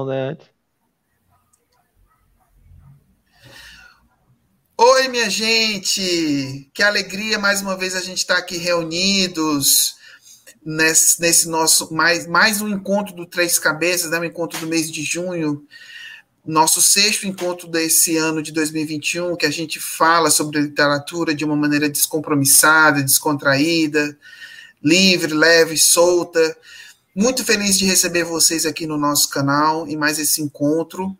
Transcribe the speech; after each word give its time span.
antes. 0.00 0.48
Oi, 4.78 5.08
minha 5.08 5.28
gente! 5.28 6.70
Que 6.72 6.82
alegria 6.82 7.38
mais 7.38 7.60
uma 7.60 7.76
vez 7.76 7.94
a 7.94 8.00
gente 8.00 8.18
estar 8.18 8.36
tá 8.36 8.40
aqui 8.40 8.56
reunidos 8.56 9.96
nesse, 10.64 11.20
nesse, 11.20 11.46
nosso 11.46 11.92
mais, 11.92 12.26
mais 12.26 12.62
um 12.62 12.68
encontro 12.68 13.14
do 13.14 13.26
Três 13.26 13.58
Cabeças, 13.58 14.10
né, 14.10 14.18
um 14.18 14.24
encontro 14.24 14.58
do 14.60 14.66
mês 14.66 14.90
de 14.90 15.02
junho, 15.02 15.66
nosso 16.44 16.80
sexto 16.80 17.26
encontro 17.26 17.68
desse 17.68 18.16
ano 18.16 18.42
de 18.42 18.50
2021, 18.50 19.36
que 19.36 19.44
a 19.44 19.52
gente 19.52 19.78
fala 19.78 20.30
sobre 20.30 20.58
literatura 20.58 21.34
de 21.34 21.44
uma 21.44 21.54
maneira 21.54 21.88
descompromissada, 21.88 23.02
descontraída, 23.02 24.18
livre, 24.82 25.34
leve, 25.34 25.76
solta. 25.76 26.56
Muito 27.14 27.44
feliz 27.44 27.76
de 27.76 27.84
receber 27.84 28.24
vocês 28.24 28.64
aqui 28.64 28.86
no 28.86 28.96
nosso 28.96 29.28
canal 29.28 29.86
e 29.86 29.94
mais 29.98 30.18
esse 30.18 30.40
encontro. 30.40 31.14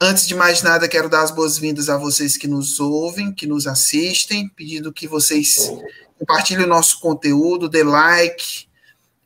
Antes 0.00 0.26
de 0.26 0.34
mais 0.34 0.62
nada, 0.62 0.88
quero 0.88 1.10
dar 1.10 1.22
as 1.22 1.30
boas-vindas 1.30 1.90
a 1.90 1.98
vocês 1.98 2.38
que 2.38 2.48
nos 2.48 2.80
ouvem, 2.80 3.30
que 3.30 3.46
nos 3.46 3.66
assistem, 3.66 4.48
pedindo 4.48 4.90
que 4.90 5.06
vocês 5.06 5.70
compartilhem 6.18 6.64
o 6.64 6.68
nosso 6.68 7.00
conteúdo, 7.00 7.68
dê 7.68 7.82
like, 7.82 8.66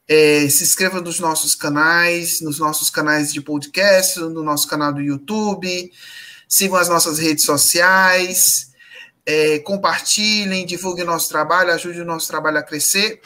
é, 0.09 0.48
se 0.48 0.65
inscreva 0.65 1.01
nos 1.01 1.20
nossos 1.20 1.55
canais, 1.55 2.41
nos 2.41 2.59
nossos 2.59 2.91
canais 2.91 3.33
de 3.33 3.41
podcast, 3.41 4.19
no 4.19 4.42
nosso 4.42 4.67
canal 4.67 4.92
do 4.92 5.01
YouTube, 5.01 5.92
sigam 6.48 6.77
as 6.77 6.89
nossas 6.89 7.20
redes 7.20 7.45
sociais, 7.45 8.73
é, 9.25 9.61
compartilhem, 9.61 10.67
divulguem 10.67 11.05
o 11.05 11.06
nosso 11.06 11.29
trabalho, 11.29 11.73
ajude 11.73 12.01
o 12.01 12.05
nosso 12.05 12.27
trabalho 12.27 12.59
a 12.59 12.62
crescer. 12.65 13.20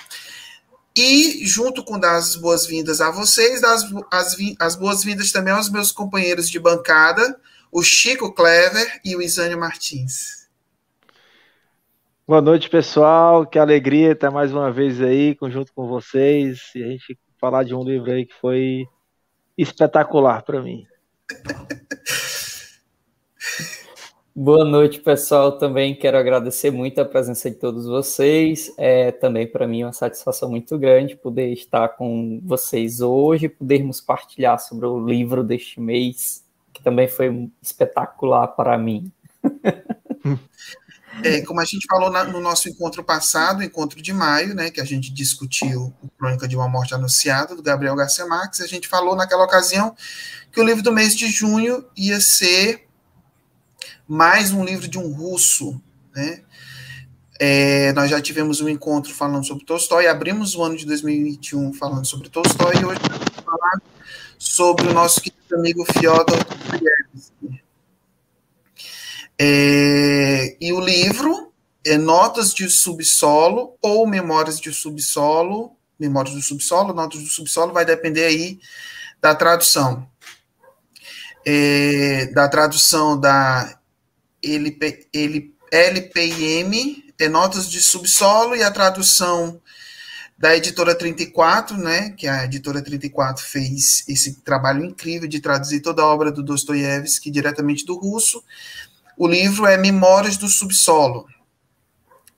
E, 0.96 1.46
junto 1.46 1.82
com 1.82 1.98
dar 1.98 2.16
as 2.16 2.36
boas-vindas 2.36 3.00
a 3.00 3.10
vocês, 3.10 3.60
dar 3.60 3.72
as, 3.72 3.84
as, 4.10 4.36
as 4.60 4.76
boas-vindas 4.76 5.32
também 5.32 5.52
aos 5.52 5.70
meus 5.70 5.90
companheiros 5.90 6.50
de 6.50 6.58
bancada, 6.58 7.40
o 7.70 7.82
Chico 7.82 8.32
Clever 8.34 9.00
e 9.04 9.16
o 9.16 9.22
Isânio 9.22 9.58
Martins. 9.58 10.42
Boa 12.28 12.42
noite, 12.42 12.68
pessoal. 12.68 13.46
Que 13.46 13.58
alegria 13.58 14.12
estar 14.12 14.30
mais 14.30 14.52
uma 14.52 14.70
vez 14.70 15.00
aí, 15.00 15.36
junto 15.50 15.72
com 15.72 15.88
vocês, 15.88 16.60
e 16.74 16.82
a 16.82 16.88
gente 16.88 17.18
falar 17.40 17.64
de 17.64 17.74
um 17.74 17.82
livro 17.82 18.10
aí 18.10 18.26
que 18.26 18.34
foi 18.34 18.86
espetacular 19.56 20.42
para 20.42 20.62
mim. 20.62 20.86
Boa 24.34 24.64
noite, 24.64 24.98
pessoal. 24.98 25.58
Também 25.58 25.94
quero 25.94 26.16
agradecer 26.16 26.70
muito 26.70 26.98
a 26.98 27.04
presença 27.04 27.50
de 27.50 27.56
todos 27.56 27.84
vocês. 27.84 28.72
É 28.78 29.12
também 29.12 29.46
para 29.46 29.66
mim 29.66 29.84
uma 29.84 29.92
satisfação 29.92 30.48
muito 30.48 30.78
grande 30.78 31.14
poder 31.14 31.52
estar 31.52 31.86
com 31.90 32.40
vocês 32.42 33.02
hoje, 33.02 33.50
podermos 33.50 34.00
partilhar 34.00 34.58
sobre 34.58 34.86
o 34.86 35.06
livro 35.06 35.44
deste 35.44 35.78
mês, 35.78 36.42
que 36.72 36.82
também 36.82 37.06
foi 37.08 37.50
espetacular 37.60 38.48
para 38.48 38.78
mim. 38.78 39.12
É, 41.22 41.42
como 41.42 41.60
a 41.60 41.64
gente 41.66 41.86
falou 41.86 42.10
na, 42.10 42.24
no 42.24 42.40
nosso 42.40 42.70
encontro 42.70 43.04
passado, 43.04 43.62
encontro 43.62 44.00
de 44.00 44.14
maio, 44.14 44.54
né, 44.54 44.70
que 44.70 44.80
a 44.80 44.84
gente 44.84 45.12
discutiu 45.12 45.92
o 46.02 46.08
Crônica 46.18 46.48
de 46.48 46.56
uma 46.56 46.66
Morte 46.66 46.94
Anunciada, 46.94 47.54
do 47.54 47.62
Gabriel 47.62 47.94
Garcia 47.94 48.24
Marques, 48.24 48.62
a 48.62 48.66
gente 48.66 48.88
falou 48.88 49.14
naquela 49.14 49.44
ocasião 49.44 49.94
que 50.50 50.58
o 50.58 50.64
livro 50.64 50.82
do 50.82 50.90
mês 50.90 51.14
de 51.14 51.28
junho 51.28 51.84
ia 51.94 52.18
ser 52.18 52.88
mais 54.08 54.52
um 54.52 54.64
livro 54.64 54.88
de 54.88 54.98
um 54.98 55.12
russo, 55.12 55.80
né? 56.14 56.42
É, 57.38 57.92
nós 57.94 58.08
já 58.08 58.20
tivemos 58.20 58.60
um 58.60 58.68
encontro 58.68 59.12
falando 59.12 59.44
sobre 59.44 59.64
Tolstói, 59.64 60.06
abrimos 60.06 60.54
o 60.54 60.62
ano 60.62 60.76
de 60.76 60.86
2021 60.86 61.72
falando 61.72 62.06
sobre 62.06 62.28
Tolstói, 62.28 62.76
e 62.76 62.84
hoje 62.84 63.00
vamos 63.08 63.44
falar 63.44 63.82
sobre 64.38 64.86
o 64.88 64.92
nosso 64.92 65.20
querido 65.20 65.56
amigo 65.56 65.84
Fyodor 65.92 66.38
Dostoiévski. 66.44 67.62
É, 69.38 70.56
e 70.60 70.72
o 70.72 70.80
livro 70.80 71.52
é 71.84 71.96
Notas 71.96 72.54
de 72.54 72.68
Subsolo 72.68 73.76
ou 73.82 74.06
Memórias 74.06 74.60
de 74.60 74.72
Subsolo, 74.72 75.72
Memórias 75.98 76.34
do 76.34 76.42
Subsolo, 76.42 76.92
Notas 76.92 77.20
do 77.20 77.28
Subsolo, 77.28 77.72
vai 77.72 77.84
depender 77.84 78.24
aí 78.24 78.60
da 79.20 79.34
tradução. 79.34 80.06
É, 81.44 82.26
da 82.26 82.48
tradução 82.48 83.18
da 83.18 83.81
LP, 84.42 85.08
L, 85.12 85.54
LPM, 85.70 87.04
é 87.18 87.28
Notas 87.28 87.70
de 87.70 87.80
Subsolo, 87.80 88.56
e 88.56 88.62
a 88.62 88.70
tradução 88.70 89.60
da 90.36 90.56
editora 90.56 90.92
34, 90.92 91.76
né, 91.76 92.10
que 92.10 92.26
a 92.26 92.44
editora 92.44 92.82
34 92.82 93.44
fez 93.44 94.04
esse 94.08 94.40
trabalho 94.40 94.84
incrível 94.84 95.28
de 95.28 95.38
traduzir 95.38 95.80
toda 95.80 96.02
a 96.02 96.06
obra 96.06 96.32
do 96.32 96.42
Dostoiévski 96.42 97.30
diretamente 97.30 97.86
do 97.86 97.96
russo. 97.96 98.42
O 99.16 99.28
livro 99.28 99.66
é 99.66 99.76
Memórias 99.76 100.36
do 100.36 100.48
Subsolo. 100.48 101.28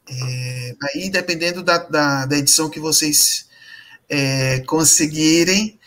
É, 0.06 0.76
aí, 0.82 1.08
dependendo 1.08 1.62
da, 1.62 1.78
da, 1.78 2.26
da, 2.26 2.36
edição 2.36 2.68
que 2.68 2.78
vocês 2.78 3.48
é, 4.06 4.60
conseguirem, 4.60 5.80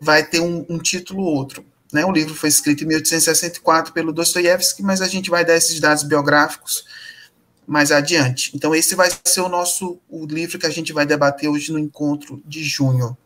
vai 0.00 0.26
ter 0.26 0.40
um, 0.40 0.66
um 0.68 0.78
título 0.80 1.22
ou 1.22 1.32
outro. 1.32 1.64
Né? 1.92 2.04
O 2.04 2.10
livro 2.10 2.34
foi 2.34 2.48
escrito 2.48 2.84
em 2.84 2.86
1864 2.86 3.92
pelo 3.92 4.12
Dostoiévski, 4.12 4.82
mas 4.82 5.02
a 5.02 5.08
gente 5.08 5.28
vai 5.28 5.44
dar 5.44 5.56
esses 5.56 5.78
dados 5.78 6.02
biográficos 6.02 6.84
mais 7.66 7.92
adiante. 7.92 8.50
Então, 8.54 8.74
esse 8.74 8.94
vai 8.94 9.10
ser 9.24 9.40
o 9.40 9.48
nosso 9.48 10.00
o 10.08 10.26
livro 10.26 10.58
que 10.58 10.66
a 10.66 10.70
gente 10.70 10.92
vai 10.92 11.06
debater 11.06 11.48
hoje 11.48 11.70
no 11.70 11.78
encontro 11.78 12.42
de 12.46 12.64
junho. 12.64 13.16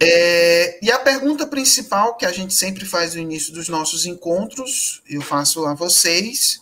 É, 0.00 0.78
e 0.84 0.90
a 0.92 0.98
pergunta 0.98 1.46
principal 1.46 2.16
que 2.16 2.26
a 2.26 2.32
gente 2.32 2.54
sempre 2.54 2.84
faz 2.84 3.14
no 3.14 3.20
início 3.20 3.52
dos 3.52 3.68
nossos 3.68 4.06
encontros, 4.06 5.02
eu 5.08 5.20
faço 5.20 5.66
a 5.66 5.74
vocês, 5.74 6.60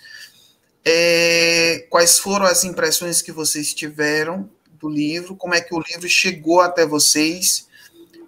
é, 0.85 1.87
quais 1.91 2.19
foram 2.19 2.47
as 2.47 2.65
impressões 2.65 3.21
que 3.21 3.33
vocês 3.33 3.75
tiveram 3.75 4.49
do 4.79 4.89
livro, 4.89 5.37
como 5.37 5.55
é 5.55 5.61
que 5.61 5.75
o 5.75 5.81
livro 5.81 6.09
chegou 6.09 6.61
até 6.61 6.87
vocês, 6.87 7.67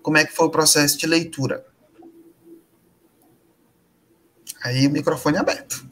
como 0.03 0.19
é 0.19 0.27
que 0.27 0.35
foi 0.35 0.47
o 0.47 0.51
processo 0.51 0.99
de 0.99 1.07
leitura. 1.07 1.65
Aí 4.69 4.87
o 4.87 4.91
microfone 4.91 5.39
é 5.39 5.41
aberto. 5.41 5.83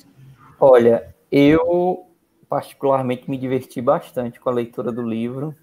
Olha, 0.60 1.14
eu 1.32 2.06
particularmente 2.46 3.28
me 3.28 3.38
diverti 3.38 3.80
bastante 3.80 4.38
com 4.38 4.50
a 4.50 4.52
leitura 4.52 4.92
do 4.92 5.00
livro. 5.00 5.54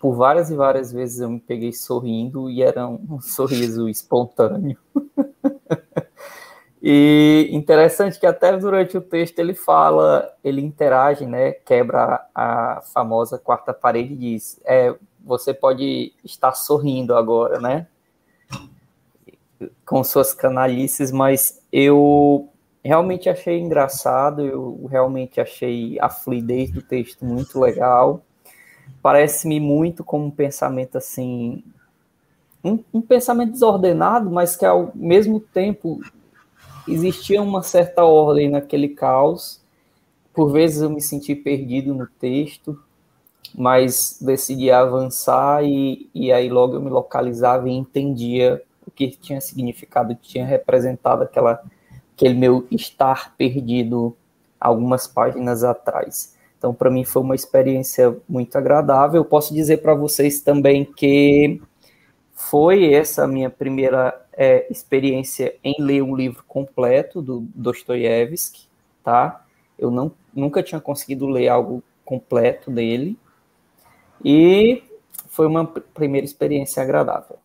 Por 0.00 0.16
várias 0.16 0.50
e 0.50 0.56
várias 0.56 0.92
vezes 0.92 1.20
eu 1.20 1.30
me 1.30 1.38
peguei 1.38 1.72
sorrindo 1.72 2.50
e 2.50 2.60
era 2.60 2.88
um 2.88 3.20
sorriso 3.20 3.88
espontâneo. 3.88 4.76
e 6.82 7.48
interessante 7.52 8.18
que 8.18 8.26
até 8.26 8.56
durante 8.56 8.96
o 8.96 9.00
texto 9.00 9.38
ele 9.38 9.54
fala, 9.54 10.28
ele 10.42 10.60
interage, 10.60 11.26
né? 11.26 11.52
Quebra 11.52 12.26
a 12.34 12.82
famosa 12.92 13.38
quarta 13.38 13.72
parede 13.72 14.14
e 14.14 14.16
diz: 14.16 14.60
é, 14.64 14.92
você 15.24 15.54
pode 15.54 16.12
estar 16.24 16.54
sorrindo 16.54 17.14
agora, 17.14 17.60
né? 17.60 17.86
Com 19.84 20.02
suas 20.04 20.32
canalices, 20.32 21.10
mas 21.10 21.60
eu 21.72 22.48
realmente 22.84 23.28
achei 23.28 23.58
engraçado, 23.58 24.42
eu 24.42 24.86
realmente 24.90 25.40
achei 25.40 25.98
a 26.00 26.08
fluidez 26.08 26.70
do 26.70 26.80
texto 26.80 27.24
muito 27.24 27.58
legal. 27.58 28.22
Parece-me 29.02 29.60
muito 29.60 30.04
como 30.04 30.26
um 30.26 30.30
pensamento 30.30 30.96
assim, 30.96 31.62
um, 32.64 32.82
um, 32.92 33.00
pensamento 33.00 33.52
desordenado, 33.52 34.30
mas 34.30 34.56
que 34.56 34.64
ao 34.64 34.90
mesmo 34.94 35.40
tempo 35.40 36.00
existia 36.86 37.42
uma 37.42 37.62
certa 37.62 38.04
ordem 38.04 38.48
naquele 38.48 38.88
caos. 38.88 39.60
Por 40.32 40.50
vezes 40.52 40.82
eu 40.82 40.90
me 40.90 41.00
senti 41.00 41.34
perdido 41.34 41.94
no 41.94 42.06
texto, 42.06 42.80
mas 43.54 44.18
decidi 44.20 44.70
avançar 44.70 45.64
e, 45.64 46.08
e 46.14 46.32
aí 46.32 46.48
logo 46.48 46.74
eu 46.74 46.80
me 46.80 46.90
localizava 46.90 47.68
e 47.68 47.72
entendia 47.72 48.62
o 48.88 48.90
que 48.90 49.08
tinha 49.10 49.40
significado, 49.40 50.14
tinha 50.14 50.44
representado 50.44 51.22
aquela, 51.22 51.62
aquele 52.14 52.34
meu 52.34 52.66
estar 52.70 53.36
perdido 53.36 54.16
algumas 54.58 55.06
páginas 55.06 55.62
atrás. 55.62 56.36
Então, 56.56 56.74
para 56.74 56.90
mim, 56.90 57.04
foi 57.04 57.22
uma 57.22 57.34
experiência 57.34 58.16
muito 58.28 58.56
agradável. 58.56 59.20
Eu 59.20 59.24
posso 59.24 59.54
dizer 59.54 59.78
para 59.78 59.94
vocês 59.94 60.40
também 60.40 60.84
que 60.84 61.60
foi 62.32 62.92
essa 62.92 63.26
minha 63.26 63.48
primeira 63.48 64.26
é, 64.32 64.66
experiência 64.70 65.54
em 65.62 65.76
ler 65.78 66.02
um 66.02 66.16
livro 66.16 66.42
completo 66.48 67.22
do 67.22 67.46
Dostoiévski, 67.54 68.66
tá? 69.04 69.44
Eu 69.78 69.90
não, 69.90 70.10
nunca 70.34 70.62
tinha 70.62 70.80
conseguido 70.80 71.28
ler 71.28 71.48
algo 71.48 71.82
completo 72.04 72.70
dele. 72.70 73.16
E 74.24 74.82
foi 75.28 75.46
uma 75.46 75.64
primeira 75.64 76.24
experiência 76.24 76.82
agradável. 76.82 77.36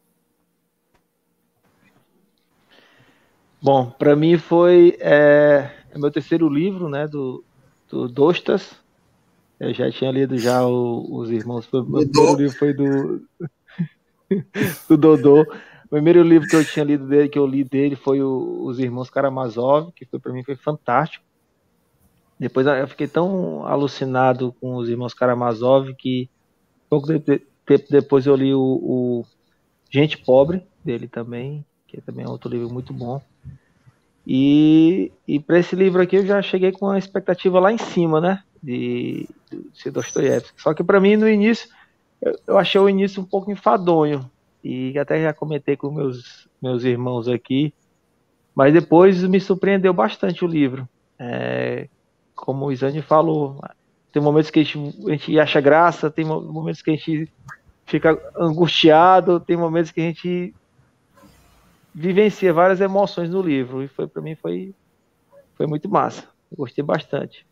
Bom, 3.63 3.89
para 3.89 4.13
mim 4.13 4.37
foi 4.37 4.97
é, 4.99 5.71
é, 5.89 5.97
meu 5.97 6.11
terceiro 6.11 6.49
livro, 6.49 6.89
né, 6.89 7.07
do, 7.07 7.41
do 7.89 8.09
Dostas. 8.09 8.75
Eu 9.57 9.73
já 9.73 9.89
tinha 9.89 10.11
lido 10.11 10.37
já 10.37 10.67
o, 10.67 11.07
os 11.15 11.31
Irmãos. 11.31 11.71
O 11.71 11.81
meu 11.83 12.05
primeiro 12.05 12.35
livro 12.35 12.57
foi 12.57 12.73
do, 12.73 13.25
do 14.89 14.97
Dodô. 14.97 15.47
primeiro 15.89 16.21
livro 16.23 16.45
que 16.45 16.57
eu 16.57 16.65
tinha 16.65 16.83
lido 16.83 17.07
dele, 17.07 17.29
que 17.29 17.39
eu 17.39 17.47
li 17.47 17.63
dele, 17.63 17.95
foi 17.95 18.21
o, 18.21 18.65
Os 18.65 18.79
Irmãos 18.79 19.09
Karamazov, 19.09 19.93
que 19.93 20.05
foi 20.05 20.19
para 20.19 20.33
mim 20.33 20.43
foi 20.43 20.57
fantástico. 20.57 21.23
Depois 22.37 22.67
eu 22.67 22.87
fiquei 22.89 23.07
tão 23.07 23.65
alucinado 23.65 24.53
com 24.59 24.75
os 24.75 24.89
Irmãos 24.89 25.13
Karamazov 25.13 25.95
que 25.95 26.29
pouco 26.89 27.07
tempo 27.07 27.85
depois 27.89 28.25
eu 28.25 28.35
li 28.35 28.53
o, 28.53 28.59
o 28.59 29.25
Gente 29.89 30.17
Pobre 30.17 30.67
dele 30.83 31.07
também, 31.07 31.65
que 31.93 32.01
também 32.01 32.25
é 32.25 32.29
outro 32.29 32.49
livro 32.49 32.73
muito 32.73 32.93
bom. 32.93 33.21
E, 34.25 35.11
e 35.27 35.39
para 35.39 35.59
esse 35.59 35.75
livro 35.75 36.01
aqui 36.01 36.15
eu 36.15 36.25
já 36.25 36.41
cheguei 36.41 36.71
com 36.71 36.87
uma 36.87 36.97
expectativa 36.97 37.59
lá 37.59 37.71
em 37.71 37.77
cima, 37.77 38.19
né? 38.19 38.43
De, 38.61 39.27
de 39.51 39.91
Dostoiévski. 39.91 40.61
Só 40.61 40.73
que 40.73 40.83
para 40.83 40.99
mim 40.99 41.17
no 41.17 41.29
início 41.29 41.69
eu, 42.21 42.39
eu 42.47 42.57
achei 42.57 42.79
o 42.79 42.89
início 42.89 43.21
um 43.21 43.25
pouco 43.25 43.51
enfadonho, 43.51 44.29
e 44.63 44.97
até 44.97 45.21
já 45.21 45.33
comentei 45.33 45.75
com 45.75 45.91
meus, 45.91 46.47
meus 46.61 46.83
irmãos 46.85 47.27
aqui, 47.27 47.73
mas 48.55 48.73
depois 48.73 49.21
me 49.23 49.39
surpreendeu 49.39 49.93
bastante 49.93 50.45
o 50.45 50.47
livro. 50.47 50.87
É, 51.19 51.89
como 52.33 52.65
o 52.65 52.71
Isane 52.71 53.01
falou, 53.01 53.59
tem 54.11 54.21
momentos 54.21 54.49
que 54.49 54.59
a 54.61 54.63
gente, 54.63 54.95
a 55.05 55.11
gente 55.11 55.39
acha 55.39 55.59
graça, 55.59 56.09
tem 56.09 56.23
momentos 56.23 56.81
que 56.81 56.91
a 56.91 56.95
gente 56.95 57.29
fica 57.85 58.17
angustiado, 58.37 59.39
tem 59.39 59.57
momentos 59.57 59.91
que 59.91 59.99
a 59.99 60.03
gente 60.05 60.53
vivencia 61.93 62.53
várias 62.53 62.81
emoções 62.81 63.29
no 63.29 63.41
livro 63.41 63.83
e 63.83 63.87
foi 63.87 64.07
para 64.07 64.21
mim 64.21 64.35
foi 64.35 64.73
foi 65.55 65.67
muito 65.67 65.87
massa. 65.87 66.23
Gostei 66.55 66.83
bastante. 66.83 67.45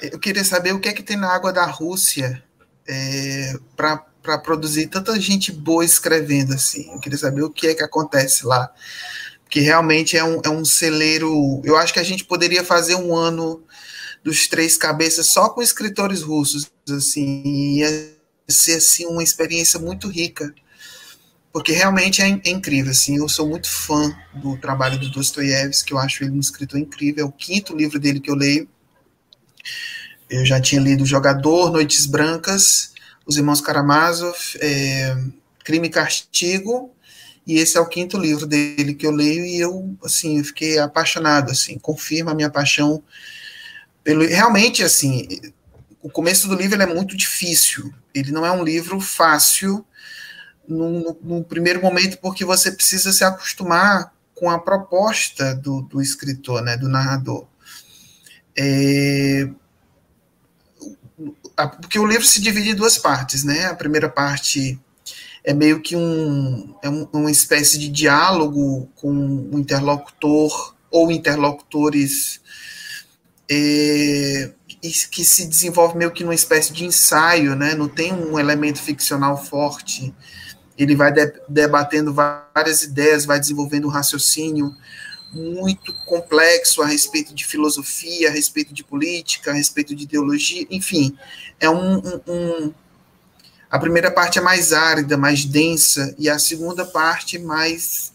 Eu 0.00 0.18
queria 0.18 0.44
saber 0.44 0.72
o 0.72 0.80
que 0.80 0.88
é 0.88 0.92
que 0.92 1.02
tem 1.02 1.16
na 1.16 1.28
água 1.28 1.52
da 1.52 1.66
Rússia 1.66 2.42
é, 2.88 3.54
para 3.76 4.38
produzir 4.38 4.86
tanta 4.86 5.18
gente 5.20 5.52
boa 5.52 5.84
escrevendo 5.84 6.54
assim. 6.54 6.90
Eu 6.92 7.00
queria 7.00 7.18
saber 7.18 7.42
o 7.42 7.50
que 7.50 7.68
é 7.68 7.74
que 7.74 7.82
acontece 7.82 8.46
lá. 8.46 8.72
Porque 9.44 9.60
realmente 9.60 10.16
é 10.16 10.24
um, 10.24 10.40
é 10.44 10.48
um 10.48 10.64
celeiro. 10.64 11.60
Eu 11.64 11.76
acho 11.76 11.92
que 11.92 11.98
a 11.98 12.04
gente 12.04 12.24
poderia 12.24 12.64
fazer 12.64 12.94
um 12.94 13.14
ano 13.14 13.62
dos 14.22 14.46
três 14.46 14.76
cabeças 14.76 15.26
só 15.26 15.48
com 15.48 15.62
escritores 15.62 16.22
russos, 16.22 16.70
assim, 16.90 17.42
ia 17.78 18.12
ser 18.48 18.76
assim 18.76 19.06
uma 19.06 19.22
experiência 19.22 19.78
muito 19.78 20.08
rica. 20.08 20.54
Porque 21.52 21.72
realmente 21.72 22.22
é, 22.22 22.28
é 22.44 22.50
incrível, 22.50 22.92
assim, 22.92 23.16
eu 23.16 23.28
sou 23.28 23.48
muito 23.48 23.68
fã 23.68 24.16
do 24.34 24.56
trabalho 24.56 24.98
do 24.98 25.10
Dostoiévski, 25.10 25.92
eu 25.92 25.98
acho 25.98 26.22
ele 26.22 26.32
um 26.32 26.40
escritor 26.40 26.78
incrível, 26.78 27.24
é 27.24 27.28
o 27.28 27.32
quinto 27.32 27.76
livro 27.76 27.98
dele 27.98 28.20
que 28.20 28.30
eu 28.30 28.36
leio. 28.36 28.68
Eu 30.28 30.46
já 30.46 30.60
tinha 30.60 30.80
lido 30.80 31.04
Jogador, 31.04 31.72
Noites 31.72 32.06
Brancas, 32.06 32.92
os 33.26 33.36
Irmãos 33.36 33.60
Karamazov, 33.60 34.36
é, 34.60 35.16
Crime 35.64 35.88
e 35.88 35.90
Castigo, 35.90 36.94
e 37.44 37.56
esse 37.58 37.76
é 37.76 37.80
o 37.80 37.86
quinto 37.86 38.16
livro 38.16 38.46
dele 38.46 38.94
que 38.94 39.04
eu 39.04 39.10
leio 39.10 39.44
e 39.44 39.58
eu, 39.58 39.96
assim, 40.04 40.38
eu 40.38 40.44
fiquei 40.44 40.78
apaixonado, 40.78 41.50
assim, 41.50 41.76
confirma 41.78 42.30
a 42.30 42.34
minha 42.34 42.50
paixão 42.50 43.02
pelo... 44.04 44.24
Realmente, 44.24 44.84
assim, 44.84 45.26
o 46.00 46.08
começo 46.08 46.46
do 46.46 46.54
livro 46.54 46.80
é 46.80 46.86
muito 46.86 47.16
difícil, 47.16 47.92
ele 48.14 48.30
não 48.30 48.46
é 48.46 48.52
um 48.52 48.62
livro 48.62 49.00
fácil 49.00 49.84
no, 50.70 51.44
primeiro 51.44 51.82
momento, 51.82 52.18
porque 52.18 52.44
você 52.44 52.70
precisa 52.70 53.12
se 53.12 53.24
acostumar 53.24 54.12
com 54.34 54.48
a 54.48 54.58
proposta 54.58 55.54
do, 55.54 55.82
do 55.82 56.00
escritor, 56.00 56.62
né, 56.62 56.76
do 56.76 56.88
narrador. 56.88 57.46
É, 58.56 59.48
porque 61.80 61.98
o 61.98 62.06
livro 62.06 62.24
se 62.24 62.40
divide 62.40 62.70
em 62.70 62.74
duas 62.74 62.96
partes, 62.96 63.44
né? 63.44 63.66
A 63.66 63.74
primeira 63.74 64.08
parte 64.08 64.80
é 65.44 65.52
meio 65.52 65.80
que 65.80 65.96
um, 65.96 66.74
é 66.82 66.88
um, 66.88 67.08
uma 67.12 67.30
espécie 67.30 67.78
de 67.78 67.88
diálogo 67.88 68.88
com 68.94 69.10
um 69.10 69.58
interlocutor 69.58 70.74
ou 70.90 71.10
interlocutores 71.10 72.40
é, 73.50 74.52
que 74.80 75.24
se 75.24 75.46
desenvolve 75.46 75.96
meio 75.96 76.10
que 76.10 76.22
numa 76.22 76.34
espécie 76.34 76.72
de 76.72 76.84
ensaio, 76.84 77.54
né? 77.54 77.74
Não 77.74 77.88
tem 77.88 78.12
um 78.12 78.38
elemento 78.38 78.80
ficcional 78.80 79.42
forte. 79.42 80.14
Ele 80.82 80.96
vai 80.96 81.12
de, 81.12 81.32
debatendo 81.48 82.12
várias 82.12 82.82
ideias, 82.82 83.24
vai 83.24 83.38
desenvolvendo 83.38 83.86
um 83.86 83.90
raciocínio 83.90 84.74
muito 85.32 85.94
complexo 86.04 86.82
a 86.82 86.86
respeito 86.86 87.34
de 87.34 87.44
filosofia, 87.44 88.28
a 88.28 88.32
respeito 88.32 88.74
de 88.74 88.82
política, 88.82 89.50
a 89.50 89.54
respeito 89.54 89.94
de 89.94 90.04
ideologia, 90.04 90.66
enfim, 90.70 91.16
é 91.60 91.70
um, 91.70 91.98
um, 91.98 92.20
um, 92.26 92.74
a 93.70 93.78
primeira 93.78 94.10
parte 94.10 94.38
é 94.38 94.42
mais 94.42 94.72
árida, 94.72 95.16
mais 95.16 95.44
densa, 95.44 96.14
e 96.18 96.28
a 96.28 96.38
segunda 96.38 96.84
parte 96.84 97.38
mais, 97.38 98.12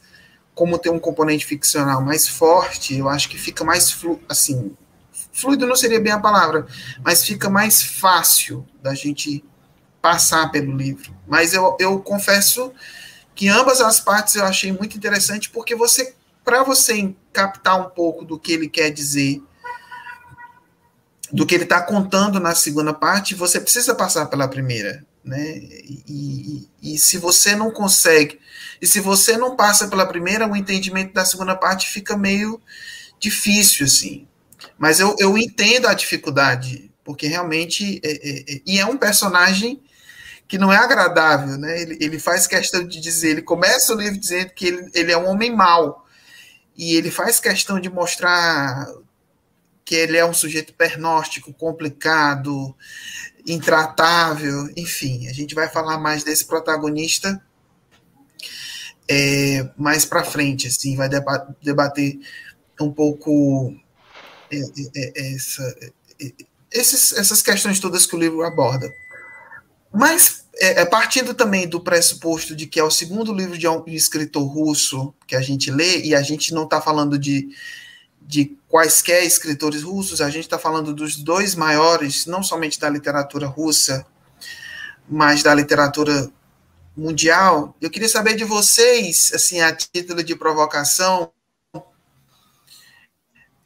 como 0.53 0.77
tem 0.77 0.91
um 0.91 0.99
componente 0.99 1.45
ficcional 1.45 2.01
mais 2.01 2.27
forte, 2.27 2.97
eu 2.97 3.07
acho 3.07 3.29
que 3.29 3.37
fica 3.37 3.63
mais 3.63 3.91
flu, 3.91 4.19
assim, 4.27 4.75
fluido 5.31 5.65
não 5.65 5.75
seria 5.75 5.99
bem 5.99 6.11
a 6.11 6.19
palavra, 6.19 6.67
mas 7.03 7.23
fica 7.23 7.49
mais 7.49 7.81
fácil 7.81 8.65
da 8.81 8.93
gente 8.93 9.43
passar 10.05 10.51
pelo 10.51 10.77
livro. 10.77 11.11
Mas 11.27 11.55
eu, 11.55 11.75
eu 11.79 11.99
confesso 11.99 12.71
que 13.33 13.47
ambas 13.47 13.81
as 13.81 13.99
partes 13.99 14.35
eu 14.35 14.45
achei 14.45 14.71
muito 14.71 14.95
interessante 14.95 15.49
porque 15.49 15.75
você 15.75 16.13
para 16.43 16.61
você 16.61 17.11
captar 17.33 17.81
um 17.81 17.89
pouco 17.89 18.23
do 18.23 18.37
que 18.37 18.51
ele 18.51 18.69
quer 18.69 18.91
dizer, 18.91 19.41
do 21.31 21.43
que 21.43 21.55
ele 21.55 21.63
está 21.63 21.81
contando 21.81 22.39
na 22.39 22.53
segunda 22.53 22.93
parte, 22.93 23.33
você 23.33 23.59
precisa 23.59 23.95
passar 23.95 24.27
pela 24.27 24.47
primeira. 24.47 25.03
Né? 25.23 25.57
E, 25.57 26.03
e, 26.07 26.93
e, 26.93 26.99
se 26.99 27.17
você 27.17 27.55
não 27.55 27.71
consegue, 27.71 28.39
e 28.79 28.85
se 28.85 28.99
você 28.99 29.35
não 29.37 29.55
passa 29.55 29.87
pela 29.87 30.05
primeira, 30.05 30.47
o 30.47 30.55
entendimento 30.55 31.15
da 31.15 31.25
segunda 31.25 31.55
parte 31.55 31.89
fica 31.89 32.15
meio 32.15 32.61
difícil, 33.19 33.87
assim. 33.87 34.27
Mas 34.77 34.99
eu, 34.99 35.15
eu 35.17 35.35
entendo 35.35 35.87
a 35.87 35.95
dificuldade, 35.95 36.91
porque 37.03 37.25
realmente. 37.25 37.99
É, 38.03 38.11
é, 38.11 38.39
é, 38.47 38.61
e 38.67 38.79
é 38.79 38.85
um 38.85 38.97
personagem 38.97 39.81
que 40.47 40.57
não 40.57 40.71
é 40.71 40.77
agradável, 40.77 41.57
né? 41.57 41.81
Ele, 41.81 41.97
ele 41.99 42.19
faz 42.19 42.47
questão 42.47 42.85
de 42.85 42.99
dizer, 42.99 43.31
ele 43.31 43.41
começa 43.41 43.93
o 43.93 43.97
livro 43.97 44.19
dizendo 44.19 44.51
que 44.51 44.67
ele, 44.67 44.91
ele 44.93 45.11
é 45.11 45.17
um 45.17 45.27
homem 45.27 45.55
mau 45.55 46.05
e 46.77 46.95
ele 46.95 47.09
faz 47.09 47.39
questão 47.39 47.79
de 47.79 47.89
mostrar 47.89 48.87
que 49.83 49.95
ele 49.95 50.17
é 50.17 50.25
um 50.25 50.33
sujeito 50.33 50.73
pernóstico, 50.73 51.53
complicado, 51.53 52.75
intratável, 53.45 54.69
enfim, 54.75 55.27
a 55.27 55.33
gente 55.33 55.53
vai 55.53 55.69
falar 55.69 55.99
mais 55.99 56.23
desse 56.23 56.45
protagonista 56.45 57.39
é, 59.07 59.69
mais 59.77 60.05
para 60.05 60.23
frente, 60.23 60.67
assim, 60.67 60.95
vai 60.95 61.07
debater 61.61 62.19
um 62.81 62.91
pouco 62.91 63.73
é, 64.51 64.57
é, 64.57 65.11
é 65.15 65.35
essa, 65.35 65.75
esses, 66.71 67.13
essas 67.13 67.41
questões 67.41 67.79
todas 67.79 68.05
que 68.05 68.15
o 68.15 68.19
livro 68.19 68.43
aborda. 68.43 68.91
Mas 69.95 70.45
é, 70.57 70.81
é, 70.81 70.85
partindo 70.85 71.33
também 71.33 71.67
do 71.67 71.79
pressuposto 71.79 72.55
de 72.55 72.67
que 72.67 72.79
é 72.79 72.83
o 72.83 72.91
segundo 72.91 73.33
livro 73.33 73.57
de 73.57 73.67
um 73.67 73.83
escritor 73.87 74.45
russo 74.45 75.13
que 75.25 75.35
a 75.35 75.41
gente 75.41 75.71
lê, 75.71 76.01
e 76.01 76.13
a 76.13 76.21
gente 76.21 76.53
não 76.53 76.63
está 76.63 76.81
falando 76.81 77.17
de, 77.17 77.49
de 78.21 78.57
quaisquer 78.67 79.23
escritores 79.23 79.83
russos, 79.83 80.21
a 80.21 80.29
gente 80.29 80.43
está 80.43 80.59
falando 80.59 80.93
dos 80.93 81.15
dois 81.15 81.55
maiores, 81.55 82.25
não 82.25 82.43
somente 82.43 82.79
da 82.79 82.89
literatura 82.89 83.47
russa, 83.47 84.05
mas 85.07 85.43
da 85.43 85.53
literatura 85.53 86.29
mundial. 86.95 87.75
Eu 87.79 87.89
queria 87.89 88.09
saber 88.09 88.35
de 88.35 88.43
vocês, 88.43 89.31
assim, 89.33 89.61
a 89.61 89.73
título 89.73 90.23
de 90.23 90.35
provocação, 90.35 91.31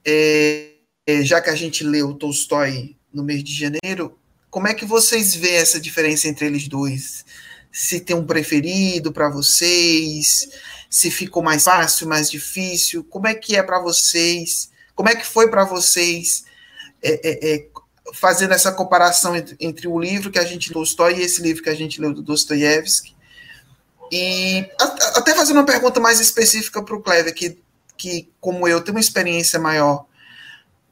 é, 0.05 0.73
é 1.07 1.23
já 1.23 1.41
que 1.41 1.49
a 1.49 1.55
gente 1.55 1.83
leu 1.83 2.13
Tolstói 2.13 2.95
no 3.11 3.23
mês 3.23 3.43
de 3.43 3.53
janeiro, 3.53 4.18
como 4.49 4.67
é 4.67 4.73
que 4.73 4.85
vocês 4.85 5.35
vê 5.35 5.55
essa 5.55 5.79
diferença 5.79 6.27
entre 6.27 6.45
eles 6.45 6.67
dois? 6.67 7.25
Se 7.71 7.99
tem 7.99 8.15
um 8.15 8.25
preferido 8.25 9.11
para 9.11 9.29
vocês? 9.29 10.49
Se 10.89 11.11
ficou 11.11 11.43
mais 11.43 11.63
fácil, 11.63 12.07
mais 12.07 12.29
difícil? 12.29 13.03
Como 13.03 13.27
é 13.27 13.35
que 13.35 13.55
é 13.55 13.61
para 13.61 13.79
vocês? 13.79 14.71
Como 14.95 15.07
é 15.07 15.15
que 15.15 15.25
foi 15.25 15.49
para 15.49 15.63
vocês 15.63 16.45
é, 17.01 17.29
é, 17.29 17.53
é, 17.53 17.67
fazendo 18.13 18.53
essa 18.53 18.71
comparação 18.71 19.35
entre, 19.35 19.55
entre, 19.59 19.87
o 19.87 19.99
livro 19.99 20.31
que 20.31 20.39
a 20.39 20.45
gente 20.45 20.73
Tolstói 20.73 21.19
e 21.19 21.21
esse 21.21 21.41
livro 21.41 21.63
que 21.63 21.69
a 21.69 21.75
gente 21.75 22.01
leu 22.01 22.13
do 22.13 22.23
Dostoiévski? 22.23 23.15
E 24.11 24.67
até 25.15 25.35
fazendo 25.35 25.57
uma 25.57 25.65
pergunta 25.65 25.99
mais 25.99 26.19
específica 26.19 26.81
para 26.81 26.95
o 26.95 27.01
Clever, 27.01 27.33
que, 27.35 27.59
que, 27.95 28.27
como 28.41 28.67
eu, 28.67 28.81
tem 28.81 28.91
uma 28.91 28.99
experiência 28.99 29.59
maior 29.59 30.08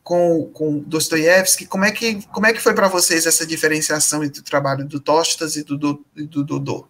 com, 0.07 0.49
com 0.53 0.79
Dostoiévski, 0.79 1.65
como 1.65 1.83
é 1.83 1.91
que, 1.91 2.25
como 2.27 2.45
é 2.45 2.53
que 2.53 2.61
foi 2.61 2.73
para 2.73 2.87
vocês 2.87 3.25
essa 3.25 3.45
diferenciação 3.45 4.23
entre 4.23 4.39
o 4.39 4.43
trabalho 4.43 4.87
do 4.87 5.01
Tostas 5.01 5.57
e 5.57 5.65
do, 5.65 5.77
do, 5.77 6.05
do 6.15 6.45
Dodô? 6.45 6.87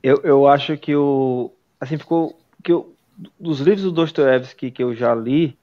Eu, 0.00 0.20
eu 0.22 0.46
acho 0.46 0.78
que 0.78 0.94
o 0.94 1.50
assim 1.80 1.98
ficou 1.98 2.38
que 2.62 2.70
eu, 2.70 2.94
dos 3.40 3.58
livros 3.58 3.82
do 3.82 3.90
Dostoiévski 3.90 4.70
que 4.70 4.84
eu 4.84 4.94
já 4.94 5.12
li, 5.12 5.58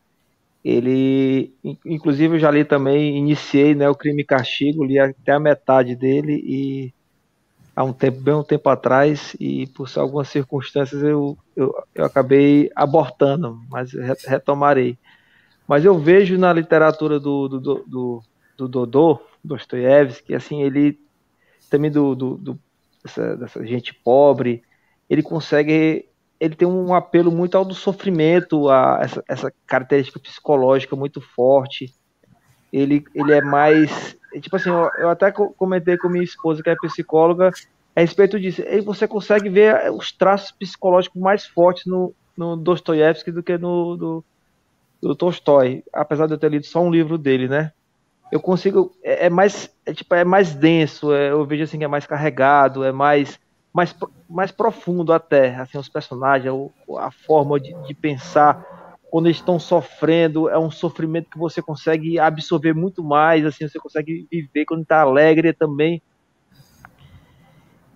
ele 0.66 1.54
inclusive 1.86 2.36
eu 2.36 2.40
já 2.40 2.52
li 2.52 2.66
também, 2.66 3.16
iniciei 3.18 3.74
né, 3.74 3.88
o 3.88 3.96
Crime 3.96 4.24
e 4.24 4.26
Castigo, 4.26 4.84
li 4.84 5.00
até 5.00 5.32
a 5.32 5.40
metade 5.40 5.96
dele 5.96 6.44
e 6.46 6.94
há 7.74 7.86
um 7.86 7.94
tempo, 7.94 8.20
bem 8.20 8.34
um 8.34 8.44
tempo 8.44 8.70
atrás, 8.70 9.34
e 9.40 9.66
por 9.68 9.88
algumas 9.96 10.28
circunstâncias 10.28 11.02
eu, 11.02 11.38
eu, 11.56 11.74
eu 11.96 12.04
acabei 12.04 12.70
abortando, 12.76 13.62
mas 13.70 13.94
retomarei. 14.26 14.98
Mas 15.68 15.84
eu 15.84 15.98
vejo 15.98 16.38
na 16.38 16.54
literatura 16.54 17.20
do, 17.20 17.48
do, 17.48 17.60
do, 17.60 18.24
do 18.58 18.68
Dodô, 18.68 19.20
Dostoiévski, 19.44 20.34
assim, 20.34 20.64
ele 20.64 21.00
também 21.70 21.92
do, 21.92 22.16
do, 22.16 22.38
do 22.38 22.60
dessa, 23.04 23.36
dessa, 23.36 23.66
gente 23.66 23.94
pobre, 23.94 24.64
ele 25.10 25.22
consegue, 25.22 26.08
ele 26.40 26.56
tem 26.56 26.68
um 26.68 26.94
apelo 26.94 27.32
muito 27.32 27.58
ao 27.58 27.66
do 27.66 27.74
sofrimento, 27.74 28.70
a 28.70 29.00
essa, 29.02 29.24
essa 29.28 29.54
característica 29.66 30.20
psicológica 30.20 30.96
muito 30.96 31.22
forte. 31.22 31.94
Ele, 32.72 33.04
ele 33.14 33.34
é 33.34 33.42
mais, 33.42 34.18
tipo 34.42 34.56
assim, 34.56 34.70
eu, 34.70 34.90
eu 34.98 35.10
até 35.10 35.32
comentei 35.32 35.98
com 35.98 36.10
minha 36.10 36.24
esposa 36.24 36.62
que 36.62 36.70
é 36.70 36.76
psicóloga 36.76 37.52
a 37.96 38.02
respeito 38.02 38.40
disso. 38.40 38.62
E 38.62 38.82
você 38.82 39.08
consegue 39.08 39.50
ver 39.50 39.92
os 39.92 40.12
traços 40.12 40.52
psicológicos 40.52 41.22
mais 41.22 41.46
fortes 41.46 41.86
no, 41.86 42.14
no 42.38 42.56
Dostoiévski 42.56 43.32
do 43.32 43.42
que 43.42 43.58
no 43.58 43.96
do, 43.96 44.26
do 45.02 45.16
Tolstói, 45.16 45.84
apesar 45.94 46.28
de 46.28 46.34
eu 46.34 46.38
ter 46.38 46.52
lido 46.52 46.66
só 46.66 46.82
um 46.82 46.92
livro 46.92 47.18
dele, 47.18 47.48
né? 47.48 47.72
eu 48.32 48.40
consigo 48.40 48.96
é, 49.04 49.28
é 49.28 49.30
mais 49.30 49.70
é, 49.86 49.94
tipo 49.94 50.14
é 50.14 50.24
mais 50.24 50.54
denso 50.54 51.14
é, 51.14 51.32
eu 51.32 51.46
vejo 51.46 51.64
assim 51.64 51.78
que 51.78 51.84
é 51.84 51.88
mais 51.88 52.06
carregado 52.06 52.84
é 52.84 52.92
mais 52.92 53.40
mais, 53.74 53.96
mais 54.30 54.52
profundo 54.52 55.14
até 55.14 55.56
assim 55.56 55.78
os 55.78 55.90
personagens 55.90 56.54
a 56.98 57.12
forma 57.12 57.60
de, 57.60 57.74
de 57.84 57.94
pensar 57.94 58.98
quando 59.10 59.28
eles 59.28 59.38
estão 59.38 59.60
sofrendo 59.60 60.50
é 60.50 60.58
um 60.58 60.72
sofrimento 60.72 61.30
que 61.30 61.38
você 61.38 61.62
consegue 61.62 62.20
absorver 62.20 62.74
muito 62.74 63.04
mais 63.04 63.46
assim 63.46 63.68
você 63.68 63.80
consegue 63.80 64.28
viver 64.30 64.66
quando 64.66 64.82
está 64.82 65.02
alegre 65.02 65.54
também 65.54 66.02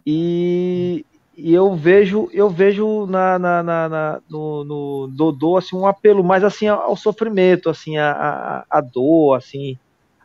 e, 0.06 1.06
e 1.36 1.54
eu 1.54 1.76
vejo 1.76 2.30
eu 2.34 2.50
vejo 2.50 3.06
na, 3.08 3.40
na, 3.40 3.64
na, 3.64 3.90
na 3.90 4.22
no, 4.30 4.64
no, 4.64 5.08
Dodô 5.08 5.58
assim 5.58 5.76
um 5.76 5.88
apelo 5.88 6.24
mais 6.24 6.44
assim 6.44 6.68
ao 6.68 6.96
sofrimento 6.96 7.70
assim 7.70 7.98
a, 7.98 8.12
a, 8.12 8.66
a 8.78 8.82
dor 8.82 9.36
assim. 9.36 9.78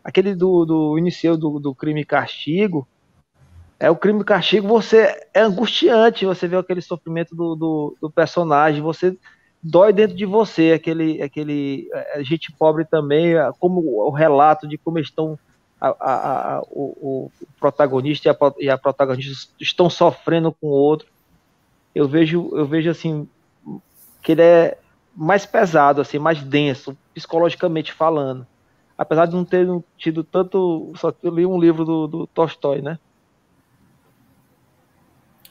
Aquele 0.02 0.36
do, 0.36 0.64
do 0.64 0.98
início 0.98 1.36
do, 1.36 1.58
do 1.58 1.74
crime 1.74 2.02
e 2.02 2.04
castigo, 2.04 2.86
é 3.78 3.90
o 3.90 3.96
crime 3.96 4.20
e 4.20 4.24
castigo, 4.24 4.68
você 4.68 5.20
é 5.34 5.40
angustiante, 5.40 6.24
você 6.24 6.48
vê 6.48 6.56
aquele 6.56 6.80
sofrimento 6.80 7.34
do, 7.34 7.54
do, 7.56 7.96
do, 8.00 8.10
personagem, 8.10 8.80
você 8.80 9.16
dói 9.62 9.92
dentro 9.92 10.16
de 10.16 10.24
você, 10.24 10.72
aquele, 10.72 11.20
aquele 11.20 11.88
é, 11.92 12.22
gente 12.22 12.52
pobre 12.52 12.84
também, 12.84 13.34
é, 13.34 13.50
como 13.58 13.80
o 13.80 14.10
relato 14.10 14.66
de 14.66 14.78
como 14.78 14.98
estão 14.98 15.38
a, 15.80 15.88
a, 15.88 16.56
a, 16.56 16.62
o, 16.62 17.30
o, 17.30 17.32
protagonista 17.58 18.28
e 18.28 18.30
a, 18.30 18.36
e 18.58 18.70
a 18.70 18.78
protagonista 18.78 19.52
estão 19.60 19.90
sofrendo 19.90 20.52
com 20.52 20.68
o 20.68 20.70
outro. 20.70 21.08
Eu 21.94 22.08
vejo, 22.08 22.50
eu 22.52 22.66
vejo 22.66 22.90
assim 22.90 23.28
que 24.22 24.32
ele 24.32 24.42
é 24.42 24.78
mais 25.14 25.46
pesado, 25.46 26.00
assim, 26.00 26.18
mais 26.18 26.42
denso, 26.42 26.96
psicologicamente 27.14 27.92
falando 27.92 28.46
apesar 28.96 29.26
de 29.26 29.34
não 29.34 29.44
ter 29.44 29.66
tido 29.96 30.24
tanto. 30.24 30.92
Só 30.96 31.12
que 31.12 31.26
eu 31.26 31.34
li 31.34 31.44
um 31.44 31.58
livro 31.58 31.84
do, 31.84 32.06
do 32.06 32.26
Tolstói, 32.28 32.80
né? 32.80 32.98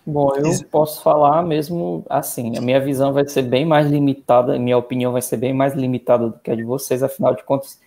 Bom, 0.07 0.35
eu 0.35 0.51
posso 0.69 1.01
falar 1.01 1.41
mesmo 1.41 2.05
assim, 2.07 2.55
a 2.55 2.61
minha 2.61 2.79
visão 2.79 3.11
vai 3.11 3.27
ser 3.27 3.41
bem 3.41 3.65
mais 3.65 3.89
limitada, 3.89 4.59
minha 4.59 4.77
opinião 4.77 5.11
vai 5.11 5.21
ser 5.21 5.37
bem 5.37 5.51
mais 5.51 5.73
limitada 5.73 6.29
do 6.29 6.37
que 6.37 6.51
a 6.51 6.55
de 6.55 6.63
vocês, 6.63 7.01
afinal 7.01 7.33
de 7.33 7.43
contas, 7.43 7.81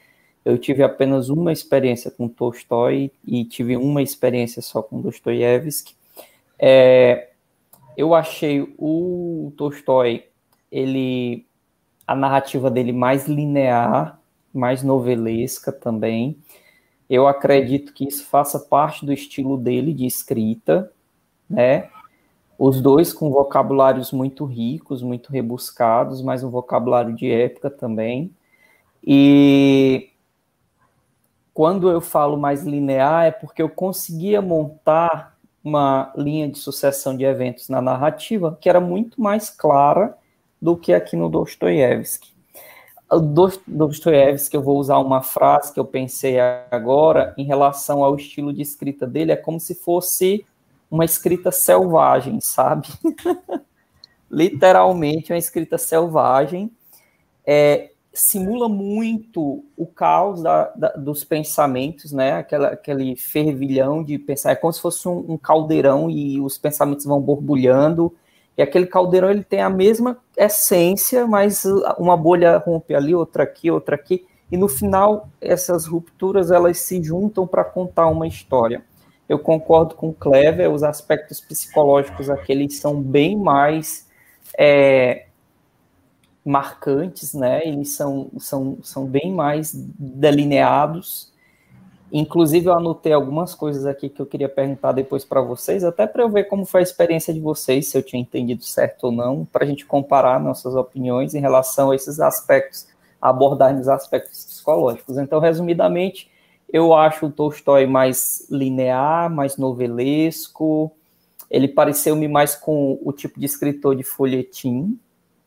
eu 0.45 0.59
tive 0.59 0.83
apenas 0.83 1.29
uma 1.29 1.53
experiência 1.53 2.11
com 2.11 2.29
Tolstói 2.29 3.11
e 3.27 3.45
tive 3.45 3.77
uma 3.77 4.03
experiência 4.03 4.63
só 4.63 4.83
com 4.83 5.01
Dostoiévski. 5.01 5.95
É, 6.59 7.31
eu 7.97 8.15
achei 8.15 8.75
o 8.79 9.53
Tolstói, 9.57 10.25
ele, 10.71 11.47
a 12.07 12.15
narrativa 12.15 12.71
dele 12.71 12.93
mais 12.93 13.27
linear 13.27 14.19
mais 14.53 14.83
novelesca 14.83 15.73
também. 15.73 16.37
Eu 17.09 17.27
acredito 17.27 17.93
que 17.93 18.07
isso 18.07 18.25
faça 18.25 18.59
parte 18.59 19.07
do 19.07 19.13
estilo 19.13 19.57
dele 19.57 19.95
de 19.95 20.07
escrita, 20.07 20.91
né? 21.49 21.89
Os 22.59 22.81
dois 22.83 23.13
com 23.13 23.31
vocabulários 23.31 24.13
muito 24.13 24.45
ricos, 24.45 25.01
muito 25.01 25.31
rebuscados, 25.31 26.21
mas 26.21 26.43
um 26.43 26.51
vocabulário 26.51 27.15
de 27.15 27.31
época 27.31 27.71
também. 27.71 28.31
E 29.07 30.11
quando 31.59 31.91
eu 31.91 32.01
falo 32.01 32.37
mais 32.37 32.63
linear 32.63 33.25
é 33.25 33.31
porque 33.33 33.61
eu 33.61 33.69
conseguia 33.69 34.41
montar 34.41 35.37
uma 35.65 36.13
linha 36.17 36.49
de 36.49 36.57
sucessão 36.57 37.17
de 37.17 37.25
eventos 37.25 37.69
na 37.69 37.83
narrativa 37.83 38.57
que 38.61 38.69
era 38.69 38.81
muito 38.81 39.21
mais 39.21 39.51
clara 39.51 40.17
do 40.63 40.77
que 40.77 40.95
aqui 40.95 41.17
no 41.17 41.29
Dostoiévski. 41.29 42.33
Dostoiévski, 43.67 44.55
eu 44.55 44.63
vou 44.63 44.79
usar 44.79 44.99
uma 44.99 45.21
frase 45.21 45.75
que 45.75 45.81
eu 45.81 45.85
pensei 45.85 46.39
agora 46.39 47.35
em 47.37 47.43
relação 47.43 48.05
ao 48.05 48.15
estilo 48.15 48.53
de 48.53 48.63
escrita 48.63 49.05
dele, 49.05 49.33
é 49.33 49.37
como 49.37 49.59
se 49.59 49.75
fosse 49.75 50.47
uma 50.89 51.05
escrita 51.05 51.51
selvagem, 51.51 52.41
sabe? 52.41 52.87
Literalmente 54.31 55.33
uma 55.33 55.39
escrita 55.39 55.77
selvagem. 55.77 56.71
É, 57.45 57.91
simula 58.13 58.69
muito 58.69 59.65
o 59.77 59.87
caos 59.87 60.43
da, 60.43 60.73
da, 60.75 60.89
dos 60.91 61.25
pensamentos, 61.25 62.13
né? 62.13 62.33
Aquela, 62.33 62.69
aquele 62.69 63.17
fervilhão 63.17 64.03
de 64.03 64.19
pensar, 64.19 64.53
é 64.53 64.57
como 64.57 64.73
se 64.73 64.81
fosse 64.81 65.09
um, 65.09 65.33
um 65.33 65.39
caldeirão 65.39 66.11
e 66.11 66.41
os 66.41 66.59
pensamentos 66.59 67.05
vão 67.05 67.21
borbulhando 67.21 68.15
e 68.59 68.63
aquele 68.63 68.87
caldeirão 68.87 69.31
ele 69.31 69.45
tem 69.45 69.61
a 69.61 69.71
mesma 69.71 70.19
essência, 70.37 71.25
mas 71.29 71.65
uma 71.97 72.17
bolha 72.17 72.59
rompe 72.59 72.93
ali, 72.93 73.15
outra 73.15 73.45
aqui, 73.45 73.71
outra 73.71 73.95
aqui, 73.95 74.27
e 74.51 74.57
no 74.57 74.67
final 74.67 75.29
essas 75.41 75.87
rupturas 75.87 76.51
elas 76.51 76.79
se 76.79 77.01
juntam 77.01 77.47
para 77.47 77.63
contar 77.63 78.09
uma 78.09 78.27
história. 78.27 78.83
Eu 79.29 79.39
concordo 79.39 79.95
com 79.95 80.09
o 80.09 80.13
Clever, 80.13 80.73
os 80.73 80.83
aspectos 80.83 81.41
psicológicos 81.41 82.29
aqui 82.29 82.51
eles 82.51 82.81
são 82.81 83.01
bem 83.01 83.37
mais 83.37 84.09
é, 84.59 85.27
marcantes, 86.49 87.35
né? 87.35 87.67
Eles 87.67 87.91
são, 87.91 88.31
são, 88.39 88.79
são 88.83 89.07
bem 89.07 89.33
mais 89.33 89.73
delineados 89.75 91.33
Inclusive, 92.11 92.67
eu 92.67 92.73
anotei 92.73 93.13
algumas 93.13 93.55
coisas 93.55 93.85
aqui 93.85 94.09
que 94.09 94.21
eu 94.21 94.25
queria 94.25 94.49
perguntar 94.49 94.93
depois 94.93 95.25
para 95.27 95.43
vocês, 95.43 95.85
até 95.85 96.07
para 96.07 96.23
eu 96.23 96.31
ver 96.31 96.45
como 96.45 96.65
foi 96.65 96.81
a 96.81 96.83
experiência 96.83 97.35
de 97.35 97.41
vocês, 97.41 97.89
se 97.89 97.99
eu 97.99 98.03
tinha 98.03 98.21
entendido 98.21 98.65
certo 98.65 99.05
ou 99.05 99.13
não, 99.13 99.45
para 99.45 99.65
a 99.65 99.67
gente 99.67 99.85
comparar 99.85 100.41
nossas 100.41 100.75
opiniões 100.75 101.35
em 101.35 101.41
relação 101.41 101.91
a 101.91 101.95
esses 101.95 102.19
aspectos, 102.19 102.87
abordar 103.21 103.77
nos 103.77 103.89
aspectos 103.89 104.47
psicológicos. 104.47 105.19
Então, 105.19 105.39
resumidamente, 105.39 106.31
eu 106.73 106.95
acho 106.95 107.27
o 107.27 107.31
Tolstói 107.31 107.87
mais 107.87 108.47
linear, 108.51 109.31
mais 109.31 109.59
novelesco, 109.59 110.91
ele 111.51 111.69
pareceu-me 111.69 112.27
mais 112.27 112.55
com 112.55 112.99
o 113.03 113.13
tipo 113.13 113.39
de 113.39 113.45
escritor 113.45 113.95
de 113.95 114.03
folhetim, 114.03 114.99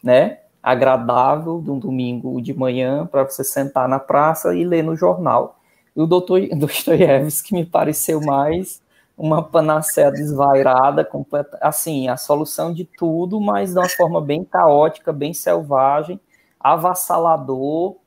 né? 0.04 0.40
Agradável, 0.64 1.62
de 1.62 1.72
um 1.72 1.80
domingo 1.80 2.42
de 2.42 2.54
manhã, 2.54 3.06
para 3.08 3.24
você 3.24 3.44
sentar 3.44 3.88
na 3.90 4.00
praça 4.00 4.56
e 4.56 4.64
ler 4.64 4.84
no 4.84 4.96
jornal. 4.96 5.60
E 5.96 6.02
o 6.02 6.08
doutor 6.08 6.40
Dostoiévski 6.56 7.54
me 7.54 7.66
pareceu 7.66 8.22
mais 8.22 8.82
uma 9.18 9.44
panaceia 9.44 10.12
desvairada, 10.12 11.04
completa, 11.06 11.58
assim, 11.62 12.08
a 12.08 12.18
solução 12.18 12.74
de 12.74 12.86
tudo, 12.86 13.40
mas 13.40 13.74
de 13.74 13.80
uma 13.80 13.90
forma 13.90 14.22
bem 14.22 14.44
caótica, 14.44 15.14
bem 15.14 15.34
selvagem, 15.34 16.20
avassalador, 16.60 17.98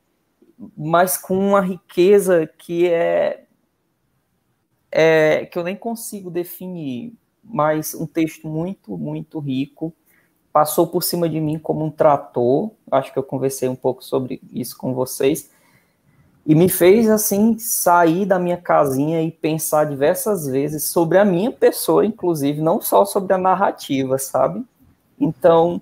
mas 0.77 1.17
com 1.17 1.37
uma 1.37 1.61
riqueza 1.61 2.47
que 2.57 2.87
é, 2.87 3.45
é 4.91 5.45
que 5.45 5.57
eu 5.57 5.63
nem 5.63 5.75
consigo 5.75 6.29
definir, 6.29 7.13
mas 7.43 7.93
um 7.93 8.05
texto 8.07 8.47
muito, 8.47 8.97
muito 8.97 9.39
rico, 9.39 9.93
passou 10.55 10.87
por 10.87 11.03
cima 11.03 11.27
de 11.27 11.41
mim 11.41 11.59
como 11.59 11.83
um 11.83 11.91
trator, 11.91 12.71
acho 12.89 13.11
que 13.11 13.19
eu 13.19 13.23
conversei 13.23 13.67
um 13.67 13.75
pouco 13.75 14.01
sobre 14.01 14.39
isso 14.53 14.77
com 14.77 14.93
vocês, 14.93 15.49
e 16.45 16.55
me 16.55 16.69
fez 16.69 17.09
assim 17.09 17.59
sair 17.59 18.25
da 18.25 18.39
minha 18.39 18.55
casinha 18.55 19.21
e 19.21 19.29
pensar 19.29 19.83
diversas 19.83 20.47
vezes 20.47 20.85
sobre 20.85 21.17
a 21.17 21.25
minha 21.25 21.51
pessoa, 21.51 22.05
inclusive, 22.05 22.61
não 22.61 22.79
só 22.79 23.03
sobre 23.03 23.33
a 23.33 23.37
narrativa, 23.37 24.17
sabe? 24.17 24.63
Então, 25.19 25.81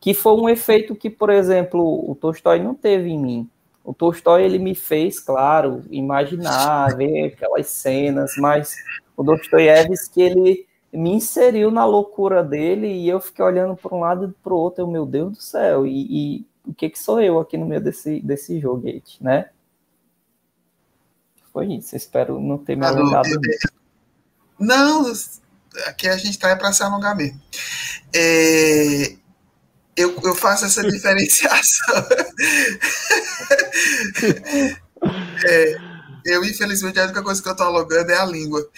que 0.00 0.14
foi 0.14 0.34
um 0.34 0.48
efeito 0.48 0.94
que, 0.94 1.10
por 1.10 1.28
exemplo, 1.28 2.08
o 2.08 2.14
Tolstói 2.14 2.60
não 2.60 2.72
teve 2.72 3.10
em 3.10 3.18
mim. 3.18 3.50
O 3.82 3.92
Tolstói 3.92 4.44
ele 4.44 4.60
me 4.60 4.76
fez, 4.76 5.18
claro, 5.18 5.82
imaginar, 5.90 6.96
ver 6.96 7.32
aquelas 7.32 7.66
cenas, 7.66 8.30
mas 8.38 8.76
o 9.16 9.24
Dostoiévski 9.24 10.22
ele 10.22 10.66
me 10.94 11.10
inseriu 11.10 11.70
na 11.70 11.84
loucura 11.84 12.42
dele 12.42 12.86
e 12.86 13.08
eu 13.08 13.20
fiquei 13.20 13.44
olhando 13.44 13.76
para 13.76 13.94
um 13.94 14.00
lado 14.00 14.26
e 14.26 14.42
para 14.42 14.54
o 14.54 14.56
outro, 14.56 14.82
eu, 14.82 14.86
meu 14.86 15.04
Deus 15.04 15.32
do 15.32 15.42
céu, 15.42 15.86
e, 15.86 16.38
e 16.38 16.46
o 16.66 16.74
que 16.74 16.88
que 16.88 16.98
sou 16.98 17.20
eu 17.20 17.38
aqui 17.38 17.56
no 17.56 17.66
meio 17.66 17.80
desse, 17.80 18.20
desse 18.20 18.58
joguete, 18.60 19.22
né? 19.22 19.50
foi 21.54 21.72
isso. 21.72 21.94
Espero 21.94 22.40
não 22.40 22.58
ter 22.58 22.76
me 22.76 22.84
alongado. 22.84 23.30
Não, 24.58 25.12
aqui 25.86 26.08
a 26.08 26.16
gente 26.16 26.36
tá 26.36 26.56
para 26.56 26.72
se 26.72 26.82
alongar 26.82 27.16
mesmo. 27.16 27.40
É, 28.12 29.14
eu, 29.96 30.18
eu 30.24 30.34
faço 30.34 30.64
essa 30.64 30.82
diferenciação. 30.90 31.94
é, 35.46 35.76
eu, 36.26 36.44
infelizmente, 36.44 36.98
a 36.98 37.04
única 37.04 37.22
coisa 37.22 37.40
que 37.40 37.48
eu 37.48 37.52
estou 37.52 37.66
alongando 37.66 38.10
é 38.10 38.18
a 38.18 38.24
língua. 38.24 38.68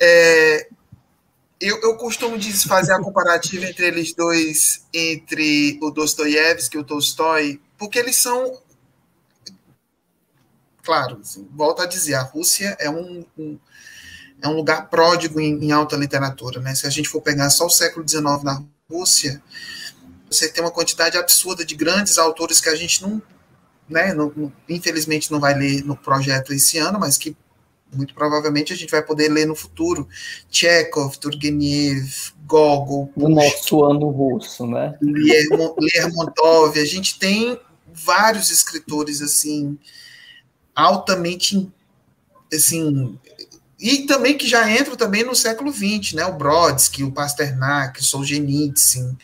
É, 0.00 0.68
eu, 1.66 1.80
eu 1.80 1.96
costumo 1.96 2.36
fazer 2.66 2.92
a 2.92 3.00
comparativa 3.00 3.66
entre 3.66 3.86
eles 3.86 4.14
dois, 4.14 4.84
entre 4.92 5.78
o 5.82 5.90
Dostoiévski 5.90 6.76
e 6.76 6.80
o 6.80 6.84
Tolstói, 6.84 7.60
porque 7.78 7.98
eles 7.98 8.16
são. 8.16 8.60
Claro, 10.82 11.18
assim, 11.22 11.48
volto 11.52 11.80
a 11.80 11.86
dizer, 11.86 12.14
a 12.14 12.22
Rússia 12.22 12.76
é 12.78 12.90
um, 12.90 13.24
um 13.38 13.58
é 14.42 14.48
um 14.48 14.52
lugar 14.52 14.90
pródigo 14.90 15.40
em, 15.40 15.64
em, 15.64 15.72
alta 15.72 15.96
literatura. 15.96 16.60
Né? 16.60 16.74
Se 16.74 16.86
a 16.86 16.90
gente 16.90 17.08
for 17.08 17.22
pegar 17.22 17.48
só 17.48 17.64
o 17.64 17.70
século 17.70 18.06
XIX 18.06 18.42
na 18.42 18.62
Rússia, 18.90 19.42
você 20.30 20.50
tem 20.50 20.62
uma 20.62 20.70
quantidade 20.70 21.16
absurda 21.16 21.64
de 21.64 21.74
grandes 21.74 22.18
autores 22.18 22.60
que 22.60 22.68
a 22.68 22.76
gente 22.76 23.00
não, 23.00 23.22
né, 23.88 24.12
não, 24.12 24.52
infelizmente 24.68 25.32
não 25.32 25.40
vai 25.40 25.54
ler 25.54 25.82
no 25.82 25.96
projeto 25.96 26.52
esse 26.52 26.76
ano, 26.76 26.98
mas 27.00 27.16
que 27.16 27.34
muito 27.94 28.14
provavelmente 28.14 28.72
a 28.72 28.76
gente 28.76 28.90
vai 28.90 29.02
poder 29.02 29.28
ler 29.28 29.46
no 29.46 29.54
futuro. 29.54 30.08
Chekhov, 30.50 31.16
Turgenev, 31.16 32.32
Gogol. 32.46 33.10
No 33.16 33.28
nosso 33.28 33.84
ano 33.84 34.08
russo, 34.08 34.66
né? 34.66 34.96
Lermontov. 35.00 36.78
A 36.78 36.84
gente 36.84 37.18
tem 37.18 37.58
vários 37.92 38.50
escritores, 38.50 39.22
assim, 39.22 39.78
altamente, 40.74 41.70
assim... 42.52 43.18
E 43.78 44.06
também 44.06 44.38
que 44.38 44.46
já 44.46 44.70
entram 44.70 44.96
também 44.96 45.24
no 45.24 45.34
século 45.34 45.72
XX, 45.72 46.14
né? 46.14 46.24
O 46.24 46.36
Brodsky, 46.36 47.04
o 47.04 47.12
Pasternak, 47.12 48.00
o 48.00 48.04
Solzhenitsyn, 48.04 49.16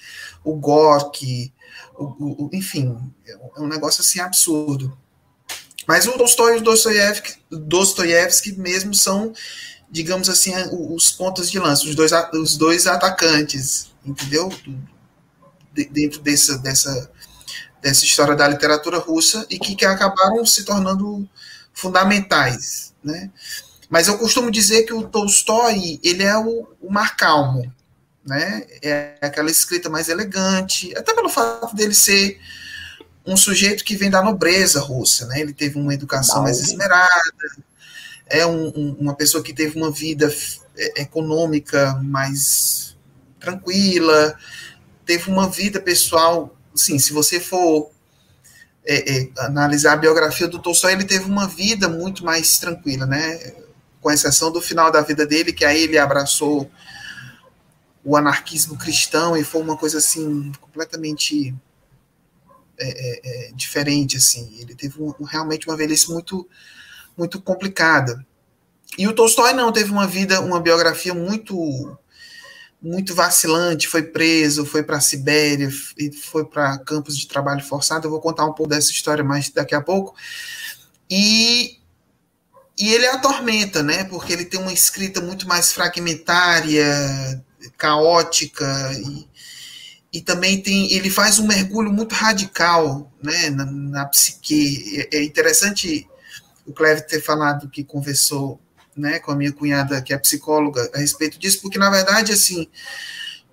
o 0.44 0.54
Gorky, 0.54 1.52
o, 1.96 2.44
o, 2.44 2.50
enfim, 2.52 2.98
é 3.26 3.60
um 3.60 3.66
negócio 3.66 4.00
assim 4.00 4.20
absurdo. 4.20 4.96
Mas 5.86 6.06
o 6.06 6.12
Tolstói 6.12 6.56
e 6.56 6.58
o 6.58 6.62
Dostoiévski, 6.62 7.38
Dostoiévski 7.50 8.52
mesmo 8.52 8.94
são, 8.94 9.32
digamos 9.90 10.28
assim, 10.28 10.52
os 10.70 11.10
pontos 11.10 11.50
de 11.50 11.58
lança, 11.58 11.84
os 11.84 11.94
dois, 11.94 12.12
os 12.32 12.56
dois 12.56 12.86
atacantes, 12.86 13.90
entendeu? 14.04 14.50
dentro 15.72 16.20
dessa, 16.20 16.58
dessa, 16.58 17.10
dessa 17.80 18.04
história 18.04 18.34
da 18.34 18.48
literatura 18.48 18.98
russa 18.98 19.46
e 19.48 19.58
que, 19.58 19.74
que 19.74 19.84
acabaram 19.84 20.44
se 20.44 20.64
tornando 20.64 21.28
fundamentais, 21.72 22.92
né? 23.02 23.30
Mas 23.88 24.06
eu 24.06 24.18
costumo 24.18 24.50
dizer 24.50 24.84
que 24.84 24.92
o 24.92 25.08
Tolstói, 25.08 25.98
ele 26.02 26.22
é 26.22 26.36
o, 26.36 26.68
o 26.80 26.92
mar 26.92 27.16
calmo, 27.16 27.72
né? 28.24 28.66
É 28.82 29.16
aquela 29.20 29.50
escrita 29.50 29.88
mais 29.88 30.08
elegante, 30.08 30.96
até 30.96 31.14
pelo 31.14 31.28
fato 31.28 31.74
dele 31.74 31.94
ser 31.94 32.40
um 33.30 33.36
sujeito 33.36 33.84
que 33.84 33.96
vem 33.96 34.10
da 34.10 34.22
nobreza 34.22 34.80
russa, 34.80 35.26
né? 35.26 35.40
Ele 35.40 35.52
teve 35.52 35.78
uma 35.78 35.94
educação 35.94 36.42
mais 36.42 36.60
esmerada, 36.60 37.32
é 38.26 38.44
um, 38.44 38.68
um, 38.68 38.96
uma 38.98 39.14
pessoa 39.14 39.42
que 39.42 39.52
teve 39.52 39.78
uma 39.78 39.90
vida 39.90 40.32
é, 40.76 41.02
econômica 41.02 41.94
mais 42.02 42.96
tranquila, 43.38 44.36
teve 45.06 45.30
uma 45.30 45.48
vida 45.48 45.80
pessoal, 45.80 46.56
sim, 46.74 46.98
se 46.98 47.12
você 47.12 47.38
for 47.38 47.90
é, 48.84 49.18
é, 49.18 49.28
analisar 49.38 49.92
a 49.92 49.96
biografia 49.96 50.48
do 50.48 50.58
Tolstói, 50.58 50.92
ele 50.92 51.04
teve 51.04 51.24
uma 51.24 51.46
vida 51.46 51.88
muito 51.88 52.24
mais 52.24 52.58
tranquila, 52.58 53.06
né? 53.06 53.54
Com 54.00 54.10
exceção 54.10 54.50
do 54.50 54.60
final 54.60 54.90
da 54.90 55.02
vida 55.02 55.24
dele, 55.24 55.52
que 55.52 55.64
aí 55.64 55.84
ele 55.84 55.98
abraçou 55.98 56.68
o 58.04 58.16
anarquismo 58.16 58.76
cristão 58.76 59.36
e 59.36 59.44
foi 59.44 59.60
uma 59.60 59.76
coisa 59.76 59.98
assim 59.98 60.50
completamente 60.60 61.54
é, 62.80 62.88
é, 62.88 63.48
é, 63.48 63.52
diferente 63.52 64.16
assim. 64.16 64.56
Ele 64.58 64.74
teve 64.74 65.00
um, 65.00 65.12
realmente 65.24 65.66
uma 65.68 65.76
velhice 65.76 66.10
muito 66.10 66.48
muito 67.16 67.40
complicada. 67.40 68.24
E 68.98 69.06
o 69.06 69.12
Tolstói 69.12 69.52
não 69.52 69.72
teve 69.72 69.90
uma 69.90 70.06
vida 70.06 70.40
uma 70.40 70.60
biografia 70.60 71.14
muito 71.14 71.98
muito 72.82 73.14
vacilante 73.14 73.86
foi 73.86 74.02
preso 74.04 74.64
foi 74.64 74.82
para 74.82 74.96
a 74.96 75.00
Sibéria 75.00 75.70
foi 76.22 76.46
para 76.46 76.78
campos 76.78 77.16
de 77.16 77.28
trabalho 77.28 77.62
forçado. 77.64 78.06
Eu 78.06 78.10
vou 78.10 78.20
contar 78.20 78.44
um 78.46 78.52
pouco 78.52 78.70
dessa 78.70 78.90
história 78.90 79.22
mais 79.22 79.50
daqui 79.50 79.74
a 79.74 79.82
pouco. 79.82 80.14
E 81.08 81.80
e 82.78 82.94
ele 82.94 83.06
atormenta, 83.06 83.82
né? 83.82 84.04
Porque 84.04 84.32
ele 84.32 84.46
tem 84.46 84.58
uma 84.58 84.72
escrita 84.72 85.20
muito 85.20 85.46
mais 85.46 85.70
fragmentária, 85.70 87.44
caótica 87.76 88.66
e, 88.94 89.28
e 90.12 90.20
também 90.20 90.60
tem 90.60 90.92
ele 90.92 91.10
faz 91.10 91.38
um 91.38 91.46
mergulho 91.46 91.92
muito 91.92 92.14
radical 92.14 93.10
né, 93.22 93.50
na, 93.50 93.64
na 93.64 94.06
psique. 94.06 95.06
É, 95.12 95.18
é 95.18 95.22
interessante 95.22 96.08
o 96.66 96.72
Cleve 96.72 97.02
ter 97.02 97.20
falado 97.20 97.68
que 97.68 97.84
conversou 97.84 98.60
né, 98.96 99.18
com 99.18 99.32
a 99.32 99.36
minha 99.36 99.52
cunhada, 99.52 100.02
que 100.02 100.12
é 100.12 100.18
psicóloga, 100.18 100.90
a 100.94 100.98
respeito 100.98 101.38
disso, 101.38 101.60
porque, 101.62 101.78
na 101.78 101.90
verdade, 101.90 102.32
assim, 102.32 102.68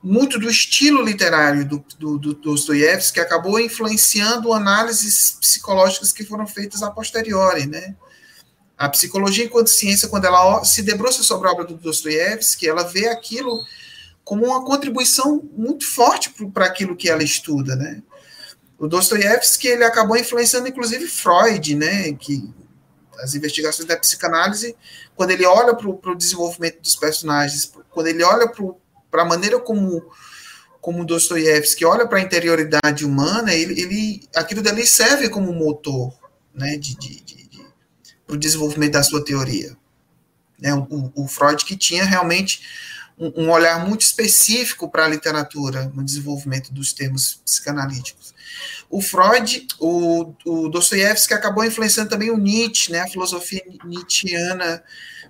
muito 0.02 0.40
do 0.40 0.50
estilo 0.50 1.04
literário 1.04 1.68
do, 1.68 1.84
do, 1.98 2.18
do 2.18 2.34
Dostoiévski 2.34 3.20
acabou 3.20 3.60
influenciando 3.60 4.54
análises 4.54 5.38
psicológicas 5.40 6.12
que 6.12 6.26
foram 6.26 6.46
feitas 6.46 6.84
a 6.84 6.92
posteriori, 6.92 7.66
né? 7.66 7.96
A 8.78 8.88
psicologia 8.90 9.46
enquanto 9.46 9.70
ciência, 9.70 10.08
quando 10.08 10.26
ela 10.26 10.64
se 10.64 10.84
debruça 10.84 11.24
sobre 11.24 11.48
a 11.48 11.52
obra 11.52 11.66
do 11.66 11.76
Dostoiévski, 11.76 12.68
ela 12.68 12.84
vê 12.84 13.08
aquilo 13.08 13.60
como 14.28 14.46
uma 14.46 14.62
contribuição 14.66 15.42
muito 15.56 15.88
forte 15.88 16.30
para 16.54 16.66
aquilo 16.66 16.98
que 16.98 17.10
ela 17.10 17.24
estuda, 17.24 17.78
né? 17.78 18.04
O 18.78 18.86
Dostoiévski 18.86 19.70
ele 19.70 19.86
acabou 19.86 20.18
influenciando 20.18 20.68
inclusive 20.68 21.08
Freud, 21.08 21.74
né? 21.74 22.12
Que 22.12 22.54
as 23.20 23.36
investigações 23.36 23.88
da 23.88 23.96
psicanálise, 23.96 24.76
quando 25.16 25.32
ele 25.32 25.46
olha 25.46 25.74
para 25.74 25.90
o 25.90 26.16
desenvolvimento 26.16 26.82
dos 26.82 26.98
personagens, 26.98 27.72
quando 27.90 28.08
ele 28.08 28.22
olha 28.22 28.52
para 29.10 29.22
a 29.22 29.26
maneira 29.26 29.62
como 29.62 30.04
como 30.82 31.06
Dostoiévski 31.06 31.86
olha 31.86 32.06
para 32.06 32.18
a 32.18 32.22
interioridade 32.22 33.06
humana, 33.06 33.54
ele, 33.54 33.82
ele 33.82 34.28
aquilo 34.36 34.62
dali 34.62 34.86
serve 34.86 35.30
como 35.30 35.54
motor, 35.54 36.14
né? 36.54 36.76
De, 36.76 36.98
de, 36.98 37.22
de, 37.22 37.48
de 37.48 37.66
para 38.26 38.36
o 38.36 38.38
desenvolvimento 38.38 38.92
da 38.92 39.04
sua 39.04 39.24
teoria. 39.24 39.74
Né? 40.60 40.74
O, 40.74 41.14
o 41.16 41.28
Freud 41.30 41.64
que 41.64 41.78
tinha 41.78 42.04
realmente 42.04 42.62
um, 43.18 43.50
olhar 43.50 43.86
muito 43.86 44.02
específico 44.02 44.90
para 44.90 45.06
a 45.06 45.08
literatura 45.08 45.92
no 45.94 46.04
desenvolvimento 46.04 46.72
dos 46.72 46.94
termos 46.94 47.42
psicanalíticos. 47.44 48.34
O 48.90 49.02
Freud, 49.02 49.68
o, 49.80 50.34
o 50.46 50.70
Dostoiévski 50.70 51.34
acabou 51.34 51.66
influenciando 51.66 52.10
também 52.10 52.30
o 52.30 52.38
Nietzsche, 52.38 52.92
né? 52.92 53.02
A 53.02 53.08
filosofia 53.08 53.62
nietzschiana 53.84 54.84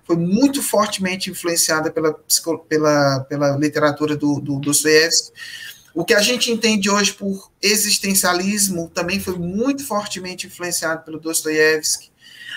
foi 0.03 0.15
muito 0.15 0.61
fortemente 0.61 1.29
influenciada 1.29 1.91
pela, 1.91 2.13
pela, 2.69 3.19
pela 3.21 3.57
literatura 3.57 4.15
do, 4.15 4.39
do 4.39 4.59
Dostoiévski. 4.59 5.31
O 5.97 6.05
que 6.05 6.13
a 6.13 6.21
gente 6.21 6.51
entende 6.51 6.89
hoje 6.89 7.11
por 7.13 7.51
existencialismo 7.61 8.89
também 8.93 9.19
foi 9.19 9.37
muito 9.37 9.83
fortemente 9.85 10.47
influenciado 10.47 11.03
pelo 11.03 11.19
Dostoiévski 11.19 12.11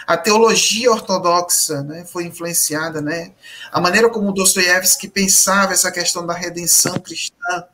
a 0.06 0.16
teologia 0.16 0.90
ortodoxa 0.90 1.82
né, 1.82 2.04
foi 2.04 2.24
influenciada, 2.24 3.00
né? 3.00 3.32
A 3.70 3.80
maneira 3.80 4.10
como 4.10 4.32
Dostoiévski 4.32 5.08
pensava 5.08 5.72
essa 5.72 5.92
questão 5.92 6.26
da 6.26 6.34
redenção 6.34 6.98
cristã. 6.98 7.64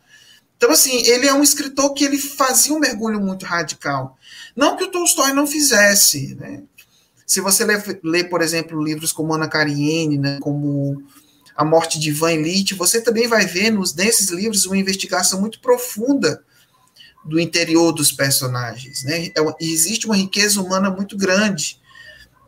Então, 0.56 0.70
assim, 0.70 1.02
ele 1.06 1.26
é 1.26 1.32
um 1.32 1.42
escritor 1.42 1.94
que 1.94 2.04
ele 2.04 2.18
fazia 2.18 2.74
um 2.74 2.78
mergulho 2.78 3.18
muito 3.20 3.46
radical. 3.46 4.18
Não 4.54 4.76
que 4.76 4.84
o 4.84 4.90
Tolstói 4.90 5.32
não 5.32 5.46
fizesse, 5.46 6.34
né? 6.34 6.62
Se 7.26 7.40
você 7.40 7.64
lê, 7.64 7.82
lê 8.04 8.24
por 8.24 8.42
exemplo, 8.42 8.82
livros 8.82 9.12
como 9.12 9.32
Ana 9.32 9.48
Karenina, 9.48 10.32
né, 10.32 10.38
como 10.40 11.02
A 11.56 11.64
Morte 11.64 11.98
de 11.98 12.10
Ivan 12.10 12.32
Illich, 12.32 12.74
você 12.74 13.00
também 13.00 13.26
vai 13.26 13.46
ver 13.46 13.70
nos, 13.70 13.94
nesses 13.94 14.28
livros 14.28 14.66
uma 14.66 14.76
investigação 14.76 15.40
muito 15.40 15.60
profunda 15.60 16.44
do 17.24 17.40
interior 17.40 17.92
dos 17.92 18.12
personagens. 18.12 19.02
Né? 19.04 19.26
É 19.28 19.40
existe 19.60 20.06
uma 20.06 20.16
riqueza 20.16 20.60
humana 20.60 20.90
muito 20.90 21.16
grande 21.16 21.80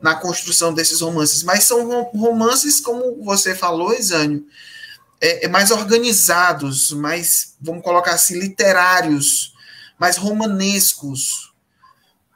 na 0.00 0.14
construção 0.14 0.72
desses 0.72 1.00
romances, 1.00 1.42
mas 1.42 1.64
são 1.64 2.02
romances, 2.14 2.80
como 2.80 3.22
você 3.24 3.54
falou, 3.54 3.92
Isânio, 3.92 4.46
é, 5.20 5.46
é, 5.46 5.48
mais 5.48 5.72
organizados, 5.72 6.92
mais, 6.92 7.56
vamos 7.60 7.82
colocar 7.82 8.12
assim, 8.12 8.38
literários, 8.38 9.52
mais 9.98 10.16
romanescos. 10.16 11.52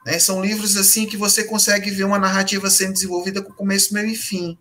Né? 0.05 0.19
São 0.19 0.43
livros 0.43 0.75
assim 0.75 1.05
que 1.05 1.15
você 1.15 1.45
consegue 1.45 1.89
ver 1.89 2.03
uma 2.03 2.19
narrativa 2.19 2.69
sendo 2.69 2.93
desenvolvida 2.93 3.41
com 3.41 3.53
começo, 3.53 3.93
meio 3.93 4.09
e 4.09 4.15
fim. 4.15 4.57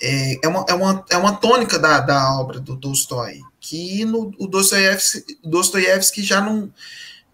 É, 0.00 0.46
é, 0.46 0.48
uma, 0.48 0.66
é, 0.68 0.74
uma, 0.74 1.04
é 1.10 1.16
uma 1.16 1.36
tônica 1.36 1.78
da, 1.78 2.00
da 2.00 2.38
obra 2.38 2.60
do 2.60 2.76
Tolstói, 2.76 3.40
que 3.60 4.04
no, 4.04 4.32
o 4.38 4.46
Dostoiévski, 4.46 5.38
Dostoiévski 5.42 6.22
já 6.22 6.40
não. 6.40 6.72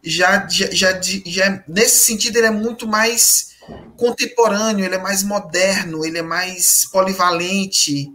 Já, 0.04 0.48
já, 0.48 0.68
já, 0.72 1.00
já, 1.00 1.64
nesse 1.68 2.04
sentido, 2.04 2.36
ele 2.36 2.48
é 2.48 2.50
muito 2.50 2.88
mais 2.88 3.52
contemporâneo, 3.96 4.84
ele 4.84 4.96
é 4.96 4.98
mais 4.98 5.22
moderno, 5.22 6.04
ele 6.04 6.18
é 6.18 6.22
mais 6.22 6.84
polivalente. 6.90 8.12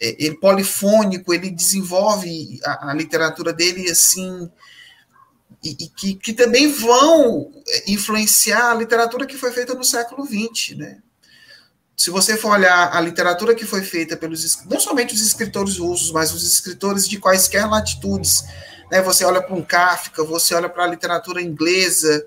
é, 0.00 0.16
ele 0.18 0.36
polifônico, 0.36 1.32
ele 1.32 1.50
desenvolve 1.50 2.58
a, 2.64 2.90
a 2.90 2.94
literatura 2.94 3.52
dele 3.52 3.88
assim, 3.88 4.50
e, 5.62 5.70
e 5.84 5.88
que, 5.88 6.14
que, 6.16 6.32
também 6.32 6.72
vão 6.72 7.52
influenciar 7.86 8.72
a 8.72 8.74
literatura 8.74 9.26
que 9.26 9.36
foi 9.36 9.52
feita 9.52 9.74
no 9.74 9.84
século 9.84 10.26
XX, 10.26 10.76
né? 10.76 10.98
Se 12.02 12.10
você 12.10 12.36
for 12.36 12.50
olhar 12.50 12.96
a 12.96 13.00
literatura 13.00 13.54
que 13.54 13.64
foi 13.64 13.80
feita 13.80 14.16
pelos, 14.16 14.64
não 14.64 14.80
somente 14.80 15.14
os 15.14 15.20
escritores 15.20 15.78
russos, 15.78 16.10
mas 16.10 16.34
os 16.34 16.42
escritores 16.42 17.08
de 17.08 17.16
quaisquer 17.16 17.64
latitudes, 17.70 18.42
né? 18.90 19.00
Você 19.02 19.24
olha 19.24 19.40
para 19.40 19.54
um 19.54 19.62
Kafka, 19.62 20.24
você 20.24 20.52
olha 20.52 20.68
para 20.68 20.82
a 20.82 20.88
literatura 20.88 21.40
inglesa, 21.40 22.26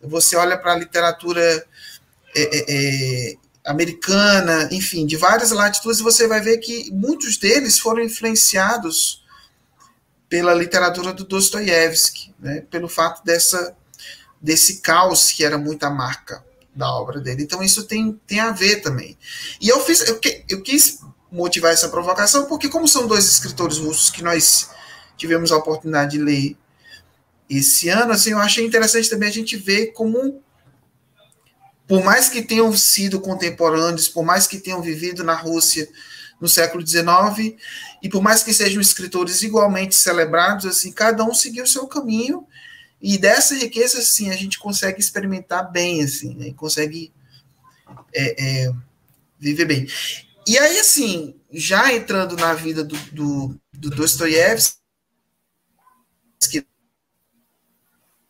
você 0.00 0.36
olha 0.36 0.56
para 0.56 0.74
a 0.74 0.76
literatura 0.76 1.66
é, 2.36 2.42
é, 2.42 2.64
é 2.68 3.34
americana, 3.64 4.68
enfim, 4.70 5.04
de 5.04 5.16
várias 5.16 5.50
latitudes, 5.50 5.98
você 5.98 6.28
vai 6.28 6.40
ver 6.40 6.58
que 6.58 6.88
muitos 6.92 7.36
deles 7.36 7.80
foram 7.80 8.04
influenciados 8.04 9.24
pela 10.28 10.54
literatura 10.54 11.12
do 11.12 11.24
Dostoiévski, 11.24 12.32
né, 12.38 12.60
pelo 12.70 12.88
fato 12.88 13.24
dessa, 13.24 13.74
desse 14.40 14.80
caos 14.80 15.32
que 15.32 15.44
era 15.44 15.58
muita 15.58 15.90
marca 15.90 16.51
da 16.74 16.90
obra 16.94 17.20
dele. 17.20 17.42
Então 17.42 17.62
isso 17.62 17.84
tem, 17.84 18.20
tem 18.26 18.40
a 18.40 18.50
ver 18.50 18.80
também. 18.80 19.16
E 19.60 19.68
eu 19.68 19.80
fiz, 19.80 20.00
eu, 20.08 20.18
eu 20.48 20.62
quis 20.62 21.00
motivar 21.30 21.72
essa 21.72 21.88
provocação 21.88 22.46
porque 22.46 22.68
como 22.68 22.86
são 22.86 23.06
dois 23.06 23.26
escritores 23.26 23.78
russos 23.78 24.10
que 24.10 24.22
nós 24.22 24.70
tivemos 25.16 25.52
a 25.52 25.56
oportunidade 25.56 26.12
de 26.12 26.18
ler 26.18 26.56
esse 27.48 27.88
ano, 27.88 28.12
assim, 28.12 28.30
eu 28.30 28.38
achei 28.38 28.64
interessante 28.64 29.10
também 29.10 29.28
a 29.28 29.32
gente 29.32 29.56
ver 29.56 29.88
como 29.88 30.42
por 31.86 32.02
mais 32.02 32.28
que 32.30 32.40
tenham 32.40 32.74
sido 32.74 33.20
contemporâneos, 33.20 34.08
por 34.08 34.24
mais 34.24 34.46
que 34.46 34.58
tenham 34.58 34.80
vivido 34.80 35.22
na 35.22 35.34
Rússia 35.34 35.86
no 36.40 36.48
século 36.48 36.84
XIX, 36.86 37.54
e 38.02 38.08
por 38.08 38.22
mais 38.22 38.42
que 38.42 38.54
sejam 38.54 38.80
escritores 38.80 39.42
igualmente 39.42 39.94
celebrados, 39.94 40.64
assim, 40.64 40.90
cada 40.90 41.22
um 41.22 41.34
seguiu 41.34 41.64
o 41.64 41.68
seu 41.68 41.86
caminho, 41.86 42.46
e 43.02 43.18
dessa 43.18 43.56
riqueza, 43.56 43.98
assim, 43.98 44.30
a 44.30 44.36
gente 44.36 44.60
consegue 44.60 45.00
experimentar 45.00 45.72
bem, 45.72 46.04
assim, 46.04 46.36
né, 46.36 46.52
consegue 46.52 47.12
é, 48.14 48.66
é, 48.66 48.72
viver 49.40 49.64
bem. 49.64 49.88
E 50.46 50.56
aí, 50.56 50.78
assim, 50.78 51.34
já 51.50 51.92
entrando 51.92 52.36
na 52.36 52.54
vida 52.54 52.84
do, 52.84 52.96
do, 53.10 53.60
do 53.72 53.90
Dostoiévski, 53.90 54.78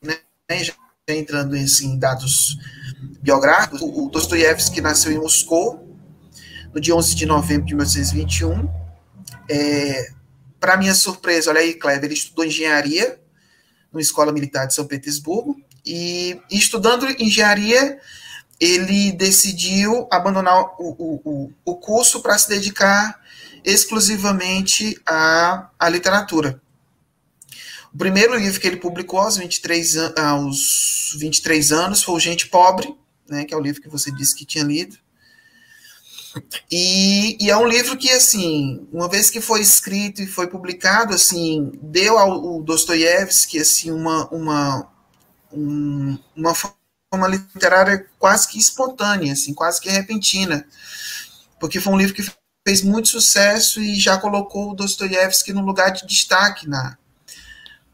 né, 0.03 0.19
já 0.63 0.75
entrando 1.09 1.55
assim, 1.55 1.93
em 1.93 1.99
dados 1.99 2.57
biográficos, 3.21 3.83
o, 3.83 4.07
o 4.07 4.09
Dostoiévski 4.09 4.81
nasceu 4.81 5.13
em 5.13 5.19
Moscou 5.19 5.87
no 6.73 6.81
dia 6.81 6.97
11 6.97 7.15
de 7.15 7.27
novembro 7.27 7.67
de 7.67 7.75
1921. 7.75 8.69
É, 9.51 10.13
Para 10.59 10.79
minha 10.79 10.95
surpresa, 10.95 11.51
olha 11.51 11.61
aí, 11.61 11.75
Kleber, 11.75 12.05
ele 12.05 12.15
estudou 12.15 12.45
engenharia 12.45 13.22
na 13.93 14.01
Escola 14.01 14.33
Militar 14.33 14.67
de 14.67 14.75
São 14.75 14.87
Petersburgo 14.87 15.61
e, 15.85 16.41
estudando 16.51 17.07
engenharia, 17.21 17.99
ele 18.59 19.13
decidiu 19.13 20.07
abandonar 20.11 20.75
o, 20.79 21.21
o, 21.25 21.53
o 21.65 21.77
curso 21.77 22.23
para 22.23 22.39
se 22.39 22.49
dedicar 22.49 23.21
exclusivamente 23.65 25.01
à, 25.07 25.69
à 25.79 25.89
literatura. 25.89 26.61
O 27.93 27.99
primeiro 27.99 28.35
livro 28.35 28.61
que 28.61 28.67
ele 28.67 28.77
publicou 28.77 29.21
aos 29.21 29.37
23, 29.37 29.97
aos 30.17 31.15
23 31.19 31.73
anos 31.73 32.03
foi 32.03 32.15
o 32.15 32.21
Gente 32.21 32.49
Pobre, 32.49 32.97
né, 33.29 33.45
que 33.45 33.53
é 33.53 33.57
o 33.57 33.61
livro 33.61 33.83
que 33.83 33.89
você 33.89 34.11
disse 34.11 34.35
que 34.35 34.47
tinha 34.47 34.65
lido. 34.65 34.97
E, 36.71 37.37
e, 37.41 37.51
é 37.51 37.57
um 37.57 37.67
livro 37.67 37.97
que, 37.97 38.11
assim, 38.11 38.87
uma 38.93 39.09
vez 39.09 39.31
que 39.31 39.41
foi 39.41 39.61
escrito 39.61 40.23
e 40.23 40.27
foi 40.27 40.47
publicado, 40.47 41.15
assim, 41.15 41.71
deu 41.83 42.19
ao, 42.19 42.63
Dostoiévski, 42.63 43.59
assim, 43.59 43.91
uma, 43.91 44.27
uma, 44.29 44.89
um, 45.53 46.19
uma 46.35 46.55
forma 46.55 47.29
literária 47.29 48.07
quase 48.19 48.49
que 48.49 48.59
espontânea, 48.59 49.33
assim, 49.33 49.53
quase 49.53 49.81
que 49.81 49.91
repentina, 49.91 50.67
porque 51.61 51.81
foi 51.81 51.93
um 51.93 51.99
livro 51.99 52.15
que 52.15 52.25
fez 52.67 52.83
muito 52.83 53.09
sucesso 53.09 53.81
e 53.81 53.95
já 53.99 54.17
colocou 54.17 54.71
o 54.71 54.75
Dostoiévski 54.75 55.53
no 55.53 55.63
lugar 55.63 55.91
de 55.91 56.07
destaque 56.07 56.69
na, 56.69 56.97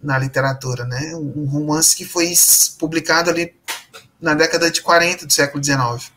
na 0.01 0.18
literatura, 0.18 0.85
né? 0.85 1.14
Um 1.16 1.46
romance 1.46 1.96
que 1.96 2.05
foi 2.05 2.33
publicado 2.79 3.31
ali 3.31 3.55
na 4.20 4.35
década 4.35 4.70
de 4.70 4.83
40 4.83 5.27
do 5.27 5.33
século 5.33 5.62
XIX. 5.62 6.12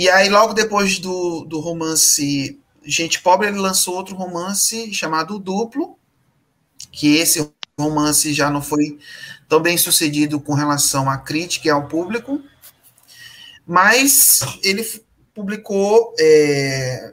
E 0.00 0.08
aí, 0.08 0.30
logo 0.30 0.54
depois 0.54 0.98
do, 0.98 1.44
do 1.44 1.60
romance 1.60 2.58
Gente 2.82 3.20
Pobre, 3.20 3.48
ele 3.48 3.58
lançou 3.58 3.96
outro 3.96 4.16
romance 4.16 4.94
chamado 4.94 5.38
Duplo, 5.38 5.98
que 6.90 7.16
esse 7.16 7.52
romance 7.78 8.32
já 8.32 8.48
não 8.48 8.62
foi 8.62 8.98
tão 9.46 9.60
bem 9.60 9.76
sucedido 9.76 10.40
com 10.40 10.54
relação 10.54 11.10
à 11.10 11.18
crítica 11.18 11.68
e 11.68 11.70
ao 11.70 11.86
público, 11.86 12.42
mas 13.66 14.40
ele 14.62 14.82
publicou 15.34 16.14
é, 16.18 17.12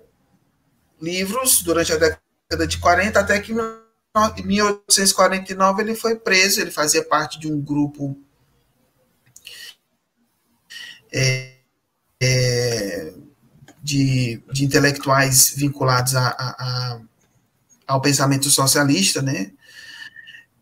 livros 1.02 1.62
durante 1.62 1.91
a 1.91 1.97
década 1.97 2.65
de 2.65 2.78
40 2.78 3.19
até 3.19 3.38
que 3.41 3.52
em 3.52 4.45
1849 4.45 5.82
ele 5.82 5.93
foi 5.93 6.15
preso, 6.15 6.62
ele 6.62 6.71
fazia 6.71 7.04
parte 7.04 7.38
de 7.38 7.52
um 7.52 7.60
grupo 7.60 8.17
é, 11.12 11.57
é, 12.21 13.13
de, 13.82 14.41
de, 14.51 14.65
intelectuais 14.65 15.53
vinculados 15.56 16.15
a, 16.15 16.27
a, 16.27 16.56
a, 16.60 16.99
ao 17.88 18.01
pensamento 18.01 18.49
socialista, 18.49 19.21
né? 19.21 19.51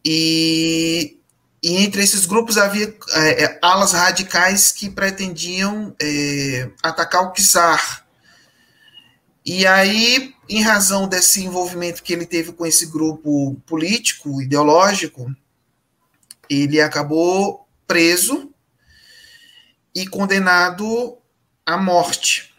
E, 0.03 1.17
e 1.63 1.77
entre 1.77 2.03
esses 2.03 2.25
grupos 2.25 2.57
havia 2.57 2.95
é, 3.13 3.43
é 3.43 3.59
alas 3.61 3.93
radicais 3.93 4.71
que 4.71 4.89
pretendiam 4.89 5.95
é, 6.01 6.69
atacar 6.83 7.23
o 7.23 7.33
czar. 7.33 8.05
E 9.45 9.65
aí 9.65 10.35
em 10.47 10.61
razão 10.61 11.07
desse 11.07 11.43
envolvimento 11.43 12.03
que 12.03 12.13
ele 12.13 12.25
teve 12.25 12.51
com 12.53 12.65
esse 12.65 12.85
grupo 12.85 13.55
político, 13.65 14.41
ideológico, 14.41 15.33
ele 16.49 16.79
acabou 16.79 17.67
preso 17.87 18.51
e 19.93 20.05
condenado 20.05 21.17
à 21.65 21.77
morte. 21.77 22.53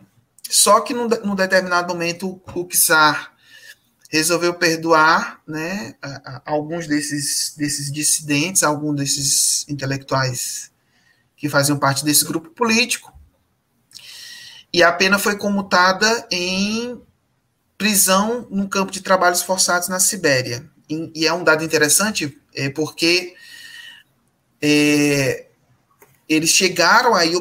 Só 0.49 0.81
que 0.81 0.95
num, 0.95 1.09
num 1.25 1.35
determinado 1.35 1.93
momento 1.93 2.41
o 2.55 2.69
czar 2.69 3.35
resolveu 4.09 4.55
perdoar 4.55 5.41
né, 5.47 5.95
a, 6.01 6.09
a, 6.09 6.43
alguns 6.47 6.87
desses, 6.87 7.55
desses 7.57 7.93
dissidentes, 7.93 8.63
alguns 8.63 8.97
desses 8.97 9.69
intelectuais 9.69 10.71
que 11.37 11.49
faziam 11.49 11.79
parte 11.79 12.05
desse 12.05 12.25
grupo 12.25 12.51
político, 12.51 13.13
e 14.73 14.83
a 14.83 14.93
pena 14.93 15.19
foi 15.19 15.37
comutada 15.37 16.27
em 16.31 17.01
prisão 17.79 18.47
no 18.51 18.69
campo 18.69 18.93
de 18.93 19.01
trabalhos 19.01 19.43
forçados 19.43 19.89
na 19.89 20.01
Sibéria. 20.01 20.69
E, 20.89 21.13
e 21.15 21.27
é 21.27 21.33
um 21.33 21.45
dado 21.45 21.65
interessante, 21.65 22.39
é, 22.55 22.69
porque 22.71 23.35
é, 24.61 25.46
eles 26.29 26.51
chegaram 26.51 27.15
aí 27.15 27.33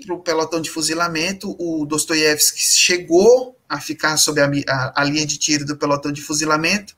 para 0.00 0.14
o 0.14 0.20
pelotão 0.20 0.60
de 0.60 0.70
fuzilamento, 0.70 1.56
o 1.58 1.84
Dostoiévski 1.84 2.60
chegou 2.60 3.58
a 3.68 3.80
ficar 3.80 4.16
sob 4.16 4.40
a, 4.40 4.48
a, 4.68 5.02
a, 5.02 5.04
linha 5.04 5.26
de 5.26 5.36
tiro 5.38 5.64
do 5.64 5.76
pelotão 5.76 6.12
de 6.12 6.22
fuzilamento, 6.22 6.96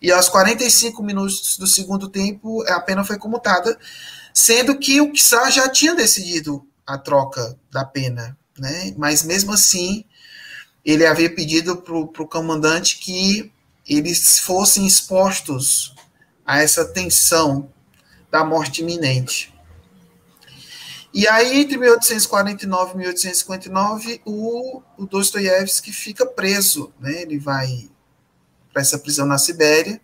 e 0.00 0.12
aos 0.12 0.28
45 0.28 1.02
minutos 1.02 1.56
do 1.58 1.66
segundo 1.66 2.08
tempo 2.08 2.62
a 2.68 2.80
pena 2.80 3.02
foi 3.02 3.18
comutada, 3.18 3.76
sendo 4.32 4.78
que 4.78 5.00
o 5.00 5.10
Kissar 5.10 5.50
já 5.50 5.68
tinha 5.68 5.94
decidido 5.94 6.64
a 6.86 6.96
troca 6.98 7.58
da 7.70 7.84
pena, 7.84 8.36
né? 8.58 8.94
mas 8.96 9.24
mesmo 9.24 9.52
assim 9.52 10.04
ele 10.84 11.06
havia 11.06 11.34
pedido 11.34 11.76
para 11.78 11.94
o 11.96 12.28
comandante 12.28 12.98
que 12.98 13.50
eles 13.88 14.38
fossem 14.38 14.86
expostos 14.86 15.94
a 16.44 16.60
essa 16.60 16.84
tensão 16.84 17.70
da 18.30 18.44
morte 18.44 18.82
iminente. 18.82 19.53
E 21.14 21.28
aí, 21.28 21.60
entre 21.60 21.78
1849 21.78 22.94
e 22.94 22.96
1859, 22.96 24.20
o, 24.24 24.82
o 24.98 25.06
Dostoiévski 25.06 25.92
fica 25.92 26.26
preso, 26.26 26.92
né? 26.98 27.22
ele 27.22 27.38
vai 27.38 27.88
para 28.72 28.82
essa 28.82 28.98
prisão 28.98 29.24
na 29.24 29.38
Sibéria, 29.38 30.00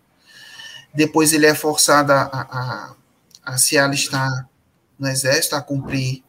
depois 0.94 1.32
ele 1.32 1.46
é 1.46 1.54
forçado 1.54 2.12
a, 2.12 2.22
a, 2.22 2.94
a 3.42 3.58
se 3.58 3.76
alistar 3.76 4.48
no 4.96 5.08
exército, 5.08 5.56
a 5.56 5.60
cumprir 5.60 6.22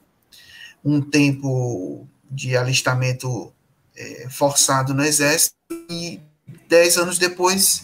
um 0.83 0.99
tempo 0.99 2.07
de 2.29 2.57
alistamento 2.57 3.53
é, 3.95 4.27
forçado 4.31 4.95
no 4.95 5.03
exército 5.03 5.55
e 5.91 6.19
dez 6.67 6.97
anos 6.97 7.19
depois 7.19 7.83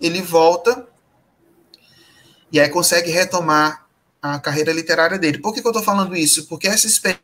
ele 0.00 0.20
volta 0.20 0.88
e 2.50 2.58
aí 2.58 2.68
consegue 2.68 3.10
retomar 3.12 3.83
a 4.24 4.38
carreira 4.38 4.72
literária 4.72 5.18
dele. 5.18 5.38
Por 5.38 5.52
que, 5.52 5.60
que 5.60 5.66
eu 5.66 5.70
estou 5.70 5.84
falando 5.84 6.16
isso? 6.16 6.46
Porque 6.46 6.66
essa 6.66 6.86
experiência 6.86 7.20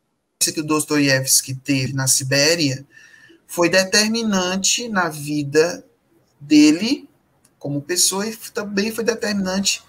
que 0.53 0.61
o 0.61 0.67
Dostoiévski 0.67 1.55
teve 1.55 1.95
na 1.95 2.07
Sibéria 2.07 2.87
foi 3.47 3.71
determinante 3.71 4.87
na 4.87 5.09
vida 5.09 5.83
dele 6.39 7.09
como 7.59 7.81
pessoa 7.81 8.27
e 8.27 8.37
também 8.53 8.93
foi 8.93 9.03
determinante 9.03 9.83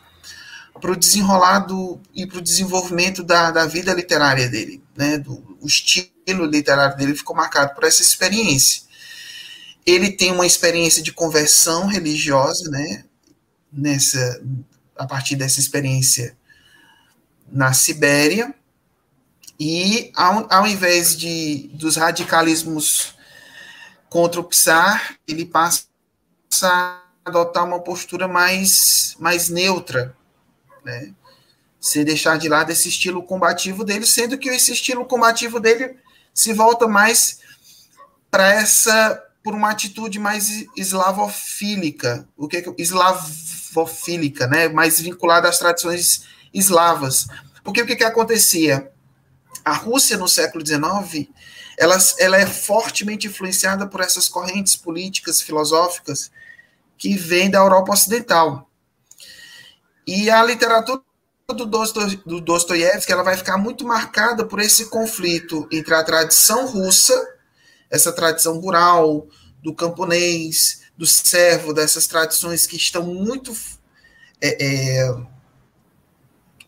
para 0.80 0.92
o 0.92 0.96
desenrolado 0.96 2.02
e 2.16 2.26
para 2.26 2.38
o 2.38 2.42
desenvolvimento 2.42 3.24
da, 3.24 3.52
da 3.52 3.66
vida 3.66 3.94
literária 3.94 4.48
dele, 4.48 4.82
né? 4.96 5.18
Do, 5.18 5.34
o 5.60 5.68
estilo 5.68 6.46
literário 6.46 6.96
dele 6.96 7.14
ficou 7.14 7.36
marcado 7.36 7.76
por 7.76 7.84
essa 7.84 8.02
experiência. 8.02 8.84
Ele 9.86 10.12
tem 10.12 10.32
uma 10.32 10.46
experiência 10.46 11.04
de 11.04 11.12
conversão 11.12 11.88
religiosa, 11.88 12.70
né? 12.72 13.04
Nessa, 13.72 14.42
a 14.98 15.06
partir 15.06 15.36
dessa 15.36 15.60
experiência 15.60 16.38
na 17.52 17.74
Sibéria, 17.74 18.54
e 19.60 20.12
ao, 20.16 20.48
ao 20.52 20.66
invés 20.66 21.16
de 21.16 21.70
dos 21.74 21.96
radicalismos 21.96 23.16
contra 24.10 24.40
o 24.40 24.44
Psar, 24.44 25.16
ele 25.28 25.46
passa 25.46 25.86
a 26.64 27.02
adotar 27.24 27.66
uma 27.66 27.80
postura 27.80 28.28
mais, 28.28 29.16
mais 29.20 29.50
neutra, 29.50 30.16
né? 30.84 31.14
sem 31.80 32.04
deixar 32.06 32.38
de 32.38 32.48
lado 32.48 32.72
esse 32.72 32.90
estilo 32.90 33.24
combativo 33.24 33.84
dele, 33.84 34.06
sendo 34.06 34.38
que 34.38 34.50
esse 34.50 34.72
estilo 34.72 35.06
combativo 35.06 35.60
dele 35.60 35.96
se 36.34 36.54
volta 36.54 36.88
mais 36.88 37.40
para 38.30 38.54
essa 38.54 39.24
por 39.44 39.56
uma 39.56 39.72
atitude 39.72 40.20
mais 40.20 40.66
eslavofílica, 40.78 42.28
o 42.38 42.48
que 42.48 42.58
é 42.58 42.64
eslavofílica, 42.78 44.46
né, 44.46 44.70
mais 44.70 45.00
vinculada 45.00 45.50
às 45.50 45.58
tradições 45.58 46.28
eslavas. 46.54 47.28
Porque 47.64 47.82
o 47.82 47.86
que, 47.86 47.96
que 47.96 48.04
acontecia? 48.04 48.92
A 49.64 49.74
Rússia 49.74 50.18
no 50.18 50.28
século 50.28 50.66
XIX, 50.66 51.30
ela, 51.78 51.98
ela 52.20 52.38
é 52.38 52.46
fortemente 52.46 53.28
influenciada 53.28 53.88
por 53.88 54.02
essas 54.02 54.28
correntes 54.28 54.76
políticas, 54.76 55.42
filosóficas 55.42 56.32
que 56.98 57.16
vêm 57.16 57.50
da 57.50 57.60
Europa 57.60 57.94
Ocidental. 57.94 58.70
E 60.06 60.30
a 60.30 60.44
literatura 60.44 61.02
do, 61.48 61.66
do 61.66 62.42
Dostoiévski 62.42 63.12
ela 63.12 63.24
vai 63.24 63.38
ficar 63.38 63.58
muito 63.58 63.86
marcada 63.86 64.46
por 64.46 64.60
esse 64.60 64.86
conflito 64.86 65.68
entre 65.72 65.94
a 65.94 66.04
tradição 66.04 66.66
russa, 66.66 67.14
essa 67.90 68.12
tradição 68.12 68.60
rural, 68.60 69.28
do 69.62 69.74
camponês, 69.74 70.82
do 70.98 71.06
servo, 71.06 71.74
dessas 71.74 72.08
tradições 72.08 72.66
que 72.66 72.76
estão 72.76 73.04
muito 73.04 73.56
é, 74.40 74.66
é, 74.66 75.16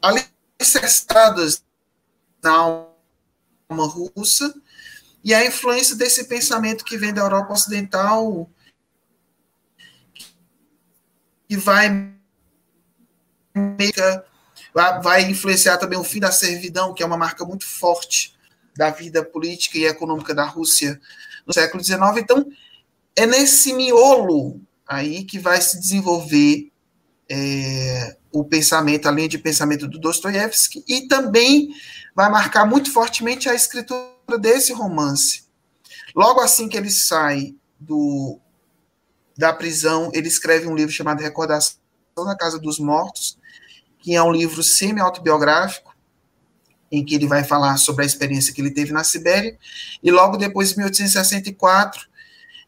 alicerçadas 0.04 1.64
na 2.44 2.52
alma 2.52 3.88
russa, 3.88 4.54
e 5.24 5.34
a 5.34 5.46
influência 5.46 5.96
desse 5.96 6.26
pensamento 6.26 6.84
que 6.84 6.98
vem 6.98 7.14
da 7.14 7.22
Europa 7.22 7.54
Ocidental, 7.54 8.50
que 11.48 11.56
vai 11.56 12.12
vai 15.02 15.22
influenciar 15.30 15.78
também 15.78 16.00
o 16.00 16.04
fim 16.04 16.20
da 16.20 16.32
servidão, 16.32 16.94
que 16.94 17.04
é 17.04 17.06
uma 17.06 17.18
marca 17.18 17.46
muito 17.46 17.66
forte 17.66 18.36
da 18.76 18.90
vida 18.90 19.24
política 19.24 19.78
e 19.78 19.86
econômica 19.86 20.34
da 20.34 20.46
Rússia 20.46 21.00
no 21.46 21.54
século 21.54 21.84
XIX. 21.84 22.02
Então, 22.18 22.52
é 23.16 23.28
nesse 23.28 23.72
miolo 23.74 24.60
aí 24.88 25.24
que 25.24 25.38
vai 25.38 25.62
se 25.62 25.80
desenvolver 25.80 26.72
é, 27.30 28.18
o 28.34 28.44
pensamento, 28.44 29.08
a 29.08 29.12
linha 29.12 29.30
de 29.30 29.38
pensamento 29.38 29.88
do 29.88 30.00
Dostoiévski, 30.00 30.84
e 30.88 31.08
também 31.08 31.70
vai 32.16 32.30
marcar 32.32 32.66
muito 32.66 32.92
fortemente 32.92 33.48
a 33.48 33.54
escritura 33.54 34.40
desse 34.40 34.74
romance. 34.74 35.44
Logo 36.16 36.42
assim 36.42 36.68
que 36.68 36.76
ele 36.76 36.90
sai 36.90 37.56
do, 37.80 38.40
da 39.38 39.54
prisão, 39.54 40.10
ele 40.14 40.28
escreve 40.28 40.68
um 40.68 40.76
livro 40.76 40.92
chamado 40.92 41.22
Recordação 41.22 41.78
na 42.18 42.36
Casa 42.36 42.60
dos 42.60 42.80
Mortos, 42.80 43.38
que 44.00 44.16
é 44.16 44.24
um 44.24 44.32
livro 44.32 44.64
semi-autobiográfico, 44.64 45.96
em 46.92 47.06
que 47.06 47.16
ele 47.16 47.28
vai 47.28 47.44
falar 47.44 47.78
sobre 47.78 48.04
a 48.04 48.06
experiência 48.06 48.54
que 48.54 48.62
ele 48.62 48.72
teve 48.72 48.92
na 48.92 49.04
Sibéria, 49.04 49.58
e 50.02 50.12
logo 50.12 50.38
depois, 50.38 50.72
em 50.72 50.78
1864, 50.78 52.08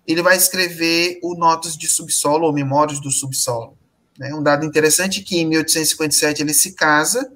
ele 0.08 0.22
vai 0.22 0.38
escrever 0.38 1.20
o 1.24 1.36
Notas 1.36 1.76
de 1.76 1.88
Subsolo, 1.88 2.46
ou 2.46 2.54
Memórias 2.54 3.00
do 3.00 3.12
Subsolo. 3.12 3.78
É 4.22 4.34
um 4.34 4.42
dado 4.42 4.66
interessante 4.66 5.22
que 5.22 5.38
em 5.40 5.46
1857 5.46 6.42
ele 6.42 6.54
se 6.54 6.74
casa, 6.74 7.32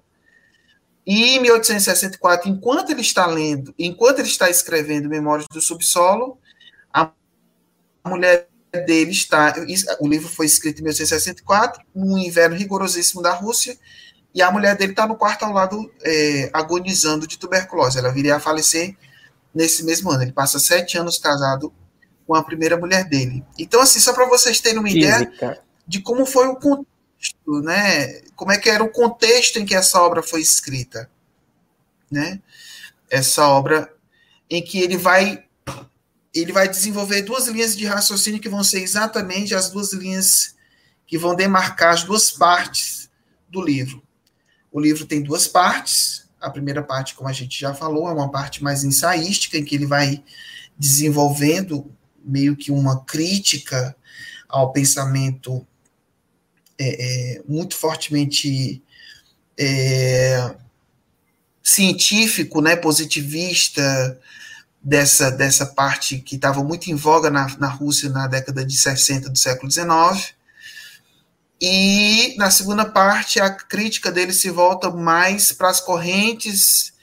e 1.06 1.36
em 1.36 1.42
1864, 1.42 2.50
enquanto 2.50 2.92
ele 2.92 3.02
está 3.02 3.26
lendo, 3.26 3.74
enquanto 3.78 4.20
ele 4.20 4.28
está 4.28 4.50
escrevendo 4.50 5.10
Memórias 5.10 5.48
do 5.52 5.60
Subsolo, 5.60 6.38
a 6.94 7.12
mulher 8.06 8.48
dele 8.86 9.12
está. 9.12 9.56
O 10.00 10.08
livro 10.08 10.30
foi 10.30 10.46
escrito 10.46 10.80
em 10.80 10.84
1864, 10.84 11.84
no 11.96 12.18
inverno 12.18 12.56
rigorosíssimo 12.56 13.22
da 13.22 13.34
Rússia, 13.34 13.78
e 14.34 14.42
a 14.42 14.52
mulher 14.52 14.78
dele 14.78 14.92
está 14.92 15.08
no 15.08 15.16
quarto 15.16 15.44
ao 15.44 15.52
lado, 15.52 15.92
é, 16.04 16.50
agonizando 16.54 17.26
de 17.26 17.38
tuberculose. 17.40 17.98
Ela 17.98 18.12
viria 18.12 18.36
a 18.36 18.40
falecer 18.40 18.96
nesse 19.54 19.84
mesmo 19.84 20.12
ano. 20.12 20.22
Ele 20.22 20.32
passa 20.32 20.60
sete 20.60 20.98
anos 20.98 21.18
casado 21.18 21.74
com 22.28 22.36
a 22.36 22.44
primeira 22.44 22.78
mulher 22.78 23.10
dele. 23.10 23.44
Então, 23.58 23.82
assim, 23.82 24.00
só 24.00 24.14
para 24.14 24.28
vocês 24.28 24.62
terem 24.62 24.78
uma 24.78 24.88
Física. 24.88 25.24
ideia 25.24 25.60
de 25.90 26.00
como 26.00 26.24
foi 26.24 26.46
o 26.46 26.56
contexto, 26.56 27.62
né? 27.64 28.22
Como 28.36 28.52
é 28.52 28.60
que 28.60 28.70
era 28.70 28.84
o 28.84 28.92
contexto 28.92 29.58
em 29.58 29.66
que 29.66 29.74
essa 29.74 30.00
obra 30.00 30.22
foi 30.22 30.40
escrita, 30.40 31.10
né? 32.12 32.40
Essa 33.10 33.48
obra 33.48 33.92
em 34.48 34.64
que 34.64 34.80
ele 34.80 34.96
vai 34.96 35.44
ele 36.32 36.52
vai 36.52 36.70
desenvolver 36.70 37.24
duas 37.24 37.48
linhas 37.48 37.76
de 37.76 37.88
raciocínio 37.88 38.40
que 38.40 38.48
vão 38.48 38.64
ser 38.64 38.84
exatamente 38.84 39.56
as 39.56 39.72
duas 39.72 39.92
linhas 39.92 40.56
que 41.08 41.18
vão 41.18 41.34
demarcar 41.34 41.96
as 41.96 42.04
duas 42.04 42.30
partes 42.30 43.10
do 43.50 43.60
livro. 43.60 44.04
O 44.72 44.80
livro 44.80 45.08
tem 45.08 45.24
duas 45.24 45.48
partes. 45.48 46.30
A 46.40 46.52
primeira 46.52 46.84
parte, 46.84 47.16
como 47.16 47.28
a 47.28 47.34
gente 47.34 47.60
já 47.60 47.74
falou, 47.74 48.08
é 48.08 48.14
uma 48.14 48.30
parte 48.30 48.64
mais 48.64 48.84
ensaística, 48.84 49.58
em 49.58 49.66
que 49.66 49.74
ele 49.74 49.88
vai 49.88 50.24
desenvolvendo 50.78 51.92
meio 52.24 52.56
que 52.56 52.72
uma 52.72 53.04
crítica 53.06 53.96
ao 54.48 54.72
pensamento 54.72 55.66
é, 56.80 57.36
é, 57.36 57.42
muito 57.48 57.76
fortemente 57.76 58.82
é, 59.58 60.56
científico, 61.62 62.62
né, 62.62 62.76
positivista, 62.76 64.18
dessa, 64.82 65.30
dessa 65.30 65.66
parte 65.66 66.20
que 66.20 66.36
estava 66.36 66.64
muito 66.64 66.90
em 66.90 66.96
voga 66.96 67.30
na, 67.30 67.48
na 67.58 67.68
Rússia 67.68 68.10
na 68.10 68.28
década 68.28 68.66
de 68.66 68.78
60 68.78 69.30
do 69.30 69.38
século 69.38 69.70
XIX. 69.70 70.34
E 71.62 72.36
na 72.38 72.50
segunda 72.50 72.86
parte, 72.86 73.40
a 73.42 73.50
crítica 73.50 74.12
dele 74.12 74.32
se 74.32 74.50
volta 74.50 74.90
mais 74.90 75.52
para 75.52 75.70
as 75.70 75.82
correntes 75.82 76.94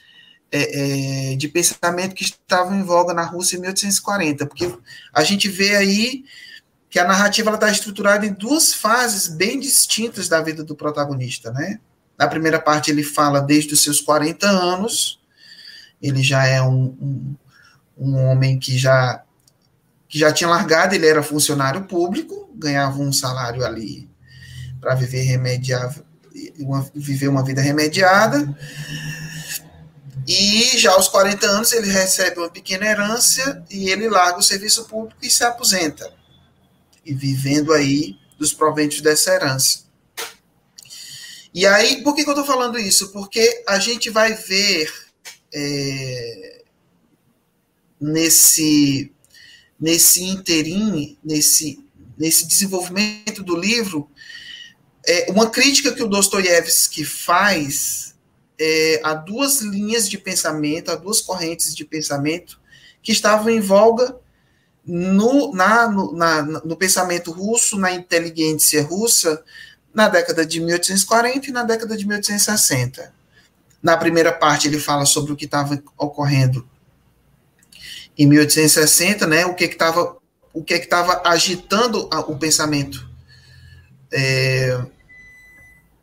é, 0.51 1.33
é, 1.33 1.35
de 1.35 1.47
pensamento 1.47 2.15
que 2.15 2.23
estavam 2.23 2.79
em 2.79 2.83
voga 2.83 3.13
na 3.13 3.23
Rússia 3.23 3.57
em 3.57 3.61
1840, 3.61 4.47
porque 4.47 4.73
a 5.13 5.23
gente 5.23 5.47
vê 5.47 5.75
aí 5.75 6.25
que 6.89 6.99
a 6.99 7.07
narrativa 7.07 7.53
está 7.53 7.69
estruturada 7.69 8.25
em 8.25 8.33
duas 8.33 8.73
fases 8.73 9.27
bem 9.27 9.59
distintas 9.59 10.29
da 10.29 10.41
vida 10.41 10.63
do 10.63 10.75
protagonista, 10.75 11.51
né? 11.51 11.79
Na 12.17 12.27
primeira 12.27 12.59
parte, 12.59 12.89
ele 12.89 13.03
fala 13.03 13.41
desde 13.41 13.73
os 13.73 13.83
seus 13.83 13.99
40 14.01 14.47
anos, 14.47 15.19
ele 16.01 16.23
já 16.23 16.45
é 16.45 16.61
um, 16.61 16.95
um 16.99 17.35
um 17.97 18.15
homem 18.15 18.59
que 18.59 18.77
já 18.77 19.23
que 20.07 20.17
já 20.17 20.31
tinha 20.31 20.49
largado, 20.49 20.95
ele 20.95 21.05
era 21.05 21.21
funcionário 21.21 21.83
público, 21.83 22.49
ganhava 22.55 22.97
um 22.97 23.11
salário 23.11 23.65
ali 23.65 24.09
para 24.79 24.95
viver 24.95 25.23
remediável, 25.23 26.01
uma, 26.59 26.89
viver 26.95 27.27
uma 27.27 27.43
vida 27.43 27.59
remediada. 27.59 28.57
E 30.25 30.77
já 30.77 30.93
aos 30.93 31.09
40 31.09 31.45
anos 31.45 31.73
ele 31.73 31.91
recebe 31.91 32.39
uma 32.39 32.49
pequena 32.49 32.85
herança 32.85 33.65
e 33.69 33.89
ele 33.89 34.07
larga 34.07 34.39
o 34.39 34.43
serviço 34.43 34.85
público 34.85 35.19
e 35.21 35.29
se 35.29 35.43
aposenta. 35.43 36.09
E 37.07 37.13
vivendo 37.13 37.71
aí 37.71 38.17
dos 38.37 38.53
proventos 38.53 38.99
dessa 39.01 39.33
herança. 39.33 39.85
E 41.53 41.65
aí, 41.65 42.03
por 42.03 42.13
que, 42.13 42.23
que 42.23 42.29
eu 42.29 42.33
estou 42.33 42.45
falando 42.45 42.77
isso? 42.77 43.11
Porque 43.11 43.63
a 43.65 43.79
gente 43.79 44.09
vai 44.09 44.33
ver 44.33 44.93
é, 45.53 46.63
nesse 47.99 49.11
nesse 49.79 50.23
interim, 50.23 51.17
nesse 51.23 51.83
nesse 52.17 52.45
desenvolvimento 52.45 53.43
do 53.43 53.55
livro, 53.55 54.09
é 55.05 55.31
uma 55.31 55.49
crítica 55.49 55.93
que 55.93 56.03
o 56.03 56.07
Dostoiévski 56.07 57.05
faz 57.05 58.15
é, 58.59 58.99
a 59.03 59.13
duas 59.13 59.61
linhas 59.61 60.09
de 60.09 60.17
pensamento, 60.17 60.91
a 60.91 60.95
duas 60.95 61.21
correntes 61.21 61.73
de 61.73 61.85
pensamento 61.85 62.59
que 63.01 63.11
estavam 63.11 63.49
em 63.49 63.61
voga 63.61 64.19
no, 64.87 65.53
na, 65.53 65.87
no, 65.89 66.13
na, 66.13 66.41
no 66.41 66.77
pensamento 66.77 67.31
russo, 67.31 67.77
na 67.77 67.91
inteligência 67.91 68.81
russa, 68.81 69.43
na 69.93 70.07
década 70.07 70.45
de 70.45 70.61
1840 70.61 71.49
e 71.49 71.51
na 71.51 71.63
década 71.63 71.97
de 71.97 72.07
1860. 72.07 73.13
Na 73.83 73.97
primeira 73.97 74.31
parte, 74.31 74.67
ele 74.67 74.79
fala 74.79 75.05
sobre 75.05 75.33
o 75.33 75.35
que 75.35 75.45
estava 75.45 75.81
ocorrendo 75.97 76.67
em 78.17 78.25
1860, 78.25 79.27
né, 79.27 79.45
o 79.45 79.53
que 79.53 79.65
estava 79.65 80.17
o 80.53 80.63
que 80.63 80.73
estava 80.73 81.21
agitando 81.23 82.09
a, 82.11 82.19
o 82.21 82.35
pensamento 82.35 83.07
é, 84.11 84.83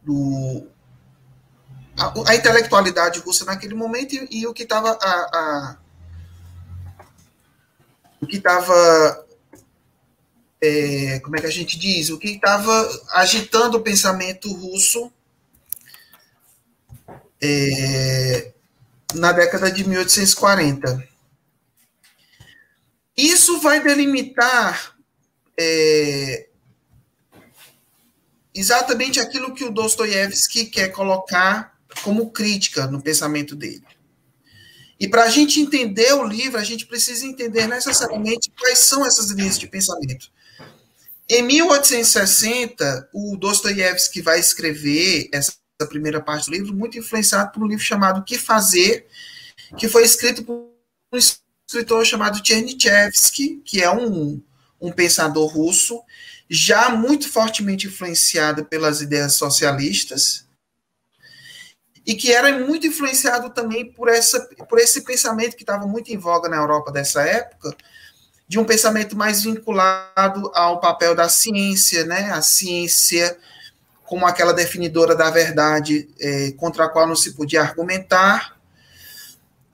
do 0.05 0.69
a, 1.99 2.31
a, 2.31 2.37
intelectualidade 2.37 3.19
russa 3.19 3.45
naquele 3.45 3.75
momento 3.75 4.15
e, 4.15 4.43
e 4.43 4.47
o 4.47 4.55
que 4.55 4.63
estava 4.63 4.97
a, 5.03 5.77
o 8.25 8.27
que 8.27 8.39
estava 8.39 9.27
é, 10.61 11.21
como 11.21 11.37
é 11.37 11.41
que 11.41 11.47
a 11.47 11.51
gente 11.51 11.79
diz 11.79 12.11
o 12.11 12.19
que 12.19 12.29
estava 12.29 12.73
agitando 13.13 13.79
o 13.79 13.83
pensamento 13.83 14.53
russo 14.53 15.13
é, 17.41 18.53
na 19.15 19.33
década 19.33 19.71
de 19.71 19.87
1840 19.87 21.07
isso 23.17 23.61
vai 23.61 23.81
delimitar 23.81 24.97
é, 25.59 26.49
exatamente 28.55 29.21
aquilo 29.21 29.55
que 29.55 29.65
o 29.65 29.71
Dostoiévski 29.71 30.67
quer 30.67 30.89
colocar 30.89 31.75
como 32.03 32.31
crítica 32.31 32.87
no 32.87 33.01
pensamento 33.01 33.55
dele. 33.55 33.85
E 34.99 35.09
para 35.09 35.25
a 35.25 35.29
gente 35.29 35.61
entender 35.61 36.13
o 36.15 36.25
livro, 36.25 36.59
a 36.59 36.65
gente 36.65 36.87
precisa 36.87 37.27
entender 37.27 37.67
necessariamente 37.67 38.51
quais 38.59 38.79
são 38.79 39.05
essas 39.05 39.31
linhas 39.31 39.59
de 39.59 39.67
pensamento. 39.67 40.31
Em 41.29 41.43
1860, 41.43 43.09
o 43.13 43.37
Dostoiévski 43.37 44.21
vai 44.21 44.39
escrever 44.39 45.29
essa 45.33 45.55
primeira 45.89 46.21
parte 46.21 46.47
do 46.47 46.53
livro, 46.53 46.75
muito 46.75 46.99
influenciado 46.99 47.51
por 47.51 47.63
um 47.63 47.67
livro 47.67 47.85
chamado 47.85 48.25
Que 48.25 48.39
Fazer, 48.39 49.07
que 49.77 49.89
foi 49.89 50.05
escrito 50.05 50.45
por 50.45 50.71
um 51.13 51.19
escritor 51.67 52.05
chamado 52.05 52.47
Chernyshevsky, 52.47 53.63
que 53.65 53.83
é 53.83 53.91
um, 53.91 54.41
um 54.81 54.93
pensador 54.93 55.47
russo, 55.47 56.01
já 56.49 56.91
muito 56.91 57.29
fortemente 57.29 57.87
influenciado 57.87 58.65
pelas 58.67 59.01
ideias 59.01 59.35
socialistas, 59.35 60.44
e 62.07 62.15
que 62.15 62.33
era 62.33 62.59
muito 62.59 62.87
influenciado 62.87 63.51
também 63.51 63.91
por, 63.91 64.09
essa, 64.09 64.41
por 64.69 64.79
esse 64.79 65.03
pensamento 65.03 65.57
que 65.57 65.63
estava 65.63 65.87
muito 65.87 66.13
em 66.13 66.19
voga 66.19 66.49
na 66.49 66.57
Europa 66.57 66.93
dessa 66.93 67.23
época, 67.23 67.75
de 68.47 68.59
um 68.59 68.65
pensamento 68.65 69.17
mais 69.17 69.43
vinculado 69.43 70.51
ao 70.55 70.81
papel 70.81 71.15
da 71.15 71.29
ciência, 71.29 72.05
né? 72.05 72.31
A 72.31 72.43
ciência 72.43 73.37
como 74.05 74.27
aquela 74.27 74.53
definidora 74.53 75.17
da 75.17 75.31
verdade 75.31 76.09
é, 76.21 76.53
contra 76.53 76.85
a 76.85 76.89
qual 76.89 77.07
não 77.07 77.17
se 77.17 77.33
podia 77.33 77.63
argumentar, 77.63 78.55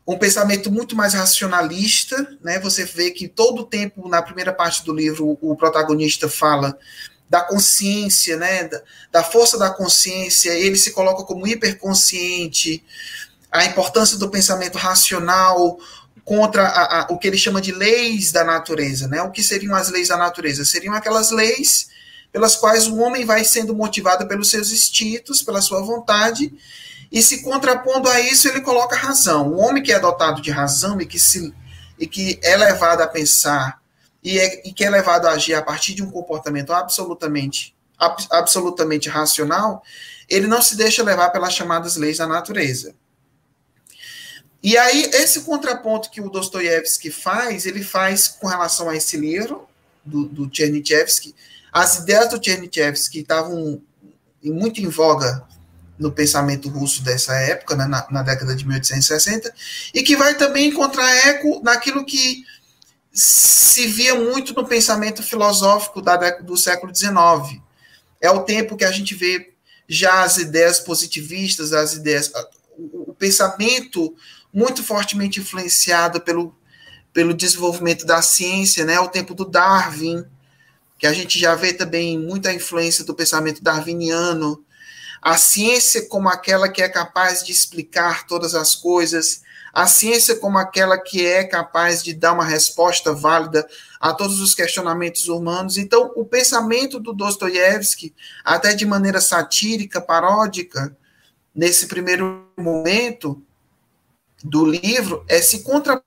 um 0.07 0.17
pensamento 0.17 0.71
muito 0.71 0.97
mais 0.97 1.15
racionalista, 1.15 2.39
né? 2.43 2.59
Você 2.61 2.85
vê 2.85 3.11
que 3.11 3.29
todo 3.29 3.63
o 3.63 3.67
tempo 3.67 4.09
na 4.09 4.23
primeira 4.23 4.53
parte 4.53 4.85
do 4.85 4.95
livro 4.95 5.37
o 5.41 5.57
protagonista 5.57 6.29
fala 6.29 6.79
da 7.31 7.41
consciência, 7.41 8.37
né? 8.37 8.65
Da, 8.65 8.83
da 9.13 9.25
força 9.25 9.57
da 9.57 9.71
consciência. 9.71 10.51
Ele 10.51 10.77
se 10.77 10.91
coloca 10.91 11.23
como 11.25 11.47
hiperconsciente. 11.47 12.85
A 13.51 13.65
importância 13.65 14.19
do 14.19 14.29
pensamento 14.29 14.77
racional 14.77 15.79
contra 16.25 16.67
a, 16.67 17.01
a, 17.01 17.07
o 17.11 17.19
que 17.19 17.27
ele 17.27 17.39
chama 17.39 17.61
de 17.61 17.73
leis 17.73 18.33
da 18.33 18.45
natureza, 18.45 19.09
né? 19.09 19.23
O 19.23 19.31
que 19.31 19.43
seriam 19.43 19.75
as 19.75 19.89
leis 19.89 20.09
da 20.09 20.17
natureza? 20.17 20.65
Seriam 20.65 20.95
aquelas 20.95 21.31
leis 21.31 21.89
pelas 22.31 22.57
quais 22.57 22.87
o 22.87 22.99
homem 22.99 23.25
vai 23.25 23.45
sendo 23.45 23.75
motivado 23.75 24.27
pelos 24.29 24.51
seus 24.51 24.71
instintos, 24.71 25.43
pela 25.43 25.63
sua 25.63 25.81
vontade 25.81 26.53
e 27.11 27.21
se 27.23 27.43
contrapondo 27.43 28.09
a 28.09 28.21
isso, 28.21 28.49
ele 28.49 28.61
coloca 28.61 28.95
razão. 28.95 29.49
O 29.49 29.59
homem 29.59 29.83
que 29.83 29.93
é 29.93 29.99
dotado 29.99 30.41
de 30.41 30.51
razão 30.51 31.01
e 31.01 31.07
que, 31.07 31.19
se, 31.19 31.53
e 31.99 32.07
que 32.07 32.39
é 32.43 32.57
levado 32.57 33.01
a 33.01 33.07
pensar 33.07 33.80
e, 34.23 34.39
é, 34.39 34.69
e 34.69 34.73
que 34.73 34.85
é 34.85 34.91
levado 34.91 35.27
a 35.27 35.33
agir 35.33 35.55
a 35.55 35.63
partir 35.63 35.95
de 35.95 36.03
um 36.03 36.11
comportamento 36.11 36.73
absolutamente, 36.73 37.75
ab, 37.99 38.23
absolutamente 38.31 39.09
racional, 39.09 39.83
ele 40.29 40.47
não 40.47 40.63
se 40.63 40.77
deixa 40.77 41.03
levar 41.03 41.31
pelas 41.31 41.55
chamadas 41.55 41.97
leis 41.97 42.19
da 42.19 42.27
natureza. 42.27 42.95
E 44.63 44.77
aí, 44.77 45.11
esse 45.15 45.41
contraponto 45.41 46.11
que 46.11 46.21
o 46.21 46.29
Dostoiévski 46.29 47.11
faz, 47.11 47.65
ele 47.65 47.83
faz 47.83 48.29
com 48.29 48.47
relação 48.47 48.91
a 48.91 48.97
esse 48.97 49.17
livro, 49.17 49.67
do, 50.05 50.27
do. 50.27 50.51
As 51.73 51.99
ideias 51.99 52.29
do 52.29 52.43
Chernyshevsky 52.43 53.21
estavam 53.21 53.81
muito 54.43 54.81
em 54.81 54.89
voga 54.89 55.47
no 55.99 56.11
pensamento 56.11 56.69
russo 56.69 57.03
dessa 57.03 57.35
época, 57.35 57.77
né, 57.77 57.87
na, 57.87 58.07
na, 58.11 58.23
década 58.23 58.57
de 58.57 58.67
1860, 58.67 59.53
e 59.93 60.03
que 60.03 60.17
vai 60.17 60.35
também 60.35 60.69
encontrar 60.69 61.11
eco 61.29 61.61
naquilo 61.63 62.05
que 62.07 62.43
se 63.13 63.87
via 63.87 64.15
muito 64.15 64.55
no 64.55 64.67
pensamento 64.67 65.23
filosófico 65.23 66.01
da, 66.01 66.17
do 66.41 66.57
século 66.57 66.95
XIX. 66.95 67.61
É 68.21 68.31
o 68.31 68.43
tempo 68.45 68.77
que 68.77 68.85
a 68.85 68.93
gente 68.93 69.15
vê 69.15 69.55
já 69.89 70.23
as 70.23 70.39
ideias 70.39 70.79
positivistas, 70.79 71.73
as 71.73 71.95
ideias, 71.95 72.33
o, 72.77 73.11
o 73.11 73.15
pensamento 73.15 74.15
muito 74.53 74.83
fortemente 74.83 75.41
influenciado 75.41 76.21
pelo, 76.21 76.55
pelo 77.13 77.35
desenvolvimento 77.35 78.07
da 78.07 78.23
ciência, 78.23 78.85
né? 78.85 78.95
É 78.95 79.01
o 79.01 79.09
tempo 79.09 79.35
do 79.35 79.45
Darwin, 79.45 80.25
que 80.99 81.07
a 81.07 81.13
gente 81.13 81.39
já 81.39 81.55
vê 81.55 81.73
também 81.73 82.19
muita 82.19 82.53
influência 82.53 83.05
do 83.05 83.15
pensamento 83.15 83.63
darwiniano 83.63 84.65
a 85.23 85.37
ciência 85.37 86.07
como 86.07 86.29
aquela 86.29 86.69
que 86.69 86.83
é 86.83 86.89
capaz 86.89 87.45
de 87.45 87.53
explicar 87.53 88.27
todas 88.27 88.55
as 88.55 88.75
coisas, 88.75 89.43
a 89.73 89.87
ciência 89.87 90.37
como 90.37 90.59
aquela 90.59 90.99
que 90.99 91.25
é 91.25 91.45
capaz 91.45 92.03
de 92.03 92.13
dar 92.13 92.33
uma 92.33 92.45
resposta 92.45 93.13
válida 93.13 93.67
a 94.01 94.13
todos 94.13 94.41
os 94.41 94.55
questionamentos 94.55 95.29
humanos. 95.29 95.77
Então, 95.77 96.13
o 96.17 96.25
pensamento 96.25 96.99
do 96.99 97.13
Dostoiévski, 97.13 98.15
até 98.45 98.75
de 98.75 98.85
maneira 98.85 99.21
satírica, 99.21 100.01
paródica, 100.01 100.97
nesse 101.55 101.87
primeiro 101.87 102.49
momento 102.57 103.43
do 104.43 104.65
livro, 104.65 105.25
é 105.29 105.41
se 105.41 105.61
contrapor 105.63 106.03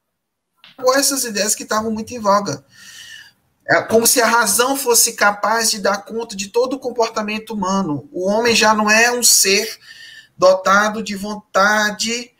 essas 0.96 1.24
ideias 1.24 1.56
que 1.56 1.64
estavam 1.64 1.92
muito 1.92 2.14
em 2.14 2.20
voga. 2.20 2.66
É 3.66 3.82
como 3.82 4.06
se 4.06 4.22
a 4.22 4.28
razão 4.28 4.76
fosse 4.76 5.14
capaz 5.14 5.72
de 5.72 5.80
dar 5.80 6.04
conta 6.04 6.36
de 6.36 6.50
todo 6.50 6.74
o 6.74 6.80
comportamento 6.80 7.54
humano. 7.54 8.10
O 8.12 8.28
homem 8.28 8.54
já 8.54 8.74
não 8.74 8.92
é 8.92 9.10
um 9.12 9.24
ser 9.24 9.80
dotado 10.38 11.02
de 11.02 11.16
vontade 11.16 12.33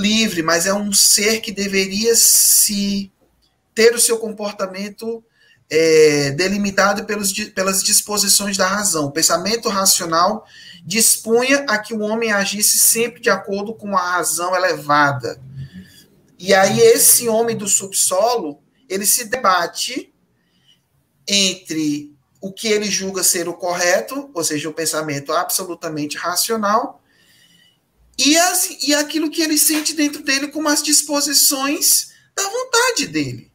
livre, 0.00 0.42
mas 0.42 0.66
é 0.66 0.72
um 0.72 0.92
ser 0.92 1.40
que 1.40 1.52
deveria 1.52 2.16
se 2.16 3.12
ter 3.74 3.94
o 3.94 4.00
seu 4.00 4.18
comportamento 4.18 5.22
é, 5.70 6.30
delimitado 6.32 7.04
pelos, 7.04 7.32
pelas 7.50 7.82
disposições 7.82 8.56
da 8.56 8.66
razão. 8.66 9.06
O 9.06 9.12
pensamento 9.12 9.68
racional 9.68 10.44
dispunha 10.84 11.64
a 11.68 11.78
que 11.78 11.94
o 11.94 12.00
homem 12.00 12.32
agisse 12.32 12.78
sempre 12.78 13.20
de 13.20 13.30
acordo 13.30 13.74
com 13.74 13.96
a 13.96 14.12
razão 14.12 14.54
elevada. 14.56 15.40
E 16.38 16.52
aí 16.54 16.80
esse 16.80 17.28
homem 17.28 17.56
do 17.56 17.68
subsolo, 17.68 18.58
ele 18.88 19.06
se 19.06 19.26
debate 19.26 20.12
entre 21.28 22.12
o 22.40 22.50
que 22.50 22.68
ele 22.68 22.90
julga 22.90 23.22
ser 23.22 23.48
o 23.48 23.54
correto, 23.54 24.30
ou 24.34 24.42
seja, 24.42 24.68
o 24.68 24.72
pensamento 24.72 25.32
absolutamente 25.32 26.16
racional, 26.16 26.99
e, 28.20 28.36
as, 28.36 28.70
e 28.82 28.94
aquilo 28.94 29.30
que 29.30 29.40
ele 29.40 29.56
sente 29.56 29.94
dentro 29.94 30.22
dele 30.22 30.48
como 30.48 30.68
as 30.68 30.82
disposições 30.82 32.10
da 32.36 32.42
vontade 32.42 33.06
dele. 33.06 33.50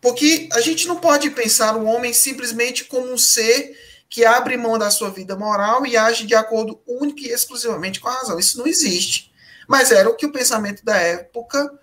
Porque 0.00 0.48
a 0.52 0.60
gente 0.60 0.86
não 0.86 0.96
pode 0.96 1.30
pensar 1.30 1.76
o 1.76 1.84
homem 1.84 2.12
simplesmente 2.12 2.84
como 2.84 3.12
um 3.12 3.16
ser 3.16 3.78
que 4.10 4.24
abre 4.24 4.56
mão 4.56 4.76
da 4.78 4.90
sua 4.90 5.10
vida 5.10 5.34
moral 5.34 5.86
e 5.86 5.96
age 5.96 6.26
de 6.26 6.34
acordo 6.34 6.80
único 6.86 7.20
e 7.20 7.30
exclusivamente 7.30 8.00
com 8.00 8.08
a 8.08 8.14
razão. 8.14 8.38
Isso 8.38 8.58
não 8.58 8.66
existe. 8.66 9.32
Mas 9.66 9.90
era 9.90 10.08
o 10.08 10.14
que 10.14 10.26
o 10.26 10.32
pensamento 10.32 10.84
da 10.84 10.96
época 10.96 11.78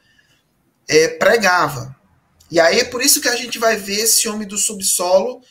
é, 0.87 1.07
pregava. 1.07 1.95
E 2.49 2.59
aí 2.59 2.79
é 2.79 2.83
por 2.83 3.01
isso 3.01 3.21
que 3.21 3.29
a 3.29 3.35
gente 3.35 3.57
vai 3.57 3.75
ver 3.75 4.01
esse 4.01 4.27
homem 4.29 4.47
do 4.47 4.57
subsolo 4.57 5.41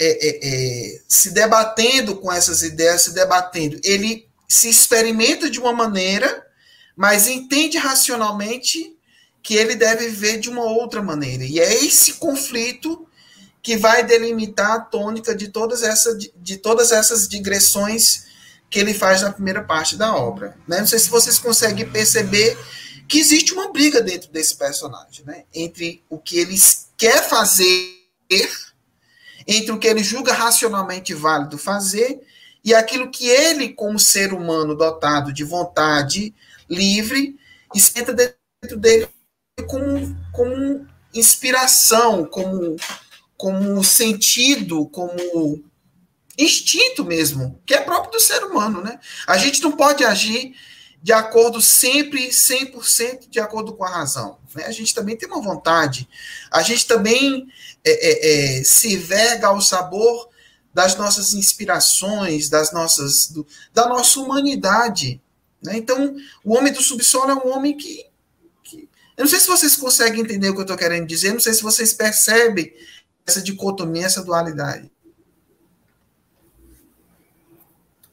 é, 0.00 0.28
é, 0.28 0.38
é, 0.42 1.00
se 1.06 1.30
debatendo 1.30 2.16
com 2.16 2.32
essas 2.32 2.62
ideias, 2.62 3.02
se 3.02 3.14
debatendo. 3.14 3.80
Ele 3.84 4.27
se 4.48 4.68
experimenta 4.68 5.50
de 5.50 5.60
uma 5.60 5.72
maneira, 5.72 6.46
mas 6.96 7.28
entende 7.28 7.76
racionalmente 7.76 8.96
que 9.42 9.54
ele 9.54 9.76
deve 9.76 10.08
viver 10.08 10.38
de 10.38 10.48
uma 10.48 10.64
outra 10.64 11.02
maneira. 11.02 11.44
E 11.44 11.60
é 11.60 11.84
esse 11.84 12.14
conflito 12.14 13.06
que 13.62 13.76
vai 13.76 14.04
delimitar 14.04 14.72
a 14.72 14.80
tônica 14.80 15.34
de 15.34 15.48
todas, 15.48 15.82
essa, 15.82 16.16
de, 16.16 16.32
de 16.36 16.56
todas 16.56 16.90
essas 16.90 17.28
digressões 17.28 18.26
que 18.70 18.78
ele 18.78 18.94
faz 18.94 19.22
na 19.22 19.32
primeira 19.32 19.62
parte 19.62 19.96
da 19.96 20.14
obra. 20.14 20.56
Né? 20.66 20.80
Não 20.80 20.86
sei 20.86 20.98
se 20.98 21.10
vocês 21.10 21.38
conseguem 21.38 21.88
perceber 21.88 22.56
que 23.08 23.18
existe 23.18 23.52
uma 23.54 23.72
briga 23.72 24.02
dentro 24.02 24.30
desse 24.30 24.54
personagem, 24.54 25.24
né? 25.24 25.44
Entre 25.54 26.04
o 26.10 26.18
que 26.18 26.38
ele 26.38 26.54
quer 26.96 27.26
fazer, 27.26 27.96
entre 29.46 29.72
o 29.72 29.78
que 29.78 29.86
ele 29.86 30.04
julga 30.04 30.34
racionalmente 30.34 31.14
válido 31.14 31.56
fazer 31.56 32.20
e 32.68 32.74
aquilo 32.74 33.10
que 33.10 33.26
ele, 33.26 33.70
como 33.70 33.98
ser 33.98 34.34
humano 34.34 34.76
dotado 34.76 35.32
de 35.32 35.42
vontade 35.42 36.34
livre, 36.68 37.34
esquenta 37.74 38.12
dentro 38.12 38.78
dele 38.78 39.08
como, 39.66 40.14
como 40.32 40.86
inspiração, 41.14 42.26
como, 42.26 42.76
como 43.38 43.82
sentido, 43.82 44.84
como 44.88 45.64
instinto 46.38 47.06
mesmo, 47.06 47.58
que 47.64 47.72
é 47.72 47.80
próprio 47.80 48.12
do 48.12 48.20
ser 48.20 48.44
humano, 48.44 48.82
né? 48.82 49.00
A 49.26 49.38
gente 49.38 49.62
não 49.62 49.72
pode 49.72 50.04
agir 50.04 50.54
de 51.02 51.14
acordo 51.14 51.62
sempre, 51.62 52.28
100% 52.28 53.30
de 53.30 53.40
acordo 53.40 53.72
com 53.72 53.84
a 53.84 53.88
razão. 53.88 54.38
Né? 54.54 54.64
A 54.66 54.72
gente 54.72 54.94
também 54.94 55.16
tem 55.16 55.26
uma 55.26 55.40
vontade, 55.40 56.06
a 56.50 56.60
gente 56.60 56.86
também 56.86 57.48
é, 57.82 57.92
é, 57.92 58.58
é, 58.58 58.62
se 58.62 58.94
verga 58.98 59.46
ao 59.46 59.60
sabor 59.62 60.28
das 60.78 60.96
nossas 60.96 61.34
inspirações, 61.34 62.48
das 62.48 62.72
nossas, 62.72 63.28
do, 63.32 63.44
da 63.74 63.88
nossa 63.88 64.20
humanidade. 64.20 65.20
Né? 65.60 65.76
Então, 65.76 66.14
o 66.44 66.56
homem 66.56 66.72
do 66.72 66.80
subsolo 66.80 67.32
é 67.32 67.34
um 67.34 67.52
homem 67.52 67.76
que, 67.76 68.06
que. 68.62 68.88
Eu 69.16 69.24
não 69.24 69.26
sei 69.26 69.40
se 69.40 69.48
vocês 69.48 69.74
conseguem 69.74 70.20
entender 70.20 70.48
o 70.50 70.52
que 70.52 70.60
eu 70.60 70.62
estou 70.62 70.76
querendo 70.76 71.04
dizer, 71.04 71.32
não 71.32 71.40
sei 71.40 71.52
se 71.52 71.64
vocês 71.64 71.92
percebem 71.92 72.72
essa 73.26 73.42
dicotomia, 73.42 74.06
essa 74.06 74.22
dualidade. 74.22 74.88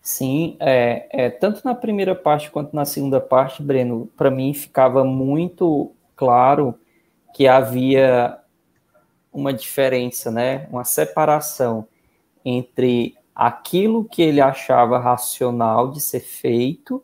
Sim, 0.01 0.57
é, 0.59 1.07
é, 1.11 1.30
tanto 1.30 1.61
na 1.63 1.76
primeira 1.76 2.16
parte 2.16 2.49
quanto 2.49 2.76
na 2.76 2.84
segunda 2.84 3.22
parte, 3.22 3.61
Breno, 3.61 4.07
para 4.18 4.32
mim 4.32 4.55
ficava 4.55 5.03
muito 5.03 5.93
claro 6.16 6.74
que 7.32 7.47
havia 7.47 8.39
uma 9.32 9.53
diferença, 9.53 10.32
né, 10.32 10.68
uma 10.72 10.84
separação 10.84 11.88
entre 12.45 13.15
aquilo 13.35 14.05
que 14.05 14.21
ele 14.21 14.39
achava 14.39 14.99
racional 14.99 15.91
de 15.91 15.99
ser 15.99 16.21
feito 16.21 17.03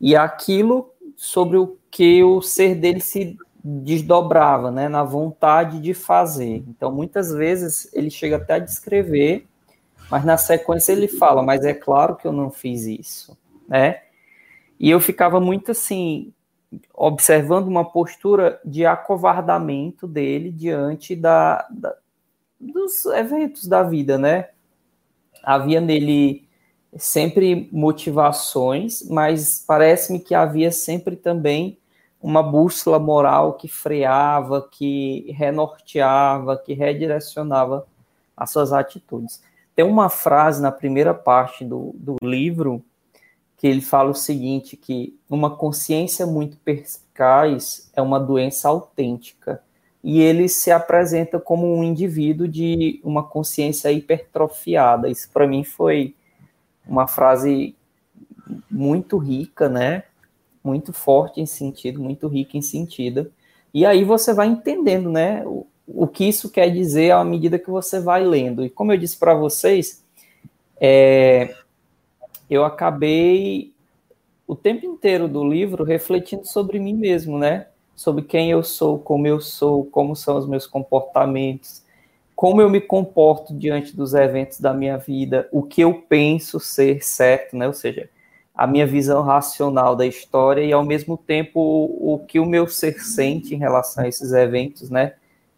e 0.00 0.14
aquilo 0.14 0.92
sobre 1.16 1.56
o 1.56 1.76
que 1.90 2.22
o 2.22 2.40
ser 2.40 2.76
dele 2.76 3.00
se 3.00 3.36
desdobrava, 3.64 4.70
né, 4.70 4.88
na 4.88 5.02
vontade 5.02 5.80
de 5.80 5.94
fazer. 5.94 6.62
Então, 6.68 6.92
muitas 6.92 7.32
vezes 7.32 7.92
ele 7.92 8.10
chega 8.10 8.36
até 8.36 8.54
a 8.54 8.58
descrever 8.60 9.48
mas 10.10 10.24
na 10.24 10.36
sequência 10.36 10.92
ele 10.92 11.08
fala, 11.08 11.42
mas 11.42 11.64
é 11.64 11.74
claro 11.74 12.16
que 12.16 12.26
eu 12.26 12.32
não 12.32 12.50
fiz 12.50 12.86
isso, 12.86 13.36
né? 13.68 14.02
E 14.80 14.88
eu 14.88 15.00
ficava 15.00 15.40
muito 15.40 15.72
assim, 15.72 16.32
observando 16.94 17.66
uma 17.66 17.84
postura 17.84 18.60
de 18.64 18.86
acovardamento 18.86 20.06
dele 20.06 20.50
diante 20.50 21.14
da, 21.14 21.66
da, 21.70 21.94
dos 22.58 23.04
eventos 23.06 23.66
da 23.66 23.82
vida, 23.82 24.16
né? 24.16 24.48
Havia 25.48 25.80
nele 25.80 26.46
sempre 26.94 27.70
motivações, 27.72 29.02
mas 29.08 29.64
parece-me 29.66 30.18
que 30.20 30.34
havia 30.34 30.70
sempre 30.70 31.16
também 31.16 31.78
uma 32.20 32.42
bússola 32.42 32.98
moral 32.98 33.54
que 33.54 33.66
freava, 33.66 34.68
que 34.70 35.32
renorteava, 35.32 36.54
que 36.58 36.74
redirecionava 36.74 37.86
as 38.36 38.50
suas 38.50 38.74
atitudes. 38.74 39.42
Tem 39.74 39.86
uma 39.86 40.10
frase 40.10 40.60
na 40.60 40.70
primeira 40.70 41.14
parte 41.14 41.64
do, 41.64 41.94
do 41.94 42.16
livro 42.22 42.84
que 43.56 43.66
ele 43.66 43.80
fala 43.80 44.10
o 44.10 44.14
seguinte, 44.14 44.76
que 44.76 45.18
uma 45.30 45.56
consciência 45.56 46.26
muito 46.26 46.58
perspicaz 46.58 47.90
é 47.96 48.02
uma 48.02 48.20
doença 48.20 48.68
autêntica. 48.68 49.62
E 50.02 50.20
ele 50.20 50.48
se 50.48 50.70
apresenta 50.70 51.40
como 51.40 51.74
um 51.74 51.82
indivíduo 51.82 52.46
de 52.46 53.00
uma 53.02 53.22
consciência 53.22 53.90
hipertrofiada. 53.90 55.08
Isso 55.08 55.28
para 55.32 55.46
mim 55.46 55.64
foi 55.64 56.14
uma 56.86 57.06
frase 57.06 57.74
muito 58.70 59.18
rica, 59.18 59.68
né? 59.68 60.04
Muito 60.62 60.92
forte 60.92 61.40
em 61.40 61.46
sentido, 61.46 62.00
muito 62.00 62.28
rica 62.28 62.56
em 62.56 62.62
sentido. 62.62 63.32
E 63.74 63.84
aí 63.84 64.04
você 64.04 64.32
vai 64.32 64.46
entendendo, 64.46 65.10
né? 65.10 65.42
o 65.88 66.06
que 66.06 66.24
isso 66.24 66.50
quer 66.50 66.70
dizer 66.70 67.12
à 67.12 67.24
medida 67.24 67.58
que 67.58 67.70
você 67.70 67.98
vai 67.98 68.24
lendo. 68.24 68.64
E 68.64 68.70
como 68.70 68.92
eu 68.92 68.98
disse 68.98 69.16
para 69.16 69.34
vocês, 69.34 70.04
é, 70.80 71.54
eu 72.48 72.64
acabei 72.64 73.72
o 74.46 74.54
tempo 74.54 74.84
inteiro 74.84 75.26
do 75.26 75.46
livro 75.46 75.84
refletindo 75.84 76.46
sobre 76.46 76.78
mim 76.78 76.94
mesmo, 76.94 77.38
né? 77.38 77.66
Sobre 77.98 78.22
quem 78.22 78.52
eu 78.52 78.62
sou, 78.62 78.96
como 78.96 79.26
eu 79.26 79.40
sou, 79.40 79.84
como 79.84 80.14
são 80.14 80.36
os 80.36 80.46
meus 80.46 80.68
comportamentos, 80.68 81.82
como 82.36 82.62
eu 82.62 82.70
me 82.70 82.80
comporto 82.80 83.52
diante 83.52 83.96
dos 83.96 84.14
eventos 84.14 84.60
da 84.60 84.72
minha 84.72 84.96
vida, 84.96 85.48
o 85.50 85.64
que 85.64 85.80
eu 85.80 85.92
penso 86.08 86.60
ser 86.60 87.04
certo, 87.04 87.56
né? 87.56 87.66
Ou 87.66 87.74
seja, 87.74 88.08
a 88.54 88.68
minha 88.68 88.86
visão 88.86 89.22
racional 89.22 89.96
da 89.96 90.06
história 90.06 90.62
e 90.62 90.72
ao 90.72 90.84
mesmo 90.84 91.16
tempo 91.16 91.60
o, 91.60 92.24
que 92.28 92.38
o 92.38 92.46
meu 92.46 92.68
ser 92.68 93.00
sente 93.00 93.56
em 93.56 93.58
relação 93.58 94.04
a 94.04 94.08
esses 94.08 94.30
eventos, 94.30 94.90
né? 94.90 95.14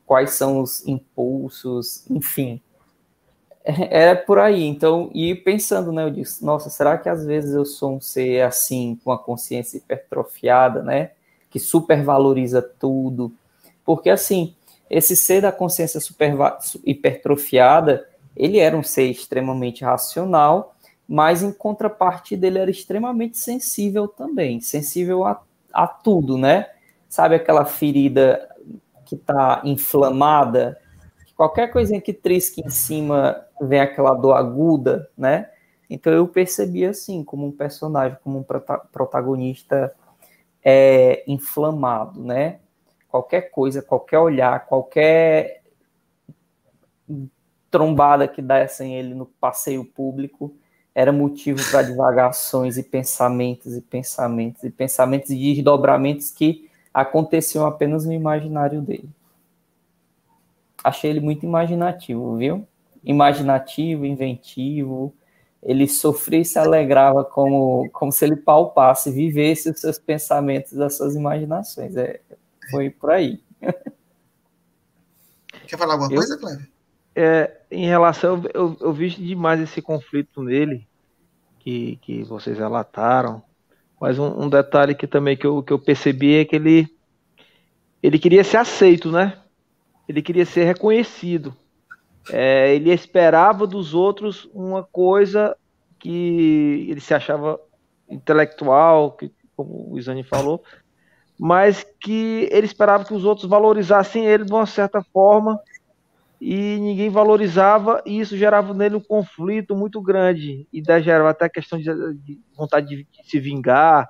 quais 0.07 0.30
são 0.30 0.61
os 0.61 0.84
impulsos, 0.88 2.09
enfim. 2.11 2.61
É, 3.62 4.07
é 4.07 4.14
por 4.14 4.38
aí. 4.38 4.64
Então, 4.64 5.11
e 5.14 5.34
pensando, 5.34 5.93
né, 5.93 6.03
eu 6.05 6.11
disse, 6.11 6.43
nossa, 6.43 6.70
será 6.70 6.97
que 6.97 7.11
às 7.11 7.26
vezes 7.26 7.55
eu 7.55 7.66
sou 7.66 7.97
um 7.97 8.01
ser 8.01 8.41
assim, 8.41 8.99
com 9.05 9.12
a 9.12 9.18
consciência 9.18 9.76
hipertrofiada, 9.76 10.82
né, 10.82 11.11
que 11.51 11.59
supervaloriza 11.59 12.62
tudo? 12.62 13.32
Porque 13.84 14.09
assim, 14.09 14.55
esse 14.88 15.16
ser 15.16 15.42
da 15.42 15.53
consciência 15.53 16.01
super 16.01 16.32
hipertrofiada, 16.84 18.09
ele 18.36 18.59
era 18.59 18.76
um 18.76 18.82
ser 18.82 19.11
extremamente 19.11 19.84
racional, 19.84 20.74
mas 21.07 21.42
em 21.42 21.53
contrapartide 21.53 22.46
ele 22.46 22.59
era 22.59 22.70
extremamente 22.70 23.36
sensível 23.36 24.07
também, 24.07 24.61
sensível 24.61 25.24
a, 25.24 25.42
a 25.72 25.86
tudo, 25.86 26.38
né? 26.38 26.66
Sabe 27.09 27.34
aquela 27.34 27.64
ferida 27.64 28.48
que 29.05 29.16
está 29.16 29.61
inflamada, 29.64 30.78
qualquer 31.36 31.72
coisinha 31.72 32.01
que 32.01 32.12
trisque 32.12 32.62
em 32.64 32.70
cima 32.70 33.44
vem 33.61 33.80
aquela 33.80 34.14
dor 34.14 34.34
aguda, 34.34 35.09
né? 35.16 35.48
Então 35.88 36.12
eu 36.12 36.28
percebi 36.28 36.84
assim, 36.84 37.24
como 37.24 37.46
um 37.46 37.51
personagem, 37.51 38.16
como 38.22 38.38
um 38.38 38.44
protagonista 38.92 39.92
é, 40.64 41.24
inflamado, 41.26 42.22
né? 42.22 42.61
Qualquer 43.08 43.50
coisa, 43.50 43.82
qualquer 43.82 44.18
olhar, 44.18 44.66
qualquer 44.66 45.62
trombada 47.70 48.26
que 48.28 48.42
dessem 48.42 48.96
ele 48.96 49.14
no 49.14 49.26
passeio 49.26 49.84
público 49.84 50.54
era 50.94 51.12
motivo 51.12 51.58
para 51.70 51.82
divagações 51.82 52.76
e 52.76 52.82
pensamentos 52.82 53.76
e 53.76 53.80
pensamentos 53.80 54.64
e 54.64 54.70
pensamentos 54.70 55.30
e 55.30 55.36
desdobramentos 55.36 56.30
que 56.30 56.68
aconteciam 56.92 57.66
apenas 57.66 58.04
no 58.04 58.12
imaginário 58.12 58.82
dele. 58.82 59.08
Achei 60.82 61.11
ele 61.11 61.20
muito 61.20 61.44
imaginativo, 61.44 62.36
viu? 62.36 62.66
Imaginativo, 63.04 64.04
inventivo. 64.04 65.14
Ele 65.62 65.86
sofria 65.86 66.40
e 66.40 66.44
se 66.44 66.58
alegrava 66.58 67.24
como, 67.24 67.88
como 67.92 68.11
se 68.11 68.24
ele 68.24 68.36
palpasse, 68.36 69.11
vivesse 69.11 69.70
os 69.70 69.80
seus 69.80 69.98
pensamentos, 69.98 70.78
as 70.78 70.96
suas 70.96 71.14
imaginações. 71.14 71.96
É, 71.96 72.20
foi 72.70 72.88
por 72.88 73.11
aí. 73.11 73.42
Quer 75.66 75.76
falar 75.76 75.94
alguma 75.94 76.11
eu, 76.11 76.16
coisa, 76.16 76.38
Cléber? 76.38 76.68
É, 77.14 77.61
em 77.70 77.86
relação, 77.86 78.42
eu, 78.54 78.76
eu 78.80 78.92
vi 78.92 79.11
demais 79.11 79.61
esse 79.61 79.82
conflito 79.82 80.42
nele, 80.42 80.88
que, 81.58 81.96
que 82.02 82.22
vocês 82.24 82.58
relataram, 82.58 83.42
mas 84.00 84.18
um, 84.18 84.44
um, 84.44 84.48
detalhe 84.48 84.94
que 84.94 85.06
também 85.06 85.36
que 85.36 85.46
eu, 85.46 85.62
que 85.62 85.72
eu 85.72 85.78
percebi 85.78 86.36
é 86.36 86.44
que 86.44 86.56
ele, 86.56 86.88
ele 88.02 88.18
queria 88.18 88.42
ser 88.42 88.56
aceito, 88.56 89.12
né? 89.12 89.38
Ele 90.08 90.22
queria 90.22 90.46
ser 90.46 90.64
reconhecido. 90.64 91.54
É, 92.28 92.74
ele 92.74 92.92
esperava 92.92 93.66
dos 93.66 93.94
outros 93.94 94.48
uma 94.52 94.82
coisa 94.84 95.56
que 95.98 96.86
ele 96.88 97.00
se 97.00 97.14
achava 97.14 97.58
intelectual, 98.08 99.12
que, 99.12 99.32
como 99.56 99.92
o 99.92 99.98
Isani 99.98 100.22
falou, 100.22 100.62
mas 101.38 101.86
que 102.00 102.48
ele 102.52 102.66
esperava 102.66 103.04
que 103.04 103.14
os 103.14 103.24
outros 103.24 103.48
valorizassem 103.48 104.26
ele 104.26 104.44
de 104.44 104.52
uma 104.52 104.66
certa 104.66 105.02
forma 105.12 105.58
e 106.40 106.78
ninguém 106.78 107.10
valorizava, 107.10 108.02
e 108.06 108.18
isso 108.18 108.36
gerava 108.36 108.72
nele 108.72 108.96
um 108.96 109.00
conflito 109.00 109.76
muito 109.76 110.00
grande, 110.00 110.66
e 110.72 110.80
daí 110.80 111.02
gerava 111.02 111.30
até 111.30 111.44
a 111.44 111.50
questão 111.50 111.78
de, 111.78 111.84
de 112.14 112.40
vontade 112.56 112.88
de, 112.88 113.04
de, 113.04 113.30
se 113.30 113.38
vingar. 113.38 114.08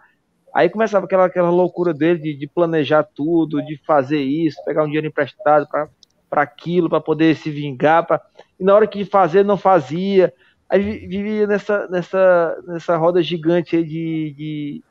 Aí 0.54 0.68
começava 0.68 1.06
aquela, 1.06 1.26
aquela 1.26 1.50
loucura 1.50 1.92
dele 1.92 2.20
de, 2.20 2.34
de 2.36 2.46
planejar 2.46 3.02
tudo, 3.02 3.64
de 3.64 3.76
fazer 3.84 4.20
isso, 4.20 4.62
pegar 4.64 4.84
um 4.84 4.86
dinheiro 4.86 5.08
emprestado 5.08 5.66
para 5.68 5.88
aquilo, 6.30 6.88
para 6.88 7.00
poder 7.00 7.36
se 7.36 7.50
vingar, 7.50 8.06
pra, 8.06 8.20
e 8.58 8.64
na 8.64 8.74
hora 8.74 8.86
que 8.86 9.04
fazer, 9.04 9.44
não 9.44 9.56
fazia. 9.56 10.32
Aí 10.68 11.06
vivia 11.06 11.46
nessa, 11.46 11.88
nessa, 11.88 12.56
nessa 12.66 12.96
roda 12.96 13.22
gigante 13.22 13.76
aí 13.76 13.84
de. 13.84 14.34
de 14.36 14.84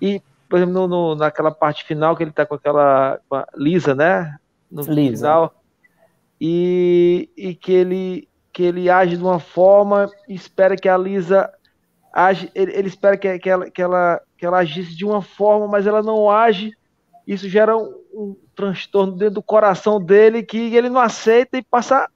e, 0.00 0.22
por 0.48 0.56
exemplo, 0.56 0.74
no, 0.74 0.88
no, 0.88 1.14
naquela 1.14 1.50
parte 1.50 1.84
final 1.84 2.16
que 2.16 2.22
ele 2.22 2.32
tá 2.32 2.44
com 2.44 2.54
aquela. 2.54 3.18
Com 3.28 3.42
Lisa, 3.56 3.94
né? 3.94 4.36
No 4.70 4.82
Lisa. 4.82 5.16
final 5.16 5.58
e, 6.40 7.28
e 7.36 7.54
que, 7.54 7.72
ele, 7.72 8.28
que 8.52 8.62
ele 8.62 8.88
age 8.88 9.16
de 9.16 9.22
uma 9.22 9.40
forma 9.40 10.08
e 10.28 10.34
espera 10.34 10.76
que 10.76 10.88
a 10.88 10.96
Lisa 10.96 11.52
age, 12.12 12.50
ele, 12.54 12.72
ele 12.72 12.88
espera 12.88 13.16
que, 13.16 13.38
que, 13.38 13.50
ela, 13.50 13.70
que, 13.70 13.82
ela, 13.82 14.20
que 14.36 14.46
ela 14.46 14.58
agisse 14.58 14.96
de 14.96 15.04
uma 15.04 15.20
forma, 15.20 15.66
mas 15.66 15.86
ela 15.86 16.02
não 16.02 16.30
age. 16.30 16.72
Isso 17.26 17.48
gera 17.48 17.76
um, 17.76 17.97
um 18.12 18.36
transtorno 18.54 19.12
dentro 19.12 19.34
do 19.34 19.42
coração 19.42 20.02
dele 20.02 20.42
que 20.42 20.74
ele 20.74 20.88
não 20.88 21.00
aceita 21.00 21.56
e 21.56 21.62
passa 21.62 22.08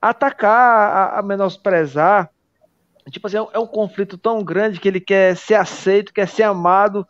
a 0.00 0.10
atacar, 0.10 1.14
a, 1.14 1.18
a 1.18 1.22
menosprezar. 1.22 2.30
Tipo 3.10 3.26
assim, 3.26 3.36
é 3.36 3.42
um, 3.42 3.48
é 3.54 3.58
um, 3.58 3.66
conflito 3.66 4.18
tão 4.18 4.42
grande 4.44 4.80
que 4.80 4.88
ele 4.88 5.00
quer 5.00 5.36
ser 5.36 5.54
aceito, 5.54 6.12
quer 6.12 6.28
ser 6.28 6.42
amado. 6.42 7.06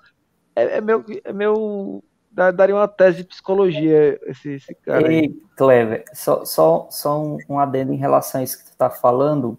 É, 0.54 0.78
é 0.78 0.80
meu, 0.80 1.04
é 1.24 1.32
meu 1.32 2.04
daria 2.30 2.74
uma 2.74 2.86
tese 2.86 3.18
de 3.18 3.24
psicologia 3.24 4.18
esse, 4.26 4.50
esse 4.52 4.74
cara. 4.74 5.12
Ei, 5.12 5.34
Clever, 5.56 6.04
só, 6.12 6.44
só, 6.44 6.86
só 6.90 7.20
um, 7.20 7.38
um 7.48 7.58
adendo 7.58 7.92
em 7.92 7.96
relação 7.96 8.40
a 8.40 8.44
isso 8.44 8.58
que 8.58 8.64
tu 8.64 8.72
está 8.72 8.88
falando. 8.88 9.58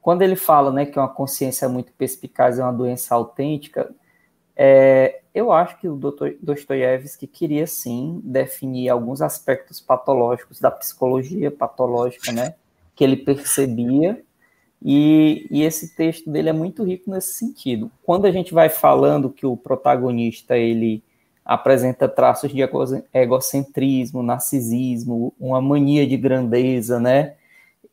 Quando 0.00 0.22
ele 0.22 0.36
fala 0.36 0.72
né, 0.72 0.86
que 0.86 0.98
uma 0.98 1.08
consciência 1.08 1.68
muito 1.68 1.92
perspicaz 1.92 2.58
é 2.58 2.62
uma 2.62 2.72
doença 2.72 3.14
autêntica, 3.14 3.94
é, 4.62 5.22
eu 5.34 5.50
acho 5.50 5.80
que 5.80 5.88
o 5.88 5.96
Dr. 5.96 6.32
Dostoiévski 6.42 7.26
queria 7.26 7.66
sim 7.66 8.20
definir 8.22 8.90
alguns 8.90 9.22
aspectos 9.22 9.80
patológicos 9.80 10.60
da 10.60 10.70
psicologia 10.70 11.50
patológica, 11.50 12.30
né, 12.30 12.54
que 12.94 13.02
ele 13.02 13.16
percebia, 13.16 14.22
e, 14.84 15.46
e, 15.50 15.62
esse 15.62 15.94
texto 15.94 16.30
dele 16.30 16.50
é 16.50 16.52
muito 16.52 16.84
rico 16.84 17.10
nesse 17.10 17.34
sentido. 17.34 17.90
Quando 18.02 18.26
a 18.26 18.30
gente 18.30 18.52
vai 18.52 18.68
falando 18.68 19.30
que 19.30 19.46
o 19.46 19.56
protagonista 19.56 20.58
ele 20.58 21.02
apresenta 21.42 22.06
traços 22.06 22.52
de 22.52 22.60
egocentrismo, 23.14 24.22
narcisismo, 24.22 25.32
uma 25.40 25.60
mania 25.62 26.06
de 26.06 26.18
grandeza, 26.18 27.00
né, 27.00 27.34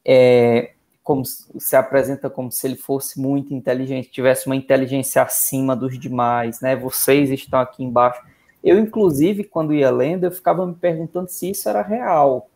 é, 0.03 0.71
como 1.07 1.23
se 1.23 1.73
apresenta 1.73 2.29
como 2.29 2.51
se 2.51 2.67
ele 2.67 2.75
fosse 2.75 3.17
muito 3.17 3.53
inteligente, 3.53 4.11
tivesse 4.11 4.45
uma 4.45 4.57
inteligência 4.57 5.21
acima 5.21 5.73
dos 5.73 5.97
demais, 5.97 6.59
né? 6.59 6.75
Vocês 6.75 7.29
estão 7.29 7.61
aqui 7.61 7.81
embaixo. 7.81 8.21
Eu, 8.61 8.77
inclusive, 8.77 9.45
quando 9.45 9.73
ia 9.73 9.89
lendo, 9.89 10.25
eu 10.25 10.31
ficava 10.31 10.67
me 10.67 10.75
perguntando 10.75 11.29
se 11.29 11.51
isso 11.51 11.69
era 11.69 11.81
real, 11.81 12.49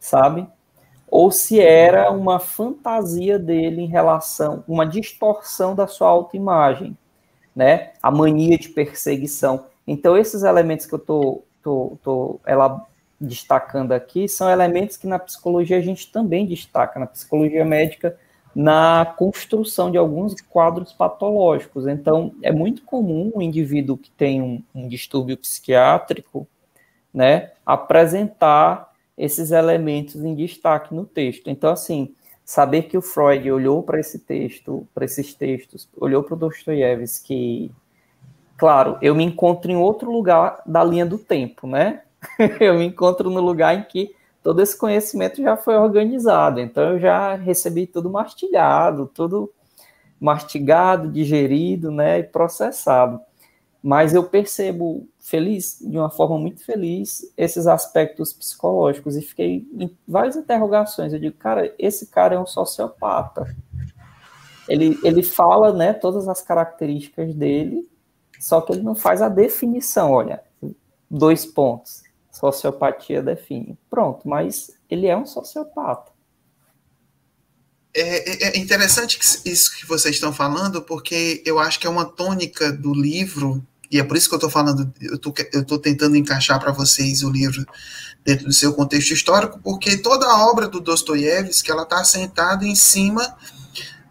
sabe? 0.00 0.44
Ou 1.08 1.30
se 1.30 1.60
era 1.60 2.10
uma 2.10 2.40
fantasia 2.40 3.38
dele 3.38 3.82
em 3.82 3.86
relação, 3.86 4.64
uma 4.66 4.84
distorção 4.84 5.72
da 5.72 5.86
sua 5.86 6.08
autoimagem, 6.08 6.98
né? 7.54 7.92
A 8.02 8.10
mania 8.10 8.58
de 8.58 8.70
perseguição. 8.70 9.66
Então, 9.86 10.18
esses 10.18 10.42
elementos 10.42 10.84
que 10.84 10.94
eu 10.96 10.98
tô, 10.98 11.42
tô, 11.62 11.96
tô 12.02 12.40
ela, 12.44 12.84
destacando 13.24 13.92
aqui 13.92 14.28
são 14.28 14.50
elementos 14.50 14.96
que 14.96 15.06
na 15.06 15.18
psicologia 15.18 15.78
a 15.78 15.80
gente 15.80 16.10
também 16.10 16.46
destaca, 16.46 17.00
na 17.00 17.06
psicologia 17.06 17.64
médica, 17.64 18.16
na 18.54 19.14
construção 19.16 19.90
de 19.90 19.98
alguns 19.98 20.40
quadros 20.40 20.92
patológicos. 20.92 21.86
Então, 21.86 22.32
é 22.40 22.52
muito 22.52 22.82
comum 22.82 23.32
o 23.34 23.42
indivíduo 23.42 23.96
que 23.96 24.10
tem 24.10 24.40
um, 24.40 24.62
um 24.74 24.86
distúrbio 24.86 25.36
psiquiátrico 25.36 26.46
né, 27.12 27.52
apresentar 27.64 28.92
esses 29.16 29.52
elementos 29.52 30.16
em 30.16 30.34
destaque 30.34 30.92
no 30.92 31.04
texto. 31.04 31.48
Então, 31.48 31.70
assim, 31.70 32.14
saber 32.44 32.82
que 32.82 32.98
o 32.98 33.02
Freud 33.02 33.50
olhou 33.50 33.82
para 33.82 34.00
esse 34.00 34.18
texto, 34.18 34.86
para 34.92 35.04
esses 35.04 35.32
textos, 35.32 35.88
olhou 35.96 36.24
para 36.24 36.34
o 36.34 36.36
Dostoiévski, 36.36 37.70
claro, 38.56 38.98
eu 39.00 39.14
me 39.14 39.22
encontro 39.24 39.70
em 39.70 39.76
outro 39.76 40.10
lugar 40.10 40.60
da 40.66 40.82
linha 40.82 41.06
do 41.06 41.18
tempo, 41.18 41.66
né? 41.66 42.02
eu 42.60 42.74
me 42.74 42.86
encontro 42.86 43.30
no 43.30 43.40
lugar 43.40 43.74
em 43.76 43.82
que 43.82 44.14
todo 44.42 44.60
esse 44.60 44.76
conhecimento 44.76 45.42
já 45.42 45.56
foi 45.56 45.76
organizado. 45.76 46.60
Então 46.60 46.90
eu 46.90 47.00
já 47.00 47.34
recebi 47.34 47.86
tudo 47.86 48.10
mastigado, 48.10 49.10
tudo 49.12 49.50
mastigado, 50.20 51.10
digerido, 51.10 51.90
né, 51.90 52.20
e 52.20 52.22
processado. 52.22 53.20
Mas 53.82 54.14
eu 54.14 54.24
percebo 54.24 55.06
feliz, 55.20 55.78
de 55.80 55.98
uma 55.98 56.10
forma 56.10 56.38
muito 56.38 56.64
feliz, 56.64 57.30
esses 57.36 57.66
aspectos 57.66 58.32
psicológicos 58.32 59.16
e 59.16 59.22
fiquei 59.22 59.66
em 59.74 59.94
várias 60.06 60.36
interrogações. 60.36 61.12
Eu 61.12 61.18
digo, 61.18 61.36
cara, 61.36 61.74
esse 61.78 62.06
cara 62.06 62.34
é 62.34 62.38
um 62.38 62.46
sociopata. 62.46 63.54
Ele, 64.66 64.98
ele 65.04 65.22
fala, 65.22 65.72
né, 65.72 65.92
todas 65.92 66.28
as 66.28 66.40
características 66.40 67.34
dele, 67.34 67.86
só 68.40 68.62
que 68.62 68.72
ele 68.72 68.82
não 68.82 68.94
faz 68.94 69.20
a 69.20 69.28
definição. 69.28 70.12
Olha, 70.12 70.42
dois 71.10 71.44
pontos 71.44 72.03
sociopatia 72.52 73.22
define. 73.22 73.78
Pronto, 73.88 74.28
mas 74.28 74.70
ele 74.90 75.06
é 75.06 75.16
um 75.16 75.26
sociopata. 75.26 76.12
É, 77.96 78.46
é, 78.46 78.56
é 78.56 78.58
interessante 78.58 79.18
isso 79.44 79.76
que 79.76 79.86
vocês 79.86 80.16
estão 80.16 80.32
falando, 80.32 80.82
porque 80.82 81.42
eu 81.46 81.58
acho 81.58 81.78
que 81.78 81.86
é 81.86 81.90
uma 81.90 82.04
tônica 82.04 82.72
do 82.72 82.92
livro, 82.92 83.64
e 83.90 84.00
é 84.00 84.04
por 84.04 84.16
isso 84.16 84.28
que 84.28 84.34
eu 84.34 84.38
estou 84.38 84.50
falando, 84.50 84.92
eu 85.00 85.14
estou 85.14 85.78
tentando 85.78 86.16
encaixar 86.16 86.58
para 86.58 86.72
vocês 86.72 87.22
o 87.22 87.30
livro 87.30 87.64
dentro 88.24 88.46
do 88.46 88.52
seu 88.52 88.74
contexto 88.74 89.12
histórico, 89.12 89.60
porque 89.62 89.96
toda 89.98 90.26
a 90.26 90.50
obra 90.50 90.66
do 90.66 90.80
Dostoiévski 90.80 91.70
ela 91.70 91.84
está 91.84 92.00
assentada 92.00 92.66
em 92.66 92.74
cima 92.74 93.36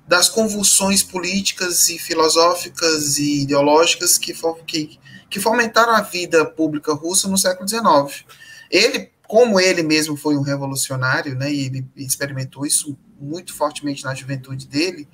das 0.08 0.30
convulsões 0.30 1.02
políticas 1.02 1.90
e 1.90 1.98
filosóficas 1.98 3.18
e 3.18 3.42
ideológicas 3.42 4.18
que, 4.18 4.34
que, 4.66 5.00
que 5.34 5.40
fomentaram 5.40 5.96
a 5.96 6.02
vida 6.02 6.46
pública 6.46 6.94
russa 6.94 7.28
no 7.28 7.40
século 7.40 7.68
XIX. 7.68 8.24
Ele, 8.70 9.10
como 9.28 9.60
ele 9.60 9.82
mesmo 9.82 10.16
foi 10.16 10.38
um 10.38 10.44
revolucionário, 10.44 11.34
né, 11.34 11.52
e 11.52 11.66
ele 11.66 11.88
experimentou 11.96 12.68
isso 12.68 12.96
muito 13.20 13.52
fortemente 13.52 14.04
na 14.04 14.14
juventude 14.14 14.68
dele, 14.68 15.08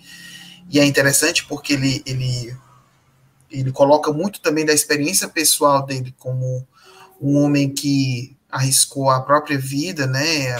e 0.69 0.77
é 0.77 0.83
interessante 0.83 1.45
porque 1.45 1.71
ele, 1.71 2.03
ele, 2.05 2.53
ele 3.49 3.71
coloca 3.71 4.11
muito 4.11 4.41
também 4.41 4.65
da 4.65 4.73
experiência 4.73 5.29
pessoal 5.29 5.85
dele 5.85 6.13
como 6.19 6.67
um 7.21 7.37
homem 7.37 7.73
que 7.73 8.35
arriscou 8.51 9.09
a 9.09 9.21
própria 9.21 9.57
vida, 9.57 10.05
né, 10.05 10.53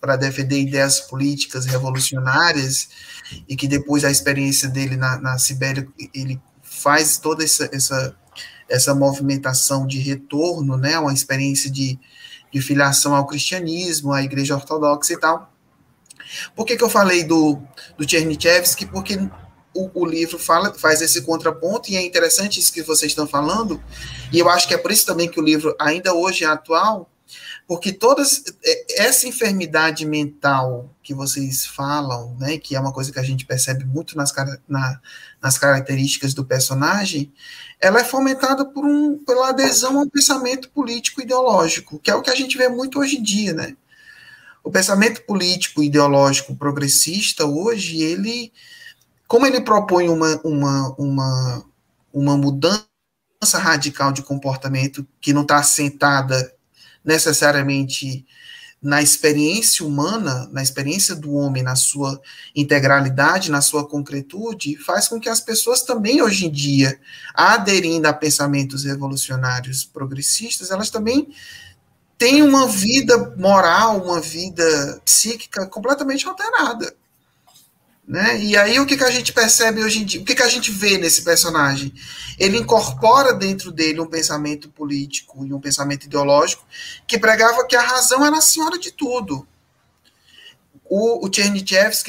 para 0.00 0.14
defender 0.14 0.60
ideias 0.60 1.00
políticas 1.00 1.66
revolucionárias, 1.66 2.88
e 3.48 3.56
que 3.56 3.66
depois 3.66 4.04
da 4.04 4.10
experiência 4.10 4.68
dele 4.68 4.96
na, 4.96 5.18
na 5.18 5.36
Sibéria, 5.36 5.84
ele 6.14 6.40
faz 6.62 7.16
toda 7.18 7.42
essa, 7.42 7.68
essa 7.72 8.16
essa 8.68 8.94
movimentação 8.94 9.86
de 9.86 9.98
retorno, 9.98 10.76
né, 10.76 10.98
uma 10.98 11.12
experiência 11.12 11.70
de, 11.70 11.98
de 12.52 12.60
filiação 12.60 13.14
ao 13.14 13.26
cristianismo, 13.26 14.12
à 14.12 14.22
igreja 14.22 14.54
ortodoxa 14.54 15.12
e 15.12 15.18
tal. 15.18 15.52
Por 16.54 16.64
que, 16.66 16.76
que 16.76 16.84
eu 16.84 16.90
falei 16.90 17.24
do, 17.24 17.58
do 17.96 18.08
Chernyshevsky? 18.08 18.86
Porque 18.86 19.18
o, 19.74 20.02
o, 20.02 20.06
livro 20.06 20.38
fala, 20.38 20.74
faz 20.74 21.00
esse 21.00 21.22
contraponto, 21.22 21.90
e 21.90 21.96
é 21.96 22.04
interessante 22.04 22.60
isso 22.60 22.72
que 22.72 22.82
vocês 22.82 23.12
estão 23.12 23.26
falando, 23.26 23.82
e 24.32 24.38
eu 24.38 24.48
acho 24.48 24.66
que 24.66 24.74
é 24.74 24.78
por 24.78 24.90
isso 24.90 25.06
também 25.06 25.28
que 25.28 25.40
o 25.40 25.42
livro 25.42 25.74
ainda 25.78 26.12
hoje 26.12 26.44
é 26.44 26.48
atual, 26.48 27.10
porque 27.66 27.92
toda 27.92 28.22
é, 28.64 29.04
essa 29.04 29.28
enfermidade 29.28 30.06
mental 30.06 30.90
que 31.02 31.14
vocês 31.14 31.66
falam, 31.66 32.34
né, 32.38 32.58
que 32.58 32.74
é 32.74 32.80
uma 32.80 32.92
coisa 32.92 33.12
que 33.12 33.18
a 33.18 33.22
gente 33.22 33.44
percebe 33.44 33.84
muito 33.84 34.16
nas, 34.16 34.32
na, 34.66 35.00
nas 35.42 35.56
características 35.56 36.34
do 36.34 36.44
personagem, 36.44 37.32
ela 37.80 38.00
é 38.00 38.04
fomentada 38.04 38.64
por 38.64 38.84
um, 38.84 39.18
pela 39.24 39.50
adesão 39.50 39.98
a 39.98 40.02
um 40.02 40.08
pensamento 40.08 40.68
político 40.70 41.20
ideológico, 41.20 41.98
que 41.98 42.10
é 42.10 42.14
o 42.14 42.22
que 42.22 42.30
a 42.30 42.34
gente 42.34 42.58
vê 42.58 42.68
muito 42.68 42.98
hoje 42.98 43.16
em 43.16 43.22
dia, 43.22 43.52
né? 43.52 43.76
O 44.64 44.70
pensamento 44.70 45.22
político 45.22 45.82
ideológico 45.82 46.54
progressista 46.56 47.46
hoje, 47.46 48.02
ele, 48.02 48.52
como 49.26 49.46
ele 49.46 49.60
propõe 49.60 50.08
uma, 50.08 50.40
uma, 50.44 50.94
uma, 50.98 51.64
uma 52.12 52.36
mudança 52.36 52.84
radical 53.54 54.12
de 54.12 54.22
comportamento 54.22 55.06
que 55.20 55.32
não 55.32 55.42
está 55.42 55.58
assentada 55.58 56.52
necessariamente 57.04 58.26
na 58.80 59.02
experiência 59.02 59.84
humana, 59.84 60.48
na 60.52 60.62
experiência 60.62 61.14
do 61.14 61.34
homem, 61.34 61.62
na 61.62 61.74
sua 61.74 62.20
integralidade, 62.54 63.50
na 63.50 63.60
sua 63.60 63.86
concretude, 63.86 64.76
faz 64.76 65.08
com 65.08 65.18
que 65.18 65.28
as 65.28 65.40
pessoas 65.40 65.82
também 65.82 66.22
hoje 66.22 66.46
em 66.46 66.50
dia, 66.50 66.98
aderindo 67.34 68.06
a 68.06 68.12
pensamentos 68.12 68.84
revolucionários 68.84 69.84
progressistas, 69.84 70.70
elas 70.70 70.90
também 70.90 71.28
têm 72.16 72.42
uma 72.42 72.66
vida 72.66 73.34
moral, 73.36 74.02
uma 74.02 74.20
vida 74.20 75.00
psíquica 75.04 75.66
completamente 75.66 76.26
alterada. 76.26 76.94
Né? 78.08 78.42
E 78.42 78.56
aí 78.56 78.80
o 78.80 78.86
que, 78.86 78.96
que 78.96 79.04
a 79.04 79.10
gente 79.10 79.34
percebe 79.34 79.84
hoje 79.84 79.98
em 79.98 80.04
dia? 80.06 80.22
O 80.22 80.24
que, 80.24 80.34
que 80.34 80.42
a 80.42 80.48
gente 80.48 80.70
vê 80.70 80.96
nesse 80.96 81.22
personagem? 81.22 81.92
Ele 82.38 82.56
incorpora 82.56 83.34
dentro 83.34 83.70
dele 83.70 84.00
um 84.00 84.06
pensamento 84.06 84.70
político 84.70 85.44
e 85.44 85.52
um 85.52 85.60
pensamento 85.60 86.06
ideológico 86.06 86.66
que 87.06 87.18
pregava 87.18 87.66
que 87.66 87.76
a 87.76 87.82
razão 87.82 88.24
era 88.24 88.38
a 88.38 88.40
senhora 88.40 88.78
de 88.78 88.92
tudo. 88.92 89.46
O, 90.88 91.26
o 91.26 91.30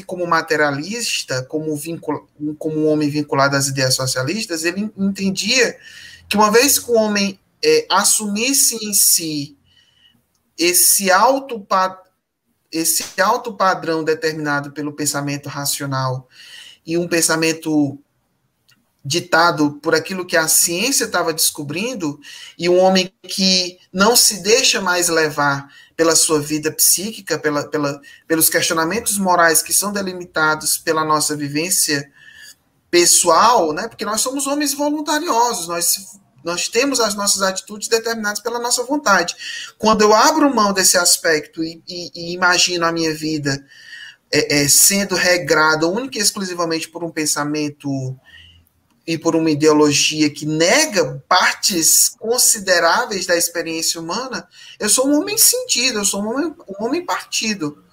como 0.06 0.26
materialista, 0.26 1.44
como, 1.44 1.76
vincul, 1.76 2.26
como 2.58 2.80
um 2.80 2.88
homem 2.88 3.10
vinculado 3.10 3.58
às 3.58 3.68
ideias 3.68 3.94
socialistas, 3.94 4.64
ele 4.64 4.90
entendia 4.98 5.78
que 6.30 6.38
uma 6.38 6.50
vez 6.50 6.80
que 6.80 6.90
o 6.90 6.96
homem 6.96 7.38
é, 7.62 7.86
assumisse 7.90 8.78
em 8.86 8.94
si 8.94 9.58
esse 10.58 11.12
alto 11.12 11.60
esse 12.72 13.20
alto 13.22 13.54
padrão 13.54 14.04
determinado 14.04 14.72
pelo 14.72 14.94
pensamento 14.94 15.50
racional 15.50 16.28
e 16.86 16.98
um 16.98 17.08
pensamento 17.08 18.00
ditado 19.04 19.80
por 19.82 19.96
aquilo 19.96 20.26
que 20.26 20.36
a 20.36 20.48
ciência 20.48 21.06
estava 21.06 21.34
descobrindo, 21.34 22.20
e 22.58 22.68
um 22.68 22.78
homem 22.78 23.12
que 23.24 23.80
não 23.94 24.16
se 24.16 24.44
deixa 24.44 24.82
mais 24.82 25.08
levar 25.08 25.68
pela 25.96 26.16
sua 26.16 26.40
vida 26.40 26.72
psíquica, 26.72 27.38
pela, 27.40 27.68
pela, 27.68 28.00
pelos 28.28 28.50
questionamentos 28.50 29.18
morais 29.18 29.62
que 29.62 29.74
são 29.74 29.92
delimitados 29.92 30.78
pela 30.78 31.04
nossa 31.04 31.36
vivência 31.36 32.12
pessoal, 32.92 33.74
né? 33.74 33.88
porque 33.88 34.06
nós 34.06 34.22
somos 34.22 34.48
homens 34.48 34.74
voluntariosos, 34.74 35.68
nós, 35.68 36.20
nós 36.44 36.68
temos 36.68 37.00
as 37.00 37.16
nossas 37.16 37.42
atitudes 37.42 37.88
determinadas 37.88 38.40
pela 38.40 38.60
nossa 38.60 38.84
vontade. 38.84 39.36
Quando 39.78 40.02
eu 40.02 40.14
abro 40.14 40.54
mão 40.54 40.74
desse 40.74 40.98
aspecto 40.98 41.64
e, 41.64 41.82
e, 41.88 42.12
e 42.16 42.34
imagino 42.34 42.86
a 42.86 42.92
minha 42.92 43.14
vida 43.14 43.66
é, 44.32 44.62
é, 44.62 44.68
sendo 44.68 45.16
regrada 45.16 45.88
única 45.88 46.18
e 46.18 46.22
exclusivamente 46.22 46.88
por 46.88 47.04
um 47.04 47.12
pensamento 47.12 48.16
e 49.06 49.18
por 49.18 49.36
uma 49.36 49.50
ideologia 49.50 50.30
que 50.30 50.46
nega 50.46 51.24
partes 51.28 52.10
consideráveis 52.10 53.26
da 53.26 53.36
experiência 53.36 54.00
humana, 54.00 54.48
eu 54.80 54.88
sou 54.88 55.08
um 55.08 55.20
homem 55.20 55.36
sentido, 55.36 55.98
eu 55.98 56.06
sou 56.06 56.22
um 56.22 56.28
homem, 56.28 56.56
um 56.68 56.86
homem 56.86 57.04
partido. 57.04 57.84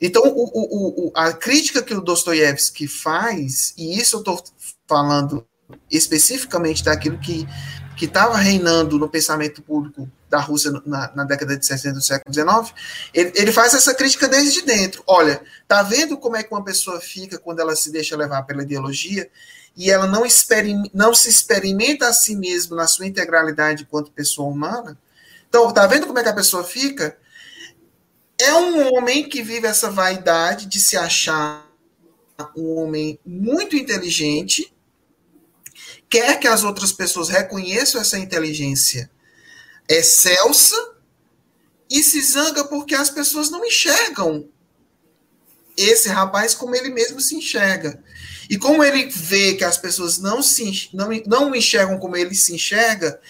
Então, 0.00 0.22
o, 0.24 0.44
o, 0.52 1.06
o, 1.06 1.12
a 1.14 1.32
crítica 1.32 1.82
que 1.82 1.94
o 1.94 2.00
Dostoiévski 2.00 2.88
faz, 2.88 3.72
e 3.76 3.96
isso 3.96 4.16
eu 4.16 4.20
estou 4.20 4.42
falando 4.88 5.46
especificamente 5.90 6.84
daquilo 6.84 7.18
que 7.18 7.46
estava 8.00 8.36
reinando 8.36 8.98
no 8.98 9.08
pensamento 9.08 9.62
público 9.62 10.10
da 10.28 10.40
Rússia 10.40 10.70
na, 10.86 11.12
na, 11.14 11.24
década 11.24 11.56
de 11.56 11.66
60 11.66 11.94
do 11.96 12.02
século 12.02 12.32
XIX, 12.32 12.74
ele, 13.12 13.32
ele, 13.34 13.52
faz 13.52 13.74
essa 13.74 13.92
crítica 13.92 14.28
desde 14.28 14.62
dentro. 14.62 15.02
Olha, 15.06 15.42
tá 15.68 15.82
vendo 15.82 16.16
como 16.16 16.36
é 16.36 16.42
que 16.42 16.52
uma 16.52 16.64
pessoa 16.64 17.00
fica 17.00 17.38
quando 17.38 17.60
ela 17.60 17.76
se 17.76 17.90
deixa 17.90 18.16
levar 18.16 18.42
pela 18.42 18.62
ideologia? 18.62 19.28
e 19.76 19.88
ela 19.88 20.04
não, 20.04 20.24
não 20.92 21.14
se 21.14 21.30
experimenta 21.30 22.08
a 22.08 22.12
si 22.12 22.34
mesma 22.34 22.76
na 22.76 22.88
sua 22.88 23.06
integralidade 23.06 23.84
enquanto 23.84 24.10
pessoa 24.10 24.48
humana, 24.48 24.98
então, 25.50 25.72
tá 25.72 25.84
vendo 25.88 26.06
como 26.06 26.18
é 26.18 26.22
que 26.22 26.28
a 26.28 26.34
pessoa 26.34 26.62
fica? 26.62 27.18
É 28.38 28.54
um 28.54 28.94
homem 28.94 29.28
que 29.28 29.42
vive 29.42 29.66
essa 29.66 29.90
vaidade 29.90 30.66
de 30.66 30.78
se 30.78 30.96
achar 30.96 31.68
um 32.56 32.78
homem 32.78 33.18
muito 33.26 33.76
inteligente, 33.76 34.72
quer 36.10 36.40
que 36.40 36.48
as 36.48 36.64
outras 36.64 36.92
pessoas 36.92 37.28
reconheçam 37.28 38.00
essa 38.00 38.18
inteligência 38.18 39.08
excelsa 39.88 40.76
e 41.88 42.02
se 42.02 42.20
zanga 42.20 42.64
porque 42.64 42.94
as 42.94 43.08
pessoas 43.08 43.50
não 43.50 43.64
enxergam 43.64 44.48
esse 45.76 46.08
rapaz 46.08 46.54
como 46.54 46.74
ele 46.74 46.90
mesmo 46.90 47.20
se 47.20 47.34
enxerga. 47.34 48.02
E 48.48 48.58
como 48.58 48.82
ele 48.82 49.06
vê 49.06 49.54
que 49.54 49.64
as 49.64 49.78
pessoas 49.78 50.18
não 50.18 50.42
se 50.42 50.90
não, 50.92 51.08
não 51.26 51.54
enxergam 51.54 51.98
como 51.98 52.16
ele 52.16 52.34
se 52.34 52.54
enxerga, 52.54 53.20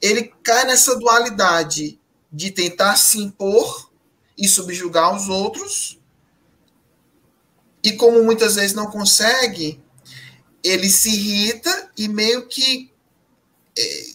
ele 0.00 0.32
cai 0.42 0.64
nessa 0.64 0.98
dualidade 0.98 2.00
de 2.32 2.50
tentar 2.50 2.96
se 2.96 3.18
impor 3.18 3.90
e 4.36 4.48
subjugar 4.48 5.14
os 5.14 5.28
outros. 5.28 5.98
E 7.82 7.92
como 7.92 8.24
muitas 8.24 8.56
vezes 8.56 8.74
não 8.74 8.86
consegue, 8.90 9.82
ele 10.62 10.88
se 10.88 11.10
irrita 11.10 11.90
e 11.96 12.08
meio 12.08 12.46
que 12.46 12.90
é, 13.78 14.06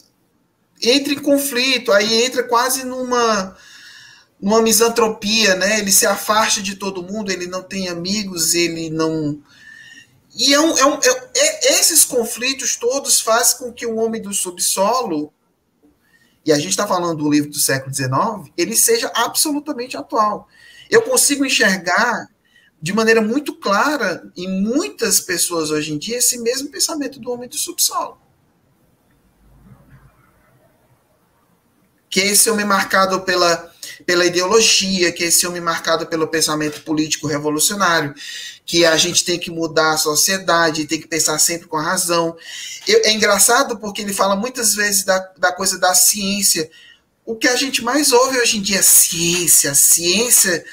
entra 0.81 1.13
em 1.13 1.19
conflito, 1.19 1.91
aí 1.91 2.23
entra 2.23 2.43
quase 2.43 2.83
numa 2.83 3.55
numa 4.39 4.61
misantropia, 4.61 5.55
né? 5.55 5.79
Ele 5.79 5.91
se 5.91 6.05
afasta 6.05 6.61
de 6.61 6.75
todo 6.75 7.01
mundo, 7.01 7.31
ele 7.31 7.47
não 7.47 7.63
tem 7.63 7.87
amigos, 7.87 8.53
ele 8.53 8.89
não 8.89 9.41
e 10.35 10.53
é 10.53 10.59
um, 10.59 10.77
é 10.77 10.85
um, 10.85 10.93
é, 10.95 11.37
é, 11.37 11.79
esses 11.79 12.03
conflitos 12.03 12.75
todos 12.75 13.21
fazem 13.21 13.57
com 13.57 13.71
que 13.71 13.85
o 13.85 13.95
homem 13.95 14.21
do 14.21 14.33
subsolo, 14.33 15.33
e 16.45 16.51
a 16.51 16.57
gente 16.57 16.71
está 16.71 16.85
falando 16.85 17.23
do 17.23 17.31
livro 17.31 17.49
do 17.49 17.57
século 17.57 17.95
XIX, 17.95 18.51
ele 18.57 18.75
seja 18.75 19.09
absolutamente 19.15 19.95
atual. 19.95 20.47
Eu 20.89 21.01
consigo 21.03 21.45
enxergar 21.45 22.29
de 22.86 22.93
maneira 22.93 23.19
muito 23.19 23.55
clara 23.55 24.31
em 24.38 24.47
muitas 24.61 25.19
pessoas 25.19 25.71
hoje 25.71 25.91
em 25.91 25.97
dia 25.97 26.19
esse 26.19 26.38
mesmo 26.38 26.69
pensamento 26.69 27.19
do 27.19 27.31
homem 27.31 27.49
do 27.49 27.57
subsolo. 27.57 28.15
Que 32.07 32.19
esse 32.19 32.47
homem 32.47 32.63
marcado 32.63 33.21
pela 33.21 33.73
pela 34.05 34.23
ideologia, 34.23 35.11
que 35.11 35.23
esse 35.23 35.47
homem 35.47 35.61
marcado 35.61 36.05
pelo 36.05 36.27
pensamento 36.27 36.81
político 36.81 37.25
revolucionário, 37.25 38.13
que 38.63 38.86
a 38.86 38.95
gente 38.97 39.25
tem 39.25 39.39
que 39.39 39.49
mudar 39.49 39.93
a 39.93 39.97
sociedade, 39.97 40.86
tem 40.86 41.01
que 41.01 41.07
pensar 41.07 41.39
sempre 41.39 41.67
com 41.67 41.77
a 41.77 41.83
razão. 41.83 42.38
Eu, 42.88 43.01
é 43.03 43.11
engraçado 43.11 43.79
porque 43.79 44.03
ele 44.03 44.13
fala 44.13 44.36
muitas 44.36 44.75
vezes 44.75 45.03
da, 45.03 45.17
da 45.39 45.51
coisa 45.51 45.79
da 45.79 45.95
ciência. 45.95 46.69
O 47.25 47.36
que 47.36 47.47
a 47.47 47.55
gente 47.55 47.83
mais 47.83 48.11
ouve 48.11 48.38
hoje 48.38 48.57
em 48.57 48.61
dia 48.61 48.77
é 48.77 48.83
ciência. 48.83 49.73
Ciência 49.73 50.63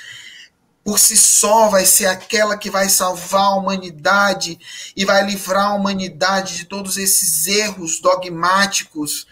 por 0.84 0.98
si 0.98 1.16
só 1.16 1.68
vai 1.68 1.84
ser 1.84 2.06
aquela 2.06 2.56
que 2.56 2.70
vai 2.70 2.88
salvar 2.88 3.44
a 3.44 3.54
humanidade 3.56 4.58
e 4.96 5.04
vai 5.04 5.24
livrar 5.24 5.66
a 5.66 5.74
humanidade 5.74 6.56
de 6.56 6.64
todos 6.64 6.96
esses 6.96 7.46
erros 7.46 8.00
dogmáticos. 8.00 9.26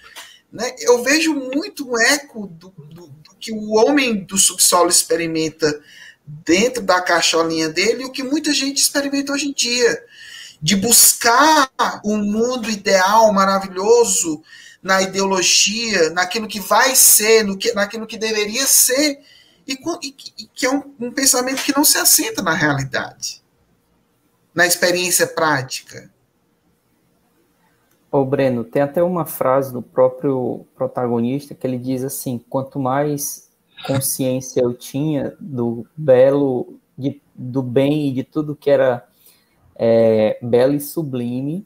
Né? 0.52 0.74
Eu 0.78 1.02
vejo 1.02 1.34
muito 1.34 1.98
eco 1.98 2.46
do, 2.46 2.72
do, 2.78 3.10
que 3.40 3.52
o 3.52 3.74
homem 3.74 4.22
do 4.22 4.38
subsolo 4.38 4.90
experimenta 4.90 5.80
dentro 6.24 6.82
da 6.82 7.00
caixolinha 7.00 7.68
dele 7.68 8.02
e 8.02 8.06
o 8.06 8.12
que 8.12 8.22
muita 8.22 8.52
gente 8.52 8.78
experimenta 8.78 9.32
hoje 9.32 9.48
em 9.48 9.52
dia. 9.52 10.04
De 10.62 10.76
buscar 10.76 11.70
um 12.04 12.18
mundo 12.18 12.68
ideal, 12.68 13.32
maravilhoso, 13.32 14.42
na 14.82 15.00
ideologia, 15.00 16.10
naquilo 16.10 16.46
que 16.46 16.60
vai 16.60 16.94
ser, 16.94 17.44
no 17.44 17.56
que, 17.56 17.72
naquilo 17.72 18.06
que 18.06 18.18
deveria 18.18 18.66
ser, 18.66 19.20
e, 19.70 20.08
e, 20.08 20.14
e 20.42 20.46
que 20.46 20.66
é 20.66 20.70
um, 20.70 20.82
um 20.98 21.12
pensamento 21.12 21.62
que 21.62 21.76
não 21.76 21.84
se 21.84 21.98
assenta 21.98 22.42
na 22.42 22.54
realidade, 22.54 23.42
na 24.54 24.66
experiência 24.66 25.26
prática. 25.26 26.10
Ô, 28.10 28.24
Breno, 28.24 28.64
tem 28.64 28.82
até 28.82 29.02
uma 29.02 29.24
frase 29.24 29.72
do 29.72 29.80
próprio 29.80 30.66
protagonista 30.74 31.54
que 31.54 31.64
ele 31.64 31.78
diz 31.78 32.02
assim: 32.02 32.38
quanto 32.48 32.80
mais 32.80 33.48
consciência 33.86 34.60
eu 34.60 34.74
tinha 34.74 35.36
do 35.38 35.86
belo, 35.96 36.80
de, 36.98 37.22
do 37.34 37.62
bem 37.62 38.08
e 38.08 38.12
de 38.12 38.24
tudo 38.24 38.56
que 38.56 38.68
era 38.68 39.06
é, 39.76 40.38
belo 40.42 40.74
e 40.74 40.80
sublime, 40.80 41.64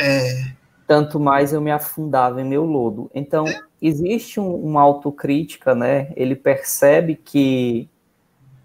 é. 0.00 0.52
tanto 0.86 1.18
mais 1.18 1.52
eu 1.52 1.60
me 1.60 1.72
afundava 1.72 2.40
em 2.40 2.44
meu 2.44 2.64
lodo. 2.64 3.10
Então, 3.12 3.44
existe 3.80 4.38
um, 4.38 4.54
uma 4.54 4.82
autocrítica, 4.82 5.74
né? 5.74 6.12
Ele 6.16 6.36
percebe 6.36 7.16
que 7.16 7.88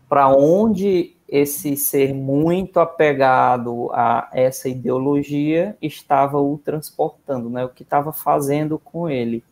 para 0.09 0.29
onde 0.29 1.15
esse 1.27 1.75
ser 1.75 2.13
muito 2.13 2.79
apegado 2.79 3.89
a 3.91 4.29
essa 4.31 4.69
ideologia 4.69 5.75
estava 5.81 6.39
o 6.39 6.57
transportando, 6.57 7.49
né? 7.49 7.65
O 7.65 7.69
que 7.69 7.83
estava 7.83 8.11
fazendo 8.11 8.77
com 8.77 9.09
ele. 9.09 9.43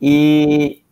E 0.00 0.82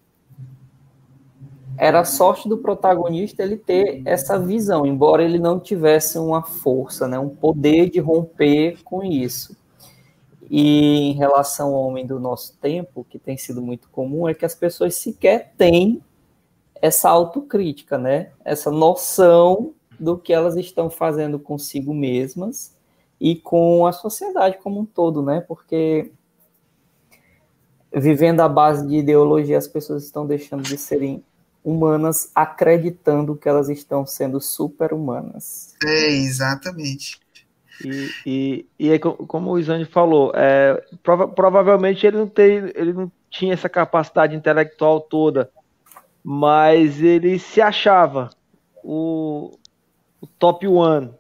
era 1.79 2.01
a 2.01 2.05
sorte 2.05 2.49
do 2.49 2.59
protagonista 2.59 3.43
ele 3.43 3.57
ter 3.57 4.03
essa 4.05 4.39
visão, 4.39 4.85
embora 4.85 5.23
ele 5.23 5.39
não 5.39 5.61
tivesse 5.61 6.19
uma 6.19 6.43
força, 6.43 7.07
né, 7.07 7.19
um 7.19 7.29
poder 7.29 7.89
de 7.89 8.01
romper 8.01 8.83
com 8.83 9.05
isso. 9.05 9.57
E 10.51 11.11
em 11.11 11.13
relação 11.13 11.75
ao 11.75 11.83
homem 11.83 12.07
do 12.07 12.19
nosso 12.19 12.57
tempo, 12.59 13.07
que 13.09 13.19
tem 13.19 13.37
sido 13.37 13.61
muito 13.61 13.89
comum, 13.91 14.29
é 14.29 14.35
que 14.35 14.45
as 14.45 14.55
pessoas 14.55 14.95
sequer 14.95 15.53
têm 15.57 16.03
essa 16.81 17.11
autocrítica, 17.11 17.99
né? 17.99 18.31
Essa 18.45 18.71
noção 18.71 19.75
do 19.99 20.17
que 20.17 20.33
elas 20.33 20.57
estão 20.57 20.89
fazendo 20.89 21.39
consigo 21.39 21.93
mesmas 21.93 22.75
e 23.21 23.35
com 23.35 23.87
a 23.87 23.93
sociedade 23.93 24.59
como 24.59 24.81
um 24.81 24.87
todo, 24.87 25.23
né? 25.23 25.41
Porque 25.41 26.13
vivendo 27.93 28.41
à 28.41 28.49
base 28.49 28.87
de 28.87 28.97
ideologia, 28.97 29.59
as 29.59 29.67
pessoas 29.67 30.05
estão 30.05 30.27
deixando 30.27 30.63
de 30.63 30.79
serem 30.79 31.23
humanas, 31.65 32.31
acreditando 32.35 33.37
que 33.37 33.49
elas 33.49 33.69
estão 33.69 34.07
sendo 34.07 34.41
super-humanas. 34.41 35.75
É, 35.85 36.09
exatamente. 36.09 37.21
E, 37.85 38.11
e, 38.27 38.67
e 38.79 38.91
é 38.91 38.99
como 38.99 39.51
o 39.51 39.59
Isane 39.59 39.85
falou, 39.85 40.33
é, 40.35 40.83
prova, 41.03 41.29
provavelmente 41.29 42.07
ele 42.07 42.17
não, 42.17 42.27
tem, 42.27 42.73
ele 42.75 42.93
não 42.93 43.11
tinha 43.31 43.55
essa 43.55 43.69
capacidade 43.69 44.35
intelectual 44.35 45.01
toda 45.01 45.51
mas 46.31 47.03
ele 47.03 47.39
se 47.39 47.59
achava 47.59 48.29
o, 48.85 49.51
o 50.21 50.27
top 50.27 50.69
one. 50.69 51.11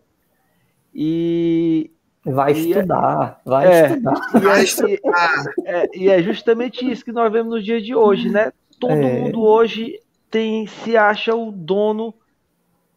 E. 0.95 1.91
Vai 2.27 2.53
e 2.53 2.57
é 2.57 2.77
estudar, 2.77 3.41
é, 3.47 3.49
vai 3.49 3.67
é, 3.67 3.87
estudar. 3.87 4.21
E 4.35 4.47
é, 4.47 4.63
estudar. 4.63 5.45
É, 5.65 5.99
e 5.99 6.09
é 6.11 6.23
justamente 6.23 6.91
isso 6.91 7.03
que 7.03 7.11
nós 7.11 7.33
vemos 7.33 7.55
no 7.55 7.63
dia 7.63 7.81
de 7.81 7.95
hoje, 7.95 8.29
né? 8.29 8.53
Todo 8.79 8.93
é. 8.93 9.21
mundo 9.21 9.43
hoje 9.43 9.99
tem 10.31 10.67
se 10.67 10.95
acha 10.95 11.35
o 11.35 11.51
dono 11.51 12.13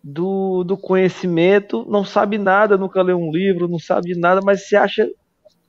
do, 0.03 0.63
do 0.63 0.77
conhecimento, 0.77 1.85
não 1.87 2.03
sabe 2.03 2.37
nada, 2.37 2.77
nunca 2.77 3.01
leu 3.01 3.17
um 3.17 3.31
livro, 3.31 3.67
não 3.67 3.79
sabe 3.79 4.15
nada, 4.15 4.41
mas 4.43 4.67
se 4.67 4.75
acha 4.75 5.07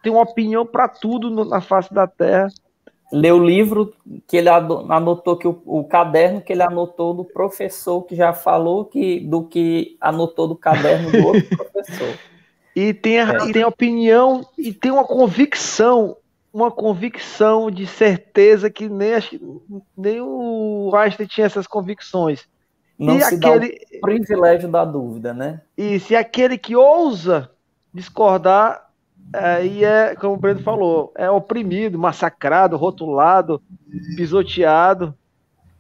tem 0.03 0.13
uma 0.13 0.23
opinião 0.23 0.67
para 0.67 0.89
tudo 0.89 1.31
no, 1.31 1.45
na 1.45 1.61
face 1.61 1.95
da 1.95 2.07
Terra. 2.07 2.49
Lê 3.13 3.31
o 3.31 3.45
livro 3.45 3.95
que 4.27 4.39
ele 4.39 4.49
anotou 4.49 5.37
que 5.37 5.47
o, 5.47 5.63
o, 5.67 5.85
caderno 5.85 6.41
que 6.41 6.53
ele 6.53 6.63
anotou 6.63 7.15
do 7.15 7.25
professor 7.25 8.03
que 8.03 8.17
já 8.17 8.33
falou 8.33 8.87
que 8.87 9.21
do 9.21 9.45
que 9.45 9.97
anotou 10.01 10.49
do 10.49 10.57
caderno 10.57 11.13
do 11.13 11.27
outro 11.27 11.45
professor. 11.57 12.19
E 12.75 12.95
tem, 12.95 13.21
a, 13.21 13.29
é. 13.29 13.53
tem 13.53 13.65
opinião 13.65 14.47
e 14.57 14.73
tem 14.73 14.91
uma 14.91 15.05
convicção, 15.05 16.17
uma 16.53 16.71
convicção 16.71 17.71
de 17.71 17.87
certeza 17.87 18.71
que 18.71 18.89
nem, 18.89 19.13
nem 19.97 20.21
o 20.23 20.91
Einstein 20.95 21.27
tinha 21.27 21.47
essas 21.47 21.67
convicções. 21.67 22.49
Não 22.99 23.17
e 23.17 23.21
se 23.23 23.35
aquele... 23.35 23.69
dá 23.69 23.99
o 23.99 24.01
privilégio 24.01 24.71
da 24.71 24.85
dúvida, 24.85 25.33
né? 25.35 25.61
E 25.77 25.99
se 25.99 26.15
aquele 26.15 26.57
que 26.57 26.77
ousa 26.77 27.51
discordar, 27.93 28.89
aí 29.35 29.85
é, 29.85 30.15
como 30.17 30.35
o 30.35 30.37
Breno 30.37 30.63
falou, 30.63 31.13
é 31.17 31.31
oprimido, 31.31 31.99
massacrado, 31.99 32.77
rotulado, 32.77 33.63
pisoteado. 34.17 35.15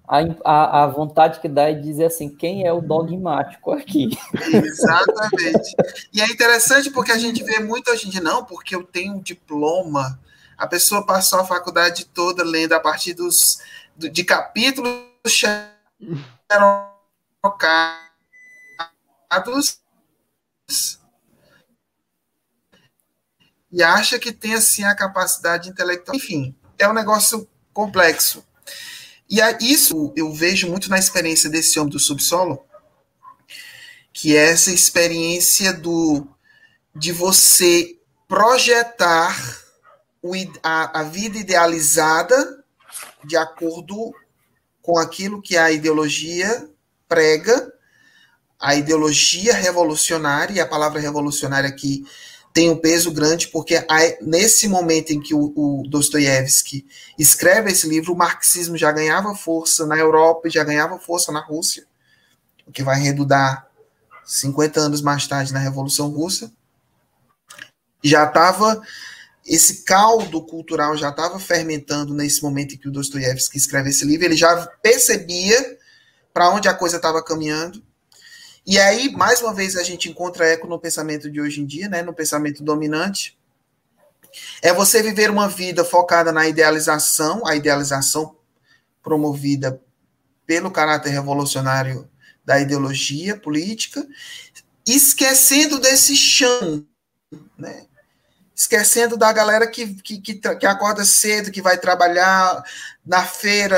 A, 0.07 0.19
a, 0.45 0.83
a, 0.83 0.87
vontade 0.89 1.41
que 1.41 1.49
dá 1.49 1.71
é 1.71 1.75
dizer 1.75 2.07
assim, 2.07 2.29
quem 2.29 2.67
é 2.67 2.73
o 2.73 2.83
dogmático 2.83 3.71
aqui? 3.71 4.11
Exatamente. 4.53 5.75
E 6.13 6.21
é 6.21 6.27
interessante 6.27 6.91
porque 6.91 7.13
a 7.13 7.19
gente 7.19 7.43
vê 7.43 7.61
muito 7.61 7.91
hoje 7.91 8.09
em 8.09 8.11
dia, 8.11 8.21
não, 8.21 8.45
porque 8.45 8.75
eu 8.75 8.83
tenho 8.83 9.15
um 9.15 9.21
diploma. 9.21 10.19
A 10.59 10.67
pessoa 10.67 11.07
passou 11.07 11.41
a 11.41 11.45
faculdade 11.45 12.05
toda 12.05 12.45
lendo 12.45 12.75
a 12.75 12.81
partir 12.81 13.15
dos, 13.15 13.61
de 13.97 14.25
capítulos 14.25 15.01
trocados 17.43 17.83
e 23.73 23.83
acha 23.83 24.19
que 24.19 24.31
tem 24.31 24.55
assim 24.55 24.85
a 24.85 24.95
capacidade 24.95 25.69
intelectual. 25.69 26.17
Enfim, 26.17 26.55
é 26.79 26.87
um 26.87 26.93
negócio 26.93 27.49
complexo. 27.73 28.47
E 29.29 29.41
isso 29.61 30.13
eu 30.15 30.33
vejo 30.33 30.69
muito 30.69 30.91
na 30.91 30.99
experiência 30.99 31.49
desse 31.49 31.81
homem 31.81 31.91
do 31.91 31.99
subsolo, 31.99 32.65
que 34.13 34.37
é 34.37 34.51
essa 34.51 34.71
experiência 34.71 35.73
do 35.73 36.29
de 36.95 37.11
você 37.11 37.99
projetar 38.29 39.35
o, 40.23 40.35
a, 40.63 41.01
a 41.01 41.03
vida 41.05 41.39
idealizada 41.39 42.63
de 43.25 43.35
acordo 43.35 44.15
com 44.83 44.99
aquilo 44.99 45.41
que 45.41 45.57
a 45.57 45.71
ideologia 45.71 46.69
prega, 47.13 47.71
a 48.59 48.75
ideologia 48.75 49.53
revolucionária, 49.53 50.55
e 50.55 50.61
a 50.61 50.67
palavra 50.67 50.99
revolucionária 50.99 51.69
aqui 51.69 52.07
tem 52.55 52.71
um 52.71 52.77
peso 52.77 53.13
grande, 53.13 53.49
porque 53.49 53.85
nesse 54.23 54.67
momento 54.67 55.11
em 55.11 55.21
que 55.21 55.35
o, 55.35 55.53
o 55.55 55.83
Dostoiévski 55.87 56.87
escreve 57.19 57.71
esse 57.71 57.87
livro, 57.87 58.15
o 58.15 58.17
marxismo 58.17 58.79
já 58.79 58.91
ganhava 58.91 59.35
força 59.35 59.87
na 59.87 59.99
Europa 59.99 60.49
já 60.49 60.65
ganhava 60.65 60.99
força 60.99 61.31
na 61.31 61.41
Rússia, 61.41 61.85
o 62.67 62.73
que 62.73 62.83
vai 62.83 62.99
redundar 62.99 63.67
50 64.25 64.81
anos 64.81 65.03
mais 65.03 65.27
tarde 65.27 65.53
na 65.53 65.59
Revolução 65.59 66.09
Russa. 66.09 66.51
Já 68.03 68.25
estava 68.25 68.81
esse 69.47 69.83
caldo 69.83 70.41
cultural 70.47 70.97
já 70.97 71.11
estava 71.11 71.39
fermentando 71.39 72.15
nesse 72.15 72.43
momento 72.43 72.75
em 72.75 72.79
que 72.79 72.89
o 72.89 72.93
Dostoiévski 72.93 73.59
escreve 73.59 73.91
esse 73.91 74.05
livro, 74.07 74.25
ele 74.25 74.37
já 74.37 74.67
percebia 74.83 75.79
para 76.33 76.51
onde 76.51 76.69
a 76.69 76.75
coisa 76.75 76.97
estava 76.97 77.23
caminhando. 77.23 77.83
E 78.65 78.79
aí, 78.79 79.11
mais 79.13 79.43
uma 79.43 79.53
vez, 79.53 79.77
a 79.77 79.83
gente 79.83 80.09
encontra 80.09 80.47
eco 80.47 80.67
no 80.67 80.79
pensamento 80.79 81.31
de 81.31 81.41
hoje 81.41 81.61
em 81.61 81.67
dia, 81.67 81.89
né, 81.89 82.03
no 82.03 82.15
pensamento 82.15 82.63
dominante. 82.63 83.37
É 84.63 84.73
você 84.73 85.03
viver 85.03 85.31
uma 85.31 85.49
vida 85.49 85.85
focada 85.85 86.33
na 86.33 86.47
idealização, 86.47 87.47
a 87.47 87.57
idealização 87.57 88.37
promovida 89.03 89.81
pelo 90.47 90.71
caráter 90.71 91.11
revolucionário 91.11 92.09
da 92.45 92.61
ideologia 92.61 93.37
política, 93.37 94.07
esquecendo 94.87 95.79
desse 95.79 96.17
chão, 96.17 96.87
né? 97.59 97.87
esquecendo 98.55 99.17
da 99.17 99.33
galera 99.33 99.67
que, 99.67 99.95
que, 99.95 100.21
que, 100.21 100.35
que, 100.35 100.67
acorda 100.67 101.05
cedo, 101.05 101.51
que 101.51 101.63
vai 101.63 101.79
trabalhar 101.79 102.63
na 103.05 103.25
feira, 103.25 103.77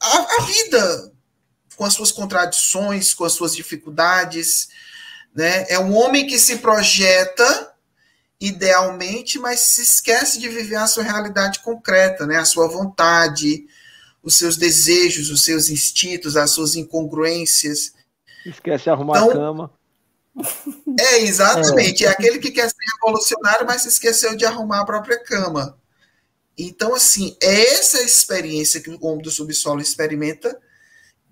a, 0.00 0.18
a, 0.18 0.46
vida 0.46 1.12
com 1.76 1.84
as 1.84 1.94
suas 1.94 2.10
contradições, 2.10 3.14
com 3.14 3.24
as 3.24 3.32
suas 3.32 3.54
dificuldades, 3.54 4.68
né? 5.34 5.66
É 5.68 5.78
um 5.78 5.94
homem 5.94 6.26
que 6.26 6.38
se 6.38 6.56
projeta 6.58 7.74
idealmente, 8.40 9.38
mas 9.38 9.60
se 9.60 9.82
esquece 9.82 10.38
de 10.38 10.48
viver 10.48 10.76
a 10.76 10.86
sua 10.86 11.04
realidade 11.04 11.60
concreta, 11.60 12.26
né? 12.26 12.36
A 12.36 12.44
sua 12.44 12.68
vontade, 12.68 13.66
os 14.22 14.36
seus 14.36 14.56
desejos, 14.56 15.30
os 15.30 15.42
seus 15.42 15.68
instintos, 15.68 16.36
as 16.36 16.50
suas 16.50 16.74
incongruências. 16.74 17.92
Esquece 18.44 18.84
de 18.84 18.90
arrumar 18.90 19.18
então, 19.18 19.30
a 19.30 19.32
cama. 19.32 19.70
É, 20.98 21.20
exatamente. 21.20 22.04
É. 22.04 22.08
é 22.08 22.10
aquele 22.10 22.38
que 22.38 22.50
quer 22.50 22.68
ser 22.68 22.76
revolucionário, 22.94 23.66
mas 23.66 23.82
se 23.82 23.88
esqueceu 23.88 24.36
de 24.36 24.44
arrumar 24.44 24.80
a 24.80 24.84
própria 24.84 25.18
cama. 25.22 25.78
Então, 26.58 26.94
assim, 26.94 27.36
é 27.42 27.74
essa 27.74 28.02
experiência 28.02 28.80
que 28.80 28.90
o 28.90 28.98
homem 29.04 29.22
do 29.22 29.30
subsolo 29.30 29.80
experimenta, 29.80 30.58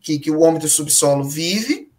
que, 0.05 0.19
que 0.19 0.31
o 0.31 0.41
homem 0.41 0.61
do 0.61 0.69
subsolo 0.69 1.25
vive, 1.25 1.91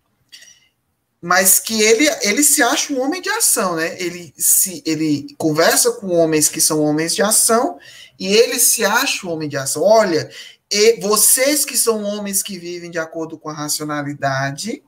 mas 1.20 1.60
que 1.60 1.82
ele, 1.82 2.08
ele 2.22 2.44
se 2.44 2.62
acha 2.62 2.94
um 2.94 3.02
homem 3.02 3.20
de 3.20 3.30
ação, 3.30 3.76
né? 3.76 4.00
Ele, 4.00 4.32
se, 4.38 4.84
ele 4.86 5.36
conversa 5.40 5.92
com 5.94 6.12
homens 6.12 6.48
que 6.48 6.62
são 6.62 6.82
homens 6.82 7.16
de 7.16 7.24
ação 7.24 7.80
e 8.20 8.28
ele 8.28 8.60
se 8.60 8.86
acha 8.86 9.26
um 9.26 9.32
homem 9.32 9.50
de 9.50 9.58
ação. 9.58 9.82
Olha, 9.82 10.30
e 10.70 11.02
vocês 11.02 11.66
que 11.66 11.76
são 11.76 12.04
homens 12.04 12.44
que 12.44 12.60
vivem 12.60 12.92
de 12.92 13.00
acordo 13.00 13.40
com 13.40 13.50
a 13.50 13.54
racionalidade, 13.54 14.84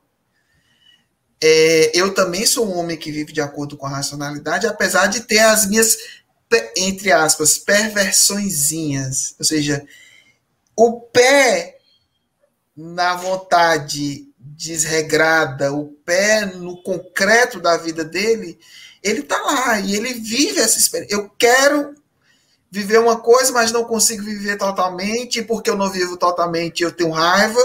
é, 1.42 1.92
eu 1.98 2.14
também 2.14 2.46
sou 2.46 2.68
um 2.68 2.78
homem 2.78 2.98
que 2.98 3.12
vive 3.12 3.34
de 3.34 3.42
acordo 3.42 3.76
com 3.76 3.88
a 3.88 3.96
racionalidade, 3.96 4.68
apesar 4.68 5.08
de 5.08 5.22
ter 5.22 5.40
as 5.40 5.66
minhas, 5.66 5.98
entre 6.76 7.12
aspas, 7.12 7.58
perversõezinhas. 7.58 9.34
Ou 9.40 9.46
seja, 9.46 9.84
o 10.76 11.02
pé 11.02 11.77
na 12.78 13.16
vontade 13.16 14.28
desregrada, 14.38 15.74
o 15.74 15.88
pé 16.06 16.46
no 16.46 16.82
concreto 16.84 17.60
da 17.60 17.76
vida 17.76 18.06
dele, 18.06 18.60
ele 19.04 19.22
está 19.22 19.42
lá 19.42 19.80
e 19.80 19.96
ele 19.96 20.14
vive 20.14 20.60
essa 20.60 20.78
experiência. 20.78 21.16
Eu 21.16 21.30
quero 21.38 21.96
viver 22.70 23.00
uma 23.00 23.18
coisa, 23.20 23.52
mas 23.52 23.72
não 23.72 23.86
consigo 23.86 24.24
viver 24.24 24.58
totalmente, 24.58 25.42
porque 25.42 25.70
eu 25.70 25.78
não 25.78 25.90
vivo 25.90 26.18
totalmente, 26.18 26.84
eu 26.84 26.92
tenho 26.92 27.12
raiva, 27.12 27.60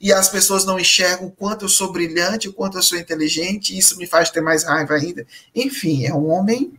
e 0.00 0.12
as 0.12 0.28
pessoas 0.28 0.64
não 0.64 0.78
enxergam 0.78 1.26
o 1.26 1.32
quanto 1.32 1.64
eu 1.64 1.68
sou 1.68 1.92
brilhante, 1.92 2.48
o 2.48 2.52
quanto 2.52 2.78
eu 2.78 2.82
sou 2.82 2.96
inteligente, 2.96 3.74
e 3.74 3.78
isso 3.78 3.98
me 3.98 4.06
faz 4.06 4.30
ter 4.30 4.40
mais 4.40 4.64
raiva 4.64 4.94
ainda. 4.94 5.26
Enfim, 5.54 6.06
é 6.06 6.14
um 6.14 6.30
homem 6.30 6.72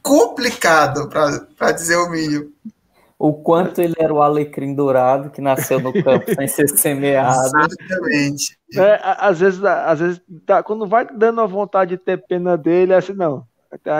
complicado, 0.00 1.08
para 1.08 1.72
dizer 1.72 1.96
o 1.96 2.08
mínimo. 2.08 2.52
O 3.24 3.32
quanto 3.34 3.80
ele 3.80 3.94
era 4.00 4.12
o 4.12 4.20
alecrim 4.20 4.74
dourado 4.74 5.30
que 5.30 5.40
nasceu 5.40 5.78
no 5.78 5.92
campo 5.92 6.34
sem 6.34 6.48
ser 6.48 6.68
semeado. 6.76 7.38
Exatamente. 7.56 8.58
É, 8.74 9.00
às 9.00 9.38
vezes, 9.38 9.62
às 9.62 10.00
vezes 10.00 10.20
tá, 10.44 10.60
quando 10.60 10.88
vai 10.88 11.06
dando 11.06 11.40
a 11.40 11.46
vontade 11.46 11.90
de 11.90 11.98
ter 11.98 12.26
pena 12.26 12.58
dele, 12.58 12.92
é 12.92 12.96
assim, 12.96 13.12
não, 13.12 13.46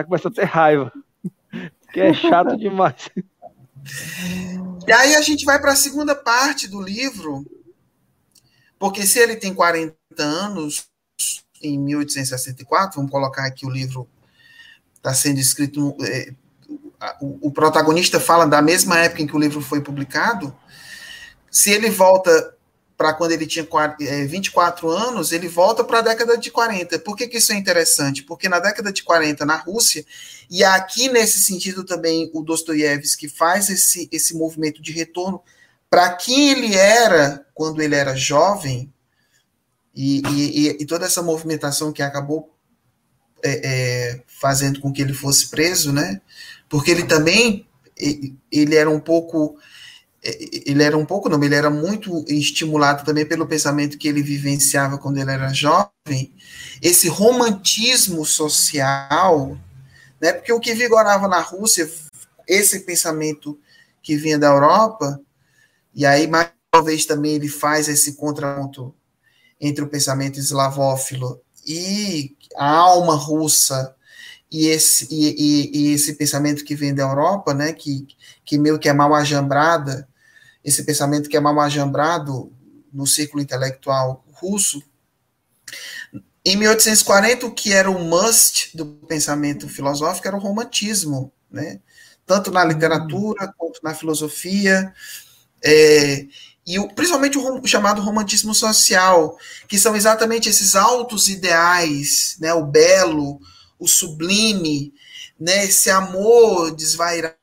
começa 0.07 0.27
a 0.27 0.33
ter 0.33 0.43
raiva 0.43 0.93
que 1.93 2.01
é 2.01 2.12
chato 2.12 2.57
demais. 2.57 3.11
E 4.89 4.93
aí 4.93 5.14
a 5.14 5.20
gente 5.20 5.45
vai 5.45 5.61
para 5.61 5.70
a 5.70 5.77
segunda 5.77 6.16
parte 6.16 6.66
do 6.66 6.81
livro, 6.81 7.45
porque 8.77 9.07
se 9.07 9.20
ele 9.20 9.37
tem 9.37 9.55
40 9.55 9.95
anos, 10.18 10.89
em 11.62 11.79
1864, 11.79 12.97
vamos 12.97 13.12
colocar 13.12 13.47
aqui 13.47 13.64
o 13.64 13.70
livro 13.70 14.09
está 14.97 15.12
sendo 15.12 15.39
escrito, 15.39 15.97
é, 16.01 16.33
o, 17.20 17.50
protagonista 17.50 18.20
fala 18.20 18.46
da 18.46 18.62
mesma 18.62 18.98
época 18.98 19.22
em 19.22 19.26
que 19.26 19.36
o 19.36 19.38
livro 19.38 19.61
foi 19.61 19.80
publicado, 19.80 20.55
se 21.50 21.70
ele 21.70 21.90
volta 21.90 22.55
para 22.96 23.12
quando 23.14 23.32
ele 23.32 23.46
tinha 23.46 23.66
24 24.28 24.92
é, 24.92 24.96
anos, 24.96 25.32
ele 25.32 25.48
volta 25.48 25.82
para 25.82 25.98
a 25.98 26.03
década 26.03 26.38
de 26.38 26.50
40. 26.50 27.00
Por 27.00 27.16
que, 27.16 27.26
que 27.26 27.38
isso 27.38 27.53
é 27.53 27.57
interessante? 27.57 28.22
Porque 28.22 28.48
na 28.48 28.61
década 28.61 28.92
de 28.92 29.03
40, 29.03 29.44
na 29.44 29.57
Rússia, 29.57 30.05
e 30.48 30.62
aqui 30.62 31.09
nesse 31.09 31.40
sentido 31.42 31.84
também 31.84 32.30
o 32.32 32.42
Dostoiévski 32.42 33.28
faz 33.28 33.68
esse, 33.70 34.09
esse 34.12 34.36
movimento 34.36 34.80
de 34.80 34.92
retorno 34.92 35.42
para 35.90 36.11
quem 36.14 36.50
ele 36.50 36.74
era 36.74 37.44
quando 37.53 37.82
ele 37.82 37.94
era 37.94 38.14
jovem, 38.14 38.92
e, 39.94 40.22
e, 40.26 40.68
e 40.80 40.86
toda 40.86 41.05
essa 41.05 41.22
movimentação 41.22 41.92
que 41.92 42.03
acabou 42.03 42.53
é, 43.44 43.61
é, 43.64 44.22
fazendo 44.26 44.80
com 44.80 44.92
que 44.92 45.03
ele 45.03 45.12
fosse 45.12 45.48
preso, 45.50 45.92
né? 45.92 46.20
Porque 46.73 46.91
ele 46.91 47.05
também 47.05 47.68
ele 48.51 48.75
era 48.75 48.89
um 48.89 48.99
pouco 48.99 49.59
ele 50.23 50.83
era 50.83 50.97
um 50.97 51.05
pouco, 51.05 51.29
não, 51.29 51.43
ele 51.45 51.55
era 51.55 51.68
muito 51.68 52.25
estimulado 52.29 53.05
também 53.05 53.27
pelo 53.27 53.47
pensamento 53.47 53.99
que 53.99 54.09
ele 54.09 54.23
vivenciava 54.23 54.97
quando 54.97 55.18
ele 55.18 55.31
era 55.31 55.53
jovem, 55.53 56.33
esse 56.81 57.09
romantismo 57.09 58.25
social, 58.25 59.59
né? 60.20 60.33
Porque 60.33 60.53
o 60.53 60.61
que 60.61 60.73
vigorava 60.75 61.29
na 61.29 61.41
Rússia, 61.41 61.91
esse 62.49 62.81
pensamento 62.81 63.59
que 64.01 64.16
vinha 64.16 64.39
da 64.39 64.47
Europa, 64.47 65.20
e 65.95 66.07
aí 66.07 66.27
mais 66.27 66.53
uma 66.75 66.85
vez 66.85 67.05
também 67.05 67.35
ele 67.35 67.49
faz 67.49 67.89
esse 67.89 68.14
contraponto 68.14 68.95
entre 69.61 69.85
o 69.85 69.89
pensamento 69.89 70.39
eslavófilo 70.39 71.43
e 71.66 72.35
a 72.57 72.66
alma 72.66 73.14
russa 73.14 73.95
e 74.53 74.66
esse, 74.66 75.09
e, 75.11 75.34
e, 75.38 75.70
e, 75.78 75.94
esse 75.94 76.12
pensamento 76.12 76.62
que 76.62 76.76
vem 76.76 76.94
da 76.94 77.03
Europa, 77.03 77.55
né, 77.55 77.72
que, 77.72 78.07
que 78.44 78.59
meio 78.59 78.78
que 78.78 78.86
é 78.86 78.92
mal 78.92 79.14
ajambrada, 79.14 80.07
esse 80.62 80.84
pensamento 80.84 81.26
que 81.30 81.36
é 81.38 81.40
mal 81.40 81.59
ajambrado 81.59 82.53
no 82.92 83.07
círculo 83.07 83.42
intelectual 83.42 84.22
russo, 84.30 84.82
em 86.44 86.57
1840, 86.57 87.46
o 87.46 87.55
que 87.55 87.72
era 87.72 87.90
o 87.90 87.98
must 87.98 88.76
do 88.76 88.84
pensamento 88.84 89.68
filosófico 89.68 90.28
era 90.28 90.36
o 90.36 90.40
romantismo, 90.40 91.32
né? 91.50 91.80
tanto 92.26 92.50
na 92.50 92.62
literatura 92.62 93.53
quanto 93.57 93.80
na 93.82 93.94
filosofia, 93.94 94.92
é, 95.64 96.26
e 96.66 96.78
o, 96.78 96.88
principalmente 96.88 97.38
o, 97.38 97.61
o, 97.61 97.66
chamado 97.66 98.03
romantismo 98.03 98.55
social, 98.55 99.38
que 99.66 99.78
são 99.78 99.96
exatamente 99.96 100.48
esses 100.48 100.76
altos 100.76 101.28
ideais, 101.28 102.36
né? 102.38 102.53
o 102.53 102.66
belo, 102.66 103.40
o 103.83 103.89
sublime, 103.89 104.95
né? 105.39 105.64
esse 105.64 105.91
amor 105.91 106.70
desvairado 106.70 107.35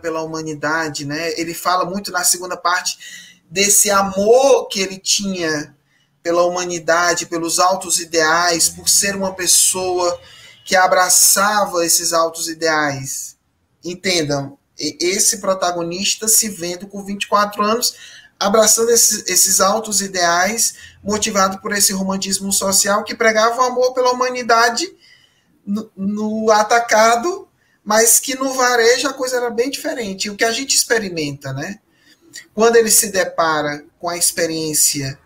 pela 0.00 0.22
humanidade. 0.22 1.04
Né? 1.04 1.32
Ele 1.38 1.52
fala 1.52 1.84
muito 1.84 2.12
na 2.12 2.22
segunda 2.22 2.56
parte 2.56 3.36
desse 3.50 3.90
amor 3.90 4.68
que 4.68 4.80
ele 4.80 4.96
tinha 4.96 5.74
pela 6.22 6.44
humanidade, 6.44 7.26
pelos 7.26 7.58
altos 7.58 7.98
ideais, 7.98 8.68
por 8.68 8.88
ser 8.88 9.16
uma 9.16 9.34
pessoa 9.34 10.20
que 10.64 10.76
abraçava 10.76 11.84
esses 11.84 12.12
altos 12.12 12.48
ideais. 12.48 13.36
Entendam, 13.84 14.56
esse 14.78 15.38
protagonista 15.38 16.28
se 16.28 16.48
vendo 16.48 16.86
com 16.86 17.04
24 17.04 17.62
anos, 17.64 17.94
abraçando 18.38 18.90
esses, 18.90 19.26
esses 19.26 19.60
altos 19.60 20.00
ideais, 20.00 20.74
motivado 21.02 21.58
por 21.58 21.72
esse 21.72 21.92
romantismo 21.92 22.52
social 22.52 23.02
que 23.02 23.14
pregava 23.14 23.62
o 23.62 23.64
amor 23.64 23.94
pela 23.94 24.12
humanidade 24.12 24.86
no, 25.68 25.90
no 25.94 26.50
atacado, 26.50 27.46
mas 27.84 28.18
que 28.18 28.34
no 28.34 28.54
varejo 28.54 29.06
a 29.06 29.12
coisa 29.12 29.36
era 29.36 29.50
bem 29.50 29.68
diferente. 29.68 30.30
O 30.30 30.36
que 30.36 30.44
a 30.44 30.50
gente 30.50 30.74
experimenta, 30.74 31.52
né? 31.52 31.78
Quando 32.54 32.76
ele 32.76 32.90
se 32.90 33.12
depara 33.12 33.84
com 33.98 34.08
a 34.08 34.16
experiência 34.16 35.18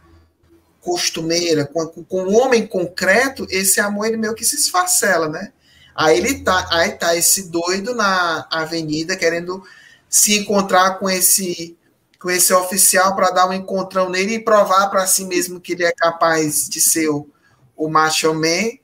costumeira, 0.80 1.64
com, 1.64 1.86
com 1.86 2.24
um 2.24 2.36
homem 2.36 2.66
concreto, 2.66 3.46
esse 3.48 3.80
amor 3.80 4.06
ele 4.06 4.16
meio 4.16 4.34
que 4.34 4.44
se 4.44 4.56
esfacela, 4.56 5.28
né? 5.28 5.52
Aí 5.94 6.18
ele 6.18 6.40
tá, 6.40 6.66
aí 6.70 6.92
tá 6.92 7.14
esse 7.14 7.48
doido 7.48 7.94
na 7.94 8.46
avenida 8.50 9.16
querendo 9.16 9.62
se 10.08 10.38
encontrar 10.38 10.98
com 10.98 11.08
esse 11.08 11.78
com 12.18 12.30
esse 12.30 12.52
oficial 12.52 13.16
para 13.16 13.30
dar 13.30 13.48
um 13.48 13.52
encontrão 13.52 14.08
nele 14.08 14.34
e 14.34 14.44
provar 14.44 14.88
para 14.88 15.04
si 15.08 15.24
mesmo 15.24 15.60
que 15.60 15.72
ele 15.72 15.82
é 15.82 15.90
capaz 15.90 16.68
de 16.68 16.80
ser 16.80 17.08
o, 17.08 17.28
o 17.76 17.88
macho 17.88 18.32
man. 18.32 18.78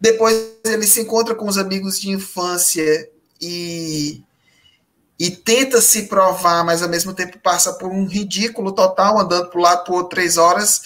Depois 0.00 0.52
ele 0.64 0.86
se 0.86 1.00
encontra 1.00 1.34
com 1.34 1.46
os 1.46 1.58
amigos 1.58 2.00
de 2.00 2.10
infância 2.10 3.08
e 3.40 4.22
e 5.18 5.30
tenta 5.30 5.80
se 5.80 6.08
provar, 6.08 6.64
mas 6.64 6.82
ao 6.82 6.88
mesmo 6.88 7.14
tempo 7.14 7.38
passa 7.38 7.72
por 7.74 7.90
um 7.90 8.04
ridículo 8.04 8.72
total, 8.72 9.18
andando 9.18 9.48
para 9.48 9.58
o 9.58 9.62
lado 9.62 9.84
por 9.84 10.04
três 10.04 10.36
horas 10.36 10.82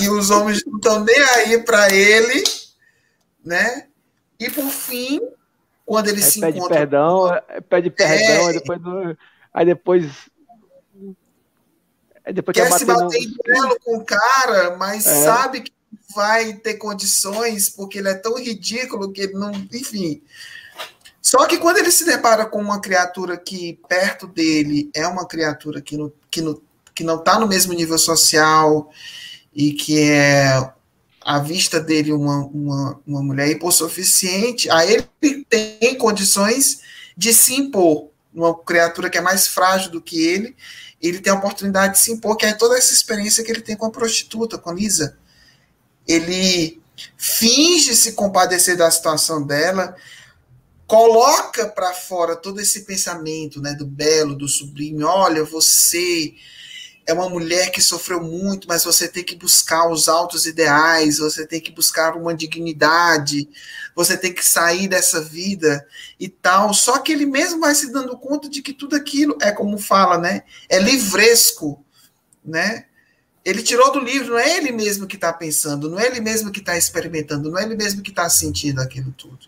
e 0.00 0.08
os 0.08 0.30
homens 0.30 0.64
não 0.66 0.76
estão 0.76 1.04
nem 1.04 1.18
aí 1.18 1.62
para 1.62 1.92
ele, 1.92 2.42
né? 3.44 3.86
E 4.38 4.50
por 4.50 4.68
fim, 4.68 5.20
quando 5.86 6.08
ele 6.08 6.22
aí 6.22 6.30
se 6.30 6.40
pede 6.40 6.58
encontra. 6.58 6.78
Perdão, 6.78 7.28
com... 7.28 7.62
Pede 7.62 7.90
perdão, 7.90 8.16
é... 8.16 8.46
aí 8.46 8.52
depois. 8.54 8.80
Aí 9.52 9.66
depois. 9.66 10.12
Aí 12.26 12.32
depois 12.32 12.56
quer, 12.56 12.68
quer 12.68 12.78
se 12.78 12.84
bater 12.86 13.18
em 13.18 13.30
duelo 13.30 13.78
com 13.84 13.98
o 13.98 14.04
cara, 14.04 14.76
mas 14.76 15.06
é. 15.06 15.24
sabe 15.24 15.60
que 15.60 15.72
vai 16.14 16.54
ter 16.54 16.74
condições, 16.74 17.68
porque 17.68 17.98
ele 17.98 18.08
é 18.08 18.14
tão 18.14 18.38
ridículo 18.38 19.12
que 19.12 19.22
ele 19.22 19.34
não. 19.34 19.52
Enfim. 19.72 20.22
Só 21.20 21.46
que 21.46 21.58
quando 21.58 21.78
ele 21.78 21.90
se 21.90 22.04
depara 22.04 22.44
com 22.44 22.60
uma 22.60 22.80
criatura 22.80 23.36
que 23.36 23.80
perto 23.88 24.26
dele 24.26 24.90
é 24.94 25.06
uma 25.06 25.26
criatura 25.26 25.80
que, 25.80 25.96
no, 25.96 26.12
que, 26.30 26.42
no, 26.42 26.62
que 26.94 27.02
não 27.02 27.16
está 27.16 27.38
no 27.38 27.48
mesmo 27.48 27.72
nível 27.72 27.98
social, 27.98 28.90
e 29.54 29.72
que 29.72 30.00
é 30.00 30.72
à 31.20 31.38
vista 31.38 31.80
dele 31.80 32.12
uma, 32.12 32.44
uma, 32.46 33.00
uma 33.06 33.22
mulher 33.22 33.48
hipossuficiente, 33.48 34.68
aí 34.68 35.06
ele 35.22 35.44
tem 35.44 35.96
condições 35.96 36.80
de 37.16 37.32
se 37.32 37.54
impor, 37.54 38.10
uma 38.34 38.54
criatura 38.58 39.08
que 39.08 39.16
é 39.16 39.20
mais 39.20 39.46
frágil 39.46 39.90
do 39.90 40.02
que 40.02 40.20
ele, 40.20 40.56
ele 41.00 41.20
tem 41.20 41.32
a 41.32 41.36
oportunidade 41.36 41.94
de 41.94 42.00
se 42.00 42.12
impor, 42.12 42.36
que 42.36 42.44
é 42.44 42.52
toda 42.52 42.76
essa 42.76 42.92
experiência 42.92 43.44
que 43.44 43.50
ele 43.50 43.60
tem 43.60 43.76
com 43.76 43.86
a 43.86 43.90
prostituta, 43.90 44.58
com 44.58 44.72
Lisa. 44.72 45.16
Ele 46.06 46.80
finge 47.16 47.94
se 47.94 48.12
compadecer 48.12 48.76
da 48.76 48.90
situação 48.90 49.44
dela, 49.44 49.96
coloca 50.86 51.68
para 51.68 51.92
fora 51.92 52.36
todo 52.36 52.60
esse 52.60 52.84
pensamento, 52.84 53.60
né, 53.60 53.74
do 53.74 53.86
belo, 53.86 54.34
do 54.34 54.46
sublime, 54.46 55.02
olha, 55.02 55.44
você 55.44 56.34
é 57.06 57.12
uma 57.12 57.28
mulher 57.28 57.70
que 57.70 57.82
sofreu 57.82 58.22
muito, 58.22 58.66
mas 58.66 58.84
você 58.84 59.06
tem 59.06 59.22
que 59.22 59.36
buscar 59.36 59.90
os 59.90 60.08
altos 60.08 60.46
ideais, 60.46 61.18
você 61.18 61.46
tem 61.46 61.60
que 61.60 61.70
buscar 61.70 62.16
uma 62.16 62.34
dignidade, 62.34 63.48
você 63.94 64.16
tem 64.16 64.32
que 64.32 64.44
sair 64.44 64.88
dessa 64.88 65.20
vida 65.20 65.86
e 66.18 66.28
tal. 66.28 66.72
Só 66.72 66.98
que 66.98 67.12
ele 67.12 67.26
mesmo 67.26 67.60
vai 67.60 67.74
se 67.74 67.92
dando 67.92 68.16
conta 68.16 68.48
de 68.48 68.62
que 68.62 68.72
tudo 68.72 68.96
aquilo 68.96 69.36
é 69.42 69.52
como 69.52 69.76
fala, 69.76 70.16
né? 70.16 70.44
É 70.68 70.78
livresco, 70.78 71.84
né? 72.42 72.86
Ele 73.44 73.62
tirou 73.62 73.92
do 73.92 74.00
livro, 74.00 74.32
não 74.32 74.38
é 74.38 74.56
ele 74.56 74.72
mesmo 74.72 75.06
que 75.06 75.16
está 75.16 75.32
pensando, 75.32 75.90
não 75.90 75.98
é 75.98 76.06
ele 76.06 76.20
mesmo 76.20 76.50
que 76.50 76.60
está 76.60 76.78
experimentando, 76.78 77.50
não 77.50 77.58
é 77.58 77.62
ele 77.62 77.76
mesmo 77.76 78.00
que 78.02 78.10
está 78.10 78.28
sentindo 78.28 78.80
aquilo 78.80 79.12
tudo. 79.12 79.46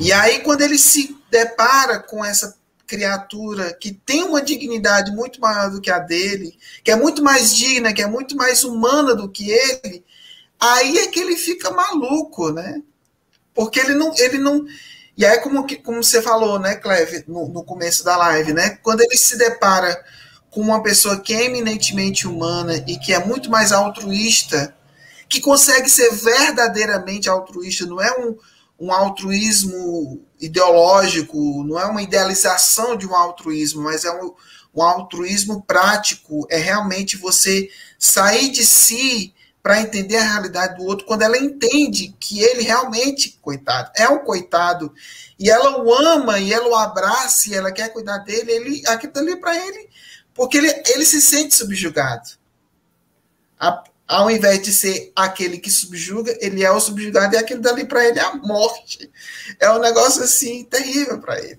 E 0.00 0.12
aí, 0.12 0.40
quando 0.40 0.62
ele 0.62 0.78
se 0.78 1.16
depara 1.30 1.98
com 1.98 2.24
essa 2.24 2.56
criatura 2.86 3.74
que 3.74 3.92
tem 3.92 4.24
uma 4.24 4.40
dignidade 4.40 5.12
muito 5.12 5.38
maior 5.40 5.70
do 5.70 5.80
que 5.80 5.90
a 5.90 5.98
dele, 5.98 6.58
que 6.82 6.90
é 6.90 6.96
muito 6.96 7.22
mais 7.22 7.54
digna, 7.54 7.92
que 7.92 8.00
é 8.00 8.06
muito 8.06 8.34
mais 8.34 8.64
humana 8.64 9.14
do 9.14 9.28
que 9.28 9.50
ele, 9.50 10.02
aí 10.58 10.98
é 10.98 11.08
que 11.08 11.20
ele 11.20 11.36
fica 11.36 11.70
maluco, 11.70 12.50
né? 12.50 12.82
Porque 13.52 13.78
ele 13.78 13.94
não, 13.94 14.14
ele 14.16 14.38
não. 14.38 14.64
E 15.16 15.26
aí, 15.26 15.38
como, 15.40 15.66
como 15.82 16.02
você 16.02 16.22
falou, 16.22 16.58
né, 16.58 16.76
Cleve, 16.76 17.24
no, 17.28 17.48
no 17.48 17.62
começo 17.62 18.02
da 18.02 18.16
live, 18.16 18.54
né? 18.54 18.78
Quando 18.82 19.02
ele 19.02 19.16
se 19.18 19.36
depara 19.36 20.02
com 20.58 20.62
uma 20.62 20.82
pessoa 20.82 21.20
que 21.20 21.32
é 21.32 21.44
eminentemente 21.44 22.26
humana 22.26 22.82
e 22.84 22.98
que 22.98 23.14
é 23.14 23.24
muito 23.24 23.48
mais 23.48 23.70
altruísta, 23.70 24.74
que 25.28 25.40
consegue 25.40 25.88
ser 25.88 26.10
verdadeiramente 26.10 27.28
altruísta, 27.28 27.86
não 27.86 28.00
é 28.02 28.10
um, 28.18 28.36
um 28.80 28.92
altruísmo 28.92 30.20
ideológico, 30.40 31.62
não 31.62 31.78
é 31.78 31.84
uma 31.84 32.02
idealização 32.02 32.96
de 32.96 33.06
um 33.06 33.14
altruísmo, 33.14 33.82
mas 33.82 34.04
é 34.04 34.10
um, 34.10 34.34
um 34.74 34.82
altruísmo 34.82 35.62
prático, 35.62 36.44
é 36.50 36.56
realmente 36.56 37.16
você 37.16 37.68
sair 37.96 38.50
de 38.50 38.66
si 38.66 39.32
para 39.62 39.80
entender 39.80 40.16
a 40.16 40.32
realidade 40.32 40.76
do 40.76 40.86
outro, 40.86 41.06
quando 41.06 41.22
ela 41.22 41.38
entende 41.38 42.16
que 42.18 42.40
ele 42.40 42.62
realmente, 42.62 43.38
coitado, 43.40 43.92
é 43.94 44.08
um 44.08 44.24
coitado, 44.24 44.92
e 45.38 45.48
ela 45.48 45.84
o 45.84 45.94
ama, 45.94 46.40
e 46.40 46.52
ela 46.52 46.68
o 46.68 46.74
abraça, 46.74 47.48
e 47.48 47.54
ela 47.54 47.70
quer 47.70 47.92
cuidar 47.92 48.18
dele, 48.18 48.50
ele, 48.50 48.82
aquilo 48.88 49.12
ali 49.14 49.36
para 49.36 49.56
ele, 49.56 49.88
porque 50.38 50.56
ele, 50.56 50.68
ele 50.94 51.04
se 51.04 51.20
sente 51.20 51.52
subjugado. 51.52 52.30
A, 53.58 53.82
ao 54.06 54.30
invés 54.30 54.62
de 54.62 54.72
ser 54.72 55.10
aquele 55.16 55.58
que 55.58 55.68
subjuga, 55.68 56.32
ele 56.40 56.62
é 56.62 56.70
o 56.70 56.78
subjugado 56.78 57.34
e 57.34 57.38
aquilo 57.38 57.60
dali 57.60 57.84
para 57.84 58.06
ele 58.06 58.20
é 58.20 58.22
a 58.22 58.36
morte. 58.36 59.10
É 59.58 59.68
um 59.72 59.80
negócio 59.80 60.22
assim 60.22 60.64
terrível 60.64 61.20
para 61.20 61.42
ele. 61.42 61.58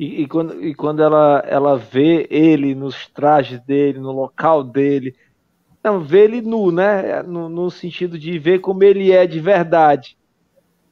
E, 0.00 0.22
e, 0.22 0.26
quando, 0.26 0.64
e 0.64 0.74
quando 0.74 1.02
ela, 1.02 1.44
ela 1.46 1.76
vê 1.76 2.26
ele 2.30 2.74
nos 2.74 3.06
trajes 3.08 3.60
dele, 3.60 4.00
no 4.00 4.12
local 4.12 4.64
dele, 4.64 5.14
não, 5.84 6.02
vê 6.02 6.24
ele 6.24 6.40
nu, 6.40 6.72
né? 6.72 7.22
No, 7.22 7.50
no 7.50 7.70
sentido 7.70 8.18
de 8.18 8.38
ver 8.38 8.60
como 8.60 8.82
ele 8.82 9.12
é 9.12 9.26
de 9.26 9.40
verdade. 9.40 10.16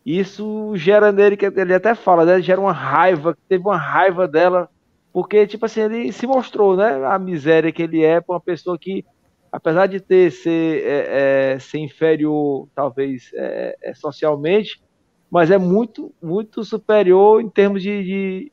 Isso 0.04 0.72
gera 0.76 1.10
nele, 1.10 1.38
que 1.38 1.46
ele 1.46 1.72
até 1.72 1.94
fala, 1.94 2.26
né? 2.26 2.42
Gera 2.42 2.60
uma 2.60 2.72
raiva, 2.72 3.34
teve 3.48 3.64
uma 3.64 3.78
raiva 3.78 4.28
dela, 4.28 4.68
porque, 5.12 5.46
tipo 5.46 5.66
assim, 5.66 5.82
ele 5.82 6.12
se 6.12 6.26
mostrou, 6.26 6.76
né? 6.76 7.04
A 7.06 7.18
miséria 7.18 7.72
que 7.72 7.82
ele 7.82 8.02
é 8.02 8.20
para 8.20 8.34
uma 8.34 8.40
pessoa 8.40 8.78
que 8.78 9.04
apesar 9.52 9.86
de 9.86 10.00
ter 10.00 10.32
ser, 10.32 10.82
é, 10.82 11.52
é, 11.52 11.58
ser 11.58 11.78
inferior, 11.78 12.66
talvez, 12.74 13.30
é, 13.34 13.76
é, 13.82 13.94
socialmente, 13.94 14.82
mas 15.30 15.50
é 15.50 15.58
muito, 15.58 16.10
muito 16.22 16.64
superior 16.64 17.42
em 17.42 17.50
termos 17.50 17.82
de, 17.82 18.02
de 18.02 18.52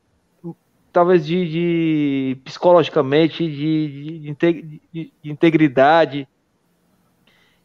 talvez 0.91 1.26
de, 1.26 1.49
de, 1.49 2.41
psicologicamente, 2.43 3.47
de, 3.47 4.36
de, 4.36 4.74
de, 4.91 5.12
integridade. 5.24 6.28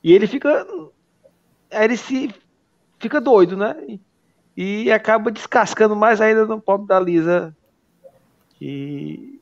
E 0.03 0.12
ele 0.12 0.28
fica, 0.28 0.64
ele 1.72 1.97
se 1.97 2.32
fica 3.01 3.20
doido, 3.20 3.57
né? 3.57 3.99
e 4.57 4.92
acaba 4.92 5.32
descascando 5.32 5.97
mais 5.97 6.20
ainda 6.20 6.47
no 6.47 6.61
pobre 6.61 6.86
da 6.86 7.01
Lisa, 7.01 7.57
que, 8.64 9.40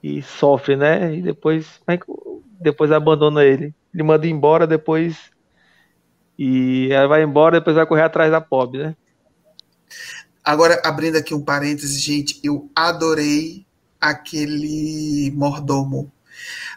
que 0.00 0.22
sofre, 0.22 0.74
né? 0.74 1.14
E 1.14 1.22
depois, 1.22 1.80
depois 2.60 2.90
abandona 2.90 3.44
ele. 3.44 3.72
Ele 3.94 4.02
manda 4.02 4.26
embora 4.26 4.66
depois. 4.66 5.16
E 6.36 6.88
ela 6.90 7.06
vai 7.06 7.22
embora, 7.22 7.60
depois 7.60 7.76
vai 7.76 7.86
correr 7.86 8.02
atrás 8.02 8.32
da 8.32 8.40
pobre, 8.40 8.82
né? 8.82 8.96
Agora, 10.44 10.80
abrindo 10.84 11.16
aqui 11.16 11.34
um 11.34 11.44
parênteses, 11.44 12.02
gente, 12.02 12.40
eu 12.42 12.68
adorei 12.74 13.64
aquele 14.00 15.30
mordomo. 15.36 16.10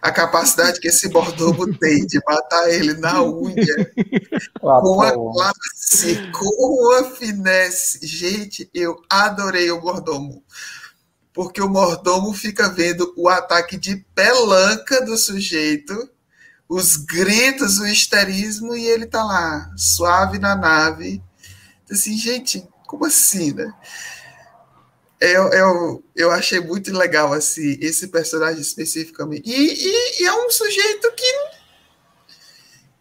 A 0.02 0.12
capacidade 0.12 0.80
que 0.80 0.88
esse 0.88 1.10
mordomo 1.10 1.72
tem 1.78 2.06
de 2.06 2.20
matar 2.28 2.70
ele 2.70 2.94
na 2.94 3.24
unha, 3.24 3.92
com 4.60 5.02
a 5.02 5.12
classe, 5.12 6.32
com 6.32 6.94
a 6.94 7.04
finesse. 7.16 8.06
Gente, 8.06 8.70
eu 8.72 9.02
adorei 9.10 9.72
o 9.72 9.82
mordomo. 9.82 10.44
Porque 11.34 11.62
o 11.62 11.70
mordomo 11.70 12.34
fica 12.34 12.70
vendo 12.70 13.14
o 13.16 13.30
ataque 13.30 13.78
de 13.78 13.98
pelanca 14.14 15.04
do 15.06 15.18
sujeito, 15.18 16.10
os 16.68 16.98
gritos, 16.98 17.80
o 17.80 17.86
histerismo, 17.86 18.76
e 18.76 18.86
ele 18.86 19.06
tá 19.06 19.24
lá, 19.24 19.72
suave 19.78 20.40
na 20.40 20.56
nave. 20.56 21.22
Assim, 21.90 22.18
gente, 22.18 22.68
como 22.86 23.06
assim, 23.06 23.54
né? 23.54 23.74
eu, 25.22 25.54
eu, 25.54 26.04
eu 26.16 26.32
achei 26.32 26.60
muito 26.60 26.92
legal 26.92 27.32
assim, 27.32 27.78
esse 27.80 28.08
personagem 28.08 28.60
especificamente. 28.60 29.48
E, 29.48 29.54
e, 29.54 30.24
e, 30.24 30.26
é 30.26 30.34
um 30.34 30.50
sujeito 30.50 31.12
que 31.14 31.62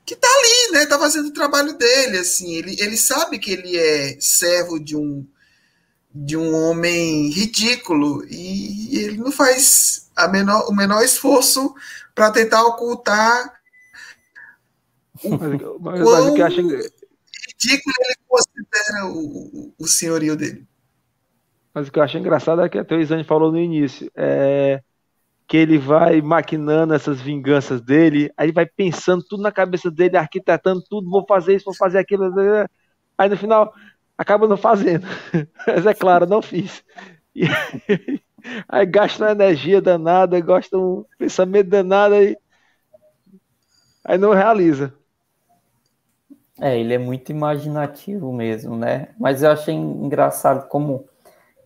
que 0.05 0.17
tá 0.17 0.29
ali, 0.29 0.73
né? 0.73 0.87
Tá 0.87 0.99
fazendo 0.99 1.29
o 1.29 1.33
trabalho 1.33 1.79
dele, 1.79 2.19
assim. 2.19 2.57
Ele, 2.57 2.77
ele 2.81 2.97
sabe 2.97 3.39
que 3.39 3.53
ele 3.53 3.79
é 3.79 4.17
servo 4.21 4.79
de 4.79 4.97
um 4.97 5.25
de 6.13 6.37
um 6.37 6.55
homem 6.55 7.31
ridículo 7.31 8.25
e, 8.29 8.99
ele 8.99 9.17
não 9.17 9.31
faz 9.31 10.11
a 10.17 10.29
menor, 10.29 10.69
o 10.69 10.75
menor 10.75 11.03
esforço 11.03 11.75
para 12.15 12.31
tentar 12.31 12.65
ocultar 12.65 13.61
o 15.23 15.31
mas, 15.81 16.01
mas, 16.01 16.27
o 16.27 16.35
que 16.35 16.43
acho... 16.43 16.61
ridículo 16.61 17.95
ele 18.01 18.15
considera 18.27 19.07
o, 19.07 19.19
o, 19.19 19.75
o 19.79 19.87
senhorio 19.87 20.37
dele. 20.37 20.67
Mas 21.73 21.89
o 21.89 21.93
que 21.93 21.99
eu 21.99 22.03
acho 22.03 22.19
engraçado 22.19 22.63
é 22.63 22.69
que 22.69 22.79
até 22.79 22.97
o 22.97 23.01
Isane 23.01 23.23
falou 23.23 23.53
no 23.53 23.59
início, 23.59 24.11
é 24.17 24.83
que 25.47 25.57
ele 25.57 25.79
vai 25.79 26.23
maquinando 26.23 26.95
essas 26.95 27.21
vinganças 27.21 27.81
dele, 27.81 28.33
aí 28.37 28.53
vai 28.53 28.65
pensando 28.65 29.25
tudo 29.25 29.43
na 29.43 29.51
cabeça 29.51 29.91
dele, 29.91 30.17
arquitetando 30.17 30.81
tudo, 30.89 31.11
vou 31.11 31.27
fazer 31.27 31.57
isso, 31.57 31.65
vou 31.65 31.75
fazer 31.75 31.99
aquilo, 31.99 32.33
aí 33.19 33.29
no 33.29 33.37
final 33.37 33.75
acaba 34.21 34.47
não 34.47 34.59
fazendo. 34.59 35.07
Mas 35.67 35.87
é 35.87 35.95
claro, 35.95 36.27
não 36.27 36.43
fiz. 36.43 36.85
E 37.35 37.45
aí 38.69 38.85
gasta 38.85 39.25
uma 39.25 39.33
energia 39.33 39.81
danada, 39.81 40.39
gosta 40.41 40.77
um 40.77 41.07
pensamento 41.17 41.71
danado 41.71 42.15
aí, 42.15 42.37
aí 44.05 44.19
não 44.19 44.35
realiza. 44.35 44.93
É, 46.61 46.79
ele 46.79 46.93
é 46.93 46.99
muito 46.99 47.31
imaginativo 47.33 48.31
mesmo, 48.31 48.77
né? 48.77 49.09
Mas 49.19 49.43
eu 49.43 49.51
achei 49.51 49.75
engraçado 49.75 50.69
como 50.69 51.09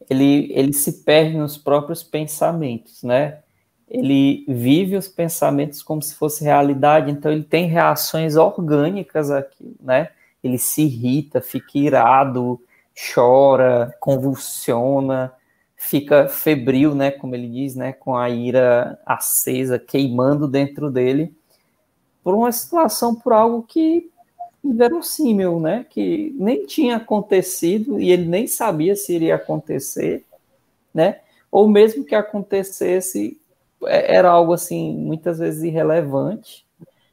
ele, 0.08 0.52
ele 0.52 0.72
se 0.72 1.02
perde 1.02 1.36
nos 1.36 1.58
próprios 1.58 2.04
pensamentos, 2.04 3.02
né? 3.02 3.40
Ele 3.88 4.44
vive 4.46 4.96
os 4.96 5.08
pensamentos 5.08 5.82
como 5.82 6.00
se 6.00 6.14
fosse 6.14 6.44
realidade, 6.44 7.10
então 7.10 7.32
ele 7.32 7.42
tem 7.42 7.66
reações 7.66 8.36
orgânicas 8.36 9.32
aqui, 9.32 9.74
né? 9.80 10.10
Ele 10.44 10.58
se 10.58 10.82
irrita, 10.82 11.40
fica 11.40 11.78
irado, 11.78 12.60
chora, 13.14 13.96
convulsiona, 13.98 15.32
fica 15.74 16.28
febril, 16.28 16.94
né? 16.94 17.10
Como 17.10 17.34
ele 17.34 17.48
diz, 17.48 17.74
né? 17.74 17.92
Com 17.92 18.16
a 18.16 18.30
ira 18.30 19.00
acesa, 19.04 19.78
queimando 19.78 20.46
dentro 20.46 20.90
dele, 20.90 21.34
por 22.22 22.34
uma 22.34 22.52
situação, 22.52 23.14
por 23.14 23.32
algo 23.32 23.62
que 23.62 24.10
inverossímil, 24.62 25.60
né? 25.60 25.84
Que 25.88 26.34
nem 26.38 26.64
tinha 26.64 26.96
acontecido 26.96 28.00
e 28.00 28.10
ele 28.10 28.26
nem 28.26 28.46
sabia 28.46 28.96
se 28.96 29.14
iria 29.14 29.34
acontecer, 29.34 30.24
né? 30.92 31.20
Ou 31.50 31.68
mesmo 31.68 32.04
que 32.04 32.14
acontecesse, 32.14 33.38
é, 33.86 34.16
era 34.16 34.30
algo 34.30 34.52
assim, 34.52 34.96
muitas 34.96 35.38
vezes 35.38 35.62
irrelevante. 35.62 36.64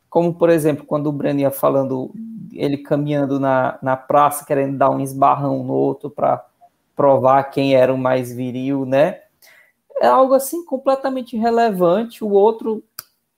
Como, 0.10 0.34
por 0.34 0.50
exemplo, 0.50 0.86
quando 0.86 1.08
o 1.08 1.12
Breno 1.12 1.42
ia 1.42 1.52
falando, 1.52 2.12
ele 2.54 2.78
caminhando 2.78 3.40
na, 3.40 3.78
na 3.82 3.96
praça, 3.96 4.46
querendo 4.46 4.78
dar 4.78 4.90
um 4.90 5.00
esbarrão 5.00 5.64
no 5.64 5.74
outro 5.74 6.10
para 6.10 6.46
provar 6.96 7.44
quem 7.46 7.76
era 7.76 7.94
o 7.94 7.98
mais 7.98 8.32
viril, 8.34 8.86
né? 8.86 9.22
É 10.02 10.08
algo 10.08 10.34
assim 10.34 10.66
completamente 10.66 11.36
irrelevante. 11.36 12.24
O 12.24 12.30
outro, 12.30 12.84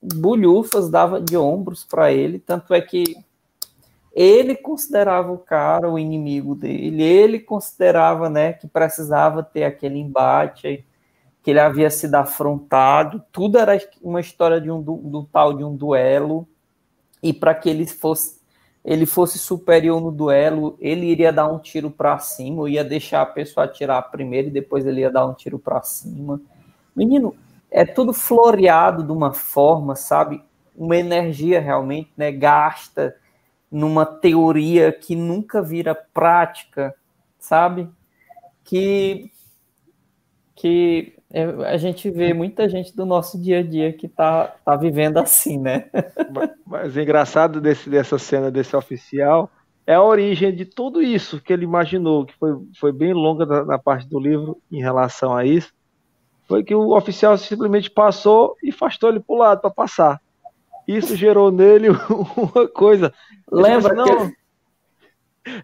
bulhufas, 0.01 0.89
dava 0.89 1.21
de 1.21 1.37
ombros 1.37 1.83
para 1.83 2.11
ele. 2.11 2.39
Tanto 2.39 2.73
é 2.73 2.81
que 2.81 3.15
ele 4.13 4.55
considerava 4.55 5.31
o 5.31 5.39
cara 5.39 5.89
o 5.89 5.97
inimigo 5.97 6.53
dele, 6.53 7.01
ele 7.01 7.39
considerava, 7.39 8.29
né, 8.29 8.53
que 8.53 8.67
precisava 8.67 9.41
ter 9.41 9.63
aquele 9.63 9.97
embate, 9.97 10.85
que 11.41 11.49
ele 11.49 11.59
havia 11.59 11.89
sido 11.89 12.15
afrontado, 12.15 13.23
tudo 13.31 13.57
era 13.57 13.77
uma 14.01 14.21
história 14.21 14.61
de 14.61 14.69
um 14.69 14.81
do, 14.81 14.97
do 14.97 15.23
tal 15.23 15.53
de 15.53 15.63
um 15.63 15.75
duelo, 15.75 16.47
e 17.23 17.33
para 17.33 17.55
que 17.55 17.69
ele 17.69 17.87
fosse 17.87 18.39
ele 18.83 19.05
fosse 19.05 19.39
superior 19.39 20.01
no 20.01 20.11
duelo, 20.11 20.75
ele 20.79 21.05
iria 21.05 21.31
dar 21.31 21.47
um 21.47 21.57
tiro 21.57 21.89
para 21.89 22.19
cima, 22.19 22.69
ia 22.69 22.83
deixar 22.83 23.21
a 23.21 23.25
pessoa 23.25 23.65
atirar 23.65 24.11
primeiro 24.11 24.49
e 24.49 24.51
depois 24.51 24.85
ele 24.85 25.01
ia 25.01 25.09
dar 25.09 25.25
um 25.25 25.33
tiro 25.33 25.57
para 25.57 25.81
cima. 25.81 26.41
Menino, 26.93 27.33
é 27.71 27.85
tudo 27.85 28.11
floreado 28.11 29.03
de 29.03 29.11
uma 29.11 29.33
forma, 29.33 29.95
sabe? 29.95 30.43
Uma 30.75 30.97
energia 30.97 31.61
realmente, 31.61 32.11
né? 32.17 32.31
Gasta 32.31 33.15
numa 33.71 34.05
teoria 34.05 34.91
que 34.91 35.15
nunca 35.15 35.61
vira 35.61 35.95
prática, 35.95 36.93
sabe? 37.39 37.89
Que, 38.63 39.31
que 40.53 41.15
é, 41.33 41.45
a 41.65 41.77
gente 41.77 42.11
vê 42.11 42.31
muita 42.31 42.69
gente 42.69 42.95
do 42.95 43.07
nosso 43.07 43.41
dia 43.41 43.59
a 43.59 43.63
dia 43.63 43.91
que 43.91 44.07
tá, 44.07 44.53
tá 44.63 44.75
vivendo 44.75 45.17
assim, 45.17 45.57
né? 45.57 45.89
Mas, 46.63 46.95
o 46.95 47.01
engraçado 47.01 47.59
desse, 47.59 47.89
dessa 47.89 48.19
cena 48.19 48.51
desse 48.51 48.75
oficial 48.75 49.49
é 49.85 49.95
a 49.95 50.03
origem 50.03 50.55
de 50.55 50.63
tudo 50.63 51.01
isso 51.01 51.41
que 51.41 51.51
ele 51.51 51.63
imaginou, 51.63 52.25
que 52.25 52.37
foi, 52.37 52.51
foi 52.79 52.91
bem 52.91 53.13
longa 53.13 53.47
na, 53.47 53.65
na 53.65 53.79
parte 53.79 54.07
do 54.07 54.19
livro 54.19 54.61
em 54.71 54.79
relação 54.79 55.35
a 55.35 55.43
isso. 55.43 55.73
Foi 56.47 56.63
que 56.63 56.75
o 56.75 56.95
oficial 56.95 57.35
simplesmente 57.35 57.89
passou 57.89 58.55
e 58.61 58.69
afastou 58.69 59.09
ele 59.09 59.19
para 59.19 59.35
o 59.35 59.37
lado 59.39 59.61
para 59.61 59.71
passar. 59.71 60.21
Isso 60.87 61.15
gerou 61.15 61.51
nele 61.51 61.87
uma 62.37 62.67
coisa 62.67 63.11
Lembra 63.51 63.93
não, 63.93 64.29
que... 64.29 64.35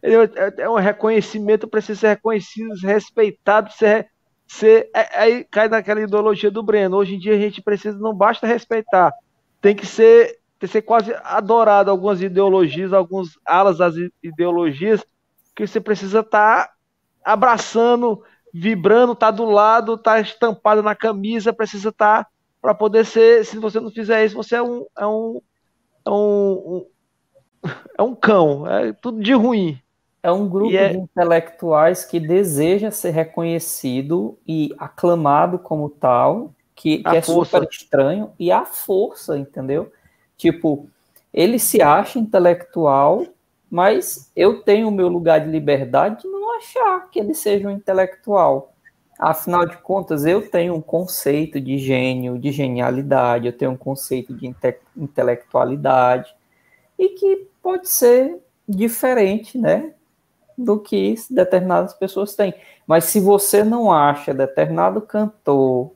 É, 0.01 0.63
é 0.63 0.69
um 0.69 0.75
reconhecimento, 0.75 1.67
precisa 1.67 1.99
ser 1.99 2.07
reconhecido, 2.09 2.73
respeitado, 2.83 3.71
ser, 3.71 4.09
ser, 4.49 4.89
é, 4.95 5.19
aí 5.19 5.43
cai 5.43 5.69
naquela 5.69 6.01
ideologia 6.01 6.49
do 6.49 6.63
Breno. 6.63 6.97
Hoje 6.97 7.15
em 7.15 7.19
dia 7.19 7.35
a 7.35 7.39
gente 7.39 7.61
precisa, 7.61 7.97
não 7.99 8.13
basta 8.13 8.47
respeitar, 8.47 9.13
tem 9.61 9.75
que 9.75 9.85
ser, 9.85 10.39
tem 10.57 10.67
que 10.67 10.67
ser 10.67 10.81
quase 10.81 11.13
adorado 11.23 11.91
algumas 11.91 12.21
ideologias, 12.21 12.91
algumas 12.91 13.29
alas 13.45 13.77
das 13.77 13.93
ideologias, 14.23 15.05
que 15.55 15.67
você 15.67 15.79
precisa 15.79 16.21
estar 16.21 16.65
tá 16.65 16.73
abraçando, 17.23 18.23
vibrando, 18.51 19.13
tá 19.13 19.29
do 19.29 19.45
lado, 19.45 19.97
tá 19.97 20.19
estampado 20.19 20.81
na 20.81 20.95
camisa, 20.95 21.53
precisa 21.53 21.89
estar 21.89 22.23
tá, 22.23 22.29
para 22.59 22.73
poder 22.73 23.05
ser. 23.05 23.45
Se 23.45 23.57
você 23.59 23.79
não 23.79 23.91
fizer 23.91 24.25
isso, 24.25 24.35
você 24.35 24.55
é 24.55 24.63
um, 24.63 24.85
é 24.97 25.05
um, 25.05 25.41
é 26.05 26.09
um, 26.09 26.85
é 27.99 28.01
um 28.01 28.15
cão, 28.15 28.65
é 28.67 28.93
tudo 28.93 29.21
de 29.21 29.33
ruim. 29.33 29.79
É 30.21 30.31
um 30.31 30.47
grupo 30.47 30.75
é... 30.75 30.89
de 30.89 30.97
intelectuais 30.97 32.03
que 32.03 32.19
deseja 32.19 32.91
ser 32.91 33.11
reconhecido 33.11 34.37
e 34.47 34.73
aclamado 34.77 35.57
como 35.57 35.89
tal, 35.89 36.53
que, 36.75 36.99
que 37.03 37.15
é 37.15 37.21
super 37.21 37.63
estranho, 37.63 38.31
e 38.39 38.51
a 38.51 38.65
força, 38.65 39.37
entendeu? 39.37 39.91
Tipo, 40.37 40.87
ele 41.33 41.59
se 41.59 41.81
acha 41.81 42.19
intelectual, 42.19 43.25
mas 43.69 44.31
eu 44.35 44.61
tenho 44.61 44.87
o 44.87 44.91
meu 44.91 45.07
lugar 45.07 45.39
de 45.41 45.49
liberdade 45.49 46.21
de 46.21 46.27
não 46.27 46.57
achar 46.57 47.09
que 47.09 47.19
ele 47.19 47.33
seja 47.33 47.67
um 47.67 47.71
intelectual. 47.71 48.73
Afinal 49.17 49.65
de 49.65 49.77
contas, 49.77 50.25
eu 50.25 50.49
tenho 50.49 50.73
um 50.73 50.81
conceito 50.81 51.59
de 51.59 51.77
gênio, 51.77 52.39
de 52.39 52.51
genialidade, 52.51 53.47
eu 53.47 53.53
tenho 53.53 53.71
um 53.71 53.77
conceito 53.77 54.33
de 54.33 54.47
inte 54.47 54.77
intelectualidade, 54.95 56.33
e 56.97 57.09
que 57.09 57.47
pode 57.61 57.89
ser 57.89 58.37
diferente, 58.67 59.57
né, 59.57 59.93
do 60.59 60.77
que 60.77 61.15
determinadas 61.29 61.93
pessoas 61.93 62.35
têm. 62.35 62.53
Mas 62.85 63.05
se 63.05 63.19
você 63.19 63.63
não 63.63 63.91
acha 63.91 64.33
determinado 64.33 65.01
cantor, 65.01 65.93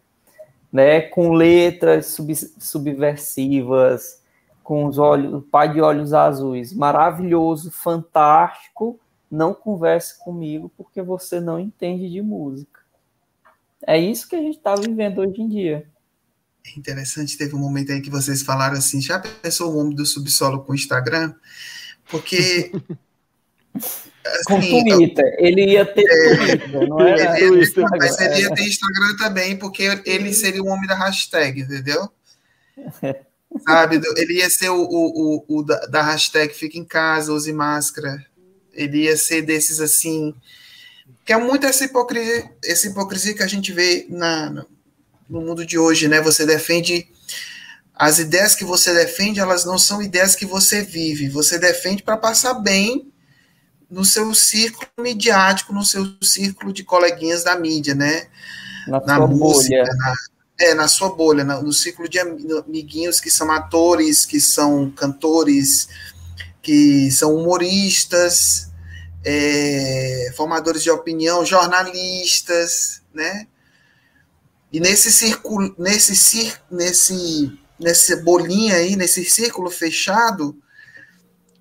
né, 0.71 1.01
com 1.01 1.33
letras 1.33 2.07
sub, 2.07 2.33
subversivas, 2.35 4.21
com 4.63 4.85
os 4.85 4.97
olhos, 4.97 5.43
pai 5.51 5.73
de 5.73 5.81
olhos 5.81 6.13
azuis, 6.13 6.73
maravilhoso, 6.73 7.69
fantástico, 7.69 8.99
não 9.29 9.53
converse 9.53 10.17
comigo 10.23 10.71
porque 10.77 11.01
você 11.01 11.39
não 11.39 11.59
entende 11.59 12.09
de 12.09 12.21
música. 12.21 12.79
É 13.85 13.99
isso 13.99 14.29
que 14.29 14.35
a 14.35 14.41
gente 14.41 14.57
está 14.57 14.73
vivendo 14.75 15.19
hoje 15.19 15.41
em 15.41 15.49
dia. 15.49 15.85
É 16.65 16.79
interessante, 16.79 17.37
teve 17.37 17.53
um 17.53 17.59
momento 17.59 17.91
aí 17.91 17.99
que 17.99 18.09
vocês 18.09 18.41
falaram 18.41 18.77
assim, 18.77 19.01
já 19.01 19.19
pensou 19.19 19.73
o 19.73 19.77
homem 19.77 19.93
do 19.93 20.05
subsolo 20.05 20.63
com 20.63 20.71
o 20.71 20.75
Instagram? 20.75 21.33
Porque 22.09 22.71
Assim, 24.25 24.43
com 24.45 24.83
Twitter. 24.83 25.35
Ele 25.37 25.71
ia 25.71 25.85
ter 25.85 26.05
é, 26.05 26.35
Twitter, 26.37 26.87
não 26.87 26.99
era? 27.01 27.39
Ele 27.39 27.59
ia 27.59 27.73
ter, 27.73 27.81
mas 27.81 28.19
ele 28.19 28.41
ia 28.41 28.53
ter 28.53 28.63
Instagram 28.63 29.17
também, 29.17 29.57
porque 29.57 29.83
ele 30.05 30.33
seria 30.33 30.63
o 30.63 30.67
homem 30.67 30.87
da 30.87 30.95
hashtag, 30.95 31.61
entendeu? 31.61 32.09
Sabe? 33.67 34.01
Ele 34.15 34.33
ia 34.39 34.49
ser 34.49 34.69
o, 34.69 34.81
o, 34.81 35.45
o, 35.47 35.59
o 35.59 35.63
da, 35.63 35.85
da, 35.85 36.01
hashtag 36.01 36.53
fica 36.53 36.77
em 36.77 36.85
casa, 36.85 37.33
use 37.33 37.51
máscara. 37.53 38.25
Ele 38.73 39.03
ia 39.03 39.15
ser 39.15 39.43
desses 39.43 39.79
assim. 39.79 40.33
Que 41.23 41.33
é 41.33 41.37
muito 41.37 41.65
essa 41.65 41.85
hipocrisia, 41.85 42.49
essa 42.65 42.87
hipocrisia 42.87 43.35
que 43.35 43.43
a 43.43 43.47
gente 43.47 43.71
vê 43.71 44.07
na, 44.09 44.65
no 45.29 45.41
mundo 45.41 45.65
de 45.65 45.77
hoje, 45.77 46.07
né? 46.07 46.21
Você 46.21 46.45
defende. 46.45 47.07
As 47.95 48.17
ideias 48.17 48.55
que 48.55 48.65
você 48.65 48.91
defende, 48.91 49.39
elas 49.39 49.65
não 49.65 49.77
são 49.77 50.01
ideias 50.01 50.35
que 50.35 50.47
você 50.47 50.81
vive. 50.81 51.29
Você 51.29 51.59
defende 51.59 52.01
para 52.01 52.17
passar 52.17 52.55
bem 52.55 53.12
no 53.93 54.03
seu 54.03 54.33
círculo 54.33 54.89
midiático, 54.97 55.71
no 55.71 55.85
seu 55.85 56.15
círculo 56.19 56.73
de 56.73 56.83
coleguinhas 56.83 57.43
da 57.43 57.55
mídia, 57.55 57.93
né? 57.93 58.25
Na, 58.87 58.99
na 58.99 59.27
música, 59.27 59.83
bolha. 59.83 59.83
Na, 59.83 60.13
é, 60.59 60.73
na 60.73 60.87
sua 60.87 61.09
bolha, 61.09 61.43
no 61.43 61.71
círculo 61.71 62.09
de 62.09 62.17
amiguinhos 62.19 63.19
que 63.19 63.29
são 63.29 63.51
atores, 63.51 64.25
que 64.25 64.41
são 64.41 64.89
cantores, 64.89 65.87
que 66.59 67.11
são 67.11 67.35
humoristas, 67.35 68.71
é, 69.23 70.33
formadores 70.35 70.81
de 70.81 70.89
opinião, 70.89 71.45
jornalistas, 71.45 73.03
né? 73.13 73.45
E 74.71 74.79
nesse 74.79 75.11
círculo, 75.11 75.75
nesse, 75.77 76.51
nesse, 76.71 77.59
nesse 77.79 78.15
bolinha 78.23 78.77
aí, 78.77 78.95
nesse 78.95 79.23
círculo 79.23 79.69
fechado, 79.69 80.57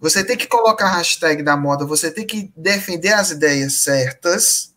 você 0.03 0.25
tem 0.25 0.37
que 0.37 0.49
colocar 0.49 0.87
a 0.87 0.97
hashtag 0.97 1.45
da 1.45 1.57
moda, 1.57 1.87
você 1.87 2.11
tem 2.11 2.27
que 2.27 2.53
defender 2.57 3.13
as 3.13 3.31
ideias 3.31 3.75
certas, 3.75 4.75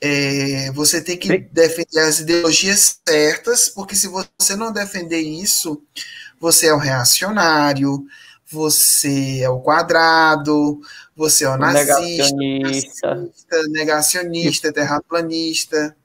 é, 0.00 0.72
você 0.72 1.00
tem 1.00 1.16
que 1.16 1.28
Sim. 1.28 1.48
defender 1.52 2.00
as 2.00 2.18
ideologias 2.18 2.98
certas, 3.08 3.68
porque 3.68 3.94
se 3.94 4.08
você 4.08 4.56
não 4.56 4.72
defender 4.72 5.20
isso, 5.20 5.80
você 6.40 6.66
é 6.66 6.74
o 6.74 6.78
reacionário, 6.78 8.04
você 8.44 9.38
é 9.40 9.48
o 9.48 9.60
quadrado, 9.60 10.80
você 11.14 11.44
é 11.44 11.50
o, 11.50 11.56
nazista, 11.56 12.34
negacionista, 12.34 13.62
negacionista 13.68 14.72
terraplanista. 14.72 15.96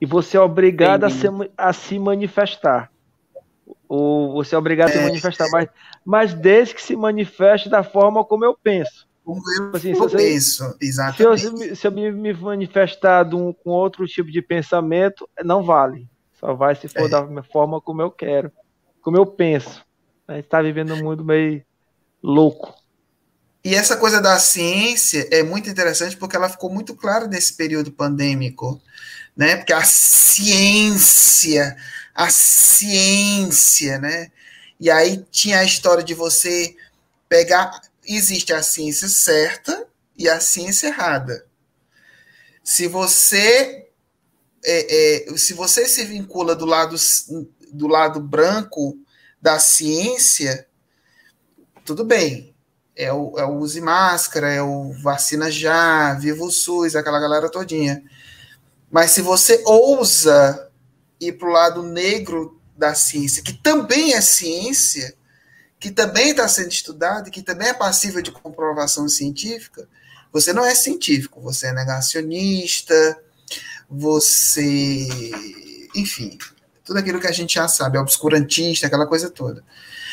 E 0.00 0.06
você 0.06 0.36
é 0.36 0.40
obrigado 0.40 1.04
a, 1.04 1.10
se, 1.10 1.28
a 1.56 1.72
se 1.72 1.96
manifestar 1.96 2.90
ou 3.88 4.32
você 4.32 4.54
é 4.54 4.58
obrigado 4.58 4.90
a 4.90 4.92
se 4.92 4.98
é, 4.98 5.02
manifestar, 5.02 5.48
mas, 5.50 5.68
mas 6.04 6.34
desde 6.34 6.74
que 6.74 6.82
se 6.82 6.96
manifeste 6.96 7.68
da 7.68 7.82
forma 7.82 8.24
como 8.24 8.44
eu 8.44 8.56
penso. 8.60 9.06
Como 9.24 9.40
eu 9.58 9.70
assim, 9.74 9.94
se 9.94 10.16
penso, 10.16 10.76
exatamente. 10.80 11.40
Se 11.40 11.46
eu, 11.46 11.76
se 11.76 11.86
eu 11.86 11.92
me 11.92 12.32
manifestar 12.34 13.32
um, 13.34 13.52
com 13.52 13.70
outro 13.70 14.06
tipo 14.06 14.30
de 14.30 14.42
pensamento, 14.42 15.28
não 15.42 15.62
vale. 15.62 16.06
Só 16.38 16.52
vai 16.54 16.74
se 16.74 16.88
for 16.88 17.06
é. 17.06 17.08
da 17.08 17.42
forma 17.42 17.80
como 17.80 18.02
eu 18.02 18.10
quero, 18.10 18.52
como 19.00 19.16
eu 19.16 19.24
penso. 19.24 19.82
A 20.28 20.34
gente 20.34 20.44
está 20.44 20.60
vivendo 20.60 20.94
um 20.94 21.02
mundo 21.02 21.24
meio 21.24 21.62
louco. 22.22 22.74
E 23.64 23.74
essa 23.74 23.96
coisa 23.96 24.20
da 24.20 24.38
ciência 24.38 25.26
é 25.30 25.42
muito 25.42 25.70
interessante 25.70 26.18
porque 26.18 26.36
ela 26.36 26.50
ficou 26.50 26.70
muito 26.70 26.94
clara 26.94 27.26
nesse 27.26 27.56
período 27.56 27.90
pandêmico, 27.90 28.78
né? 29.34 29.56
Porque 29.56 29.72
a 29.72 29.82
ciência 29.82 31.74
a 32.14 32.30
ciência, 32.30 33.98
né? 33.98 34.30
E 34.78 34.90
aí 34.90 35.24
tinha 35.30 35.58
a 35.58 35.64
história 35.64 36.04
de 36.04 36.14
você 36.14 36.76
pegar. 37.28 37.80
Existe 38.06 38.52
a 38.52 38.62
ciência 38.62 39.08
certa 39.08 39.86
e 40.16 40.28
a 40.28 40.38
ciência 40.40 40.88
errada. 40.88 41.46
Se 42.62 42.86
você 42.86 43.88
é, 44.64 45.26
é, 45.26 45.36
se 45.36 45.52
você 45.52 45.86
se 45.86 46.04
vincula 46.04 46.54
do 46.54 46.64
lado 46.64 46.96
do 47.72 47.88
lado 47.88 48.20
branco 48.20 48.96
da 49.42 49.58
ciência, 49.58 50.66
tudo 51.84 52.04
bem. 52.04 52.54
É 52.96 53.12
o, 53.12 53.36
é 53.36 53.44
o 53.44 53.56
use 53.56 53.80
máscara, 53.80 54.52
é 54.52 54.62
o 54.62 54.92
vacina 55.02 55.50
já, 55.50 56.14
viva 56.14 56.44
o 56.44 56.50
SUS, 56.50 56.94
aquela 56.94 57.18
galera 57.18 57.50
todinha. 57.50 58.02
Mas 58.90 59.10
se 59.10 59.20
você 59.20 59.60
ousa 59.66 60.63
ir 61.28 61.38
para 61.38 61.48
o 61.48 61.52
lado 61.52 61.82
negro 61.82 62.60
da 62.76 62.94
ciência, 62.94 63.42
que 63.42 63.52
também 63.52 64.14
é 64.14 64.20
ciência, 64.20 65.14
que 65.78 65.90
também 65.90 66.30
está 66.30 66.48
sendo 66.48 66.70
estudado, 66.70 67.30
que 67.30 67.42
também 67.42 67.68
é 67.68 67.74
passível 67.74 68.22
de 68.22 68.32
comprovação 68.32 69.08
científica, 69.08 69.88
você 70.32 70.52
não 70.52 70.64
é 70.64 70.74
científico, 70.74 71.40
você 71.40 71.68
é 71.68 71.72
negacionista, 71.72 73.22
você. 73.88 75.06
Enfim, 75.94 76.36
tudo 76.84 76.98
aquilo 76.98 77.20
que 77.20 77.28
a 77.28 77.32
gente 77.32 77.54
já 77.54 77.68
sabe, 77.68 77.96
é 77.96 78.00
obscurantista, 78.00 78.86
aquela 78.86 79.06
coisa 79.06 79.30
toda. 79.30 79.62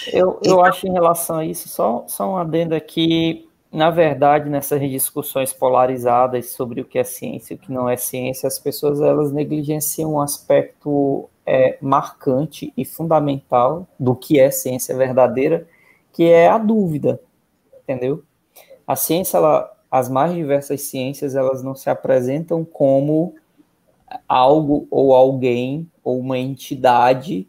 Eu, 0.07 0.29
eu 0.29 0.39
então, 0.41 0.63
acho 0.63 0.87
em 0.87 0.93
relação 0.93 1.37
a 1.37 1.45
isso, 1.45 1.67
só, 1.67 2.05
só 2.07 2.31
um 2.31 2.37
adendo 2.37 2.75
aqui, 2.75 3.49
na 3.71 3.89
verdade, 3.89 4.49
nessas 4.49 4.81
discussões 4.81 5.53
polarizadas 5.53 6.49
sobre 6.49 6.81
o 6.81 6.85
que 6.85 6.99
é 6.99 7.03
ciência 7.03 7.53
e 7.53 7.55
o 7.55 7.59
que 7.59 7.71
não 7.71 7.87
é 7.87 7.95
ciência, 7.95 8.45
as 8.45 8.59
pessoas 8.59 8.99
elas 8.99 9.31
negligenciam 9.31 10.13
um 10.13 10.21
aspecto 10.21 11.29
é, 11.45 11.77
marcante 11.81 12.73
e 12.75 12.83
fundamental 12.83 13.87
do 13.97 14.13
que 14.13 14.39
é 14.39 14.51
ciência 14.51 14.95
verdadeira, 14.95 15.67
que 16.11 16.25
é 16.25 16.49
a 16.49 16.57
dúvida, 16.57 17.21
entendeu? 17.83 18.23
A 18.85 18.97
ciência, 18.97 19.37
ela, 19.37 19.71
as 19.89 20.09
mais 20.09 20.33
diversas 20.33 20.81
ciências, 20.81 21.33
elas 21.33 21.63
não 21.63 21.73
se 21.73 21.89
apresentam 21.89 22.65
como 22.65 23.35
algo 24.27 24.85
ou 24.91 25.15
alguém 25.15 25.89
ou 26.03 26.19
uma 26.19 26.37
entidade 26.37 27.47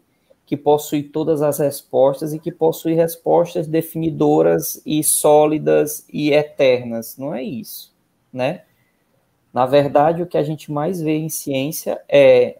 que 0.52 0.56
possui 0.58 1.02
todas 1.02 1.40
as 1.40 1.60
respostas 1.60 2.34
e 2.34 2.38
que 2.38 2.52
possui 2.52 2.92
respostas 2.92 3.66
definidoras 3.66 4.82
e 4.84 5.02
sólidas 5.02 6.06
e 6.12 6.30
eternas. 6.30 7.16
Não 7.16 7.34
é 7.34 7.42
isso, 7.42 7.90
né? 8.30 8.64
Na 9.50 9.64
verdade, 9.64 10.22
o 10.22 10.26
que 10.26 10.36
a 10.36 10.42
gente 10.42 10.70
mais 10.70 11.00
vê 11.00 11.16
em 11.16 11.30
ciência 11.30 12.02
é 12.06 12.58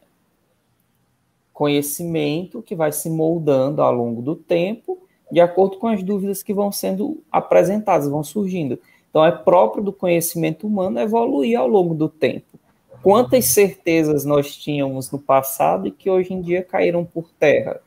conhecimento 1.52 2.62
que 2.62 2.74
vai 2.74 2.92
se 2.92 3.10
moldando 3.10 3.82
ao 3.82 3.92
longo 3.92 4.22
do 4.22 4.36
tempo, 4.36 4.98
de 5.30 5.40
acordo 5.40 5.76
com 5.76 5.88
as 5.88 6.02
dúvidas 6.02 6.42
que 6.42 6.54
vão 6.54 6.72
sendo 6.72 7.22
apresentadas, 7.30 8.08
vão 8.08 8.24
surgindo. 8.24 8.80
Então, 9.10 9.22
é 9.22 9.30
próprio 9.30 9.84
do 9.84 9.92
conhecimento 9.92 10.66
humano 10.66 10.98
evoluir 10.98 11.58
ao 11.58 11.68
longo 11.68 11.94
do 11.94 12.08
tempo 12.08 12.58
quantas 13.02 13.46
certezas 13.46 14.24
nós 14.24 14.56
tínhamos 14.56 15.10
no 15.10 15.18
passado 15.18 15.88
e 15.88 15.90
que 15.90 16.08
hoje 16.08 16.32
em 16.32 16.40
dia 16.40 16.62
caíram 16.62 17.04
por 17.04 17.30
terra. 17.38 17.80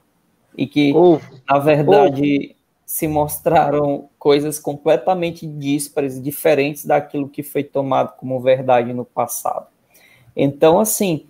E 0.58 0.66
que, 0.68 0.94
na 1.50 1.60
verdade, 1.60 2.56
se 2.86 3.08
mostraram 3.08 4.10
coisas 4.18 4.58
completamente 4.58 5.46
díspares, 5.46 6.22
diferentes 6.22 6.86
daquilo 6.86 7.28
que 7.28 7.44
foi 7.44 7.64
tomado 7.64 8.16
como 8.18 8.40
verdade 8.40 8.94
no 8.94 9.04
passado. 9.04 9.68
Então, 10.36 10.80
assim, 10.80 11.26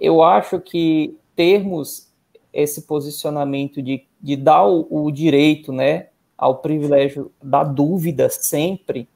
eu 0.00 0.22
acho 0.22 0.60
que 0.60 1.16
termos 1.34 2.10
esse 2.52 2.82
posicionamento 2.82 3.82
de, 3.82 4.04
de 4.20 4.34
dar 4.36 4.64
o, 4.64 4.86
o 4.90 5.10
direito, 5.10 5.72
né, 5.72 6.08
ao 6.36 6.58
privilégio 6.58 7.30
da 7.42 7.62
dúvida 7.62 8.28
sempre, 8.30 9.08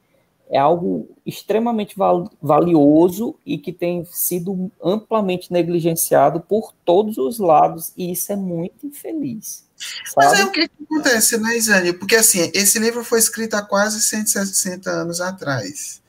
é 0.51 0.59
algo 0.59 1.09
extremamente 1.25 1.95
valioso 2.41 3.35
e 3.45 3.57
que 3.57 3.71
tem 3.71 4.03
sido 4.03 4.69
amplamente 4.83 5.51
negligenciado 5.51 6.41
por 6.41 6.73
todos 6.83 7.17
os 7.17 7.39
lados, 7.39 7.93
e 7.95 8.11
isso 8.11 8.33
é 8.33 8.35
muito 8.35 8.85
infeliz. 8.85 9.65
Sabe? 10.13 10.27
Mas 10.27 10.39
é 10.39 10.43
o 10.43 10.51
que, 10.51 10.69
acontece, 10.83 11.37
né, 11.37 11.57
Isane? 11.57 11.93
Porque 11.93 12.17
assim, 12.17 12.51
esse 12.53 12.77
livro 12.79 13.01
foi 13.01 13.19
escrito 13.19 13.53
há 13.53 13.61
quase 13.61 14.01
160 14.01 14.89
anos 14.89 15.21
atrás. 15.21 16.01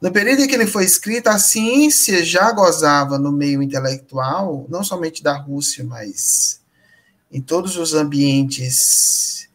No 0.00 0.10
período 0.10 0.42
em 0.42 0.48
que 0.48 0.54
ele 0.54 0.66
foi 0.66 0.84
escrito, 0.84 1.28
a 1.28 1.38
ciência 1.38 2.24
já 2.24 2.50
gozava 2.52 3.18
no 3.18 3.30
meio 3.30 3.62
intelectual, 3.62 4.66
não 4.70 4.82
somente 4.82 5.22
da 5.22 5.36
Rússia, 5.36 5.84
mas 5.84 6.60
em 7.30 7.40
todos 7.40 7.76
os 7.76 7.92
ambientes 7.92 9.48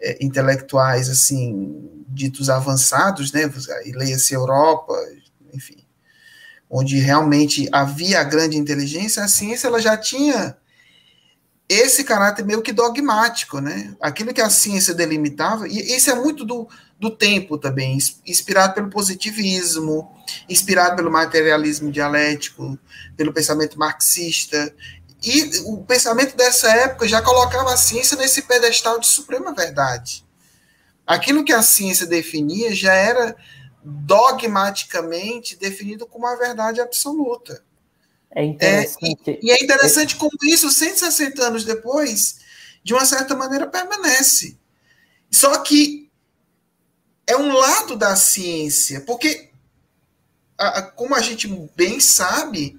é, 0.00 0.24
intelectuais, 0.24 1.08
assim, 1.08 2.04
ditos 2.08 2.48
avançados, 2.48 3.32
né, 3.32 3.50
e 3.84 3.92
leia-se 3.92 4.34
Europa, 4.34 4.94
enfim, 5.52 5.84
onde 6.68 6.98
realmente 6.98 7.68
havia 7.72 8.20
a 8.20 8.24
grande 8.24 8.56
inteligência, 8.56 9.22
a 9.22 9.28
ciência 9.28 9.68
ela 9.68 9.80
já 9.80 9.96
tinha 9.96 10.56
esse 11.68 12.04
caráter 12.04 12.44
meio 12.44 12.62
que 12.62 12.72
dogmático, 12.72 13.60
né? 13.60 13.96
Aquilo 14.00 14.32
que 14.32 14.40
a 14.40 14.48
ciência 14.48 14.94
delimitava, 14.94 15.66
e 15.66 15.96
isso 15.96 16.08
é 16.10 16.14
muito 16.14 16.44
do, 16.44 16.68
do 16.98 17.10
tempo 17.10 17.58
também, 17.58 17.98
inspirado 18.24 18.74
pelo 18.74 18.88
positivismo, 18.88 20.08
inspirado 20.48 20.94
pelo 20.96 21.10
materialismo 21.10 21.90
dialético, 21.90 22.78
pelo 23.16 23.32
pensamento 23.32 23.78
marxista. 23.78 24.72
E 25.22 25.60
o 25.64 25.82
pensamento 25.84 26.36
dessa 26.36 26.68
época 26.70 27.08
já 27.08 27.22
colocava 27.22 27.72
a 27.72 27.76
ciência 27.76 28.16
nesse 28.16 28.42
pedestal 28.42 29.00
de 29.00 29.06
suprema 29.06 29.54
verdade. 29.54 30.24
Aquilo 31.06 31.44
que 31.44 31.52
a 31.52 31.62
ciência 31.62 32.06
definia 32.06 32.74
já 32.74 32.92
era 32.92 33.36
dogmaticamente 33.82 35.56
definido 35.56 36.06
como 36.06 36.26
a 36.26 36.36
verdade 36.36 36.80
absoluta. 36.80 37.64
É 38.30 38.44
interessante. 38.44 39.30
É, 39.30 39.38
e, 39.40 39.46
e, 39.46 39.50
é 39.50 39.62
interessante 39.62 40.16
como 40.16 40.32
isso, 40.44 40.70
160 40.70 41.42
anos 41.42 41.64
depois, 41.64 42.38
de 42.82 42.92
uma 42.92 43.06
certa 43.06 43.34
maneira 43.34 43.66
permanece. 43.66 44.58
Só 45.30 45.58
que 45.60 46.10
é 47.26 47.36
um 47.36 47.52
lado 47.52 47.96
da 47.96 48.14
ciência, 48.14 49.00
porque, 49.00 49.50
a, 50.58 50.78
a, 50.78 50.82
como 50.82 51.14
a 51.14 51.20
gente 51.20 51.48
bem 51.74 51.98
sabe, 52.00 52.78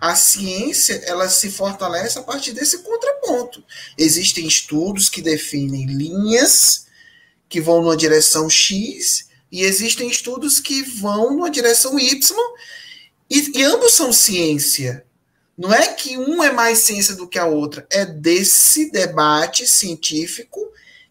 a 0.00 0.14
ciência 0.14 1.00
ela 1.06 1.28
se 1.28 1.50
fortalece 1.50 2.18
a 2.18 2.22
partir 2.22 2.52
desse 2.52 2.78
contraponto. 2.78 3.64
Existem 3.96 4.46
estudos 4.46 5.08
que 5.08 5.22
definem 5.22 5.86
linhas 5.86 6.86
que 7.48 7.60
vão 7.60 7.82
numa 7.82 7.96
direção 7.96 8.50
X 8.50 9.28
e 9.50 9.62
existem 9.62 10.08
estudos 10.08 10.60
que 10.60 10.82
vão 10.82 11.32
numa 11.32 11.50
direção 11.50 11.98
Y 11.98 12.36
e, 13.30 13.58
e 13.58 13.62
ambos 13.62 13.94
são 13.94 14.12
ciência. 14.12 15.04
Não 15.56 15.72
é 15.72 15.92
que 15.92 16.18
um 16.18 16.42
é 16.42 16.50
mais 16.50 16.80
ciência 16.80 17.14
do 17.14 17.28
que 17.28 17.38
a 17.38 17.46
outra. 17.46 17.86
É 17.90 18.04
desse 18.04 18.90
debate 18.90 19.66
científico 19.66 20.60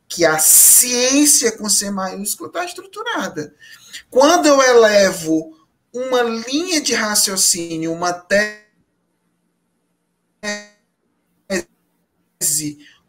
que 0.08 0.26
a 0.26 0.38
ciência 0.38 1.52
com 1.54 1.70
C 1.70 1.90
maiúsculo 1.90 2.48
está 2.48 2.66
estruturada. 2.66 3.56
Quando 4.12 4.48
eu 4.48 4.62
elevo 4.62 5.58
uma 5.92 6.22
linha 6.22 6.82
de 6.82 6.94
raciocínio, 6.94 7.94
uma 7.94 8.12
tese 8.12 8.63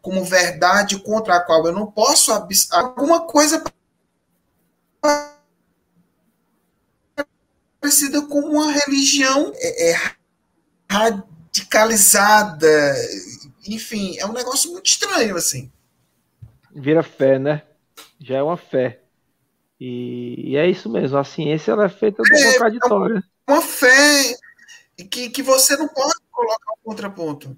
como 0.01 0.23
verdade 0.23 0.99
contra 0.99 1.35
a 1.35 1.41
qual 1.41 1.65
eu 1.65 1.73
não 1.73 1.87
posso 1.87 2.31
alguma 2.71 3.21
coisa 3.21 3.63
parecida 7.81 8.21
com 8.21 8.39
uma 8.39 8.71
religião 8.71 9.51
é, 9.55 9.91
é, 9.91 9.95
radicalizada. 10.89 12.95
Enfim, 13.67 14.15
é 14.19 14.25
um 14.27 14.33
negócio 14.33 14.71
muito 14.71 14.85
estranho, 14.85 15.35
assim. 15.35 15.71
Vira 16.71 17.01
fé, 17.01 17.39
né? 17.39 17.63
Já 18.19 18.37
é 18.37 18.43
uma 18.43 18.57
fé. 18.57 19.01
E, 19.79 20.51
e 20.51 20.55
é 20.55 20.69
isso 20.69 20.89
mesmo, 20.89 21.17
a 21.17 21.23
ciência 21.23 21.71
ela 21.71 21.85
é 21.85 21.89
feita 21.89 22.21
do 22.21 22.35
é, 22.35 22.53
contraditório. 22.53 23.23
É 23.47 23.51
uma 23.51 23.61
fé 23.61 24.37
que, 25.09 25.29
que 25.29 25.41
você 25.41 25.75
não 25.75 25.87
pode 25.87 26.15
colocar 26.35 26.73
um 26.73 26.83
contraponto. 26.83 27.57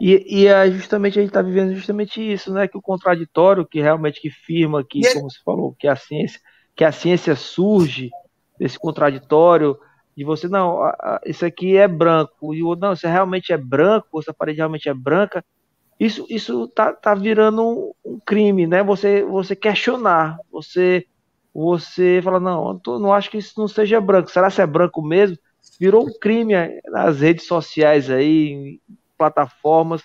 E, 0.00 0.42
e 0.42 0.46
é 0.46 0.70
justamente 0.70 1.18
a 1.18 1.22
gente 1.22 1.30
está 1.30 1.42
vivendo 1.42 1.74
justamente 1.74 2.20
isso, 2.20 2.52
né? 2.52 2.68
Que 2.68 2.76
o 2.76 2.82
contraditório, 2.82 3.66
que 3.66 3.80
realmente 3.80 4.20
que 4.20 4.30
firma 4.30 4.84
que, 4.84 5.06
é 5.06 5.14
como 5.14 5.30
você 5.30 5.38
falou, 5.44 5.74
que 5.78 5.88
a 5.88 5.96
ciência, 5.96 6.40
que 6.74 6.84
a 6.84 6.92
ciência 6.92 7.34
surge 7.34 8.10
desse 8.58 8.78
contraditório 8.78 9.78
de 10.16 10.24
você, 10.24 10.46
não, 10.46 10.78
isso 11.24 11.44
aqui 11.44 11.76
é 11.76 11.88
branco, 11.88 12.54
e 12.54 12.62
o 12.62 12.76
não, 12.76 12.92
isso 12.92 13.06
realmente 13.06 13.50
é 13.50 13.56
branco, 13.56 14.20
essa 14.20 14.34
parede 14.34 14.58
realmente 14.58 14.88
é 14.88 14.92
branca, 14.94 15.42
isso, 15.98 16.26
isso 16.28 16.68
tá, 16.68 16.92
tá 16.92 17.14
virando 17.14 17.94
um 18.04 18.18
crime, 18.20 18.66
né? 18.66 18.82
Você, 18.82 19.24
você 19.24 19.56
questionar, 19.56 20.36
você, 20.50 21.06
você 21.54 22.20
fala, 22.22 22.38
não, 22.38 22.80
eu 22.86 22.98
não 22.98 23.12
acho 23.12 23.30
que 23.30 23.38
isso 23.38 23.58
não 23.58 23.68
seja 23.68 24.00
branco, 24.00 24.30
será 24.30 24.50
que 24.50 24.60
é 24.60 24.66
branco 24.66 25.00
mesmo? 25.00 25.38
Virou 25.82 26.06
um 26.06 26.12
crime 26.12 26.54
nas 26.84 27.18
redes 27.18 27.44
sociais 27.44 28.08
aí, 28.08 28.78
plataformas. 29.18 30.00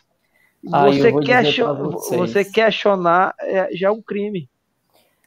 Ah, 0.74 0.88
você, 0.88 1.14
question, 1.20 1.92
você 2.18 2.44
questionar 2.44 3.36
é, 3.40 3.70
já 3.76 3.90
é 3.90 3.92
um 3.92 4.02
crime. 4.02 4.50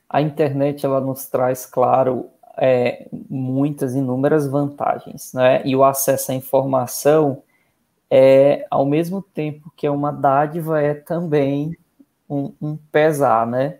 A 0.09 0.20
internet 0.20 0.85
ela 0.85 1.01
nos 1.01 1.28
traz, 1.28 1.64
claro, 1.64 2.31
é, 2.59 3.06
muitas, 3.31 3.94
inúmeras 3.94 4.48
vantagens, 4.48 5.32
né? 5.32 5.62
E 5.64 5.77
o 5.77 5.85
acesso 5.85 6.32
à 6.32 6.35
informação 6.35 7.44
é, 8.10 8.66
ao 8.68 8.85
mesmo 8.85 9.22
tempo 9.22 9.72
que 9.77 9.86
é 9.86 9.90
uma 9.93 10.10
dádiva, 10.10 10.82
é 10.82 10.94
também 10.94 11.78
um, 12.28 12.52
um 12.60 12.77
pesar, 12.90 13.47
né? 13.47 13.78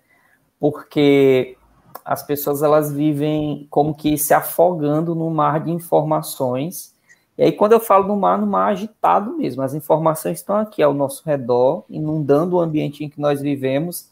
Porque 0.60 1.56
as 2.04 2.22
pessoas 2.22 2.62
elas 2.62 2.92
vivem 2.92 3.66
como 3.70 3.94
que 3.94 4.16
se 4.18 4.34
afogando 4.34 5.14
no 5.14 5.30
mar 5.30 5.60
de 5.60 5.70
informações. 5.70 6.94
E 7.36 7.44
aí, 7.44 7.52
quando 7.52 7.72
eu 7.72 7.80
falo 7.80 8.06
no 8.06 8.16
mar, 8.16 8.38
no 8.38 8.46
mar 8.46 8.72
agitado 8.72 9.36
mesmo, 9.36 9.62
as 9.62 9.74
informações 9.74 10.38
estão 10.38 10.56
aqui 10.56 10.82
ao 10.82 10.92
nosso 10.92 11.22
redor, 11.24 11.84
inundando 11.88 12.56
o 12.56 12.60
ambiente 12.60 13.04
em 13.04 13.08
que 13.08 13.20
nós 13.20 13.40
vivemos, 13.40 14.10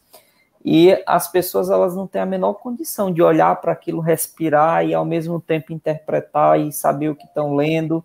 e 0.64 1.02
as 1.06 1.30
pessoas 1.30 1.70
elas 1.70 1.94
não 1.94 2.06
têm 2.06 2.20
a 2.20 2.26
menor 2.26 2.54
condição 2.54 3.12
de 3.12 3.22
olhar 3.22 3.56
para 3.60 3.72
aquilo, 3.72 4.00
respirar 4.00 4.84
e 4.84 4.94
ao 4.94 5.04
mesmo 5.04 5.40
tempo 5.40 5.72
interpretar 5.72 6.60
e 6.60 6.72
saber 6.72 7.08
o 7.08 7.16
que 7.16 7.24
estão 7.24 7.54
lendo. 7.54 8.04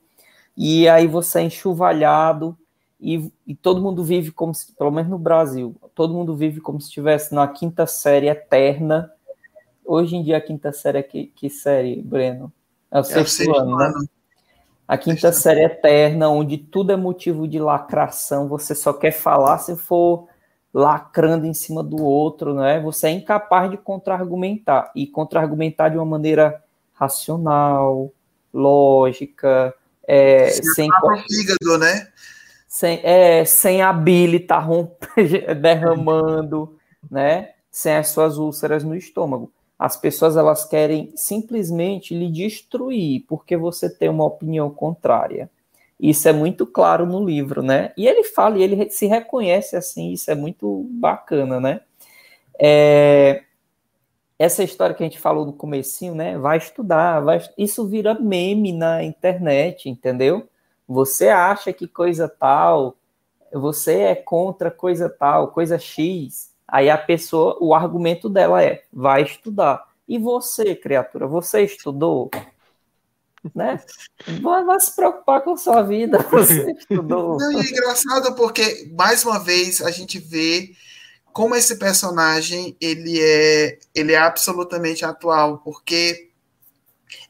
E 0.56 0.88
aí 0.88 1.08
você 1.08 1.40
é 1.40 1.44
enxovalhado 1.44 2.56
e, 3.04 3.30
e, 3.46 3.54
todo 3.54 3.82
mundo 3.82 4.02
vive 4.02 4.32
como 4.32 4.54
se, 4.54 4.72
pelo 4.76 4.90
menos 4.90 5.12
no 5.12 5.18
Brasil, 5.18 5.76
todo 5.94 6.14
mundo 6.14 6.38
vive 6.38 6.62
como 6.62 6.80
se 6.80 6.88
estivesse 6.88 7.36
na 7.36 7.46
quinta 7.50 7.86
série 7.86 8.30
eterna. 8.30 9.12
Hoje 9.86 10.16
em 10.16 10.24
dia 10.24 10.38
a 10.38 10.42
quinta 10.42 10.72
série 10.72 10.98
é 10.98 11.04
que, 11.04 11.28
que 11.28 11.50
série, 11.50 12.02
Breno? 12.02 12.52
É 12.92 13.00
o 13.00 13.04
sexto, 13.04 13.18
é 13.18 13.22
o 13.22 13.28
sexto 13.28 13.56
ano, 13.56 13.78
né? 13.78 13.94
A 14.88 14.98
quinta 14.98 15.32
série 15.32 15.64
eterna, 15.64 16.30
onde 16.30 16.58
tudo 16.58 16.92
é 16.92 16.96
motivo 16.96 17.48
de 17.48 17.58
lacração, 17.58 18.48
você 18.48 18.76
só 18.76 18.92
quer 18.94 19.12
falar 19.12 19.58
se 19.58 19.76
for 19.76 20.28
lacrando 20.74 21.46
em 21.46 21.54
cima 21.54 21.82
do 21.82 22.04
outro, 22.04 22.54
né? 22.54 22.80
Você 22.82 23.08
é 23.08 23.12
incapaz 23.12 23.72
de 23.72 23.78
contra-argumentar 23.78 24.92
e 24.96 25.08
contra-argumentar 25.08 25.90
de 25.90 25.98
uma 25.98 26.06
maneira 26.06 26.62
racional, 26.94 28.12
lógica, 28.54 29.74
é, 30.08 30.50
sem 30.50 30.90
fígado, 31.28 31.78
né? 31.78 32.08
Sem, 32.68 33.00
é, 33.04 33.46
sem 33.46 33.80
bile 34.04 34.40
tá 34.40 34.68
derramando, 35.62 36.78
né? 37.10 37.52
Sem 37.72 37.96
as 37.96 38.10
suas 38.10 38.38
úlceras 38.38 38.84
no 38.84 38.96
estômago. 38.96 39.52
As 39.78 39.98
pessoas 39.98 40.38
elas 40.38 40.66
querem 40.66 41.12
simplesmente 41.16 42.14
lhe 42.14 42.32
destruir 42.32 43.26
porque 43.28 43.58
você 43.58 43.90
tem 43.90 44.10
uma 44.10 44.26
opinião 44.26 44.70
contrária. 44.70 45.50
Isso 46.00 46.28
é 46.28 46.34
muito 46.34 46.66
claro 46.66 47.06
no 47.06 47.24
livro, 47.24 47.62
né? 47.62 47.94
E 47.98 48.08
ele 48.08 48.24
fala, 48.24 48.58
e 48.58 48.64
ele 48.64 48.90
se 48.90 49.06
reconhece 49.06 49.76
assim, 49.76 50.12
isso 50.12 50.30
é 50.30 50.36
muito 50.36 50.86
bacana, 50.90 51.60
né? 51.60 51.82
É, 52.60 53.44
essa 54.38 54.64
história 54.64 54.96
que 54.96 55.04
a 55.04 55.06
gente 55.06 55.20
falou 55.20 55.46
no 55.46 55.54
comecinho, 55.54 56.16
né? 56.16 56.38
Vai 56.38 56.58
estudar, 56.58 57.22
vai, 57.22 57.42
isso 57.58 57.88
vira 57.88 58.14
meme 58.14 58.74
na 58.74 59.04
internet, 59.04 59.90
entendeu? 59.90 60.48
Você 60.88 61.30
acha 61.30 61.72
que 61.72 61.88
coisa 61.88 62.28
tal, 62.28 62.98
você 63.54 64.00
é 64.02 64.16
contra 64.16 64.70
coisa 64.70 65.10
tal, 65.10 65.50
coisa 65.50 65.80
X. 65.80 66.53
Aí 66.74 66.90
a 66.90 66.98
pessoa, 66.98 67.56
o 67.62 67.76
argumento 67.76 68.28
dela 68.28 68.64
é: 68.64 68.82
vai 68.92 69.22
estudar. 69.22 69.86
E 70.08 70.18
você, 70.18 70.76
criatura, 70.76 71.28
você 71.28 71.62
estudou? 71.62 72.32
né? 73.54 73.80
Vai, 74.42 74.64
vai, 74.64 74.80
se 74.80 74.96
preocupar 74.96 75.42
com 75.44 75.56
sua 75.56 75.84
vida. 75.84 76.18
Você 76.32 76.72
estudou. 76.72 77.38
Não, 77.38 77.60
é 77.60 77.64
engraçado 77.66 78.34
porque, 78.36 78.90
mais 78.98 79.26
uma 79.26 79.38
vez, 79.38 79.82
a 79.82 79.92
gente 79.92 80.18
vê 80.18 80.72
como 81.34 81.54
esse 81.54 81.76
personagem 81.76 82.76
ele 82.80 83.20
é, 83.22 83.80
ele 83.94 84.14
é 84.14 84.18
absolutamente 84.18 85.04
atual, 85.04 85.58
porque 85.58 86.30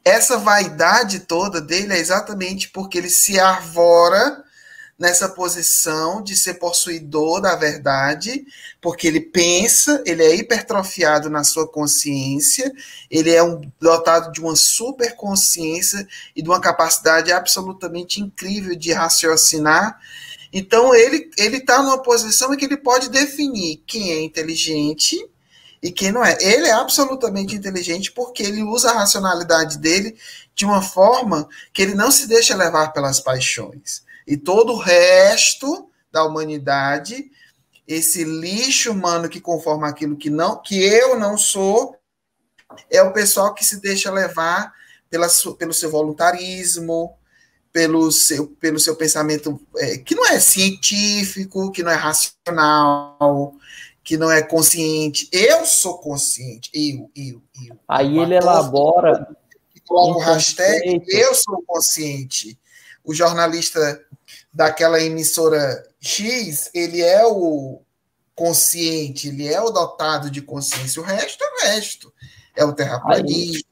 essa 0.04 0.38
vaidade 0.38 1.20
toda 1.20 1.60
dele 1.60 1.94
é 1.94 1.98
exatamente 1.98 2.70
porque 2.70 2.96
ele 2.96 3.10
se 3.10 3.40
arvora 3.40 4.43
nessa 4.98 5.28
posição 5.28 6.22
de 6.22 6.36
ser 6.36 6.54
possuidor 6.54 7.40
da 7.40 7.56
verdade, 7.56 8.46
porque 8.80 9.06
ele 9.08 9.20
pensa, 9.20 10.02
ele 10.06 10.22
é 10.22 10.36
hipertrofiado 10.36 11.28
na 11.28 11.42
sua 11.42 11.66
consciência, 11.66 12.72
ele 13.10 13.30
é 13.30 13.42
um, 13.42 13.60
dotado 13.80 14.32
de 14.32 14.40
uma 14.40 14.54
superconsciência 14.54 16.06
e 16.34 16.42
de 16.42 16.48
uma 16.48 16.60
capacidade 16.60 17.32
absolutamente 17.32 18.20
incrível 18.20 18.76
de 18.76 18.92
raciocinar. 18.92 19.98
Então 20.52 20.94
ele 20.94 21.28
ele 21.36 21.56
está 21.56 21.82
numa 21.82 22.00
posição 22.00 22.54
em 22.54 22.56
que 22.56 22.64
ele 22.64 22.76
pode 22.76 23.10
definir 23.10 23.82
quem 23.84 24.12
é 24.12 24.22
inteligente 24.22 25.18
e 25.82 25.90
quem 25.90 26.12
não 26.12 26.24
é. 26.24 26.38
Ele 26.40 26.68
é 26.68 26.72
absolutamente 26.72 27.56
inteligente 27.56 28.12
porque 28.12 28.44
ele 28.44 28.62
usa 28.62 28.92
a 28.92 28.98
racionalidade 29.00 29.78
dele 29.78 30.16
de 30.54 30.64
uma 30.64 30.80
forma 30.80 31.48
que 31.72 31.82
ele 31.82 31.94
não 31.94 32.12
se 32.12 32.28
deixa 32.28 32.54
levar 32.54 32.92
pelas 32.92 33.18
paixões. 33.18 34.03
E 34.26 34.36
todo 34.36 34.72
o 34.72 34.78
resto 34.78 35.90
da 36.10 36.24
humanidade, 36.24 37.30
esse 37.86 38.24
lixo 38.24 38.92
humano 38.92 39.28
que 39.28 39.40
conforma 39.40 39.88
aquilo 39.88 40.16
que 40.16 40.30
não, 40.30 40.60
que 40.60 40.82
eu 40.82 41.18
não 41.18 41.36
sou, 41.36 41.96
é 42.90 43.02
o 43.02 43.12
pessoal 43.12 43.54
que 43.54 43.64
se 43.64 43.80
deixa 43.80 44.10
levar 44.10 44.72
pela, 45.10 45.28
pelo 45.58 45.74
seu 45.74 45.90
voluntarismo, 45.90 47.16
pelo 47.72 48.10
seu, 48.10 48.46
pelo 48.46 48.78
seu 48.78 48.96
pensamento 48.96 49.60
é, 49.76 49.98
que 49.98 50.14
não 50.14 50.26
é 50.26 50.38
científico, 50.38 51.70
que 51.72 51.82
não 51.82 51.90
é 51.90 51.96
racional, 51.96 53.54
que 54.02 54.16
não 54.16 54.30
é 54.30 54.42
consciente. 54.42 55.28
Eu 55.32 55.66
sou 55.66 55.98
consciente, 55.98 56.70
eu, 56.72 57.10
eu, 57.16 57.42
eu. 57.66 57.78
Aí 57.88 58.18
ele 58.18 58.36
elabora. 58.36 59.26
Coloca 59.86 60.18
o 60.18 60.22
hashtag 60.22 61.04
eu 61.08 61.34
sou 61.34 61.62
consciente. 61.66 62.58
O 63.04 63.12
jornalista 63.12 64.00
daquela 64.52 65.00
emissora 65.00 65.86
X, 66.00 66.70
ele 66.74 67.02
é 67.02 67.24
o 67.26 67.82
consciente, 68.34 69.28
ele 69.28 69.46
é 69.46 69.60
o 69.60 69.70
dotado 69.70 70.30
de 70.30 70.42
consciência. 70.42 71.00
O 71.00 71.04
resto 71.04 71.44
é 71.44 71.46
o 71.46 71.66
resto. 71.66 72.12
É 72.56 72.64
o 72.64 72.72
terraplanista. 72.72 73.68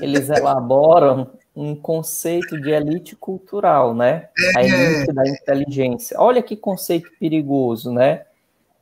Eles 0.00 0.28
elaboram 0.28 1.30
um 1.54 1.74
conceito 1.74 2.60
de 2.60 2.70
elite 2.70 3.16
cultural, 3.16 3.94
né? 3.94 4.28
A 4.56 4.62
é. 4.62 4.68
elite 4.68 5.12
da 5.12 5.26
inteligência. 5.26 6.20
Olha 6.20 6.42
que 6.42 6.54
conceito 6.54 7.10
perigoso, 7.18 7.90
né? 7.90 8.26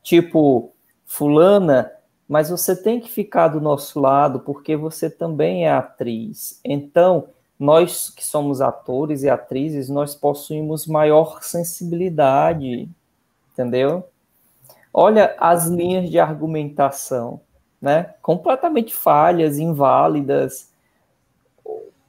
Tipo, 0.03 0.73
fulana, 1.07 1.91
mas 2.29 2.51
você 2.51 2.75
tem 2.75 3.01
que 3.01 3.11
ficar 3.11 3.49
do 3.49 3.61
nosso 3.61 4.01
lado 4.01 4.41
porque 4.41 4.77
você 4.77 5.09
também 5.09 5.67
é 5.67 5.73
atriz. 5.73 6.59
Então, 6.65 7.29
nós 7.59 8.11
que 8.11 8.25
somos 8.25 8.61
atores 8.61 9.23
e 9.23 9.31
atrizes, 9.31 9.89
nós 9.89 10.15
possuímos 10.15 10.87
maior 10.87 11.43
sensibilidade, 11.43 12.89
entendeu? 13.53 14.05
Olha 14.93 15.35
as 15.39 15.67
linhas 15.67 16.11
de 16.11 16.19
argumentação, 16.19 17.41
né? 17.81 18.15
Completamente 18.23 18.95
falhas, 18.95 19.59
inválidas. 19.59 20.73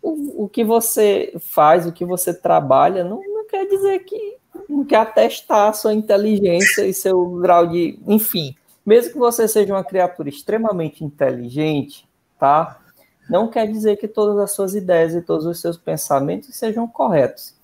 O, 0.02 0.44
o 0.44 0.50
que 0.50 0.64
você 0.64 1.34
faz, 1.40 1.86
o 1.86 1.92
que 1.92 2.06
você 2.06 2.34
trabalha, 2.34 3.04
não, 3.04 3.22
não 3.22 3.48
quer 3.48 3.66
dizer 3.66 4.00
que 4.00 4.38
não 4.70 4.86
quer 4.86 4.98
atestar 4.98 5.74
sua 5.74 5.94
inteligência 5.94 6.86
e 6.86 6.94
seu 6.94 7.26
grau 7.38 7.68
de. 7.68 8.00
Enfim, 8.08 8.56
mesmo 8.86 9.14
que 9.14 9.20
você 9.20 9.48
seja 9.48 9.74
uma 9.74 9.84
criatura 9.84 10.30
extremamente 10.30 11.04
inteligente, 11.04 12.08
tá? 12.40 12.80
Não 13.30 13.47
quer 13.47 13.68
dizer 13.68 13.97
que 13.97 14.07
todas 14.07 14.38
as 14.38 14.52
suas 14.52 14.76
ideias 14.76 15.14
e 15.14 15.22
todos 15.22 15.45
os 15.45 15.60
seus 15.60 15.77
pensamentos 15.77 16.56
sejam 16.56 16.88
corretos. 16.88 17.56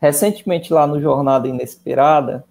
Recentemente, 0.00 0.72
lá 0.72 0.86
no 0.86 1.00
Jornada 1.00 1.48
Inesperada, 1.48 2.44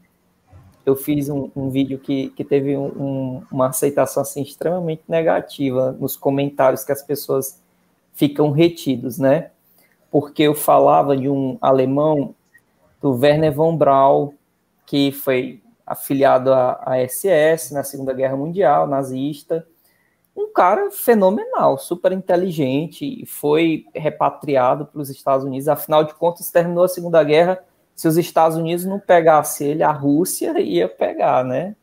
eu 0.85 0.95
fiz 0.95 1.29
um, 1.29 1.49
um 1.55 1.69
vídeo 1.69 1.99
que, 1.99 2.29
que 2.29 2.43
teve 2.43 2.75
um, 2.75 2.85
um, 2.85 3.43
uma 3.51 3.67
aceitação 3.67 4.21
assim, 4.21 4.41
extremamente 4.41 5.03
negativa 5.07 5.91
nos 5.99 6.15
comentários 6.15 6.83
que 6.83 6.91
as 6.91 7.03
pessoas 7.03 7.61
ficam 8.13 8.51
retidos, 8.51 9.17
né? 9.17 9.51
Porque 10.09 10.43
eu 10.43 10.55
falava 10.55 11.15
de 11.15 11.29
um 11.29 11.57
alemão, 11.61 12.33
do 13.01 13.11
Werner 13.11 13.53
von 13.53 13.77
Braun, 13.77 14.33
que 14.85 15.11
foi 15.11 15.61
afiliado 15.85 16.51
à 16.53 16.95
SS 17.07 17.73
na 17.73 17.83
Segunda 17.83 18.13
Guerra 18.13 18.35
Mundial, 18.35 18.87
nazista, 18.87 19.65
um 20.37 20.53
cara 20.53 20.91
fenomenal, 20.91 21.79
super 21.79 22.11
inteligente, 22.11 23.25
foi 23.25 23.85
repatriado 23.95 24.85
para 24.85 25.01
os 25.01 25.09
Estados 25.09 25.43
Unidos. 25.43 25.67
Afinal 25.67 26.03
de 26.03 26.13
contas, 26.13 26.51
terminou 26.51 26.83
a 26.83 26.87
Segunda 26.87 27.23
Guerra. 27.23 27.59
Se 27.95 28.07
os 28.07 28.17
Estados 28.17 28.55
Unidos 28.55 28.85
não 28.85 28.99
pegassem 28.99 29.69
ele, 29.69 29.81
a 29.81 29.91
Rússia 29.91 30.59
ia 30.59 30.87
pegar, 30.87 31.43
né? 31.43 31.75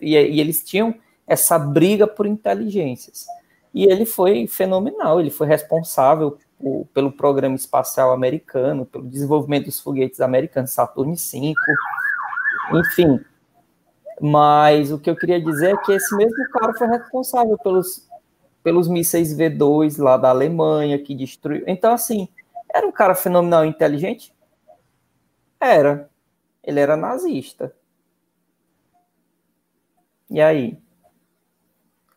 E, 0.00 0.16
e 0.16 0.40
eles 0.40 0.62
tinham 0.62 0.94
essa 1.26 1.58
briga 1.58 2.06
por 2.06 2.26
inteligências. 2.26 3.26
E 3.74 3.84
ele 3.84 4.06
foi 4.06 4.46
fenomenal, 4.46 5.18
ele 5.18 5.30
foi 5.30 5.48
responsável 5.48 6.38
por, 6.58 6.86
pelo 6.94 7.10
programa 7.10 7.56
espacial 7.56 8.12
americano, 8.12 8.86
pelo 8.86 9.08
desenvolvimento 9.08 9.66
dos 9.66 9.80
foguetes 9.80 10.20
americanos, 10.20 10.70
Saturn 10.70 11.14
V, 11.14 11.54
enfim, 12.72 13.20
mas 14.20 14.92
o 14.92 14.98
que 14.98 15.08
eu 15.08 15.16
queria 15.16 15.40
dizer 15.40 15.74
é 15.74 15.76
que 15.78 15.92
esse 15.92 16.14
mesmo 16.14 16.48
cara 16.50 16.74
foi 16.74 16.86
responsável 16.88 17.56
pelos, 17.58 18.06
pelos 18.62 18.86
mísseis 18.86 19.34
V2 19.34 19.98
lá 19.98 20.16
da 20.18 20.28
Alemanha, 20.28 20.98
que 20.98 21.14
destruiu. 21.14 21.64
Então, 21.66 21.92
assim, 21.92 22.28
era 22.72 22.86
um 22.86 22.92
cara 22.92 23.14
fenomenal 23.14 23.64
inteligente? 23.64 24.34
Era. 25.58 26.10
Ele 26.62 26.80
era 26.80 26.96
nazista. 26.96 27.74
E 30.28 30.40
aí? 30.40 30.78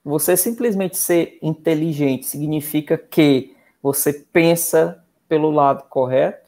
Você 0.04 0.36
simplesmente 0.36 0.98
ser 0.98 1.40
inteligente 1.42 2.26
significa 2.26 2.98
que 2.98 3.56
você 3.82 4.12
pensa 4.12 5.02
pelo 5.30 5.50
lado 5.50 5.84
correto? 5.84 6.43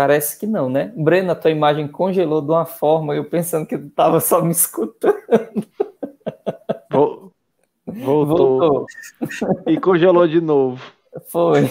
Parece 0.00 0.38
que 0.38 0.46
não, 0.46 0.70
né? 0.70 0.94
Breno, 0.96 1.30
a 1.30 1.34
tua 1.34 1.50
imagem 1.50 1.86
congelou 1.86 2.40
de 2.40 2.50
uma 2.50 2.64
forma, 2.64 3.14
eu 3.14 3.22
pensando 3.22 3.66
que 3.66 3.76
tu 3.76 3.88
estava 3.88 4.18
só 4.18 4.40
me 4.40 4.50
escutando. 4.50 5.20
Voltou. 6.90 7.34
Voltou. 7.86 8.86
E 9.66 9.78
congelou 9.78 10.26
de 10.26 10.40
novo. 10.40 10.82
Foi. 11.28 11.70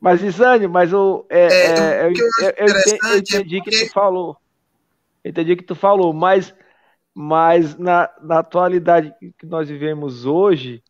Mas, 0.00 0.22
Isane, 0.22 0.68
mas 0.68 0.92
o, 0.92 1.26
é, 1.28 1.46
é, 1.46 1.70
é, 1.72 2.06
eu, 2.06 2.12
eu, 2.42 2.52
eu, 2.58 3.10
eu, 3.10 3.18
entendi 3.18 3.60
que 3.60 3.70
tu 3.72 3.92
falou. 3.92 4.36
Entendi 5.24 5.56
que 5.56 5.64
tu 5.64 5.74
falou, 5.74 6.12
mas, 6.12 6.54
mas 7.12 7.76
na, 7.76 8.08
na 8.22 8.38
atualidade 8.38 9.12
que 9.36 9.46
nós 9.46 9.68
vivemos 9.68 10.24
hoje, 10.24 10.80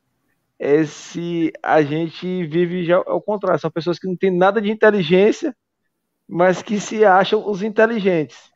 esse, 0.58 1.50
a 1.62 1.80
gente 1.80 2.44
vive 2.44 2.84
já 2.84 3.02
ao 3.06 3.22
contrário. 3.22 3.58
São 3.58 3.70
pessoas 3.70 3.98
que 3.98 4.06
não 4.06 4.16
têm 4.16 4.30
nada 4.30 4.60
de 4.60 4.70
inteligência 4.70 5.56
mas 6.28 6.60
que 6.60 6.78
se 6.78 7.04
acham 7.04 7.48
os 7.48 7.62
inteligentes. 7.62 8.50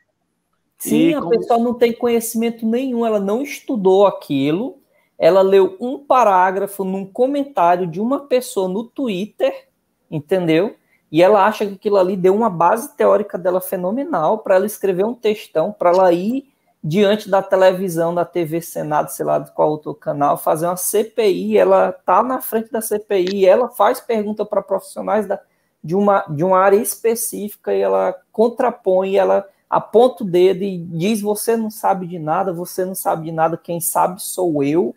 Sim, 0.76 1.10
e 1.10 1.14
a 1.14 1.22
pessoa 1.24 1.58
não 1.58 1.74
tem 1.74 1.92
conhecimento 1.92 2.66
nenhum, 2.66 3.06
ela 3.06 3.20
não 3.20 3.40
estudou 3.40 4.06
aquilo, 4.06 4.80
ela 5.16 5.40
leu 5.40 5.76
um 5.80 5.98
parágrafo 5.98 6.84
num 6.84 7.06
comentário 7.06 7.86
de 7.86 8.00
uma 8.00 8.26
pessoa 8.26 8.68
no 8.68 8.84
Twitter, 8.84 9.68
entendeu? 10.10 10.76
E 11.10 11.22
ela 11.22 11.46
acha 11.46 11.64
que 11.64 11.74
aquilo 11.74 11.96
ali 11.96 12.16
deu 12.16 12.34
uma 12.34 12.50
base 12.50 12.96
teórica 12.96 13.38
dela 13.38 13.60
fenomenal 13.60 14.38
para 14.38 14.56
ela 14.56 14.66
escrever 14.66 15.04
um 15.04 15.14
textão, 15.14 15.70
para 15.70 15.90
ela 15.90 16.12
ir 16.12 16.52
diante 16.82 17.30
da 17.30 17.40
televisão, 17.40 18.12
da 18.12 18.24
TV 18.24 18.60
Senado, 18.60 19.10
sei 19.10 19.24
lá 19.24 19.38
de 19.38 19.52
qual 19.52 19.70
outro 19.70 19.94
canal, 19.94 20.36
fazer 20.36 20.66
uma 20.66 20.76
CPI, 20.76 21.56
ela 21.56 21.92
tá 21.92 22.22
na 22.24 22.40
frente 22.40 22.72
da 22.72 22.80
CPI, 22.80 23.46
ela 23.46 23.68
faz 23.68 24.00
pergunta 24.00 24.44
para 24.44 24.60
profissionais 24.60 25.26
da 25.26 25.36
de 25.82 25.94
uma, 25.94 26.20
de 26.28 26.44
uma 26.44 26.58
área 26.58 26.76
específica 26.76 27.74
e 27.74 27.80
ela 27.80 28.14
contrapõe, 28.30 29.16
ela 29.16 29.48
aponta 29.68 30.22
o 30.22 30.26
dedo 30.26 30.62
e 30.62 30.78
diz: 30.78 31.20
Você 31.20 31.56
não 31.56 31.70
sabe 31.70 32.06
de 32.06 32.18
nada, 32.18 32.52
você 32.52 32.84
não 32.84 32.94
sabe 32.94 33.26
de 33.26 33.32
nada, 33.32 33.56
quem 33.56 33.80
sabe 33.80 34.22
sou 34.22 34.62
eu. 34.62 34.94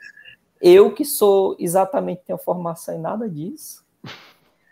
Eu 0.61 0.93
que 0.93 1.03
sou 1.03 1.55
exatamente 1.59 2.23
tenho 2.25 2.39
formação 2.39 2.95
em 2.95 2.99
nada 2.99 3.29
disso. 3.29 3.83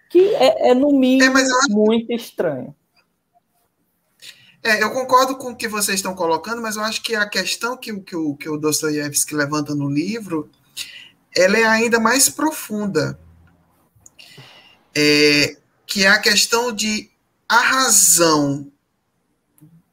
Que 0.10 0.34
é, 0.36 0.70
é 0.70 0.74
no 0.74 0.92
mínimo 0.92 1.38
é, 1.38 1.44
muito 1.70 2.12
estranho. 2.14 2.74
É, 4.64 4.82
eu 4.82 4.92
concordo 4.92 5.36
com 5.36 5.52
o 5.52 5.56
que 5.56 5.68
vocês 5.68 5.96
estão 5.96 6.16
colocando, 6.16 6.62
mas 6.62 6.78
eu 6.78 6.84
acho 6.84 7.02
que 7.04 7.16
a 7.16 7.28
questão 7.28 7.76
que, 7.76 8.00
que, 8.00 8.16
o, 8.16 8.36
que 8.36 8.48
o 8.48 8.58
Dostoiévski 8.58 9.36
levanta 9.36 9.76
no 9.76 9.90
livro 9.90 10.50
ela 11.36 11.58
é 11.58 11.64
ainda 11.64 12.00
mais 12.00 12.30
profunda. 12.30 13.20
É, 14.96 15.58
que 15.94 16.06
é 16.06 16.08
a 16.08 16.18
questão 16.18 16.74
de 16.74 17.08
a 17.48 17.60
razão, 17.60 18.72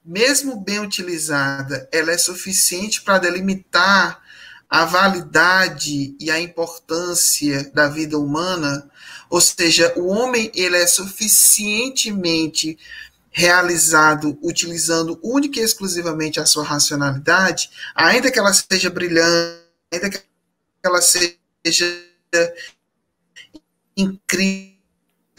mesmo 0.03 0.59
bem 0.59 0.81
utilizada, 0.81 1.87
ela 1.93 2.11
é 2.11 2.17
suficiente 2.17 3.03
para 3.03 3.19
delimitar 3.19 4.19
a 4.67 4.87
validade 4.87 6.17
e 6.19 6.31
a 6.31 6.41
importância 6.41 7.71
da 7.75 7.87
vida 7.87 8.19
humana, 8.19 8.91
ou 9.29 9.43
seja, 9.43 9.93
o 9.95 10.07
homem 10.07 10.51
ele 10.55 10.79
é 10.79 10.87
suficientemente 10.87 12.79
realizado 13.31 14.39
utilizando 14.43 15.21
única 15.23 15.61
e 15.61 15.63
exclusivamente 15.63 16.41
a 16.41 16.47
sua 16.47 16.65
racionalidade, 16.65 17.69
ainda 17.95 18.31
que 18.31 18.39
ela 18.39 18.55
seja 18.55 18.89
brilhante, 18.89 19.61
ainda 19.93 20.09
que 20.09 20.23
ela 20.83 21.03
seja 21.03 21.37
incrível, 23.95 24.70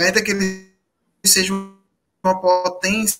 ainda 0.01 0.23
que 0.23 0.31
ele 0.31 0.71
seja 1.25 1.53
uma 1.53 2.41
potência, 2.41 3.19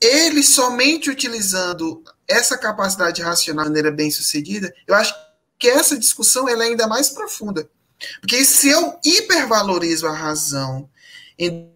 ele 0.00 0.42
somente 0.42 1.10
utilizando 1.10 2.02
essa 2.26 2.58
capacidade 2.58 3.22
racional 3.22 3.64
de 3.64 3.70
maneira 3.70 3.90
bem 3.90 4.10
sucedida, 4.10 4.72
eu 4.86 4.94
acho 4.94 5.14
que 5.58 5.68
essa 5.68 5.98
discussão 5.98 6.48
é 6.48 6.54
ainda 6.54 6.86
mais 6.86 7.10
profunda. 7.10 7.68
Porque 8.20 8.44
se 8.44 8.68
eu 8.68 8.98
hipervalorizo 9.04 10.06
a 10.06 10.12
razão 10.12 10.88
em 11.38 11.72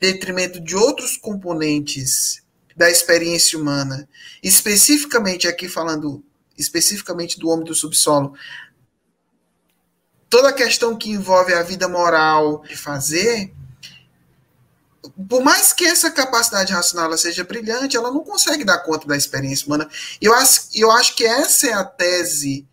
detrimento 0.00 0.60
de 0.60 0.74
outros 0.74 1.16
componentes 1.16 2.42
da 2.80 2.90
experiência 2.90 3.58
humana. 3.58 4.08
Especificamente 4.42 5.46
aqui 5.46 5.68
falando 5.68 6.24
especificamente 6.56 7.38
do 7.38 7.48
homem 7.48 7.64
do 7.64 7.74
subsolo, 7.74 8.34
toda 10.30 10.50
a 10.50 10.52
questão 10.52 10.96
que 10.96 11.10
envolve 11.10 11.52
a 11.52 11.62
vida 11.62 11.88
moral 11.88 12.62
de 12.62 12.76
fazer, 12.76 13.52
por 15.28 15.42
mais 15.42 15.72
que 15.72 15.84
essa 15.84 16.10
capacidade 16.10 16.72
racional 16.72 17.16
seja 17.18 17.42
brilhante, 17.42 17.96
ela 17.96 18.12
não 18.12 18.20
consegue 18.20 18.64
dar 18.64 18.78
conta 18.78 19.08
da 19.08 19.16
experiência 19.16 19.66
humana. 19.66 19.88
Eu 20.22 20.32
acho, 20.32 20.68
eu 20.72 20.90
acho 20.90 21.16
que 21.16 21.24
essa 21.24 21.66
é 21.66 21.72
a 21.72 21.84
tese 21.84 22.66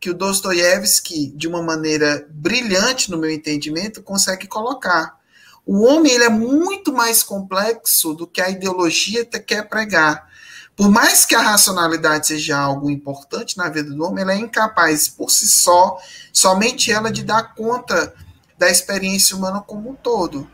que 0.00 0.10
o 0.10 0.14
Dostoiévski, 0.14 1.32
de 1.34 1.46
uma 1.46 1.62
maneira 1.62 2.26
brilhante, 2.30 3.10
no 3.10 3.16
meu 3.16 3.30
entendimento, 3.30 4.02
consegue 4.02 4.46
colocar. 4.46 5.18
O 5.64 5.82
homem 5.82 6.12
ele 6.12 6.24
é 6.24 6.28
muito 6.28 6.92
mais 6.92 7.22
complexo 7.22 8.12
do 8.12 8.26
que 8.26 8.40
a 8.40 8.50
ideologia 8.50 9.24
quer 9.24 9.66
pregar. 9.66 10.28
Por 10.76 10.90
mais 10.90 11.24
que 11.24 11.34
a 11.34 11.42
racionalidade 11.42 12.26
seja 12.26 12.58
algo 12.58 12.90
importante 12.90 13.56
na 13.56 13.68
vida 13.68 13.90
do 13.90 14.04
homem, 14.04 14.22
ela 14.22 14.32
é 14.32 14.38
incapaz 14.38 15.06
por 15.08 15.30
si 15.30 15.46
só, 15.46 15.98
somente 16.32 16.90
ela, 16.90 17.12
de 17.12 17.22
dar 17.22 17.54
conta 17.54 18.12
da 18.58 18.68
experiência 18.68 19.36
humana 19.36 19.60
como 19.60 19.90
um 19.90 19.94
todo. 19.94 20.50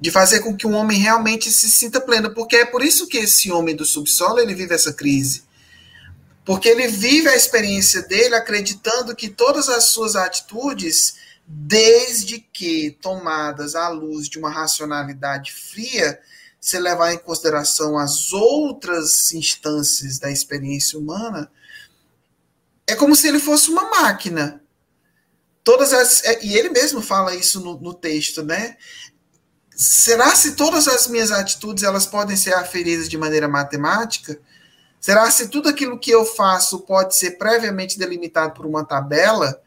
De 0.00 0.10
fazer 0.10 0.40
com 0.40 0.56
que 0.56 0.66
o 0.66 0.72
homem 0.72 0.98
realmente 0.98 1.50
se 1.50 1.70
sinta 1.70 2.00
pleno. 2.00 2.34
Porque 2.34 2.56
é 2.56 2.64
por 2.64 2.82
isso 2.82 3.06
que 3.06 3.18
esse 3.18 3.52
homem 3.52 3.76
do 3.76 3.84
subsolo 3.84 4.40
ele 4.40 4.54
vive 4.54 4.74
essa 4.74 4.92
crise. 4.92 5.44
Porque 6.44 6.68
ele 6.68 6.88
vive 6.88 7.28
a 7.28 7.36
experiência 7.36 8.02
dele 8.02 8.34
acreditando 8.34 9.14
que 9.14 9.28
todas 9.28 9.68
as 9.68 9.84
suas 9.84 10.16
atitudes, 10.16 11.14
desde 11.46 12.38
que 12.40 12.98
tomadas 13.00 13.76
à 13.76 13.88
luz 13.88 14.28
de 14.28 14.38
uma 14.38 14.50
racionalidade 14.50 15.52
fria, 15.52 16.20
se 16.64 16.78
levar 16.78 17.12
em 17.12 17.18
consideração 17.18 17.98
as 17.98 18.32
outras 18.32 19.30
instâncias 19.32 20.18
da 20.18 20.30
experiência 20.30 20.98
humana, 20.98 21.52
é 22.86 22.96
como 22.96 23.14
se 23.14 23.28
ele 23.28 23.38
fosse 23.38 23.68
uma 23.68 23.90
máquina. 23.90 24.62
Todas 25.62 25.92
as, 25.92 26.24
é, 26.24 26.42
e 26.42 26.56
ele 26.56 26.70
mesmo 26.70 27.02
fala 27.02 27.34
isso 27.34 27.60
no, 27.60 27.78
no 27.78 27.92
texto, 27.92 28.42
né? 28.42 28.78
Será 29.76 30.34
se 30.34 30.56
todas 30.56 30.88
as 30.88 31.06
minhas 31.06 31.30
atitudes 31.30 31.84
elas 31.84 32.06
podem 32.06 32.34
ser 32.34 32.54
aferidas 32.54 33.10
de 33.10 33.18
maneira 33.18 33.46
matemática? 33.46 34.40
Será 34.98 35.30
se 35.30 35.48
tudo 35.48 35.68
aquilo 35.68 35.98
que 35.98 36.12
eu 36.12 36.24
faço 36.24 36.78
pode 36.80 37.14
ser 37.14 37.32
previamente 37.32 37.98
delimitado 37.98 38.54
por 38.54 38.64
uma 38.64 38.86
tabela? 38.86 39.62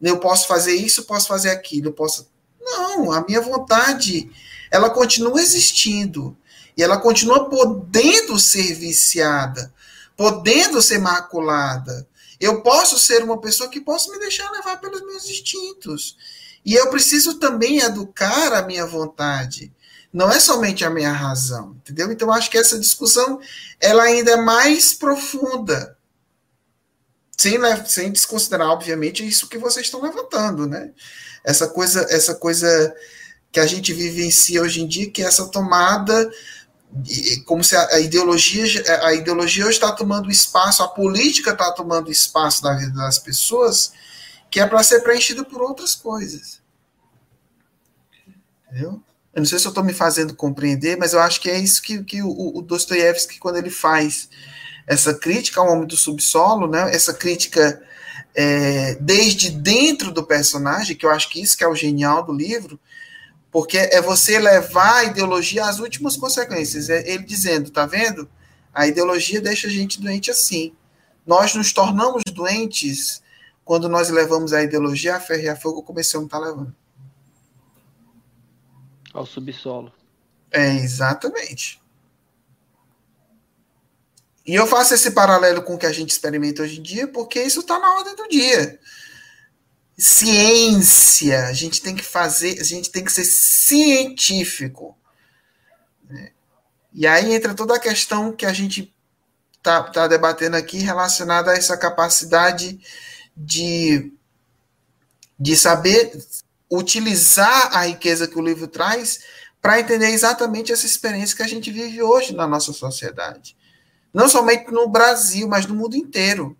Eu 0.00 0.20
posso 0.20 0.46
fazer 0.46 0.76
isso, 0.76 1.06
posso 1.06 1.26
fazer 1.26 1.50
aquilo, 1.50 1.92
posso. 1.92 2.30
Não, 2.60 3.10
a 3.10 3.20
minha 3.22 3.40
vontade 3.40 4.30
ela 4.70 4.90
continua 4.90 5.40
existindo. 5.40 6.36
E 6.76 6.82
ela 6.82 6.98
continua 6.98 7.48
podendo 7.48 8.38
ser 8.38 8.74
viciada, 8.74 9.72
podendo 10.16 10.82
ser 10.82 10.98
maculada. 10.98 12.06
Eu 12.38 12.62
posso 12.62 12.98
ser 12.98 13.22
uma 13.24 13.40
pessoa 13.40 13.70
que 13.70 13.80
posso 13.80 14.10
me 14.12 14.18
deixar 14.18 14.50
levar 14.50 14.78
pelos 14.78 15.00
meus 15.00 15.24
instintos. 15.24 16.16
E 16.64 16.74
eu 16.74 16.90
preciso 16.90 17.38
também 17.38 17.78
educar 17.78 18.52
a 18.52 18.62
minha 18.62 18.84
vontade. 18.84 19.72
Não 20.12 20.30
é 20.30 20.38
somente 20.38 20.84
a 20.84 20.90
minha 20.90 21.12
razão, 21.12 21.76
entendeu? 21.76 22.10
Então 22.10 22.30
acho 22.32 22.50
que 22.50 22.58
essa 22.58 22.78
discussão 22.78 23.40
ela 23.80 24.02
ainda 24.02 24.32
é 24.32 24.36
mais 24.36 24.92
profunda. 24.92 25.96
Sem, 27.38 27.58
sem 27.86 28.10
desconsiderar, 28.10 28.68
obviamente, 28.68 29.26
isso 29.26 29.48
que 29.48 29.58
vocês 29.58 29.86
estão 29.86 30.02
levantando, 30.02 30.66
né? 30.66 30.90
Essa 31.44 31.68
coisa, 31.68 32.06
essa 32.10 32.34
coisa 32.34 32.94
que 33.56 33.60
a 33.60 33.66
gente 33.66 33.90
vivencia 33.94 34.60
hoje 34.60 34.82
em 34.82 34.86
dia, 34.86 35.10
que 35.10 35.22
é 35.22 35.24
essa 35.24 35.48
tomada, 35.48 36.30
como 37.46 37.64
se 37.64 37.74
a, 37.74 37.98
ideologia, 38.00 38.66
a 39.02 39.14
ideologia 39.14 39.66
está 39.70 39.90
tomando 39.92 40.30
espaço, 40.30 40.82
a 40.82 40.88
política 40.88 41.52
está 41.52 41.72
tomando 41.72 42.12
espaço 42.12 42.62
na 42.62 42.76
vida 42.76 42.92
das 42.92 43.18
pessoas, 43.18 43.94
que 44.50 44.60
é 44.60 44.66
para 44.66 44.82
ser 44.82 45.00
preenchida 45.00 45.42
por 45.42 45.62
outras 45.62 45.94
coisas. 45.94 46.60
Entendeu? 48.68 49.02
Eu 49.34 49.40
não 49.40 49.46
sei 49.46 49.58
se 49.58 49.66
eu 49.66 49.70
estou 49.70 49.82
me 49.82 49.94
fazendo 49.94 50.36
compreender, 50.36 50.98
mas 50.98 51.14
eu 51.14 51.20
acho 51.20 51.40
que 51.40 51.48
é 51.48 51.58
isso 51.58 51.80
que, 51.80 52.04
que 52.04 52.22
o, 52.22 52.58
o 52.58 52.60
Dostoiévski, 52.60 53.38
quando 53.38 53.56
ele 53.56 53.70
faz 53.70 54.28
essa 54.86 55.14
crítica 55.14 55.62
ao 55.62 55.72
homem 55.72 55.86
do 55.86 55.96
subsolo, 55.96 56.68
né, 56.68 56.94
essa 56.94 57.14
crítica 57.14 57.82
é, 58.34 58.96
desde 58.96 59.48
dentro 59.48 60.12
do 60.12 60.26
personagem, 60.26 60.94
que 60.94 61.06
eu 61.06 61.10
acho 61.10 61.30
que 61.30 61.40
isso 61.40 61.56
que 61.56 61.64
é 61.64 61.68
o 61.68 61.74
genial 61.74 62.22
do 62.22 62.34
livro, 62.34 62.78
porque 63.56 63.78
é 63.78 64.02
você 64.02 64.38
levar 64.38 64.96
a 64.96 65.04
ideologia 65.04 65.64
às 65.64 65.78
últimas 65.78 66.14
consequências. 66.14 66.90
É 66.90 67.10
ele 67.10 67.24
dizendo, 67.24 67.70
tá 67.70 67.86
vendo? 67.86 68.28
A 68.70 68.86
ideologia 68.86 69.40
deixa 69.40 69.66
a 69.66 69.70
gente 69.70 69.98
doente 69.98 70.30
assim. 70.30 70.74
Nós 71.26 71.54
nos 71.54 71.72
tornamos 71.72 72.22
doentes 72.34 73.22
quando 73.64 73.88
nós 73.88 74.10
levamos 74.10 74.52
a 74.52 74.62
ideologia 74.62 75.16
a 75.16 75.20
ferro 75.20 75.42
e 75.42 75.48
a 75.48 75.56
fogo, 75.56 75.82
como 75.82 75.98
esse 75.98 76.14
homem 76.14 76.26
está 76.26 76.38
levando. 76.38 76.76
Ao 79.14 79.24
subsolo. 79.24 79.90
É, 80.50 80.74
exatamente. 80.74 81.80
E 84.44 84.54
eu 84.54 84.66
faço 84.66 84.92
esse 84.92 85.12
paralelo 85.12 85.62
com 85.62 85.76
o 85.76 85.78
que 85.78 85.86
a 85.86 85.92
gente 85.94 86.10
experimenta 86.10 86.62
hoje 86.62 86.78
em 86.78 86.82
dia, 86.82 87.08
porque 87.08 87.42
isso 87.42 87.60
está 87.60 87.78
na 87.78 87.94
ordem 87.94 88.16
do 88.16 88.28
dia 88.28 88.78
ciência, 89.96 91.46
a 91.46 91.52
gente 91.52 91.80
tem 91.80 91.96
que 91.96 92.04
fazer, 92.04 92.60
a 92.60 92.64
gente 92.64 92.90
tem 92.90 93.04
que 93.04 93.12
ser 93.12 93.24
científico. 93.24 94.96
Né? 96.08 96.32
E 96.92 97.06
aí 97.06 97.34
entra 97.34 97.54
toda 97.54 97.74
a 97.74 97.80
questão 97.80 98.32
que 98.32 98.44
a 98.44 98.52
gente 98.52 98.94
está 99.56 99.82
tá 99.82 100.06
debatendo 100.06 100.56
aqui 100.56 100.78
relacionada 100.78 101.50
a 101.50 101.54
essa 101.56 101.76
capacidade 101.76 102.78
de, 103.36 104.12
de 105.38 105.56
saber 105.56 106.12
utilizar 106.70 107.76
a 107.76 107.86
riqueza 107.86 108.28
que 108.28 108.38
o 108.38 108.44
livro 108.44 108.68
traz 108.68 109.20
para 109.62 109.80
entender 109.80 110.10
exatamente 110.10 110.72
essa 110.72 110.86
experiência 110.86 111.36
que 111.36 111.42
a 111.42 111.48
gente 111.48 111.70
vive 111.70 112.02
hoje 112.02 112.34
na 112.34 112.46
nossa 112.46 112.72
sociedade. 112.72 113.56
Não 114.12 114.28
somente 114.28 114.70
no 114.70 114.88
Brasil, 114.88 115.48
mas 115.48 115.66
no 115.66 115.74
mundo 115.74 115.96
inteiro 115.96 116.56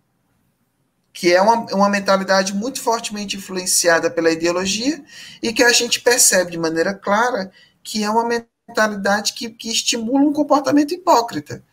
que 1.17 1.33
é 1.33 1.41
uma, 1.41 1.65
uma 1.73 1.89
mentalidade 1.89 2.53
muito 2.53 2.79
fortemente 2.79 3.35
influenciada 3.35 4.07
pela 4.07 4.29
ideologia 4.29 5.03
e 5.41 5.51
que 5.51 5.63
a 5.63 5.73
gente 5.73 5.99
percebe 5.99 6.51
de 6.51 6.59
maneira 6.59 6.93
clara 6.93 7.51
que 7.83 8.03
é 8.03 8.09
uma 8.09 8.23
mentalidade 8.23 9.33
que, 9.33 9.49
que 9.49 9.71
estimula 9.71 10.19
um 10.19 10.31
comportamento 10.31 10.93
hipócrita. 10.93 11.65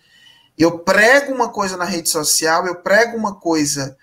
Eu 0.57 0.79
prego 0.79 1.35
uma 1.35 1.51
coisa 1.51 1.77
na 1.77 1.85
rede 1.85 2.09
social, 2.09 2.67
eu 2.67 2.77
prego 2.77 3.19
uma 3.19 3.35
coisa 3.35 3.99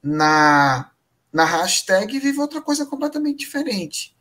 na, 0.00 0.88
na 1.32 1.44
hashtag 1.44 2.14
e 2.14 2.20
vivo 2.20 2.42
outra 2.42 2.62
coisa 2.62 2.86
completamente 2.86 3.40
diferente. 3.40 4.16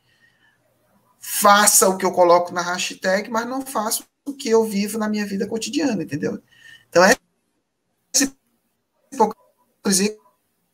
Faça 1.19 1.87
o 1.87 1.95
que 1.95 2.05
eu 2.07 2.11
coloco 2.11 2.51
na 2.51 2.63
hashtag, 2.63 3.29
mas 3.29 3.45
não 3.45 3.61
faço 3.61 4.03
o 4.25 4.33
que 4.33 4.49
eu 4.49 4.65
vivo 4.65 4.97
na 4.97 5.07
minha 5.07 5.27
vida 5.27 5.45
cotidiana, 5.45 6.01
entendeu? 6.01 6.41
Então 6.89 7.03
é 7.03 7.15
essa 8.11 8.35
hipocrisia 9.13 10.24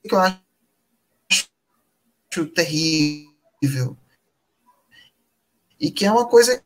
que 0.07 0.15
eu 0.15 0.19
acho 0.19 0.41
terrível. 2.53 3.97
E 5.79 5.91
que 5.91 6.05
é 6.05 6.11
uma 6.11 6.27
coisa 6.27 6.63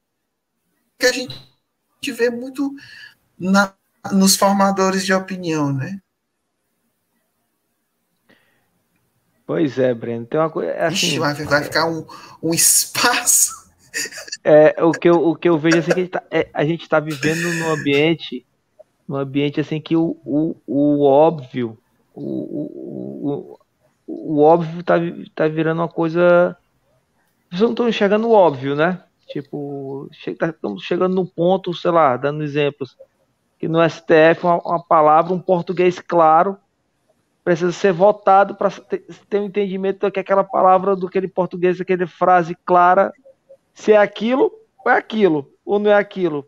que 0.99 1.05
a 1.05 1.11
gente 1.11 1.35
vê 2.13 2.29
muito 2.29 2.73
na, 3.37 3.73
nos 4.11 4.35
formadores 4.35 5.05
de 5.05 5.13
opinião, 5.13 5.73
né? 5.73 5.99
Pois 9.45 9.77
é, 9.77 9.93
Breno. 9.93 10.25
Tem 10.25 10.39
uma 10.39 10.49
coisa. 10.49 10.71
É 10.71 10.87
assim, 10.87 11.07
Ixi, 11.07 11.19
vai, 11.19 11.33
vai 11.33 11.63
ficar 11.63 11.85
um, 11.87 12.05
um 12.41 12.53
espaço. 12.53 13.65
É, 14.43 14.75
o, 14.83 14.91
que 14.91 15.09
eu, 15.09 15.15
o 15.15 15.35
que 15.35 15.49
eu 15.49 15.57
vejo 15.57 15.79
assim, 15.79 15.91
que 15.91 16.11
a 16.53 16.63
gente 16.65 16.83
está 16.83 16.97
é, 16.97 16.99
tá 16.99 17.03
vivendo 17.03 17.51
num 17.51 17.71
ambiente, 17.71 18.45
num 19.07 19.15
ambiente 19.15 19.59
assim 19.59 19.81
que 19.81 19.95
o, 19.95 20.17
o, 20.23 20.55
o 20.67 21.03
óbvio 21.03 21.75
o, 22.21 23.57
o, 23.57 23.59
o, 24.07 24.41
óbvio 24.41 24.83
tá, 24.83 24.95
tá 25.33 25.47
virando 25.47 25.81
uma 25.81 25.87
coisa. 25.87 26.57
Vocês 27.49 27.61
não 27.61 27.71
estão 27.71 27.89
enxergando 27.89 28.27
o 28.27 28.31
óbvio, 28.31 28.75
né? 28.75 29.03
Tipo, 29.27 30.09
tá, 30.37 30.47
estamos 30.47 30.83
chegando 30.83 31.15
no 31.15 31.25
ponto, 31.25 31.73
sei 31.73 31.91
lá, 31.91 32.15
dando 32.15 32.43
exemplos, 32.43 32.97
que 33.57 33.67
no 33.67 33.79
STF 33.87 34.43
uma, 34.43 34.57
uma 34.57 34.83
palavra, 34.83 35.33
um 35.33 35.39
português 35.39 35.99
claro, 35.99 36.57
precisa 37.43 37.71
ser 37.71 37.91
votado 37.91 38.55
para 38.55 38.69
ter, 38.71 39.05
ter 39.29 39.39
um 39.39 39.45
entendimento 39.45 39.99
do 39.99 40.11
que 40.11 40.19
aquela 40.19 40.43
palavra, 40.43 40.95
do 40.95 41.07
aquele 41.07 41.27
português, 41.27 41.81
aquela 41.81 42.07
frase 42.07 42.55
clara, 42.65 43.11
se 43.73 43.93
é 43.93 43.97
aquilo 43.97 44.51
ou 44.83 44.91
é 44.91 44.97
aquilo, 44.97 45.51
ou 45.65 45.79
não 45.79 45.91
é 45.91 45.95
aquilo. 45.95 46.47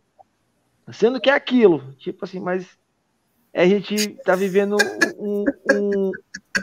Sendo 0.92 1.20
que 1.20 1.30
é 1.30 1.34
aquilo. 1.34 1.94
Tipo 1.98 2.26
assim, 2.26 2.40
mas 2.40 2.78
a 3.54 3.66
gente 3.66 4.10
tá 4.24 4.36
vivendo 4.36 4.78
um, 5.18 5.46
um, 5.74 6.12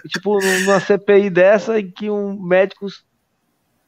tipo 0.09 0.39
numa 0.41 0.81
CPI 0.81 1.31
dessa 1.31 1.79
em 1.79 1.91
que 1.91 2.09
um 2.11 2.41
médicos 2.41 3.05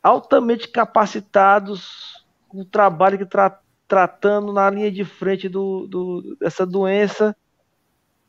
altamente 0.02 0.68
capacitados 0.68 2.24
com 2.48 2.60
o 2.60 2.64
trabalho 2.64 3.18
que 3.18 3.26
tra 3.26 3.60
tratando 3.88 4.52
na 4.52 4.68
linha 4.68 4.90
de 4.90 5.04
frente 5.04 5.48
do, 5.48 5.86
do, 5.86 6.36
dessa 6.40 6.66
doença 6.66 7.36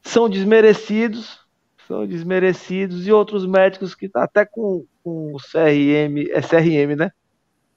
são 0.04 0.30
desmerecidos, 0.30 1.40
são 1.88 2.06
desmerecidos, 2.06 3.08
e 3.08 3.12
outros 3.12 3.44
médicos 3.46 3.96
que 3.96 4.08
tá 4.08 4.24
até 4.24 4.46
com, 4.46 4.86
com 5.04 5.34
o 5.34 5.38
CRM, 5.38 6.30
é 6.32 6.42
CRM, 6.42 6.96
né? 6.96 7.12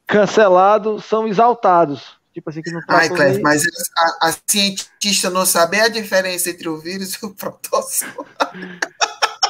Cancelado, 0.07 1.01
são 1.01 1.27
exaltados. 1.27 2.20
Tipo 2.41 2.49
assim, 2.49 2.63
que 2.63 2.71
não 2.71 2.81
Ai, 2.89 3.09
Clef, 3.11 3.39
mas 3.43 3.63
a, 3.95 4.29
a, 4.29 4.35
cientista 4.47 5.29
não 5.29 5.45
sabe 5.45 5.79
a 5.79 5.89
diferença 5.89 6.49
entre 6.49 6.71
o 6.71 6.79
vírus 6.79 7.13
e 7.13 7.27
o 7.27 7.35
protózoa. 7.35 8.25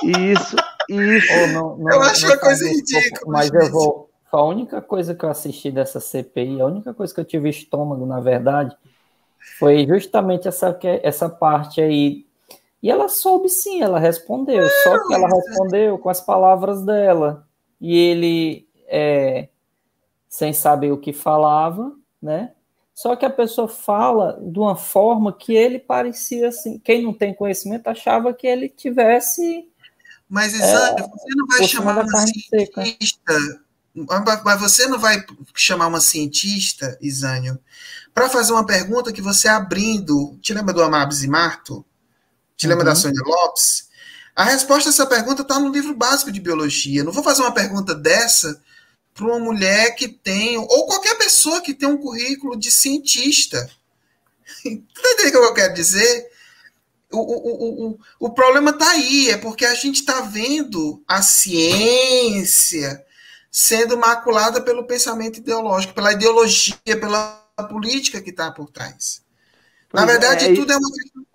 Isso, 0.02 0.56
isso. 0.88 1.52
Não, 1.52 1.78
não, 1.78 1.92
eu 1.92 2.02
acho 2.02 2.26
uma 2.26 2.36
coisa 2.36 2.68
ridícula. 2.68 3.32
Mas 3.32 3.52
eu 3.52 3.70
vou. 3.70 4.10
A 4.32 4.42
única 4.42 4.82
coisa 4.82 5.14
que 5.14 5.24
eu 5.24 5.30
assisti 5.30 5.70
dessa 5.70 6.00
CPI, 6.00 6.60
a 6.60 6.66
única 6.66 6.92
coisa 6.92 7.14
que 7.14 7.20
eu 7.20 7.24
tive 7.24 7.48
estômago, 7.48 8.04
na 8.06 8.18
verdade, 8.18 8.76
foi 9.58 9.86
justamente 9.86 10.48
essa, 10.48 10.76
essa 11.02 11.28
parte 11.28 11.80
aí. 11.80 12.26
E 12.82 12.90
ela 12.90 13.08
soube 13.08 13.48
sim, 13.48 13.82
ela 13.82 14.00
respondeu. 14.00 14.68
Só 14.82 15.06
que 15.06 15.14
ela 15.14 15.28
respondeu 15.28 15.96
com 15.96 16.08
as 16.08 16.20
palavras 16.20 16.82
dela. 16.82 17.46
E 17.80 17.96
ele, 17.96 18.68
é, 18.88 19.48
sem 20.28 20.52
saber 20.52 20.90
o 20.90 20.98
que 20.98 21.12
falava, 21.12 21.92
né? 22.20 22.52
Só 23.00 23.16
que 23.16 23.24
a 23.24 23.30
pessoa 23.30 23.66
fala 23.66 24.38
de 24.42 24.58
uma 24.58 24.76
forma 24.76 25.32
que 25.32 25.54
ele 25.54 25.78
parecia 25.78 26.48
assim. 26.48 26.78
Quem 26.78 27.02
não 27.02 27.14
tem 27.14 27.32
conhecimento 27.32 27.88
achava 27.88 28.34
que 28.34 28.46
ele 28.46 28.68
tivesse. 28.68 29.66
Mas, 30.28 30.52
Isane, 30.52 31.00
é, 31.00 31.08
você 31.08 31.34
não 31.34 31.46
vai 31.46 31.66
chamar 31.66 32.04
uma 32.04 32.26
cientista. 32.26 33.32
Mas 34.44 34.60
você 34.60 34.86
não 34.86 34.98
vai 34.98 35.24
chamar 35.54 35.86
uma 35.86 36.00
cientista, 36.02 36.98
Isânio, 37.00 37.58
para 38.12 38.28
fazer 38.28 38.52
uma 38.52 38.66
pergunta 38.66 39.14
que 39.14 39.22
você 39.22 39.48
abrindo. 39.48 40.36
Te 40.42 40.52
lembra 40.52 40.74
do 40.74 40.82
Amabs 40.82 41.22
e 41.22 41.26
Marto? 41.26 41.82
Te 42.54 42.66
lembra 42.66 42.84
uhum. 42.84 42.90
da 42.90 42.94
Sônia 42.94 43.22
Lopes? 43.24 43.88
A 44.36 44.44
resposta 44.44 44.90
a 44.90 44.92
essa 44.92 45.06
pergunta 45.06 45.40
está 45.40 45.58
no 45.58 45.72
livro 45.72 45.96
básico 45.96 46.30
de 46.30 46.38
biologia. 46.38 47.02
Não 47.02 47.12
vou 47.12 47.24
fazer 47.24 47.40
uma 47.40 47.54
pergunta 47.54 47.94
dessa 47.94 48.60
para 49.14 49.26
uma 49.26 49.38
mulher 49.38 49.94
que 49.94 50.08
tem, 50.08 50.56
ou 50.56 50.86
qualquer 50.86 51.16
pessoa 51.16 51.60
que 51.60 51.74
tem 51.74 51.88
um 51.88 51.98
currículo 51.98 52.58
de 52.58 52.70
cientista. 52.70 53.70
Tá 54.62 55.12
entendendo 55.12 55.36
o 55.36 55.40
que 55.40 55.48
eu 55.48 55.54
quero 55.54 55.74
dizer? 55.74 56.30
O, 57.10 57.18
o, 57.18 57.90
o, 57.90 57.98
o 58.18 58.30
problema 58.30 58.70
está 58.70 58.90
aí, 58.90 59.30
é 59.30 59.36
porque 59.38 59.64
a 59.64 59.74
gente 59.74 60.00
está 60.00 60.20
vendo 60.20 61.02
a 61.08 61.22
ciência 61.22 63.04
sendo 63.50 63.96
maculada 63.96 64.60
pelo 64.60 64.86
pensamento 64.86 65.38
ideológico, 65.38 65.94
pela 65.94 66.12
ideologia, 66.12 66.76
pela 66.84 67.40
política 67.68 68.20
que 68.20 68.30
está 68.30 68.50
por 68.52 68.70
trás. 68.70 69.22
Na 69.92 70.04
verdade, 70.04 70.46
é, 70.46 70.54
tudo 70.54 70.72
é 70.72 70.76
uma 70.76 70.92
questão. 70.92 71.26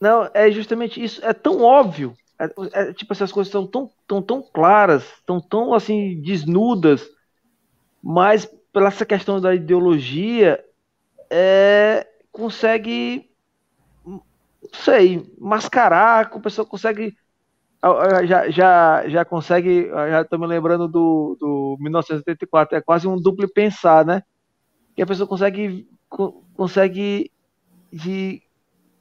Não, 0.00 0.30
é 0.34 0.50
justamente 0.50 1.02
isso. 1.02 1.24
É 1.24 1.32
tão 1.32 1.62
óbvio 1.62 2.16
é, 2.42 2.50
é, 2.72 2.92
tipo, 2.92 3.12
essas 3.12 3.30
coisas 3.30 3.48
estão 3.48 3.66
tão, 3.66 3.90
tão, 4.06 4.22
tão 4.22 4.42
claras, 4.42 5.04
estão 5.18 5.40
tão 5.40 5.74
assim 5.74 6.20
desnudas, 6.20 7.08
mas 8.02 8.46
pela 8.72 8.88
essa 8.88 9.06
questão 9.06 9.40
da 9.40 9.54
ideologia 9.54 10.62
é, 11.30 12.06
consegue, 12.32 13.30
não 14.04 14.22
sei, 14.72 15.32
mascarar, 15.38 16.30
a 16.32 16.40
pessoa 16.40 16.66
consegue 16.66 17.14
já, 18.26 18.48
já, 18.48 19.08
já 19.08 19.24
consegue, 19.24 19.88
já 19.88 20.22
estou 20.22 20.38
me 20.38 20.46
lembrando 20.46 20.86
do, 20.86 21.36
do 21.40 21.76
1984, 21.80 22.76
é 22.76 22.80
quase 22.80 23.08
um 23.08 23.20
duplo 23.20 23.48
pensar, 23.52 24.04
né? 24.04 24.22
Que 24.94 25.02
a 25.02 25.06
pessoa 25.06 25.26
consegue, 25.26 25.88
consegue 26.54 27.32
de 27.92 28.40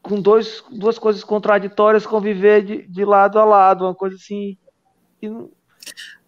com 0.01 0.19
dois, 0.19 0.63
duas 0.71 0.97
coisas 0.97 1.23
contraditórias 1.23 2.05
conviver 2.05 2.63
de, 2.63 2.87
de 2.87 3.05
lado 3.05 3.39
a 3.39 3.45
lado, 3.45 3.85
uma 3.85 3.95
coisa 3.95 4.15
assim. 4.15 4.57
Não, 5.21 5.49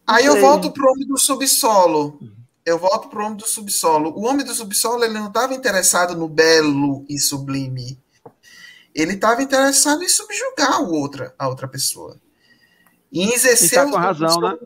Aí 0.06 0.26
eu 0.26 0.40
volto 0.40 0.72
para 0.72 0.86
o 0.86 0.92
homem 0.92 1.08
do 1.08 1.18
subsolo. 1.18 2.20
Eu 2.66 2.78
volto 2.78 3.10
para 3.10 3.22
o 3.22 3.26
homem 3.26 3.38
do 3.38 3.48
subsolo. 3.48 4.14
O 4.16 4.26
homem 4.26 4.46
do 4.46 4.54
subsolo 4.54 5.04
ele 5.04 5.14
não 5.14 5.28
estava 5.28 5.54
interessado 5.54 6.16
no 6.16 6.28
belo 6.28 7.06
e 7.10 7.20
sublime. 7.20 8.00
Ele 8.94 9.14
estava 9.14 9.42
interessado 9.42 10.04
em 10.04 10.10
subjugar 10.10 10.82
o 10.82 10.94
outra, 10.94 11.34
a 11.38 11.48
outra 11.48 11.68
pessoa. 11.68 12.20
Em 13.12 13.34
exercer. 13.34 13.80
Tá 13.80 13.90
com 13.90 13.98
razão, 13.98 14.40
né? 14.40 14.58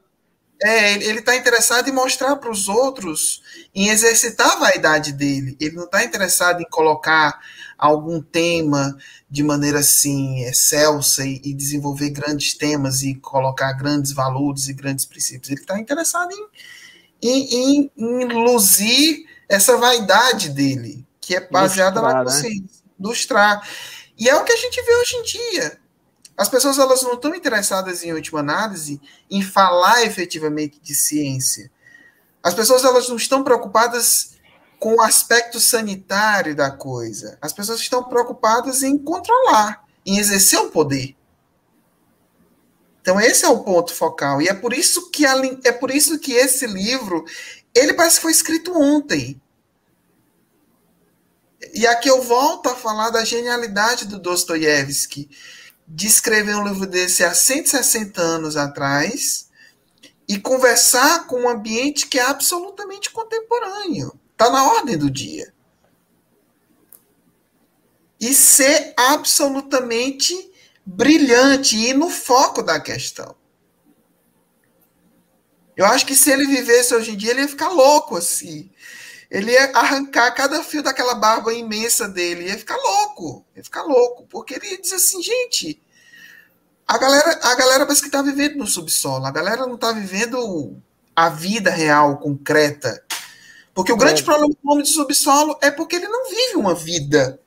É, 0.62 0.94
ele 0.94 1.20
está 1.20 1.36
interessado 1.36 1.88
em 1.88 1.94
mostrar 1.94 2.36
para 2.38 2.50
os 2.50 2.68
outros, 2.68 3.44
em 3.76 3.90
exercitar 3.90 4.54
a 4.54 4.56
vaidade 4.56 5.14
dele. 5.14 5.56
Ele 5.62 5.76
não 5.76 5.86
está 5.86 6.04
interessado 6.04 6.62
em 6.62 6.70
colocar 6.70 7.40
algum 7.78 8.22
tema 8.22 8.98
de 9.30 9.44
maneira 9.44 9.80
assim 9.80 10.41
excelsa 10.44 11.26
e, 11.26 11.41
e, 11.44 11.54
desenvolver 11.54 12.10
grandes 12.10 12.54
temas 12.54 13.04
e 13.04 13.16
colocar 13.16 13.74
grandes 13.74 14.12
valores 14.12 14.68
e 14.68 14.74
grandes 14.74 15.06
princípios. 15.06 15.49
Ele 15.49 15.62
está 15.62 15.80
interessado 15.80 16.32
em, 16.32 16.48
em, 17.22 17.56
em, 17.56 17.91
em, 17.98 18.26
luzir 18.26 19.26
essa 19.48 19.78
vaidade 19.78 20.49
dele, 20.49 21.06
que 21.22 21.36
é 21.36 21.48
baseada 21.49 21.99
ilustrar, 21.99 22.16
na 22.16 22.24
consciência, 22.24 22.62
né? 22.62 22.94
ilustrar. 22.99 23.70
E 24.18 24.28
é 24.28 24.36
o 24.36 24.44
que 24.44 24.52
a 24.52 24.58
gente 24.58 24.82
vê 24.82 24.95
hoje 24.95 25.16
em 25.16 25.24
dia. 25.24 25.80
As 26.36 26.49
pessoas 26.49 26.78
elas 26.78 27.02
não 27.02 27.14
estão 27.14 27.34
interessadas 27.34 28.04
em 28.04 28.14
última 28.14 28.40
análise 28.40 29.02
em 29.30 29.41
falar 29.41 30.04
efetivamente 30.04 30.80
de 30.82 30.94
ciência. 30.95 31.72
As 32.44 32.54
pessoas 32.54 32.84
elas 32.84 33.10
não 33.10 33.16
estão 33.16 33.44
preocupadas 33.44 34.37
com 34.80 34.95
o 34.95 35.02
aspecto 35.02 35.60
sanitário 35.60 36.56
da 36.56 36.70
coisa. 36.72 37.38
As 37.41 37.54
pessoas 37.54 37.80
estão 37.80 38.04
preocupadas 38.04 38.84
em 38.84 38.98
controlar, 38.98 39.84
em 40.06 40.18
exercer 40.18 40.60
o 40.60 40.70
poder. 40.70 41.16
Então 43.02 43.20
esse 43.20 43.45
é 43.45 43.48
o 43.48 43.64
ponto 43.64 43.94
focal 43.94 44.41
e 44.41 44.49
é 44.49 44.54
por 44.54 44.74
isso 44.74 45.10
que 45.10 45.26
a, 45.26 45.34
é 45.64 45.72
por 45.72 45.90
isso 45.90 46.20
que 46.20 46.34
esse 46.34 46.68
livro 46.68 47.24
ele 47.74 47.94
parece 47.94 48.18
que 48.18 48.24
foi 48.24 48.32
escrito 48.32 48.78
ontem. 48.78 49.41
E 51.74 51.88
aqui 51.88 52.10
eu 52.10 52.22
volto 52.22 52.70
a 52.70 52.76
falar 52.76 53.10
da 53.10 53.24
genialidade 53.24 54.06
do 54.06 54.20
Dostoiévski 54.20 55.30
de 55.88 56.06
escrever 56.06 56.56
um 56.56 56.68
livro 56.68 56.86
desse 56.86 57.24
há 57.24 57.34
160 57.34 58.22
anos 58.22 58.58
atrás 58.58 59.48
e 60.28 60.38
conversar 60.38 61.26
com 61.28 61.44
um 61.44 61.49
ambiente 61.49 62.08
que 62.08 62.20
é 62.20 62.24
absolutamente 62.24 63.10
contemporâneo. 63.12 64.20
Está 64.38 64.52
na 64.52 64.72
ordem 64.72 64.96
do 64.96 65.10
dia. 65.10 65.52
E 68.22 68.36
ser 68.36 68.94
absolutamente 68.96 70.52
brilhante 70.86 71.76
e 71.76 71.92
no 71.92 72.08
foco 72.08 72.62
da 72.62 72.80
questão. 72.80 73.36
Eu 75.76 75.88
acho 75.88 76.06
que 76.06 76.14
se 76.14 76.30
ele 76.30 76.46
vivesse 76.46 76.94
hoje 76.94 77.12
em 77.12 77.18
dia, 77.18 77.32
ele 77.32 77.42
ia 77.42 77.48
ficar 77.48 77.70
louco 77.70 78.16
assim. 78.16 78.70
Ele 79.30 79.52
ia 79.52 79.72
arrancar 79.72 80.32
cada 80.36 80.64
fio 80.64 80.84
daquela 80.84 81.16
barba 81.16 81.52
imensa 81.52 82.08
dele, 82.08 82.46
ia 82.46 82.60
ficar 82.60 82.78
louco, 82.78 83.44
ia 83.56 83.64
ficar 83.64 83.82
louco, 83.84 84.28
porque 84.30 84.54
ele 84.54 84.68
ia 84.68 84.82
dizer 84.82 84.96
assim, 84.96 85.22
gente, 85.22 85.82
a 86.88 86.98
galera, 87.00 87.40
a 87.42 87.56
galera 87.56 87.86
parece 87.86 88.02
que 88.02 88.08
está 88.08 88.22
vivendo 88.22 88.58
no 88.58 88.68
subsolo, 88.68 89.26
a 89.26 89.32
galera 89.32 89.66
não 89.66 89.76
está 89.76 89.92
vivendo 89.92 90.80
a 91.16 91.28
vida 91.28 91.72
real, 91.72 92.18
concreta. 92.20 93.04
Porque 93.78 93.94
o 93.94 93.95
grande 93.95 94.24
é. 94.24 94.26
problema 94.26 94.52
do 94.52 94.72
homem 94.72 94.84
de 94.84 94.90
subsolo 94.90 95.56
é 95.62 95.70
porque 95.70 95.98
ele 95.98 96.08
não 96.08 96.28
vive 96.28 96.56
uma 96.56 96.74
vida. 96.74 97.40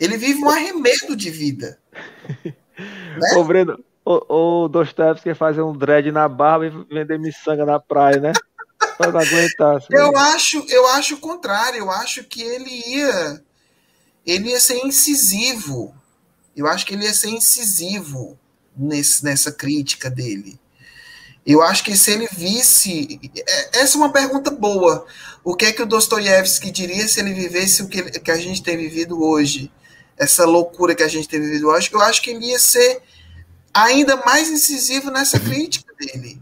Ele 0.00 0.16
vive 0.16 0.42
um 0.42 0.48
arremedo 0.48 1.14
de 1.14 1.28
vida. 1.28 1.78
né? 2.42 3.36
Ô, 3.36 3.44
Breno, 3.44 3.78
o, 4.02 4.62
o 4.64 4.68
Dostoevsky 4.68 5.34
fazer 5.34 5.60
um 5.60 5.76
dread 5.76 6.10
na 6.10 6.26
barba 6.26 6.64
e 6.64 6.70
vender 6.70 7.18
miçanga 7.18 7.66
na 7.66 7.78
praia, 7.78 8.18
né? 8.18 8.32
Pra 8.96 9.12
não 9.12 9.20
aguentar. 9.20 9.84
Eu 9.90 10.16
acho, 10.16 10.64
eu 10.70 10.86
acho 10.88 11.16
o 11.16 11.20
contrário. 11.20 11.80
Eu 11.80 11.90
acho 11.90 12.24
que 12.24 12.40
ele 12.40 12.70
ia. 12.86 13.44
Ele 14.24 14.52
ia 14.52 14.58
ser 14.58 14.78
incisivo. 14.78 15.94
Eu 16.56 16.66
acho 16.66 16.86
que 16.86 16.94
ele 16.94 17.04
ia 17.04 17.12
ser 17.12 17.28
incisivo 17.28 18.38
nesse, 18.74 19.22
nessa 19.22 19.52
crítica 19.52 20.08
dele. 20.08 20.58
Eu 21.44 21.60
acho 21.60 21.84
que 21.84 21.94
se 21.94 22.10
ele 22.10 22.26
visse. 22.32 23.20
É, 23.36 23.80
essa 23.80 23.98
é 23.98 24.00
uma 24.00 24.12
pergunta 24.12 24.50
boa. 24.50 25.06
O 25.44 25.56
que 25.56 25.66
é 25.66 25.72
que 25.72 25.82
o 25.82 25.86
Dostoiévski 25.86 26.70
diria 26.70 27.06
se 27.08 27.18
ele 27.18 27.34
vivesse 27.34 27.82
o 27.82 27.88
que, 27.88 28.02
que 28.20 28.30
a 28.30 28.36
gente 28.36 28.62
tem 28.62 28.76
vivido 28.76 29.22
hoje? 29.22 29.72
Essa 30.16 30.44
loucura 30.44 30.94
que 30.94 31.02
a 31.02 31.08
gente 31.08 31.28
tem 31.28 31.40
vivido 31.40 31.68
hoje. 31.68 31.90
Eu 31.92 32.00
acho 32.00 32.22
que 32.22 32.30
ele 32.30 32.46
ia 32.46 32.58
ser 32.58 33.02
ainda 33.74 34.16
mais 34.16 34.48
incisivo 34.48 35.10
nessa 35.10 35.40
crítica 35.40 35.92
dele. 35.98 36.40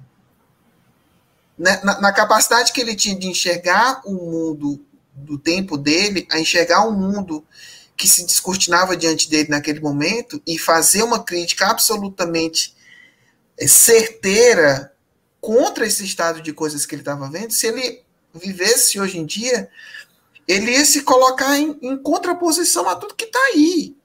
Na, 1.56 2.00
na, 2.00 2.12
capacidade 2.12 2.72
que 2.72 2.80
ele 2.80 2.94
tinha 2.94 3.18
de 3.18 3.28
enxergar 3.28 4.00
o 4.04 4.12
mundo 4.12 4.84
do 5.14 5.38
tempo 5.38 5.76
dele, 5.76 6.26
a 6.30 6.38
enxergar 6.38 6.86
um 6.86 6.92
mundo 6.92 7.44
que 7.96 8.08
se 8.08 8.24
descortinava 8.24 8.96
diante 8.96 9.28
dele 9.28 9.50
naquele 9.50 9.78
momento 9.78 10.42
e 10.46 10.58
fazer 10.58 11.02
uma 11.02 11.22
crítica 11.22 11.66
absolutamente 11.66 12.74
eh, 13.58 13.66
certeira 13.66 14.94
contra 15.38 15.86
esse 15.86 16.02
estado 16.02 16.40
de 16.40 16.52
coisas 16.52 16.86
que 16.86 16.94
ele 16.94 17.02
estava 17.02 17.30
vendo, 17.30 17.52
se 17.52 17.66
ele 17.66 18.02
vivesse 18.34 19.00
hoje 19.00 19.18
em 19.18 19.26
dia, 19.26 19.70
ele 20.46 20.72
ia 20.72 20.84
se 20.84 21.02
colocar 21.02 21.58
em, 21.58 21.78
em 21.82 21.96
contraposição 21.96 22.88
a 22.88 22.96
tudo 22.96 23.14
que 23.14 23.24
está 23.24 23.38
aí. 23.54 23.96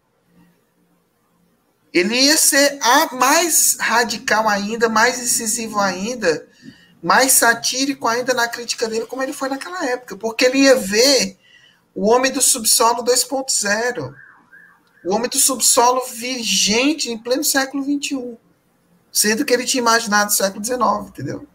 Ele 1.94 2.16
ia 2.16 2.38
ser 2.38 2.78
a 2.82 3.16
mais 3.16 3.78
radical 3.80 4.48
ainda, 4.50 4.90
mais 4.90 5.18
incisivo 5.18 5.80
ainda, 5.80 6.48
mais 7.02 7.32
satírico 7.32 8.08
ainda 8.08 8.34
na 8.34 8.48
crítica 8.48 8.88
dele, 8.88 9.06
como 9.06 9.24
ele 9.24 9.32
foi 9.32 9.48
naquela 9.48 9.86
época, 9.86 10.18
porque 10.18 10.46
ele 10.46 10.60
ia 10.60 10.76
ver 10.76 11.38
o 11.96 12.10
homem 12.10 12.32
do 12.32 12.42
subsolo 12.42 13.04
2.0, 13.04 14.14
o 15.06 15.14
homem 15.14 15.30
do 15.30 15.38
subsolo 15.38 16.02
vigente 16.08 17.10
em 17.10 17.18
pleno 17.18 17.44
século 17.44 17.84
XXI, 17.84 18.38
sendo 19.12 19.46
que 19.46 19.54
ele 19.54 19.64
tinha 19.64 19.82
imaginado 19.82 20.32
o 20.32 20.34
século 20.34 20.66
XIX, 20.66 20.82
entendeu? 21.08 21.48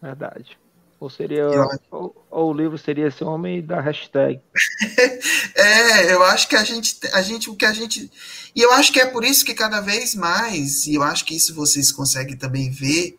Verdade. 0.00 0.58
Ou 1.00 1.08
seria. 1.08 1.46
Ou, 1.90 2.26
ou, 2.30 2.50
o 2.50 2.52
livro 2.52 2.76
seria 2.76 3.06
esse 3.06 3.22
homem 3.22 3.64
da 3.64 3.80
hashtag. 3.80 4.40
é, 5.54 6.12
eu 6.12 6.22
acho 6.24 6.48
que 6.48 6.56
a 6.56 6.64
gente, 6.64 6.98
a 7.12 7.22
gente. 7.22 7.48
O 7.48 7.54
que 7.54 7.64
a 7.64 7.72
gente. 7.72 8.10
E 8.54 8.60
eu 8.60 8.72
acho 8.72 8.92
que 8.92 9.00
é 9.00 9.06
por 9.06 9.24
isso 9.24 9.44
que 9.44 9.54
cada 9.54 9.80
vez 9.80 10.14
mais, 10.14 10.86
e 10.86 10.96
eu 10.96 11.02
acho 11.02 11.24
que 11.24 11.36
isso 11.36 11.54
vocês 11.54 11.92
conseguem 11.92 12.36
também 12.36 12.70
ver, 12.70 13.16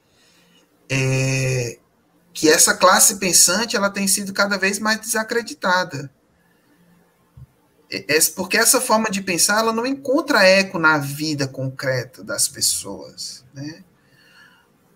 é, 0.90 1.80
que 2.34 2.50
essa 2.50 2.74
classe 2.74 3.18
pensante 3.18 3.78
ela 3.78 3.90
tem 3.90 4.08
sido 4.08 4.34
cada 4.34 4.58
vez 4.58 4.78
mais 4.78 5.00
desacreditada. 5.00 6.12
É, 7.92 8.18
é, 8.18 8.20
porque 8.36 8.58
essa 8.58 8.80
forma 8.82 9.10
de 9.10 9.22
pensar 9.22 9.60
ela 9.60 9.74
não 9.74 9.86
encontra 9.86 10.44
eco 10.44 10.78
na 10.78 10.98
vida 10.98 11.48
concreta 11.48 12.24
das 12.24 12.48
pessoas. 12.48 13.46
Né? 13.54 13.84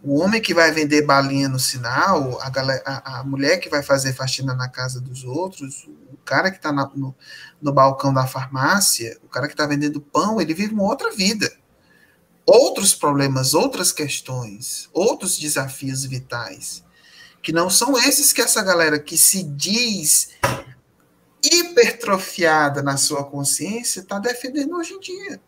O 0.03 0.19
homem 0.19 0.41
que 0.41 0.53
vai 0.53 0.69
vender 0.69 1.03
balinha 1.03 1.47
no 1.47 1.57
sinal, 1.57 2.37
a, 2.41 2.49
galera, 2.49 2.83
a, 2.85 3.19
a 3.19 3.23
mulher 3.23 3.57
que 3.57 3.69
vai 3.69 3.81
fazer 3.81 4.11
faxina 4.11 4.53
na 4.53 4.67
casa 4.67 4.99
dos 4.99 5.23
outros, 5.23 5.87
o 6.11 6.17
cara 6.25 6.51
que 6.51 6.57
está 6.57 6.73
no, 6.73 7.15
no 7.61 7.71
balcão 7.71 8.13
da 8.13 8.27
farmácia, 8.27 9.17
o 9.23 9.29
cara 9.29 9.47
que 9.47 9.53
está 9.53 9.65
vendendo 9.65 10.01
pão, 10.01 10.41
ele 10.41 10.53
vive 10.53 10.73
uma 10.73 10.83
outra 10.83 11.09
vida. 11.09 11.49
Outros 12.45 12.93
problemas, 12.93 13.53
outras 13.53 13.93
questões, 13.93 14.89
outros 14.91 15.39
desafios 15.39 16.03
vitais, 16.03 16.83
que 17.41 17.53
não 17.53 17.69
são 17.69 17.97
esses 17.97 18.33
que 18.33 18.41
essa 18.41 18.61
galera 18.61 18.99
que 18.99 19.17
se 19.17 19.41
diz 19.41 20.31
hipertrofiada 21.41 22.83
na 22.83 22.97
sua 22.97 23.23
consciência 23.23 24.01
está 24.01 24.19
defendendo 24.19 24.75
hoje 24.75 24.93
em 24.93 24.99
dia. 24.99 25.41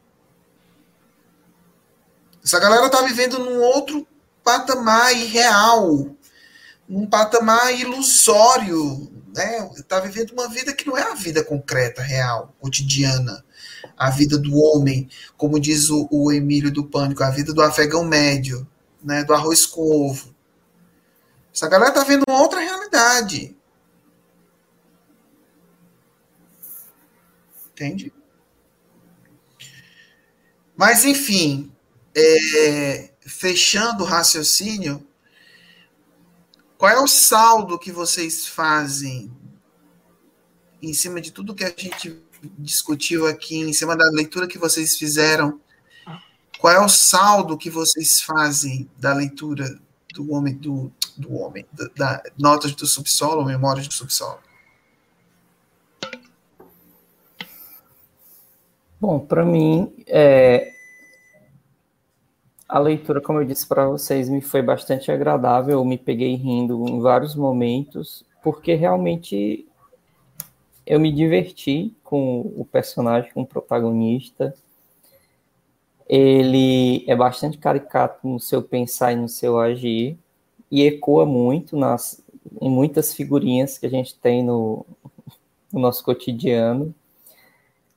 Essa 2.42 2.60
galera 2.60 2.86
está 2.86 3.02
vivendo 3.02 3.40
num 3.40 3.60
outro 3.60 4.08
patamar 4.46 5.12
irreal, 5.12 6.16
um 6.88 7.08
patamar 7.08 7.74
ilusório, 7.74 9.12
né? 9.34 9.68
Está 9.76 10.00
vivendo 10.00 10.32
uma 10.34 10.48
vida 10.48 10.72
que 10.72 10.86
não 10.86 10.96
é 10.96 11.02
a 11.02 11.16
vida 11.16 11.44
concreta, 11.44 12.04
real, 12.04 12.54
cotidiana, 12.60 13.44
a 13.98 14.12
vida 14.12 14.38
do 14.38 14.56
homem, 14.56 15.10
como 15.36 15.60
diz 15.60 15.90
o, 15.90 16.08
o 16.12 16.32
Emílio 16.32 16.72
do 16.72 16.86
Pânico, 16.86 17.24
a 17.24 17.32
vida 17.32 17.52
do 17.52 17.62
afegão 17.64 18.06
médio, 18.06 18.68
né? 19.04 19.24
Do 19.24 19.34
arroz 19.34 19.66
com 19.66 19.82
ovo. 19.82 20.34
Essa 21.54 21.68
galera 21.68 21.90
está 21.90 22.04
vendo 22.04 22.24
uma 22.30 22.40
outra 22.40 22.60
realidade. 22.60 23.58
Entende? 27.72 28.14
Mas, 30.78 31.04
enfim, 31.04 31.72
é, 32.14 33.10
fechando 33.26 34.04
o 34.04 34.08
raciocínio, 34.08 35.06
qual 36.78 36.92
é 36.92 37.00
o 37.00 37.08
saldo 37.08 37.80
que 37.80 37.92
vocês 37.92 38.46
fazem 38.46 39.32
em 40.82 40.94
cima 40.94 41.20
de 41.20 41.32
tudo 41.32 41.56
que 41.56 41.64
a 41.64 41.74
gente 41.76 42.22
discutiu 42.60 43.26
aqui, 43.26 43.58
em 43.58 43.74
cima 43.74 43.96
da 43.96 44.10
leitura 44.12 44.48
que 44.48 44.60
vocês 44.60 44.98
fizeram? 44.98 45.60
Qual 46.60 46.74
é 46.74 46.80
o 46.80 46.90
saldo 46.90 47.58
que 47.58 47.70
vocês 47.70 48.22
fazem 48.22 48.90
da 48.98 49.14
leitura 49.14 49.80
do 50.14 50.32
homem 50.32 50.56
do, 50.56 50.92
do 51.18 51.34
homem, 51.34 51.66
da, 51.74 51.90
da 51.96 52.24
notas 52.38 52.74
do 52.74 52.86
subsolo, 52.86 53.44
memórias 53.44 53.88
do 53.88 53.94
subsolo? 53.94 54.40
Bom, 59.00 59.20
para 59.20 59.46
mim, 59.46 59.94
é, 60.08 60.75
a 62.68 62.80
leitura, 62.80 63.22
como 63.22 63.40
eu 63.40 63.46
disse 63.46 63.68
para 63.68 63.88
vocês, 63.88 64.28
me 64.30 64.42
foi 64.42 64.62
bastante 64.62 65.12
agradável. 65.12 65.80
Eu 65.80 65.86
me 65.86 65.98
peguei 65.98 66.36
rindo 66.36 66.88
em 66.88 67.00
vários 67.00 67.36
momentos, 67.36 68.24
porque 68.44 68.74
realmente 68.74 69.68
eu 70.86 71.00
me 71.00 71.12
diverti 71.12 71.94
com 72.04 72.42
o 72.56 72.66
personagem, 72.66 73.32
com 73.32 73.42
o 73.42 73.48
protagonista. 73.48 74.54
Ele 76.08 77.04
é 77.08 77.16
bastante 77.16 77.58
caricato 77.58 78.28
no 78.28 78.40
seu 78.40 78.62
pensar 78.62 79.14
e 79.14 79.16
no 79.16 79.28
seu 79.30 79.60
agir, 79.60 80.18
e 80.70 80.84
ecoa 80.84 81.26
muito 81.26 81.76
nas, 81.76 82.24
em 82.62 82.70
muitas 82.70 83.14
figurinhas 83.14 83.78
que 83.78 83.86
a 83.86 83.90
gente 83.90 84.16
tem 84.16 84.44
no, 84.44 84.86
no 85.72 85.80
nosso 85.80 86.04
cotidiano. 86.04 86.94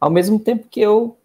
Ao 0.00 0.10
mesmo 0.10 0.38
tempo 0.38 0.68
que 0.68 0.80
eu 0.80 1.17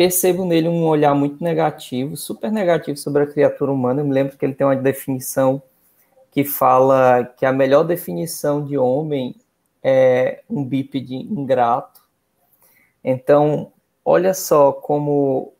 percebo 0.00 0.46
nele 0.46 0.66
um 0.66 0.86
olhar 0.86 1.14
muito 1.14 1.44
negativo, 1.44 2.16
super 2.16 2.50
negativo 2.50 2.96
sobre 2.96 3.22
a 3.22 3.26
criatura 3.26 3.70
humana. 3.70 4.00
Eu 4.00 4.06
me 4.06 4.14
lembro 4.14 4.34
que 4.34 4.42
ele 4.46 4.54
tem 4.54 4.66
uma 4.66 4.74
definição 4.74 5.62
que 6.30 6.42
fala 6.42 7.22
que 7.36 7.44
a 7.44 7.52
melhor 7.52 7.84
definição 7.84 8.64
de 8.64 8.78
homem 8.78 9.36
é 9.82 10.42
um 10.48 10.64
bípede 10.64 11.16
ingrato. 11.16 12.00
Então, 13.04 13.74
olha 14.02 14.32
só 14.32 14.72
como 14.72 15.52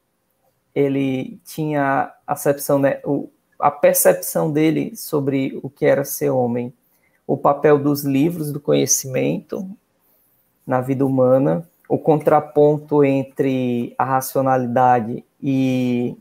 ele 0.74 1.38
tinha 1.44 2.10
a 2.26 2.34
percepção, 2.34 2.78
né, 2.78 3.02
a 3.58 3.70
percepção 3.70 4.50
dele 4.50 4.96
sobre 4.96 5.60
o 5.62 5.68
que 5.68 5.84
era 5.84 6.02
ser 6.02 6.30
homem, 6.30 6.72
o 7.26 7.36
papel 7.36 7.78
dos 7.78 8.04
livros 8.04 8.50
do 8.50 8.58
conhecimento 8.58 9.68
na 10.66 10.80
vida 10.80 11.04
humana 11.04 11.68
o 11.90 11.98
contraponto 11.98 13.02
entre 13.02 13.96
a 13.98 14.04
racionalidade 14.04 15.24
e 15.42 16.16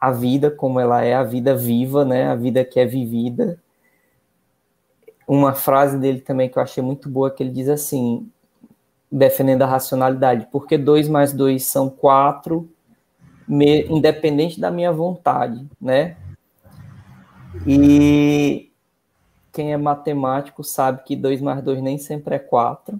a 0.00 0.10
vida 0.10 0.50
como 0.50 0.80
ela 0.80 1.04
é, 1.04 1.12
a 1.12 1.22
vida 1.22 1.54
viva, 1.54 2.02
né? 2.02 2.28
A 2.28 2.34
vida 2.34 2.64
que 2.64 2.80
é 2.80 2.86
vivida. 2.86 3.60
Uma 5.26 5.52
frase 5.52 5.98
dele 5.98 6.22
também 6.22 6.48
que 6.48 6.58
eu 6.58 6.62
achei 6.62 6.82
muito 6.82 7.10
boa 7.10 7.30
que 7.30 7.42
ele 7.42 7.50
diz 7.50 7.68
assim, 7.68 8.26
defendendo 9.12 9.60
a 9.64 9.66
racionalidade, 9.66 10.48
porque 10.50 10.78
dois 10.78 11.10
mais 11.10 11.34
dois 11.34 11.66
são 11.66 11.90
quatro, 11.90 12.66
independente 13.46 14.58
da 14.58 14.70
minha 14.70 14.90
vontade, 14.90 15.62
né? 15.78 16.16
E 17.66 18.72
quem 19.52 19.74
é 19.74 19.76
matemático 19.76 20.64
sabe 20.64 21.02
que 21.02 21.14
dois 21.14 21.38
mais 21.38 21.62
dois 21.62 21.82
nem 21.82 21.98
sempre 21.98 22.36
é 22.36 22.38
quatro 22.38 22.98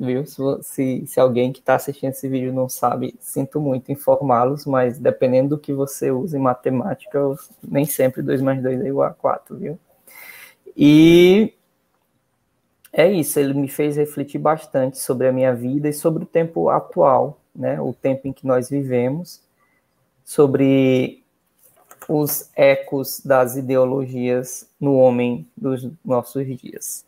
viu? 0.00 0.24
Se, 0.24 0.42
se, 0.62 1.06
se 1.06 1.20
alguém 1.20 1.52
que 1.52 1.60
está 1.60 1.74
assistindo 1.74 2.10
esse 2.10 2.28
vídeo 2.28 2.52
não 2.52 2.68
sabe, 2.68 3.14
sinto 3.20 3.60
muito 3.60 3.92
informá-los, 3.92 4.64
mas 4.64 4.98
dependendo 4.98 5.50
do 5.50 5.58
que 5.58 5.72
você 5.74 6.10
usa 6.10 6.38
em 6.38 6.40
matemática, 6.40 7.18
nem 7.62 7.84
sempre 7.84 8.22
2 8.22 8.40
mais 8.40 8.62
2 8.62 8.80
é 8.80 8.88
igual 8.88 9.08
a 9.08 9.12
4, 9.12 9.56
viu? 9.56 9.78
E 10.76 11.52
é 12.92 13.10
isso, 13.12 13.38
ele 13.38 13.54
me 13.54 13.68
fez 13.68 13.96
refletir 13.96 14.38
bastante 14.38 14.98
sobre 14.98 15.28
a 15.28 15.32
minha 15.32 15.54
vida 15.54 15.88
e 15.88 15.92
sobre 15.92 16.24
o 16.24 16.26
tempo 16.26 16.70
atual, 16.70 17.38
né? 17.54 17.80
O 17.80 17.92
tempo 17.92 18.26
em 18.26 18.32
que 18.32 18.46
nós 18.46 18.70
vivemos, 18.70 19.42
sobre 20.24 21.22
os 22.08 22.50
ecos 22.56 23.20
das 23.24 23.56
ideologias 23.56 24.68
no 24.80 24.94
homem 24.96 25.46
dos 25.56 25.88
nossos 26.04 26.46
dias. 26.58 27.04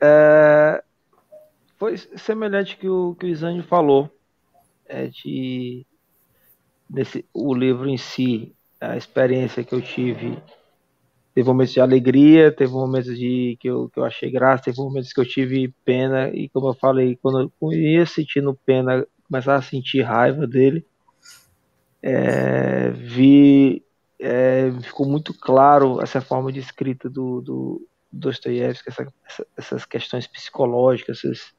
É, 0.00 0.82
foi 1.78 1.96
semelhante 1.96 2.76
que 2.76 2.88
o 2.88 3.14
que 3.14 3.26
o 3.26 3.28
Isânio 3.28 3.62
falou, 3.62 4.10
é 4.86 5.06
de 5.06 5.86
desse, 6.88 7.24
o 7.32 7.54
livro 7.54 7.88
em 7.88 7.96
si, 7.96 8.54
a 8.80 8.96
experiência 8.96 9.64
que 9.64 9.74
eu 9.74 9.80
tive, 9.80 10.36
teve 11.34 11.48
momentos 11.48 11.72
de 11.72 11.80
alegria, 11.80 12.52
teve 12.52 12.72
momentos 12.72 13.16
de 13.16 13.56
que 13.58 13.68
eu, 13.68 13.88
que 13.88 13.98
eu 13.98 14.04
achei 14.04 14.30
graça, 14.30 14.64
teve 14.64 14.78
momentos 14.78 15.12
que 15.12 15.20
eu 15.20 15.24
tive 15.24 15.74
pena 15.84 16.28
e 16.30 16.48
como 16.48 16.68
eu 16.68 16.74
falei, 16.74 17.16
quando 17.22 17.50
eu 17.62 17.72
ia 17.72 18.04
sentindo 18.04 18.58
pena, 18.66 19.06
começava 19.28 19.58
a 19.58 19.62
sentir 19.62 20.02
raiva 20.02 20.46
dele, 20.46 20.84
é, 22.02 22.90
vi 22.90 23.82
é, 24.18 24.70
ficou 24.82 25.06
muito 25.06 25.34
claro 25.34 26.00
essa 26.00 26.20
forma 26.20 26.52
de 26.52 26.60
escrita 26.60 27.10
do, 27.10 27.40
do, 27.40 27.88
Dostoiévski, 28.12 28.90
essa, 28.90 29.12
essa, 29.26 29.46
essas 29.56 29.84
questões 29.84 30.26
psicológicas, 30.26 31.24
esses, 31.24 31.54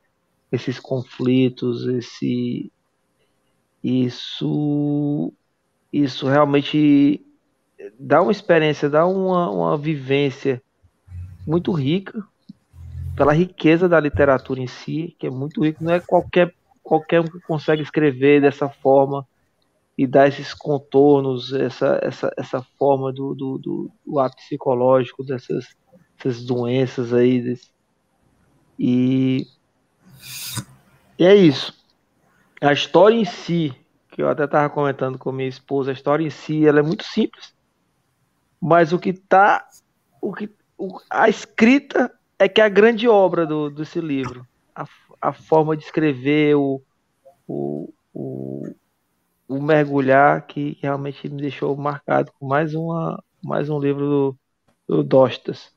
esses 0.51 0.79
conflitos, 0.79 1.85
esse 1.87 2.71
isso 3.83 5.33
isso 5.91 6.27
realmente 6.27 7.25
dá 7.99 8.21
uma 8.21 8.31
experiência, 8.31 8.89
dá 8.89 9.05
uma, 9.05 9.49
uma 9.49 9.77
vivência 9.77 10.61
muito 11.45 11.71
rica 11.71 12.23
pela 13.15 13.33
riqueza 13.33 13.87
da 13.87 13.99
literatura 13.99 14.59
em 14.59 14.67
si, 14.67 15.15
que 15.19 15.27
é 15.27 15.29
muito 15.29 15.63
rico, 15.63 15.83
não 15.83 15.93
é 15.93 15.99
qualquer 15.99 16.53
qualquer 16.81 17.21
um 17.21 17.23
que 17.23 17.39
consegue 17.41 17.81
escrever 17.81 18.41
dessa 18.41 18.67
forma 18.69 19.25
e 19.97 20.05
dar 20.05 20.27
esses 20.27 20.53
contornos, 20.53 21.53
essa, 21.53 21.99
essa, 22.01 22.31
essa 22.37 22.61
forma 22.77 23.11
do, 23.13 23.33
do, 23.33 23.57
do, 23.57 23.91
do 24.05 24.19
ato 24.19 24.35
psicológico 24.37 25.23
dessas, 25.23 25.75
dessas 26.17 26.43
doenças 26.43 27.13
aí. 27.13 27.41
Desse, 27.41 27.73
e, 28.77 29.47
e 31.17 31.25
é 31.25 31.35
isso. 31.35 31.73
A 32.61 32.71
história 32.73 33.15
em 33.15 33.25
si, 33.25 33.75
que 34.09 34.21
eu 34.21 34.29
até 34.29 34.45
estava 34.45 34.69
comentando 34.69 35.17
com 35.17 35.31
minha 35.31 35.49
esposa, 35.49 35.91
a 35.91 35.93
história 35.93 36.25
em 36.25 36.29
si 36.29 36.65
ela 36.65 36.79
é 36.79 36.83
muito 36.83 37.03
simples. 37.03 37.53
Mas 38.61 38.93
o 38.93 38.99
que 38.99 39.09
está. 39.09 39.67
O 40.21 40.33
que, 40.33 40.49
o, 40.77 40.99
a 41.09 41.27
escrita 41.27 42.11
é 42.39 42.47
que 42.47 42.61
é 42.61 42.63
a 42.63 42.69
grande 42.69 43.07
obra 43.07 43.45
do, 43.45 43.69
desse 43.69 43.99
livro. 43.99 44.47
A, 44.73 44.85
a 45.21 45.33
forma 45.33 45.75
de 45.75 45.83
escrever, 45.83 46.55
o, 46.55 46.81
o, 47.47 47.93
o, 48.13 48.63
o 49.47 49.61
mergulhar 49.61 50.47
que 50.47 50.77
realmente 50.81 51.27
me 51.27 51.41
deixou 51.41 51.75
marcado 51.75 52.31
com 52.39 52.47
mais, 52.47 52.73
uma, 52.73 53.21
mais 53.43 53.69
um 53.69 53.79
livro 53.79 54.05
do, 54.07 54.37
do 54.87 55.03
Dostas. 55.03 55.72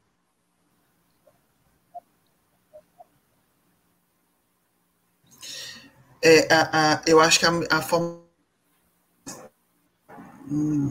É, 6.29 6.53
a, 6.53 6.95
a, 6.95 7.03
eu 7.07 7.21
acho 7.21 7.39
que 7.39 7.47
a, 7.47 7.53
a 7.71 7.81
forma 7.81 8.21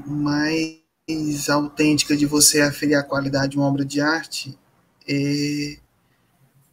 mais 0.07 1.49
autêntica 1.49 2.16
de 2.16 2.26
você 2.26 2.62
aferir 2.62 2.98
a 2.98 3.03
qualidade 3.03 3.49
de 3.49 3.57
uma 3.57 3.68
obra 3.68 3.84
de 3.84 3.99
arte 3.99 4.57
é, 5.06 5.78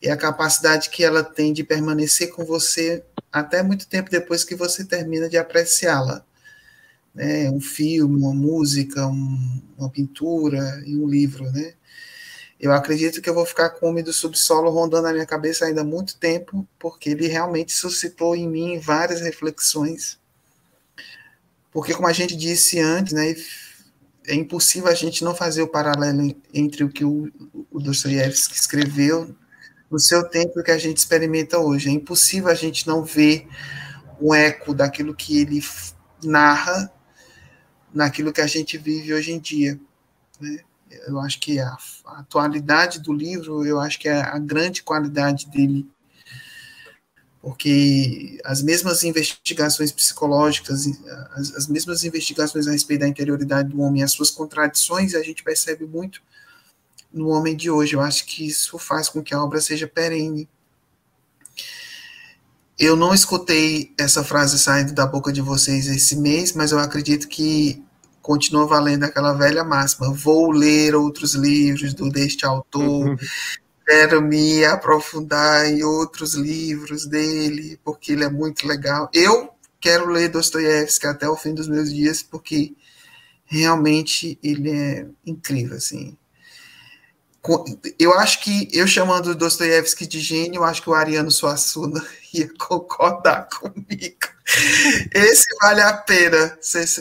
é 0.01 0.13
a 0.13 0.17
capacidade 0.17 0.91
que 0.91 1.03
ela 1.03 1.25
tem 1.25 1.53
de 1.53 1.65
permanecer 1.65 2.31
com 2.31 2.45
você 2.45 3.05
até 3.33 3.65
muito 3.65 3.89
tempo 3.89 4.09
depois 4.09 4.45
que 4.45 4.55
você 4.55 4.85
termina 4.85 5.29
de 5.29 5.37
apreciá-la. 5.37 6.25
Né? 7.13 7.51
Um 7.51 7.61
filme, 7.61 8.17
uma 8.17 8.33
música, 8.33 9.09
um, 9.09 9.61
uma 9.77 9.91
pintura 9.91 10.81
e 10.87 10.97
um 10.97 11.09
livro, 11.09 11.51
né? 11.51 11.75
Eu 12.63 12.73
acredito 12.73 13.21
que 13.21 13.29
eu 13.29 13.35
vou 13.35 13.45
ficar 13.45 13.71
com 13.71 13.87
o 13.87 13.89
Homem 13.89 14.05
do 14.05 14.13
Subsolo 14.13 14.71
rondando 14.71 15.03
na 15.03 15.13
minha 15.13 15.27
cabeça 15.27 15.65
ainda 15.65 15.81
há 15.81 15.85
muito 15.85 16.17
tempo, 16.17 16.65
porque 16.79 17.11
ele 17.11 17.27
realmente 17.27 17.73
suscitou 17.73 18.37
em 18.37 18.49
mim 18.49 18.79
várias 18.79 19.21
reflexões. 19.21 20.17
Porque, 21.73 21.93
como 21.93 22.07
a 22.07 22.13
gente 22.13 22.37
disse 22.37 22.79
antes, 22.79 23.13
né, 23.13 23.35
é 24.29 24.37
impossível 24.37 24.89
a 24.89 24.95
gente 24.95 25.25
não 25.25 25.35
fazer 25.35 25.63
o 25.63 25.67
paralelo 25.67 26.33
entre 26.55 26.85
o 26.85 26.89
que 26.89 27.05
o, 27.05 27.33
o 27.69 27.81
Dostoiévski 27.81 28.55
escreveu 28.55 29.35
no 29.91 29.99
seu 29.99 30.23
tempo 30.23 30.53
e 30.57 30.61
o 30.61 30.65
que 30.65 30.71
a 30.71 30.79
gente 30.79 30.99
experimenta 30.99 31.59
hoje. 31.59 31.89
É 31.89 31.93
impossível 31.93 32.49
a 32.49 32.55
gente 32.55 32.87
não 32.87 33.03
ver 33.03 33.49
um 34.21 34.33
eco 34.33 34.73
daquilo 34.73 35.17
que 35.17 35.41
ele 35.41 35.61
narra 36.23 36.93
naquilo 37.93 38.33
que 38.33 38.41
a 38.41 38.47
gente 38.47 38.79
vive 38.79 39.13
hoje 39.13 39.33
em 39.33 39.41
dia. 39.41 39.81
Né? 40.41 40.61
Eu 41.07 41.19
acho 41.21 41.39
que 41.41 41.59
a, 41.59 41.77
a, 42.07 42.21
atualidade 42.21 43.01
do 43.01 43.13
livro, 43.13 43.65
eu 43.65 43.81
acho 43.81 43.99
que 43.99 44.09
é 44.09 44.21
a 44.21 44.39
grande 44.39 44.83
qualidade 44.83 45.47
dele, 45.47 45.87
porque 47.41 48.41
as 48.45 48.63
mesmas 48.63 49.03
investigações 49.03 49.91
psicológicas, 49.91 50.87
as, 51.33 51.55
as 51.57 51.67
mesmas 51.67 52.05
investigações 52.05 52.69
a 52.69 52.73
respeito 52.73 53.01
da 53.01 53.09
interioridade 53.09 53.69
do 53.69 53.81
homem, 53.81 54.03
as 54.03 54.13
suas 54.13 54.31
contradições, 54.31 55.15
a 55.15 55.23
gente 55.23 55.43
percebe 55.43 55.85
muito 55.85 56.23
no 57.13 57.29
homem 57.29 57.57
de 57.57 57.71
hoje. 57.71 57.95
Eu 57.95 58.01
acho 58.01 58.25
que 58.27 58.47
isso 58.47 58.79
faz 58.79 59.09
com 59.09 59.23
que 59.23 59.35
a 59.35 59.43
obra 59.43 59.61
seja 59.61 59.87
perene. 59.87 60.49
Eu 62.79 62.97
não 62.97 63.15
escutei 63.15 63.93
essa 63.99 64.25
frase 64.25 64.59
saindo 64.59 64.93
da 64.93 65.07
boca 65.07 65.33
de 65.33 65.41
vocês 65.41 65.87
esse 65.87 66.17
mês, 66.17 66.53
mas 66.53 66.73
eu 66.73 66.79
acredito 66.79 67.29
que 67.29 67.83
continua 68.23 68.67
valendo 68.67 69.05
aquela 69.05 69.35
velha 69.35 69.65
máxima. 69.65 70.13
Vou 70.15 70.51
ler 70.51 70.95
outros 70.95 71.35
livros 71.35 71.93
do 71.93 72.09
deste 72.09 72.47
autor, 72.47 73.09
uhum. 73.09 73.17
quero 73.87 74.23
me 74.23 74.65
aprofundar 74.65 75.67
em 75.67 75.83
outros 75.83 76.35
livros 76.35 77.05
dele, 77.07 77.79
porque 77.85 78.13
ele 78.13 78.25
é 78.25 78.31
muito 78.31 78.67
legal. 78.67 79.11
Eu 79.13 79.51
quero 79.81 80.07
ler 80.07 80.29
Dostoiévski 80.29 81.07
até 81.07 81.29
o 81.29 81.37
fim 81.37 81.53
dos 81.53 81.69
meus 81.69 81.93
dias, 81.93 82.23
porque 82.23 82.75
realmente 83.45 84.39
ele 84.43 84.71
é 84.71 85.07
incrível, 85.27 85.77
assim 85.77 86.17
eu 87.99 88.13
acho 88.15 88.41
que 88.41 88.69
eu 88.73 88.87
chamando 88.87 89.35
Dostoiévski 89.35 90.07
de 90.07 90.21
gênio, 90.21 90.63
acho 90.63 90.81
que 90.81 90.89
o 90.89 90.95
Ariano 90.95 91.31
Suassuna 91.31 92.01
ia 92.33 92.49
concordar 92.57 93.49
comigo. 93.49 94.32
Esse 95.15 95.47
vale 95.61 95.81
a 95.81 95.95
pena 95.95 96.59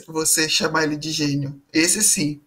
você 0.07 0.49
chamar 0.49 0.83
ele 0.83 0.97
de 0.97 1.11
gênio. 1.11 1.61
Esse 1.73 2.01
sim. 2.01 2.41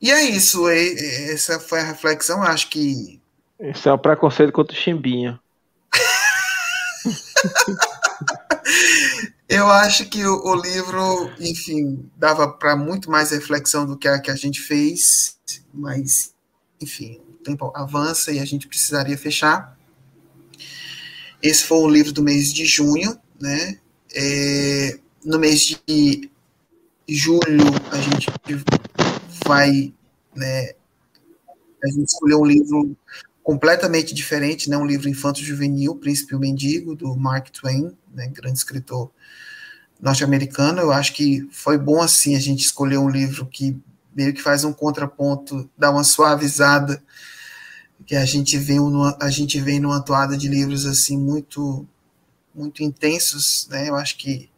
E 0.00 0.10
é 0.10 0.22
isso. 0.22 0.68
Essa 0.68 1.60
foi 1.60 1.80
a 1.80 1.84
reflexão. 1.84 2.42
Acho 2.42 2.68
que. 2.68 3.20
Esse 3.58 3.88
é 3.88 3.92
o 3.92 3.98
preconceito 3.98 4.52
contra 4.52 4.76
o 4.76 4.78
Chimbinha. 4.78 5.40
eu 9.48 9.66
acho 9.68 10.04
que 10.06 10.26
o, 10.26 10.44
o 10.44 10.54
livro, 10.54 11.30
enfim, 11.40 12.10
dava 12.16 12.48
para 12.48 12.76
muito 12.76 13.10
mais 13.10 13.30
reflexão 13.30 13.86
do 13.86 13.96
que 13.96 14.08
a 14.08 14.20
que 14.20 14.30
a 14.30 14.36
gente 14.36 14.60
fez, 14.60 15.38
mas 15.72 16.34
enfim, 16.80 17.20
o 17.28 17.32
tempo 17.42 17.72
avança 17.74 18.32
e 18.32 18.38
a 18.38 18.44
gente 18.44 18.68
precisaria 18.68 19.16
fechar. 19.16 19.74
Esse 21.42 21.64
foi 21.64 21.78
o 21.78 21.88
livro 21.88 22.12
do 22.12 22.22
mês 22.22 22.52
de 22.52 22.66
junho, 22.66 23.18
né? 23.40 23.78
É, 24.14 24.98
no 25.24 25.38
mês 25.38 25.78
de 25.86 26.30
julho 27.08 27.64
a 27.90 28.00
gente 28.00 28.28
vai, 29.46 29.92
né? 30.34 30.72
A 31.82 31.88
gente 31.88 32.08
escolheu 32.08 32.40
um 32.40 32.46
livro 32.46 32.96
completamente 33.42 34.14
diferente, 34.14 34.68
né? 34.68 34.76
Um 34.76 34.86
livro 34.86 35.08
infanto-juvenil, 35.08 35.94
Príncipe 35.96 36.32
e 36.32 36.36
o 36.36 36.40
Mendigo, 36.40 36.94
do 36.94 37.14
Mark 37.16 37.48
Twain, 37.50 37.96
né? 38.12 38.28
Grande 38.28 38.58
escritor 38.58 39.10
norte-americano. 40.00 40.80
Eu 40.80 40.92
acho 40.92 41.12
que 41.12 41.46
foi 41.50 41.78
bom 41.78 42.02
assim 42.02 42.34
a 42.34 42.40
gente 42.40 42.64
escolher 42.64 42.98
um 42.98 43.08
livro 43.08 43.46
que 43.46 43.80
meio 44.14 44.32
que 44.32 44.42
faz 44.42 44.64
um 44.64 44.72
contraponto, 44.72 45.68
dá 45.76 45.90
uma 45.90 46.02
suavizada, 46.02 47.02
que 48.06 48.16
a 48.16 48.24
gente 48.24 48.56
vem 48.56 48.78
numa, 48.78 49.16
a 49.20 49.28
gente 49.30 49.60
vem 49.60 49.78
numa 49.78 50.00
toada 50.00 50.36
de 50.36 50.48
livros 50.48 50.86
assim 50.86 51.18
muito 51.18 51.86
muito 52.56 52.82
intensos, 52.82 53.68
né? 53.70 53.88
Eu 53.88 53.94
acho 53.94 54.16
que 54.16 54.48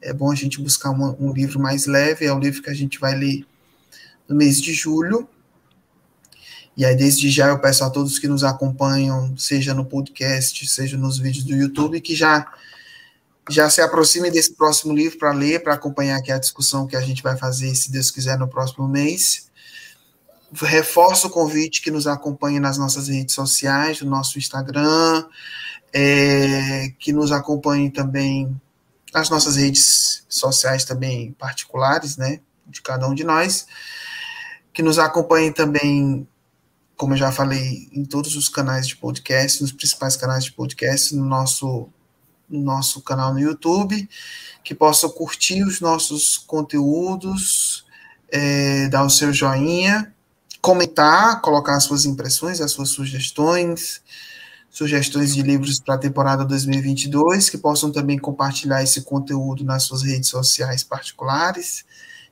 é 0.00 0.12
bom 0.12 0.30
a 0.30 0.34
gente 0.34 0.60
buscar 0.60 0.90
um 0.90 1.32
livro 1.32 1.60
mais 1.60 1.86
leve, 1.86 2.26
é 2.26 2.32
o 2.32 2.38
livro 2.38 2.62
que 2.62 2.70
a 2.70 2.74
gente 2.74 2.98
vai 2.98 3.14
ler 3.14 3.46
no 4.28 4.34
mês 4.34 4.60
de 4.60 4.72
julho. 4.72 5.28
E 6.76 6.84
aí, 6.84 6.96
desde 6.96 7.30
já, 7.30 7.48
eu 7.48 7.58
peço 7.58 7.84
a 7.84 7.90
todos 7.90 8.18
que 8.18 8.26
nos 8.26 8.42
acompanham, 8.42 9.36
seja 9.38 9.72
no 9.72 9.84
podcast, 9.84 10.66
seja 10.66 10.96
nos 10.96 11.18
vídeos 11.18 11.44
do 11.44 11.54
YouTube, 11.54 12.00
que 12.00 12.14
já 12.14 12.52
já 13.50 13.68
se 13.68 13.82
aproxime 13.82 14.30
desse 14.30 14.54
próximo 14.54 14.94
livro 14.94 15.18
para 15.18 15.32
ler, 15.32 15.62
para 15.62 15.74
acompanhar 15.74 16.16
aqui 16.16 16.32
a 16.32 16.38
discussão 16.38 16.86
que 16.86 16.96
a 16.96 17.00
gente 17.00 17.22
vai 17.22 17.36
fazer, 17.36 17.74
se 17.74 17.92
Deus 17.92 18.10
quiser, 18.10 18.38
no 18.38 18.48
próximo 18.48 18.88
mês. 18.88 19.50
Reforço 20.52 21.26
o 21.26 21.30
convite 21.30 21.82
que 21.82 21.90
nos 21.90 22.06
acompanhe 22.06 22.58
nas 22.58 22.78
nossas 22.78 23.08
redes 23.08 23.34
sociais, 23.34 24.00
no 24.00 24.08
nosso 24.08 24.38
Instagram, 24.38 25.26
é, 25.94 26.92
que 26.98 27.12
nos 27.12 27.30
acompanhe 27.30 27.88
também 27.88 28.60
nas 29.12 29.30
nossas 29.30 29.54
redes 29.54 30.24
sociais 30.28 30.84
também 30.84 31.30
particulares, 31.38 32.16
né, 32.16 32.40
de 32.66 32.82
cada 32.82 33.08
um 33.08 33.14
de 33.14 33.22
nós, 33.22 33.68
que 34.72 34.82
nos 34.82 34.98
acompanhe 34.98 35.52
também, 35.52 36.26
como 36.96 37.12
eu 37.12 37.18
já 37.18 37.30
falei, 37.30 37.88
em 37.92 38.04
todos 38.04 38.34
os 38.34 38.48
canais 38.48 38.88
de 38.88 38.96
podcast, 38.96 39.62
nos 39.62 39.70
principais 39.70 40.16
canais 40.16 40.44
de 40.44 40.52
podcast, 40.52 41.14
no 41.14 41.24
nosso 41.24 41.88
no 42.46 42.60
nosso 42.60 43.00
canal 43.00 43.32
no 43.32 43.40
YouTube, 43.40 44.06
que 44.62 44.74
possam 44.74 45.08
curtir 45.08 45.62
os 45.62 45.80
nossos 45.80 46.36
conteúdos, 46.36 47.86
é, 48.30 48.86
dar 48.88 49.02
o 49.02 49.08
seu 49.08 49.32
joinha, 49.32 50.14
comentar, 50.60 51.40
colocar 51.40 51.76
as 51.76 51.84
suas 51.84 52.04
impressões, 52.04 52.60
as 52.60 52.70
suas 52.70 52.90
sugestões, 52.90 54.02
sugestões 54.74 55.32
de 55.32 55.40
livros 55.40 55.78
para 55.78 55.94
a 55.94 55.98
temporada 55.98 56.44
2022, 56.44 57.48
que 57.48 57.56
possam 57.56 57.92
também 57.92 58.18
compartilhar 58.18 58.82
esse 58.82 59.02
conteúdo 59.02 59.62
nas 59.62 59.84
suas 59.84 60.02
redes 60.02 60.28
sociais 60.28 60.82
particulares, 60.82 61.84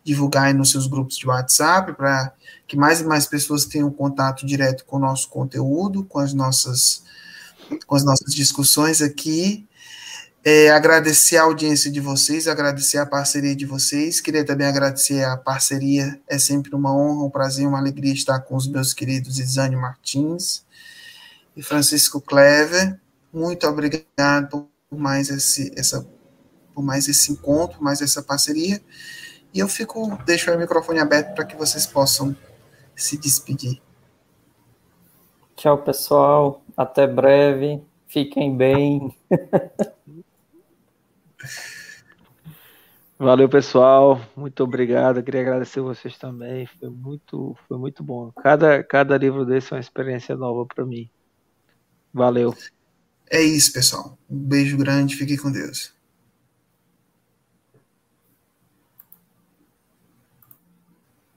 divulgar 0.03 0.53
nos 0.53 0.73
seus 0.73 0.89
grupos 0.89 1.17
de 1.17 1.29
WhatsApp, 1.29 1.93
para 1.93 2.33
que 2.67 2.77
mais 2.77 3.01
e 3.01 3.05
mais 3.05 3.27
pessoas 3.27 3.65
tenham 3.65 3.93
contato 3.93 4.45
direto 4.45 4.85
com 4.85 4.97
o 4.97 4.99
nosso 4.99 5.29
conteúdo, 5.29 6.03
com 6.03 6.19
as 6.19 6.35
nossas, 6.35 7.05
com 7.87 7.95
as 7.95 8.03
nossas 8.03 8.35
discussões 8.35 9.01
aqui. 9.01 9.65
É, 10.45 10.71
agradecer 10.71 11.37
a 11.37 11.45
audiência 11.45 11.93
de 11.93 12.01
vocês, 12.01 12.49
agradecer 12.49 12.99
a 12.99 13.07
parceria 13.07 13.55
de 13.55 13.65
vocês. 13.65 14.21
Queria 14.21 14.45
também 14.45 14.67
agradecer 14.67 15.23
a 15.23 15.37
parceria. 15.37 16.21
É 16.29 16.41
sempre 16.41 16.75
uma 16.75 16.93
honra, 16.93 17.25
um 17.25 17.31
prazer, 17.31 17.69
uma 17.69 17.79
alegria 17.79 18.13
estar 18.13 18.41
com 18.41 18.57
os 18.57 18.67
meus 18.67 18.93
queridos 18.93 19.39
Isane 19.39 19.77
Martins 19.77 20.65
e 21.57 21.63
Francisco 21.63 22.21
Clever. 22.21 23.01
Muito 23.33 23.67
obrigado 23.67 24.49
por 24.49 24.99
mais 24.99 25.31
esse, 25.31 25.73
essa, 25.79 26.07
por 26.75 26.83
mais 26.83 27.09
esse 27.09 27.33
encontro, 27.33 27.83
mais 27.83 28.01
essa 28.01 28.23
parceria. 28.23 28.81
E 29.55 29.59
eu 29.59 29.69
fico, 29.69 30.17
deixo 30.25 30.51
o 30.51 30.59
microfone 30.59 30.99
aberto 30.99 31.35
para 31.35 31.45
que 31.45 31.57
vocês 31.57 31.87
possam 31.87 32.37
se 32.95 33.17
despedir. 33.19 33.81
Tchau, 35.57 35.79
pessoal. 35.79 36.63
Até 36.77 37.07
breve. 37.07 37.83
Fiquem 38.09 38.57
bem. 38.57 39.17
Valeu, 43.19 43.49
pessoal. 43.49 44.21
Muito 44.35 44.65
obrigado. 44.65 45.19
Eu 45.19 45.23
queria 45.23 45.43
agradecer 45.43 45.81
vocês 45.81 46.19
também. 46.19 46.67
Foi 46.67 46.89
muito, 46.89 47.57
foi 47.69 47.79
muito 47.79 48.03
bom. 48.03 48.33
Cada, 48.43 48.83
cada 48.83 49.17
livro 49.17 49.47
desse 49.47 49.73
é 49.73 49.77
uma 49.77 49.81
experiência 49.81 50.35
nova 50.35 50.67
para 50.67 50.85
mim. 50.85 51.09
Valeu. 52.13 52.55
É 53.31 53.43
isso, 53.43 53.73
pessoal. 53.73 54.19
Um 54.29 54.39
beijo 54.39 54.77
grande. 54.77 55.17
Fique 55.17 55.37
com 55.37 55.51
Deus. 55.51 55.93